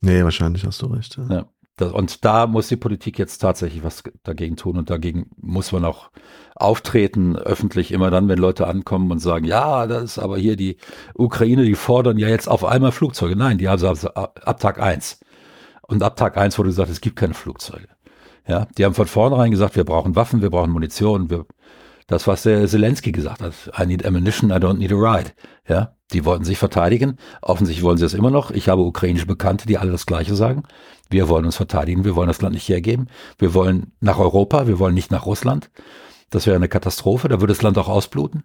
Nee, 0.00 0.22
wahrscheinlich 0.22 0.66
hast 0.66 0.82
du 0.82 0.86
recht. 0.86 1.16
Ja. 1.16 1.28
ja. 1.30 1.53
Das, 1.76 1.92
und 1.92 2.24
da 2.24 2.46
muss 2.46 2.68
die 2.68 2.76
Politik 2.76 3.18
jetzt 3.18 3.38
tatsächlich 3.38 3.82
was 3.82 4.04
dagegen 4.22 4.56
tun 4.56 4.76
und 4.76 4.90
dagegen 4.90 5.30
muss 5.36 5.72
man 5.72 5.84
auch 5.84 6.10
auftreten, 6.54 7.36
öffentlich 7.36 7.90
immer 7.90 8.10
dann, 8.10 8.28
wenn 8.28 8.38
Leute 8.38 8.68
ankommen 8.68 9.10
und 9.10 9.18
sagen, 9.18 9.44
ja, 9.44 9.88
das 9.88 10.04
ist 10.04 10.18
aber 10.18 10.38
hier 10.38 10.54
die 10.54 10.76
Ukraine, 11.14 11.64
die 11.64 11.74
fordern 11.74 12.16
ja 12.16 12.28
jetzt 12.28 12.48
auf 12.48 12.64
einmal 12.64 12.92
Flugzeuge. 12.92 13.34
Nein, 13.34 13.58
die 13.58 13.68
haben 13.68 13.78
sie 13.96 14.16
ab 14.16 14.60
Tag 14.60 14.80
eins 14.80 15.18
Und 15.82 16.02
ab 16.04 16.16
Tag 16.16 16.36
eins 16.36 16.58
wurde 16.58 16.68
gesagt, 16.68 16.90
es 16.90 17.00
gibt 17.00 17.16
keine 17.16 17.34
Flugzeuge. 17.34 17.88
Ja, 18.46 18.66
die 18.78 18.84
haben 18.84 18.94
von 18.94 19.06
vornherein 19.06 19.50
gesagt, 19.50 19.74
wir 19.74 19.84
brauchen 19.84 20.14
Waffen, 20.16 20.42
wir 20.42 20.50
brauchen 20.50 20.70
Munition, 20.70 21.30
wir, 21.30 21.46
das, 22.06 22.26
was 22.26 22.42
der 22.42 22.68
Zelensky 22.68 23.10
gesagt 23.10 23.42
hat. 23.42 23.54
I 23.78 23.86
need 23.86 24.04
ammunition, 24.06 24.50
I 24.50 24.54
don't 24.54 24.74
need 24.74 24.92
a 24.92 24.96
ride. 24.96 25.30
Ja, 25.66 25.93
die 26.12 26.24
wollten 26.24 26.44
sich 26.44 26.58
verteidigen. 26.58 27.18
Offensichtlich 27.42 27.84
wollen 27.84 27.98
sie 27.98 28.04
es 28.04 28.14
immer 28.14 28.30
noch. 28.30 28.50
Ich 28.50 28.68
habe 28.68 28.82
ukrainische 28.82 29.26
Bekannte, 29.26 29.66
die 29.66 29.78
alle 29.78 29.92
das 29.92 30.06
Gleiche 30.06 30.34
sagen. 30.34 30.64
Wir 31.10 31.28
wollen 31.28 31.44
uns 31.44 31.56
verteidigen. 31.56 32.04
Wir 32.04 32.16
wollen 32.16 32.28
das 32.28 32.42
Land 32.42 32.54
nicht 32.54 32.68
hergeben. 32.68 33.08
Wir 33.38 33.54
wollen 33.54 33.92
nach 34.00 34.18
Europa. 34.18 34.66
Wir 34.66 34.78
wollen 34.78 34.94
nicht 34.94 35.10
nach 35.10 35.26
Russland. 35.26 35.70
Das 36.30 36.46
wäre 36.46 36.56
eine 36.56 36.68
Katastrophe. 36.68 37.28
Da 37.28 37.40
würde 37.40 37.52
das 37.52 37.62
Land 37.62 37.78
auch 37.78 37.88
ausbluten. 37.88 38.44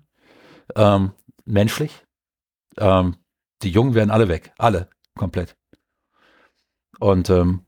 Ähm, 0.75 1.11
menschlich. 1.45 2.05
Ähm, 2.77 3.15
die 3.61 3.71
Jungen 3.71 3.93
wären 3.93 4.11
alle 4.11 4.29
weg. 4.29 4.53
Alle. 4.57 4.89
Komplett. 5.15 5.55
Und 6.99 7.29
ähm, 7.29 7.65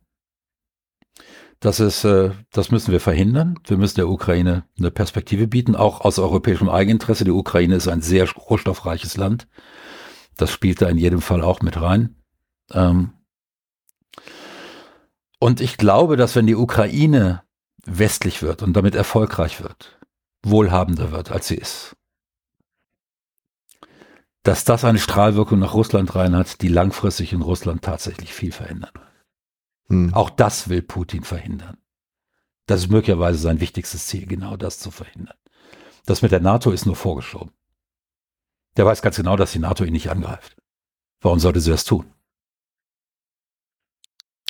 das 1.59 1.79
ist, 1.79 2.03
äh, 2.05 2.31
das 2.51 2.71
müssen 2.71 2.91
wir 2.91 2.99
verhindern. 2.99 3.59
Wir 3.65 3.77
müssen 3.77 3.95
der 3.95 4.09
Ukraine 4.09 4.65
eine 4.79 4.89
Perspektive 4.89 5.47
bieten, 5.47 5.75
auch 5.75 6.01
aus 6.01 6.17
europäischem 6.17 6.69
Eigeninteresse. 6.69 7.23
Die 7.23 7.31
Ukraine 7.31 7.75
ist 7.75 7.87
ein 7.87 8.01
sehr 8.01 8.29
rohstoffreiches 8.31 9.15
Land. 9.15 9.47
Das 10.37 10.51
spielt 10.51 10.81
da 10.81 10.89
in 10.89 10.97
jedem 10.97 11.21
Fall 11.21 11.41
auch 11.41 11.61
mit 11.61 11.79
rein. 11.79 12.15
Ähm 12.71 13.13
und 15.39 15.61
ich 15.61 15.77
glaube, 15.77 16.17
dass 16.17 16.35
wenn 16.35 16.47
die 16.47 16.55
Ukraine 16.55 17.43
westlich 17.85 18.41
wird 18.41 18.61
und 18.61 18.73
damit 18.73 18.95
erfolgreich 18.95 19.61
wird, 19.61 19.99
wohlhabender 20.43 21.11
wird, 21.11 21.31
als 21.31 21.47
sie 21.47 21.55
ist, 21.55 21.95
dass 24.43 24.63
das 24.63 24.85
eine 24.85 24.99
Strahlwirkung 24.99 25.59
nach 25.59 25.73
Russland 25.73 26.15
rein 26.15 26.35
hat, 26.35 26.61
die 26.61 26.67
langfristig 26.67 27.33
in 27.33 27.41
Russland 27.41 27.83
tatsächlich 27.83 28.33
viel 28.33 28.51
verändern 28.51 28.91
wird. 28.93 29.07
Hm. 29.89 30.13
Auch 30.13 30.29
das 30.29 30.69
will 30.69 30.81
Putin 30.81 31.23
verhindern. 31.23 31.77
Das 32.65 32.81
ist 32.81 32.89
möglicherweise 32.89 33.39
sein 33.39 33.59
wichtigstes 33.59 34.07
Ziel, 34.07 34.25
genau 34.25 34.57
das 34.57 34.79
zu 34.79 34.91
verhindern. 34.91 35.37
Das 36.05 36.21
mit 36.21 36.31
der 36.31 36.39
NATO 36.39 36.71
ist 36.71 36.85
nur 36.85 36.95
vorgeschoben. 36.95 37.51
Der 38.77 38.85
weiß 38.85 39.01
ganz 39.01 39.17
genau, 39.17 39.35
dass 39.35 39.51
die 39.51 39.59
NATO 39.59 39.83
ihn 39.83 39.93
nicht 39.93 40.09
angreift. 40.09 40.55
Warum 41.21 41.39
sollte 41.39 41.59
sie 41.59 41.71
das 41.71 41.83
tun? 41.83 42.05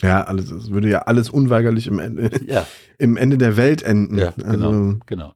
Ja, 0.01 0.23
alles, 0.23 0.49
es 0.49 0.71
würde 0.71 0.89
ja 0.89 1.03
alles 1.03 1.29
unweigerlich 1.29 1.87
im 1.87 1.99
Ende, 1.99 2.31
ja. 2.47 2.65
im 2.97 3.17
Ende 3.17 3.37
der 3.37 3.55
Welt 3.57 3.83
enden. 3.83 4.17
Ja, 4.17 4.31
genau. 4.31 4.69
Also, 4.69 4.99
genau. 5.05 5.33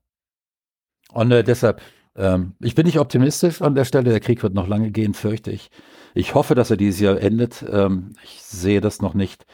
Und 1.11 1.31
äh, 1.31 1.43
deshalb, 1.43 1.81
ähm, 2.15 2.53
ich 2.59 2.73
bin 2.73 2.85
nicht 2.85 2.99
optimistisch 2.99 3.61
an 3.61 3.75
der 3.75 3.85
Stelle. 3.85 4.09
Der 4.09 4.19
Krieg 4.19 4.41
wird 4.41 4.53
noch 4.53 4.67
lange 4.67 4.91
gehen, 4.91 5.13
fürchte 5.13 5.51
ich. 5.51 5.69
Ich 6.13 6.33
hoffe, 6.33 6.55
dass 6.55 6.71
er 6.71 6.77
dieses 6.77 6.99
Jahr 6.99 7.21
endet. 7.21 7.63
Ähm, 7.69 8.13
ich 8.23 8.41
sehe 8.41 8.81
das 8.81 9.01
noch 9.01 9.13
nicht. 9.13 9.45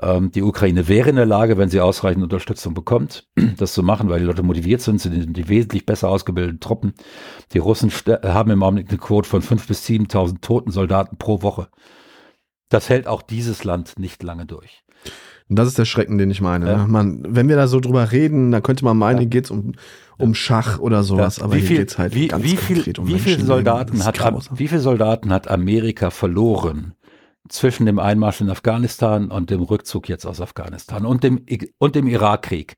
Ähm, 0.00 0.30
die 0.30 0.42
Ukraine 0.42 0.88
wäre 0.88 1.10
in 1.10 1.16
der 1.16 1.26
Lage, 1.26 1.58
wenn 1.58 1.70
sie 1.70 1.80
ausreichend 1.80 2.22
Unterstützung 2.22 2.74
bekommt, 2.74 3.26
das 3.56 3.72
zu 3.72 3.82
machen, 3.82 4.08
weil 4.08 4.20
die 4.20 4.26
Leute 4.26 4.42
motiviert 4.42 4.80
sind, 4.80 5.00
sind 5.00 5.36
die 5.36 5.48
wesentlich 5.48 5.86
besser 5.86 6.08
ausgebildeten 6.08 6.60
Truppen. 6.60 6.94
Die 7.52 7.58
Russen 7.58 7.90
haben 7.90 8.50
im 8.50 8.62
Augenblick 8.62 8.88
eine 8.88 8.98
Quote 8.98 9.28
von 9.28 9.42
5.000 9.42 9.68
bis 9.68 9.86
7.000 9.86 10.40
toten 10.40 10.70
Soldaten 10.70 11.16
pro 11.16 11.42
Woche. 11.42 11.68
Das 12.68 12.88
hält 12.88 13.06
auch 13.06 13.22
dieses 13.22 13.64
Land 13.64 13.98
nicht 13.98 14.22
lange 14.22 14.46
durch. 14.46 14.84
Und 15.48 15.58
das 15.58 15.68
ist 15.68 15.78
der 15.78 15.86
Schrecken, 15.86 16.18
den 16.18 16.30
ich 16.30 16.42
meine. 16.42 16.66
Ja. 16.66 16.86
Man, 16.86 17.22
wenn 17.26 17.48
wir 17.48 17.56
da 17.56 17.68
so 17.68 17.80
drüber 17.80 18.12
reden, 18.12 18.50
dann 18.50 18.62
könnte 18.62 18.84
man 18.84 18.98
meinen, 18.98 19.16
ja. 19.16 19.20
hier 19.20 19.30
geht 19.30 19.44
es 19.46 19.50
um, 19.50 19.72
um 20.18 20.34
Schach 20.34 20.78
oder 20.78 21.02
sowas, 21.02 21.38
ja. 21.38 21.44
aber 21.44 21.54
wie 21.54 21.60
viel, 21.60 21.68
hier 21.68 21.78
geht 21.78 21.90
es 21.90 21.98
halt 21.98 22.14
wie, 22.14 22.28
ganz 22.28 22.44
wie 22.44 22.56
viel, 22.56 22.76
konkret 22.76 22.98
um 22.98 23.08
wie 23.08 23.18
Soldaten 23.18 24.04
hat 24.04 24.18
Wie 24.58 24.68
viele 24.68 24.80
Soldaten 24.82 25.32
hat 25.32 25.48
Amerika 25.48 26.10
verloren 26.10 26.92
zwischen 27.48 27.86
dem 27.86 27.98
Einmarsch 27.98 28.40
in 28.40 28.50
Afghanistan 28.50 29.30
und 29.30 29.50
dem 29.50 29.62
Rückzug 29.62 30.08
jetzt 30.08 30.26
aus 30.26 30.40
Afghanistan 30.40 31.04
und 31.04 31.24
dem, 31.24 31.44
und 31.78 31.94
dem 31.94 32.06
Irakkrieg. 32.06 32.76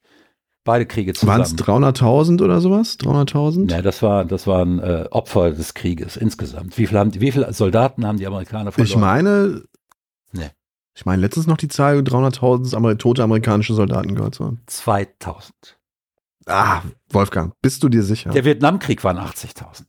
Beide 0.64 0.84
Kriege 0.84 1.14
zusammen. 1.14 1.38
Waren 1.38 1.42
es 1.42 1.56
300.000 1.56 2.42
oder 2.44 2.60
sowas? 2.60 2.98
300.000? 3.00 3.70
Ja, 3.70 3.80
das, 3.80 4.02
war, 4.02 4.26
das 4.26 4.46
waren 4.46 4.78
äh, 4.78 5.06
Opfer 5.10 5.52
des 5.52 5.72
Krieges 5.72 6.16
insgesamt. 6.16 6.76
Wie, 6.76 6.86
viel 6.86 6.98
haben, 6.98 7.14
wie 7.14 7.32
viele 7.32 7.50
Soldaten 7.52 8.06
haben 8.06 8.18
die 8.18 8.26
Amerikaner 8.26 8.70
verloren? 8.70 8.90
Ich 8.90 8.96
meine, 8.96 9.62
nee. 10.32 10.50
ich 10.94 11.06
meine 11.06 11.22
letztens 11.22 11.46
noch 11.46 11.56
die 11.56 11.68
Zahl 11.68 12.00
300.000 12.00 12.98
tote 12.98 13.22
amerikanische 13.22 13.72
Soldaten 13.72 14.14
gehört 14.14 14.34
zu 14.34 14.44
haben. 14.44 14.60
2000. 14.66 15.78
Ah, 16.46 16.82
Wolfgang, 17.10 17.54
bist 17.62 17.82
du 17.82 17.88
dir 17.88 18.02
sicher? 18.02 18.30
Der 18.30 18.44
Vietnamkrieg 18.44 19.02
waren 19.02 19.18
80.000. 19.18 19.84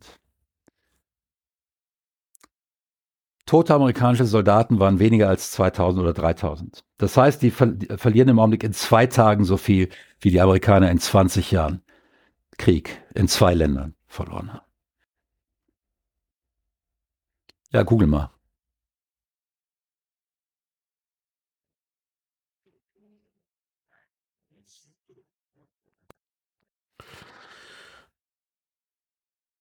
Tote 3.51 3.73
amerikanische 3.73 4.23
Soldaten 4.23 4.79
waren 4.79 4.99
weniger 4.99 5.27
als 5.27 5.51
2000 5.51 6.01
oder 6.01 6.13
3000. 6.13 6.85
Das 6.97 7.17
heißt, 7.17 7.41
die, 7.41 7.51
ver 7.51 7.67
die 7.67 7.87
verlieren 7.97 8.29
im 8.29 8.39
Augenblick 8.39 8.63
in 8.63 8.71
zwei 8.71 9.07
Tagen 9.07 9.43
so 9.43 9.57
viel, 9.57 9.89
wie 10.21 10.31
die 10.31 10.39
Amerikaner 10.39 10.89
in 10.89 10.99
20 10.99 11.51
Jahren 11.51 11.81
Krieg 12.57 13.01
in 13.13 13.27
zwei 13.27 13.53
Ländern 13.53 13.95
verloren 14.07 14.53
haben. 14.53 14.65
Ja, 17.73 17.83
google 17.83 18.07
mal. 18.07 18.31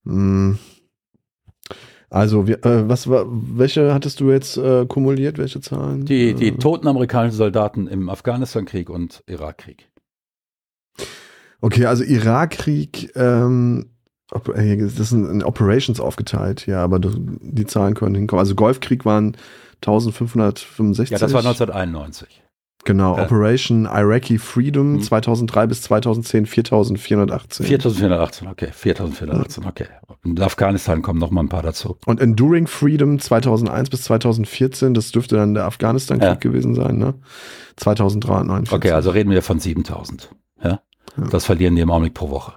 Hm. 0.04 0.58
Also, 2.10 2.48
wir, 2.48 2.64
äh, 2.66 2.88
was 2.88 3.08
war, 3.08 3.24
welche 3.28 3.94
hattest 3.94 4.18
du 4.18 4.30
jetzt 4.32 4.56
äh, 4.56 4.84
kumuliert, 4.84 5.38
welche 5.38 5.60
Zahlen? 5.60 6.04
Die, 6.04 6.34
die 6.34 6.48
äh. 6.48 6.58
toten 6.58 6.88
amerikanischen 6.88 7.36
Soldaten 7.36 7.86
im 7.86 8.08
Afghanistan-Krieg 8.10 8.90
und 8.90 9.22
Irakkrieg. 9.26 9.88
Okay, 11.60 11.86
also 11.86 12.02
Irakkrieg, 12.02 13.12
ähm, 13.14 13.90
äh, 14.54 14.76
das 14.76 14.98
ist 14.98 15.12
in 15.12 15.44
Operations 15.44 16.00
aufgeteilt, 16.00 16.66
ja, 16.66 16.82
aber 16.82 16.98
die 16.98 17.66
Zahlen 17.66 17.94
können 17.94 18.16
hinkommen. 18.16 18.40
Also 18.40 18.56
Golfkrieg 18.56 19.04
waren 19.04 19.36
1565. 19.76 21.10
Ja, 21.10 21.18
das 21.18 21.32
war 21.32 21.40
1991. 21.40 22.42
Genau, 22.84 23.16
ja. 23.16 23.24
Operation 23.24 23.84
Iraqi 23.84 24.38
Freedom 24.38 24.94
mhm. 24.94 25.02
2003 25.02 25.66
bis 25.66 25.82
2010 25.82 26.46
4418. 26.46 27.66
4418, 27.66 28.48
okay, 28.48 28.68
4418, 28.72 29.66
okay. 29.66 29.86
In 30.24 30.40
Afghanistan 30.40 31.02
kommen 31.02 31.18
noch 31.18 31.30
mal 31.30 31.42
ein 31.42 31.48
paar 31.48 31.62
dazu. 31.62 31.98
Und 32.06 32.20
Enduring 32.20 32.66
Freedom 32.66 33.18
2001 33.18 33.90
bis 33.90 34.02
2014, 34.02 34.94
das 34.94 35.12
dürfte 35.12 35.36
dann 35.36 35.54
der 35.54 35.66
Afghanistan-Krieg 35.66 36.28
ja. 36.28 36.34
gewesen 36.34 36.74
sein, 36.74 36.96
ne? 36.96 37.14
2349. 37.76 38.72
Okay, 38.72 38.92
also 38.92 39.10
reden 39.10 39.30
wir 39.30 39.42
von 39.42 39.60
7000, 39.60 40.30
ja? 40.62 40.70
ja? 40.70 40.80
Das 41.30 41.44
verlieren 41.44 41.76
die 41.76 41.82
im 41.82 41.90
Augenblick 41.90 42.14
pro 42.14 42.30
Woche. 42.30 42.54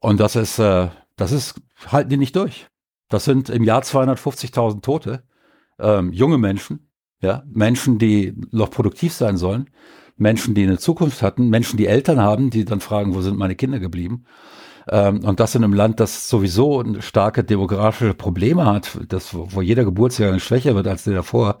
Und 0.00 0.20
das 0.20 0.36
ist, 0.36 0.58
äh, 0.58 0.88
das 1.16 1.32
ist, 1.32 1.60
halten 1.86 2.10
die 2.10 2.16
nicht 2.16 2.36
durch. 2.36 2.66
Das 3.08 3.24
sind 3.24 3.48
im 3.48 3.64
Jahr 3.64 3.82
250.000 3.82 4.82
Tote 4.82 5.22
ähm, 5.78 6.12
junge 6.12 6.38
Menschen, 6.38 6.90
ja, 7.20 7.42
Menschen, 7.46 7.98
die 7.98 8.34
noch 8.50 8.70
produktiv 8.70 9.12
sein 9.12 9.36
sollen, 9.36 9.70
Menschen, 10.16 10.54
die 10.54 10.62
eine 10.62 10.78
Zukunft 10.78 11.22
hatten, 11.22 11.48
Menschen, 11.48 11.76
die 11.76 11.86
Eltern 11.86 12.20
haben, 12.20 12.50
die 12.50 12.64
dann 12.64 12.80
fragen, 12.80 13.14
wo 13.14 13.20
sind 13.20 13.36
meine 13.36 13.56
Kinder 13.56 13.80
geblieben? 13.80 14.24
Ähm, 14.88 15.24
und 15.24 15.40
das 15.40 15.54
in 15.54 15.64
einem 15.64 15.72
Land, 15.72 16.00
das 16.00 16.28
sowieso 16.28 16.84
starke 17.00 17.42
demografische 17.42 18.14
Probleme 18.14 18.66
hat, 18.66 18.98
das, 19.08 19.34
wo 19.34 19.62
jeder 19.62 19.84
Geburtsjahr 19.84 20.38
schwächer 20.38 20.74
wird 20.74 20.86
als 20.86 21.04
der 21.04 21.14
davor, 21.14 21.58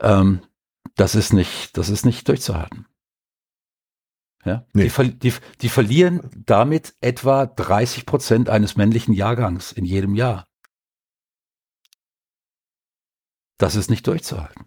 ähm, 0.00 0.40
das 0.96 1.14
ist 1.14 1.32
nicht, 1.32 1.76
das 1.76 1.88
ist 1.88 2.04
nicht 2.04 2.28
durchzuhalten. 2.28 2.86
Ja? 4.44 4.64
Nee. 4.72 4.88
Die, 4.88 5.18
die, 5.18 5.32
die 5.60 5.68
verlieren 5.68 6.20
damit 6.46 6.94
etwa 7.00 7.46
30 7.46 8.06
Prozent 8.06 8.48
eines 8.48 8.76
männlichen 8.76 9.14
Jahrgangs 9.14 9.72
in 9.72 9.84
jedem 9.84 10.14
Jahr. 10.14 10.46
Das 13.58 13.76
ist 13.76 13.90
nicht 13.90 14.06
durchzuhalten. 14.06 14.66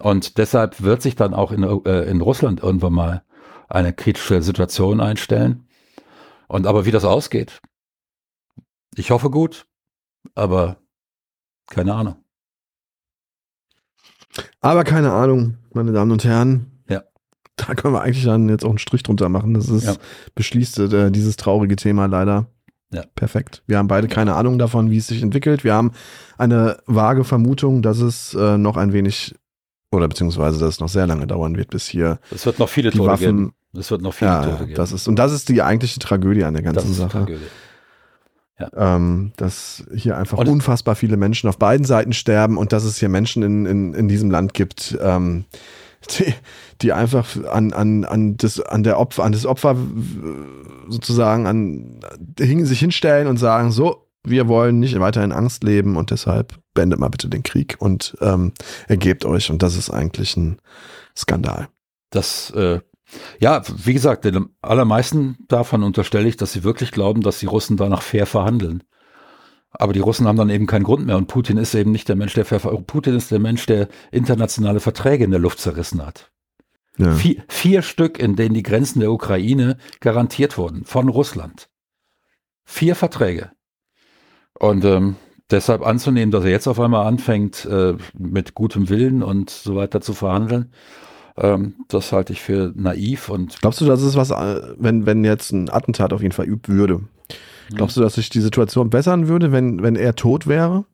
Und 0.00 0.38
deshalb 0.38 0.82
wird 0.82 1.02
sich 1.02 1.16
dann 1.16 1.34
auch 1.34 1.52
in, 1.52 1.62
äh, 1.62 2.02
in 2.04 2.20
Russland 2.20 2.62
irgendwann 2.62 2.92
mal 2.92 3.24
eine 3.68 3.92
kritische 3.92 4.42
Situation 4.42 5.00
einstellen. 5.00 5.68
Und 6.46 6.66
aber 6.66 6.86
wie 6.86 6.90
das 6.90 7.04
ausgeht, 7.04 7.60
ich 8.94 9.10
hoffe 9.10 9.30
gut, 9.30 9.66
aber 10.34 10.76
keine 11.66 11.94
Ahnung. 11.94 12.24
Aber 14.60 14.84
keine 14.84 15.12
Ahnung, 15.12 15.58
meine 15.72 15.92
Damen 15.92 16.12
und 16.12 16.24
Herren. 16.24 16.82
Ja. 16.88 17.02
Da 17.56 17.74
können 17.74 17.94
wir 17.94 18.02
eigentlich 18.02 18.24
dann 18.24 18.48
jetzt 18.48 18.64
auch 18.64 18.70
einen 18.70 18.78
Strich 18.78 19.02
drunter 19.02 19.28
machen. 19.28 19.54
Das 19.54 19.68
ist, 19.68 19.86
ja. 19.86 19.96
beschließt 20.34 20.78
äh, 20.78 21.10
dieses 21.10 21.36
traurige 21.36 21.76
Thema 21.76 22.06
leider. 22.06 22.46
Ja. 22.90 23.04
Perfekt. 23.14 23.62
Wir 23.66 23.78
haben 23.78 23.88
beide 23.88 24.08
keine 24.08 24.34
Ahnung 24.34 24.58
davon, 24.58 24.90
wie 24.90 24.96
es 24.96 25.08
sich 25.08 25.22
entwickelt. 25.22 25.62
Wir 25.62 25.74
haben 25.74 25.92
eine 26.38 26.78
vage 26.86 27.24
Vermutung, 27.24 27.82
dass 27.82 27.98
es 28.00 28.34
äh, 28.34 28.56
noch 28.56 28.76
ein 28.76 28.92
wenig 28.92 29.34
oder 29.90 30.08
beziehungsweise, 30.08 30.58
dass 30.58 30.74
es 30.74 30.80
noch 30.80 30.88
sehr 30.88 31.06
lange 31.06 31.26
dauern 31.26 31.56
wird, 31.56 31.70
bis 31.70 31.86
hier. 31.86 32.18
Es 32.30 32.44
wird 32.46 32.58
noch 32.58 32.68
viele 32.68 32.90
Tote 32.90 33.10
Waffen, 33.10 33.24
geben. 33.24 33.54
Es 33.74 33.90
wird 33.90 34.02
noch 34.02 34.14
viele 34.14 34.30
ja, 34.30 34.44
Tote 34.44 34.64
geben. 34.64 34.74
Das 34.74 34.92
ist, 34.92 35.08
und 35.08 35.16
das 35.16 35.32
ist 35.32 35.48
die 35.48 35.62
eigentliche 35.62 35.98
Tragödie 35.98 36.44
an 36.44 36.54
der 36.54 36.62
ganzen 36.62 36.92
Sache. 36.92 37.26
Ja. 38.58 38.96
Ähm, 38.96 39.32
dass 39.36 39.84
hier 39.94 40.16
einfach 40.16 40.36
und 40.36 40.48
unfassbar 40.48 40.96
viele 40.96 41.16
Menschen 41.16 41.48
auf 41.48 41.58
beiden 41.58 41.86
Seiten 41.86 42.12
sterben 42.12 42.56
und 42.58 42.72
dass 42.72 42.82
es 42.82 42.98
hier 42.98 43.08
Menschen 43.08 43.42
in, 43.44 43.66
in, 43.66 43.94
in 43.94 44.08
diesem 44.08 44.30
Land 44.32 44.52
gibt, 44.52 44.98
ähm, 45.00 45.44
die, 46.18 46.34
die 46.82 46.92
einfach 46.92 47.26
an, 47.44 47.72
an, 47.72 48.04
an, 48.04 48.36
das, 48.36 48.60
an, 48.60 48.82
der 48.82 48.98
Opfer, 48.98 49.24
an 49.24 49.32
das 49.32 49.46
Opfer 49.46 49.76
sozusagen 50.88 51.46
an, 51.46 52.00
sich 52.38 52.80
hinstellen 52.80 53.26
und 53.26 53.36
sagen, 53.36 53.70
so, 53.70 54.08
wir 54.24 54.48
wollen 54.48 54.78
nicht 54.78 54.98
weiter 54.98 55.24
in 55.24 55.32
Angst 55.32 55.64
leben 55.64 55.96
und 55.96 56.10
deshalb 56.10 56.58
beendet 56.74 56.98
mal 56.98 57.08
bitte 57.08 57.28
den 57.28 57.42
Krieg 57.42 57.76
und 57.78 58.16
ähm, 58.20 58.52
ergebt 58.86 59.24
euch. 59.24 59.50
Und 59.50 59.62
das 59.62 59.76
ist 59.76 59.90
eigentlich 59.90 60.36
ein 60.36 60.58
Skandal. 61.16 61.68
Das 62.10 62.50
äh, 62.50 62.80
Ja, 63.40 63.62
wie 63.84 63.94
gesagt, 63.94 64.24
den 64.24 64.48
allermeisten 64.60 65.38
davon 65.48 65.82
unterstelle 65.82 66.28
ich, 66.28 66.36
dass 66.36 66.52
sie 66.52 66.64
wirklich 66.64 66.90
glauben, 66.90 67.22
dass 67.22 67.38
die 67.38 67.46
Russen 67.46 67.76
danach 67.76 68.02
fair 68.02 68.26
verhandeln. 68.26 68.82
Aber 69.70 69.92
die 69.92 70.00
Russen 70.00 70.26
haben 70.26 70.38
dann 70.38 70.50
eben 70.50 70.66
keinen 70.66 70.84
Grund 70.84 71.06
mehr 71.06 71.16
und 71.16 71.26
Putin 71.26 71.58
ist 71.58 71.74
eben 71.74 71.92
nicht 71.92 72.08
der 72.08 72.16
Mensch, 72.16 72.34
der 72.34 72.44
Putin 72.44 73.16
ist 73.16 73.30
der 73.30 73.38
Mensch, 73.38 73.66
der 73.66 73.88
internationale 74.10 74.80
Verträge 74.80 75.24
in 75.24 75.30
der 75.30 75.40
Luft 75.40 75.58
zerrissen 75.58 76.04
hat. 76.04 76.30
Ja. 76.96 77.12
Vier, 77.12 77.44
vier 77.48 77.82
Stück, 77.82 78.18
in 78.18 78.34
denen 78.34 78.54
die 78.54 78.62
Grenzen 78.62 79.00
der 79.00 79.12
Ukraine 79.12 79.76
garantiert 80.00 80.58
wurden 80.58 80.84
von 80.84 81.08
Russland. 81.08 81.68
Vier 82.64 82.96
Verträge. 82.96 83.52
Und 84.58 84.84
ähm, 84.84 85.16
deshalb 85.50 85.86
anzunehmen, 85.86 86.32
dass 86.32 86.44
er 86.44 86.50
jetzt 86.50 86.66
auf 86.66 86.80
einmal 86.80 87.06
anfängt, 87.06 87.64
äh, 87.66 87.94
mit 88.18 88.54
gutem 88.54 88.88
Willen 88.88 89.22
und 89.22 89.50
so 89.50 89.76
weiter 89.76 90.00
zu 90.00 90.12
verhandeln, 90.12 90.72
ähm, 91.36 91.74
das 91.88 92.12
halte 92.12 92.32
ich 92.32 92.40
für 92.40 92.72
naiv. 92.74 93.28
Und 93.28 93.60
Glaubst 93.60 93.80
du, 93.80 93.84
das 93.84 94.02
ist 94.02 94.16
was, 94.16 94.30
äh, 94.30 94.74
wenn, 94.76 95.06
wenn 95.06 95.24
jetzt 95.24 95.52
ein 95.52 95.70
Attentat 95.70 96.12
auf 96.12 96.22
ihn 96.22 96.32
verübt 96.32 96.68
würde? 96.68 97.02
Glaubst 97.74 97.96
du, 97.96 98.00
dass 98.00 98.14
sich 98.14 98.30
die 98.30 98.40
Situation 98.40 98.90
bessern 98.90 99.28
würde, 99.28 99.52
wenn, 99.52 99.82
wenn 99.82 99.96
er 99.96 100.14
tot 100.14 100.46
wäre? 100.46 100.84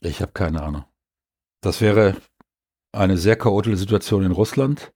Ich 0.00 0.20
habe 0.20 0.32
keine 0.32 0.62
Ahnung. 0.62 0.84
Das 1.60 1.80
wäre 1.80 2.16
eine 2.92 3.16
sehr 3.16 3.36
chaotische 3.36 3.76
Situation 3.76 4.24
in 4.24 4.32
Russland. 4.32 4.92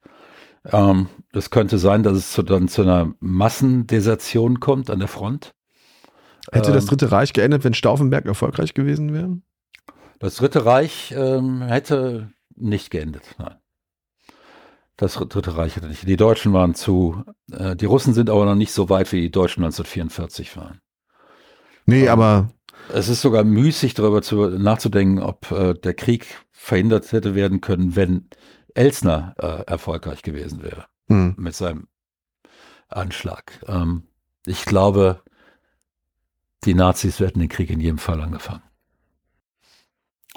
Ähm, 0.65 1.09
es 1.33 1.51
könnte 1.51 1.79
sein, 1.79 2.03
dass 2.03 2.17
es 2.17 2.33
zu, 2.33 2.43
dann 2.43 2.69
zu 2.69 2.83
einer 2.83 3.15
Massendesertion 3.21 4.61
kommt 4.61 4.91
an 4.91 4.99
der 4.99 5.09
Front. 5.09 5.55
Hätte 6.53 6.69
ähm, 6.69 6.75
das 6.75 6.87
Dritte 6.87 7.13
Reich 7.13 7.33
geendet, 7.33 7.65
wenn 7.65 7.75
Stauffenberg 7.75 8.27
erfolgreich 8.27 8.75
gewesen 8.75 9.13
wäre? 9.13 9.39
Das 10.19 10.37
Dritte 10.37 10.65
Reich 10.65 11.15
ähm, 11.17 11.63
hätte 11.63 12.33
nicht 12.55 12.91
geendet, 12.91 13.35
nein. 13.39 13.57
Das 14.97 15.15
Dritte 15.15 15.57
Reich 15.57 15.77
hätte 15.77 15.89
nicht. 15.89 16.09
Die 16.09 16.17
Deutschen 16.17 16.53
waren 16.53 16.75
zu, 16.75 17.23
äh, 17.53 17.77
die 17.77 17.85
Russen 17.85 18.15
sind 18.15 18.31
aber 18.31 18.47
noch 18.47 18.55
nicht 18.55 18.73
so 18.73 18.89
weit, 18.89 19.13
wie 19.13 19.21
die 19.21 19.31
Deutschen 19.31 19.63
1944 19.63 20.57
waren. 20.57 20.81
Nee, 21.85 22.05
ähm, 22.05 22.09
aber. 22.09 22.51
Es 22.93 23.09
ist 23.09 23.21
sogar 23.21 23.45
müßig, 23.45 23.95
darüber 23.95 24.23
zu, 24.23 24.49
nachzudenken, 24.49 25.21
ob 25.21 25.51
äh, 25.51 25.75
der 25.75 25.95
Krieg 25.95 26.27
verhindert 26.51 27.11
hätte 27.13 27.35
werden 27.35 27.61
können, 27.61 27.97
wenn 27.97 28.29
Elsner 28.75 29.35
äh, 29.39 29.63
erfolgreich 29.67 30.23
gewesen 30.23 30.63
wäre 30.63 30.87
hm. 31.09 31.35
mit 31.37 31.55
seinem 31.55 31.89
Anschlag. 32.89 33.61
Ähm, 33.67 34.05
ich 34.47 34.65
glaube, 34.65 35.23
die 36.65 36.75
Nazis 36.75 37.21
hätten 37.21 37.41
den 37.41 37.49
Krieg 37.49 37.71
in 37.71 37.81
jedem 37.81 37.99
Fall 37.99 38.21
angefangen. 38.21 38.63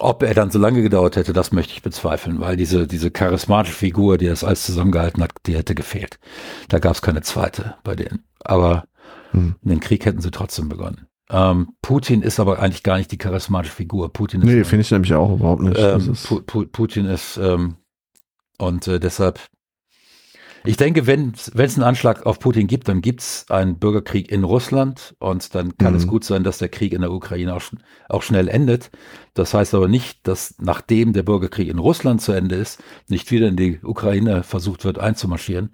Ob 0.02 0.24
er 0.24 0.34
dann 0.34 0.50
so 0.50 0.60
lange 0.60 0.82
gedauert 0.82 1.18
hätte, 1.18 1.34
das 1.34 1.52
möchte 1.52 1.74
ich 1.74 1.82
bezweifeln, 1.82 2.40
weil 2.40 2.56
diese, 2.56 2.88
diese 2.88 3.12
charismatische 3.12 3.76
Figur, 3.76 4.18
die 4.18 4.28
das 4.28 4.44
alles 4.44 4.66
zusammengehalten 4.66 5.22
hat, 5.22 5.32
die 5.46 5.56
hätte 5.56 5.76
gefehlt. 5.76 6.20
Da 6.70 6.80
gab 6.80 6.94
es 6.94 7.02
keine 7.02 7.22
zweite 7.22 7.76
bei 7.84 7.96
denen. 7.96 8.24
Aber 8.40 8.86
hm. 9.32 9.56
den 9.62 9.80
Krieg 9.80 10.06
hätten 10.06 10.22
sie 10.22 10.32
trotzdem 10.32 10.70
begonnen. 10.70 11.08
Ähm, 11.30 11.74
Putin 11.82 12.22
ist 12.22 12.40
aber 12.40 12.60
eigentlich 12.60 12.84
gar 12.84 12.98
nicht 12.98 13.12
die 13.12 13.18
charismatische 13.18 13.76
Figur. 13.76 14.12
Putin 14.12 14.42
ist, 14.42 14.48
nee, 14.48 14.64
finde 14.64 14.82
ich 14.82 14.92
nämlich 14.92 15.14
auch 15.14 15.34
überhaupt 15.34 15.62
nicht. 15.62 15.78
Ähm, 15.78 16.16
Putin 16.72 17.06
ist 17.06 17.38
ähm, 17.38 17.76
und 18.58 18.88
äh, 18.88 19.00
deshalb 19.00 19.40
ich 20.66 20.78
denke, 20.78 21.08
wenn 21.08 21.34
es 21.34 21.52
einen 21.56 21.84
Anschlag 21.84 22.26
auf 22.26 22.40
Putin 22.40 22.68
gibt, 22.68 22.88
dann 22.88 23.02
gibt 23.02 23.22
es 23.22 23.46
einen 23.50 23.80
Bürgerkrieg 23.80 24.32
in 24.32 24.44
Russland 24.44 25.16
und 25.20 25.56
dann 25.56 25.78
kann 25.78 25.94
mhm. 25.94 26.00
es 26.00 26.08
gut 26.08 26.24
sein, 26.24 26.44
dass 26.44 26.58
der 26.58 26.70
Krieg 26.70 26.94
in 26.94 27.02
der 27.02 27.12
Ukraine 27.12 27.56
auch, 27.56 27.62
auch, 28.10 28.22
schnell 28.22 28.48
endet. 28.48 28.92
Das 29.34 29.54
heißt 29.54 29.74
aber 29.74 29.88
nicht, 29.88 30.28
dass 30.28 30.56
nachdem 30.60 31.14
der 31.14 31.24
Bürgerkrieg 31.24 31.70
in 31.70 31.80
Russland 31.80 32.22
zu 32.22 32.32
Ende 32.32 32.56
ist, 32.56 32.82
nicht 33.08 33.32
wieder 33.32 33.48
in 33.48 33.56
die 33.56 33.80
Ukraine 33.82 34.44
versucht 34.44 34.84
wird 34.84 35.00
einzumarschieren. 35.00 35.72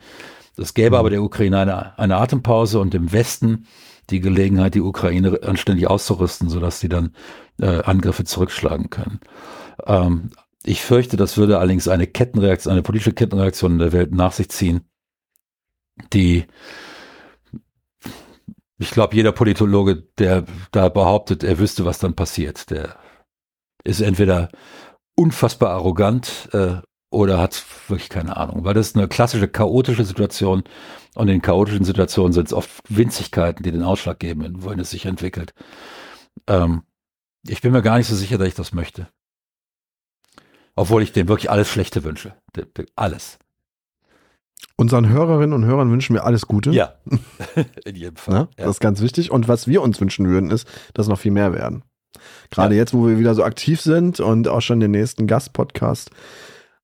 Es 0.58 0.74
gäbe 0.74 0.92
mhm. 0.92 1.00
aber 1.00 1.10
der 1.10 1.24
Ukraine 1.24 1.60
eine, 1.60 2.00
eine 2.00 2.18
Atempause 2.18 2.80
und 2.80 2.94
im 2.94 3.12
Westen 3.12 3.66
die 4.10 4.20
Gelegenheit, 4.20 4.76
die 4.76 4.82
Ukraine 4.82 5.40
anständig 5.44 5.88
auszurüsten, 5.88 6.50
sodass 6.50 6.80
sie 6.80 6.90
dann 6.90 7.14
äh, 7.60 7.82
Angriffe 7.82 8.24
zurückschlagen 8.24 8.90
können. 8.90 9.20
Ähm, 9.86 10.30
ich 10.66 10.82
fürchte, 10.84 11.18
das 11.18 11.38
würde 11.38 11.60
allerdings 11.60 11.88
eine 11.88 12.08
Kettenreaktion, 12.08 12.72
eine 12.72 12.84
politische 12.84 13.14
Kettenreaktion 13.14 13.74
in 13.74 13.80
der 13.80 13.94
Welt 13.94 14.12
nach 14.12 14.32
sich 14.32 14.50
ziehen, 14.50 14.82
die 16.14 16.46
ich 18.78 18.92
glaube, 18.92 19.16
jeder 19.16 19.32
Politologe, 19.32 20.04
der 20.18 20.46
da 20.72 20.90
behauptet, 20.90 21.44
er 21.44 21.60
wüsste, 21.60 21.86
was 21.86 22.00
dann 22.00 22.14
passiert, 22.16 22.70
der 22.70 22.98
ist 23.86 24.02
entweder 24.02 24.50
unfassbar 25.16 25.72
arrogant 25.72 26.50
äh, 26.52 26.82
oder 27.10 27.40
hat 27.40 27.64
wirklich 27.88 28.10
keine 28.10 28.36
Ahnung, 28.36 28.66
weil 28.66 28.74
das 28.74 28.88
ist 28.88 28.98
eine 28.98 29.08
klassische 29.08 29.48
chaotische 29.48 30.04
Situation 30.04 30.64
und 31.16 31.30
in 31.30 31.42
chaotischen 31.42 31.86
Situationen 31.86 32.34
sind 32.34 32.48
es 32.48 32.54
oft 32.54 32.82
Winzigkeiten, 32.90 33.64
die 33.64 33.72
den 33.72 33.84
Ausschlag 33.84 34.20
geben, 34.20 34.64
wohin 34.64 34.80
es 34.80 34.90
sich 34.90 35.06
entwickelt. 35.06 35.54
Ähm, 36.48 36.84
ich 37.48 37.62
bin 37.62 37.72
mir 37.72 37.82
gar 37.82 37.98
nicht 37.98 38.08
so 38.08 38.16
sicher, 38.16 38.38
dass 38.38 38.48
ich 38.50 38.56
das 38.56 38.74
möchte. 38.74 39.08
Obwohl 40.76 41.04
ich 41.04 41.14
dem 41.14 41.28
wirklich 41.28 41.50
alles 41.50 41.70
Schlechte 41.70 42.04
wünsche. 42.04 42.34
Alles. 42.96 43.40
Unseren 44.78 45.08
Hörerinnen 45.08 45.54
und 45.54 45.66
Hörern 45.66 45.90
wünschen 45.90 46.14
wir 46.14 46.26
alles 46.26 46.48
Gute. 46.48 46.72
Ja, 46.72 46.96
in 47.86 47.96
jedem 47.96 48.18
Fall. 48.18 48.50
Ja, 48.58 48.66
das 48.66 48.72
ist 48.72 48.80
ganz 48.82 49.02
wichtig. 49.02 49.32
Und 49.32 49.48
was 49.48 49.68
wir 49.68 49.82
uns 49.82 50.02
wünschen 50.02 50.28
würden, 50.28 50.52
ist, 50.52 50.68
dass 50.94 51.08
noch 51.08 51.20
viel 51.20 51.32
mehr 51.32 51.54
werden. 51.54 51.84
Gerade 52.50 52.76
ja. 52.76 52.82
jetzt, 52.82 52.94
wo 52.94 53.08
wir 53.08 53.20
wieder 53.20 53.36
so 53.36 53.44
aktiv 53.44 53.80
sind 53.80 54.20
und 54.20 54.48
auch 54.48 54.62
schon 54.62 54.80
den 54.80 54.92
nächsten 54.92 55.28
Gastpodcast 55.28 56.12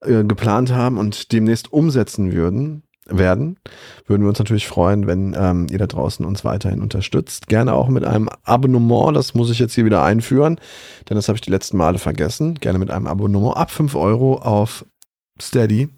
äh, 0.01 0.23
geplant 0.23 0.71
haben 0.71 0.97
und 0.97 1.31
demnächst 1.31 1.71
umsetzen 1.73 2.31
würden, 2.31 2.83
werden, 3.11 3.57
würden 4.05 4.23
wir 4.23 4.29
uns 4.29 4.39
natürlich 4.39 4.67
freuen, 4.67 5.07
wenn 5.07 5.35
ähm, 5.37 5.67
ihr 5.69 5.77
da 5.77 5.87
draußen 5.87 6.25
uns 6.25 6.43
weiterhin 6.43 6.81
unterstützt. 6.81 7.47
Gerne 7.47 7.73
auch 7.73 7.89
mit 7.89 8.03
einem 8.03 8.29
Abonnement, 8.43 9.15
das 9.15 9.33
muss 9.33 9.49
ich 9.49 9.59
jetzt 9.59 9.73
hier 9.73 9.85
wieder 9.85 10.03
einführen, 10.03 10.59
denn 11.09 11.15
das 11.15 11.27
habe 11.27 11.37
ich 11.37 11.41
die 11.41 11.51
letzten 11.51 11.77
Male 11.77 11.99
vergessen. 11.99 12.55
Gerne 12.55 12.79
mit 12.79 12.91
einem 12.91 13.07
Abonnement 13.07 13.57
ab 13.57 13.71
5 13.71 13.95
Euro 13.95 14.35
auf 14.35 14.85
Steady. 15.41 15.89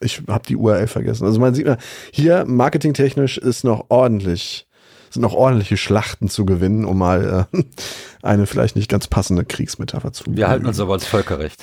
Ich 0.00 0.22
habe 0.28 0.46
die 0.46 0.56
URL 0.56 0.86
vergessen. 0.86 1.24
Also 1.26 1.40
man 1.40 1.54
sieht 1.54 1.66
mal, 1.66 1.78
hier 2.12 2.44
marketingtechnisch 2.46 3.36
ist 3.38 3.64
noch 3.64 3.86
ordentlich, 3.90 4.66
sind 5.10 5.22
noch 5.22 5.34
ordentliche 5.34 5.76
Schlachten 5.76 6.28
zu 6.28 6.46
gewinnen, 6.46 6.84
um 6.84 6.98
mal 6.98 7.46
äh, 7.52 7.62
eine 8.22 8.46
vielleicht 8.46 8.76
nicht 8.76 8.88
ganz 8.88 9.08
passende 9.08 9.44
Kriegsmetapher 9.44 10.12
zu. 10.12 10.24
Wir 10.28 10.48
halten 10.48 10.66
uns 10.66 10.80
aber 10.80 10.94
als 10.94 11.06
Völkerrecht. 11.06 11.62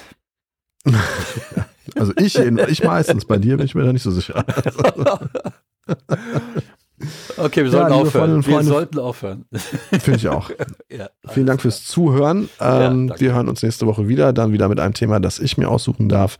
Also 1.96 2.14
ich, 2.18 2.38
ich 2.38 2.84
meistens, 2.84 3.26
bei 3.26 3.38
dir 3.38 3.58
bin 3.58 3.66
ich 3.66 3.76
mir 3.76 3.84
da 3.84 3.94
nicht 3.94 4.04
so 4.04 4.12
sicher. 4.12 4.44
Okay, 7.38 7.64
wir 7.64 7.70
sollten 7.70 7.94
ja, 7.94 8.00
aufhören. 8.00 8.46
wir 8.46 8.64
sollten 8.64 9.00
aufhören. 9.00 9.46
Finde 10.00 10.18
ich 10.18 10.28
auch. 10.28 10.50
Ja, 10.90 11.10
Vielen 11.30 11.46
Dank 11.46 11.62
fürs 11.62 11.84
Zuhören. 11.84 12.50
Ähm, 12.60 13.10
ja, 13.10 13.20
wir 13.20 13.36
hören 13.36 13.50
uns 13.50 13.62
nächste 13.62 13.86
Woche 13.86 14.08
wieder, 14.08 14.34
dann 14.34 14.54
wieder 14.54 14.68
mit 14.70 14.80
einem 14.80 14.94
Thema, 14.94 15.20
das 15.20 15.38
ich 15.38 15.58
mir 15.58 15.70
aussuchen 15.70 16.10
darf. 16.10 16.40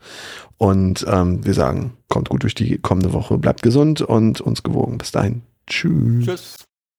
Und 0.56 1.06
ähm, 1.08 1.44
wir 1.44 1.54
sagen, 1.54 1.96
kommt 2.08 2.30
gut 2.30 2.42
durch 2.42 2.54
die 2.54 2.78
kommende 2.78 3.12
Woche, 3.12 3.38
bleibt 3.38 3.62
gesund 3.62 4.00
und 4.00 4.40
uns 4.40 4.62
gewogen. 4.62 4.98
Bis 4.98 5.12
dahin. 5.12 5.42
Tschüss. 5.66 6.24
Tschüss. 6.24 6.67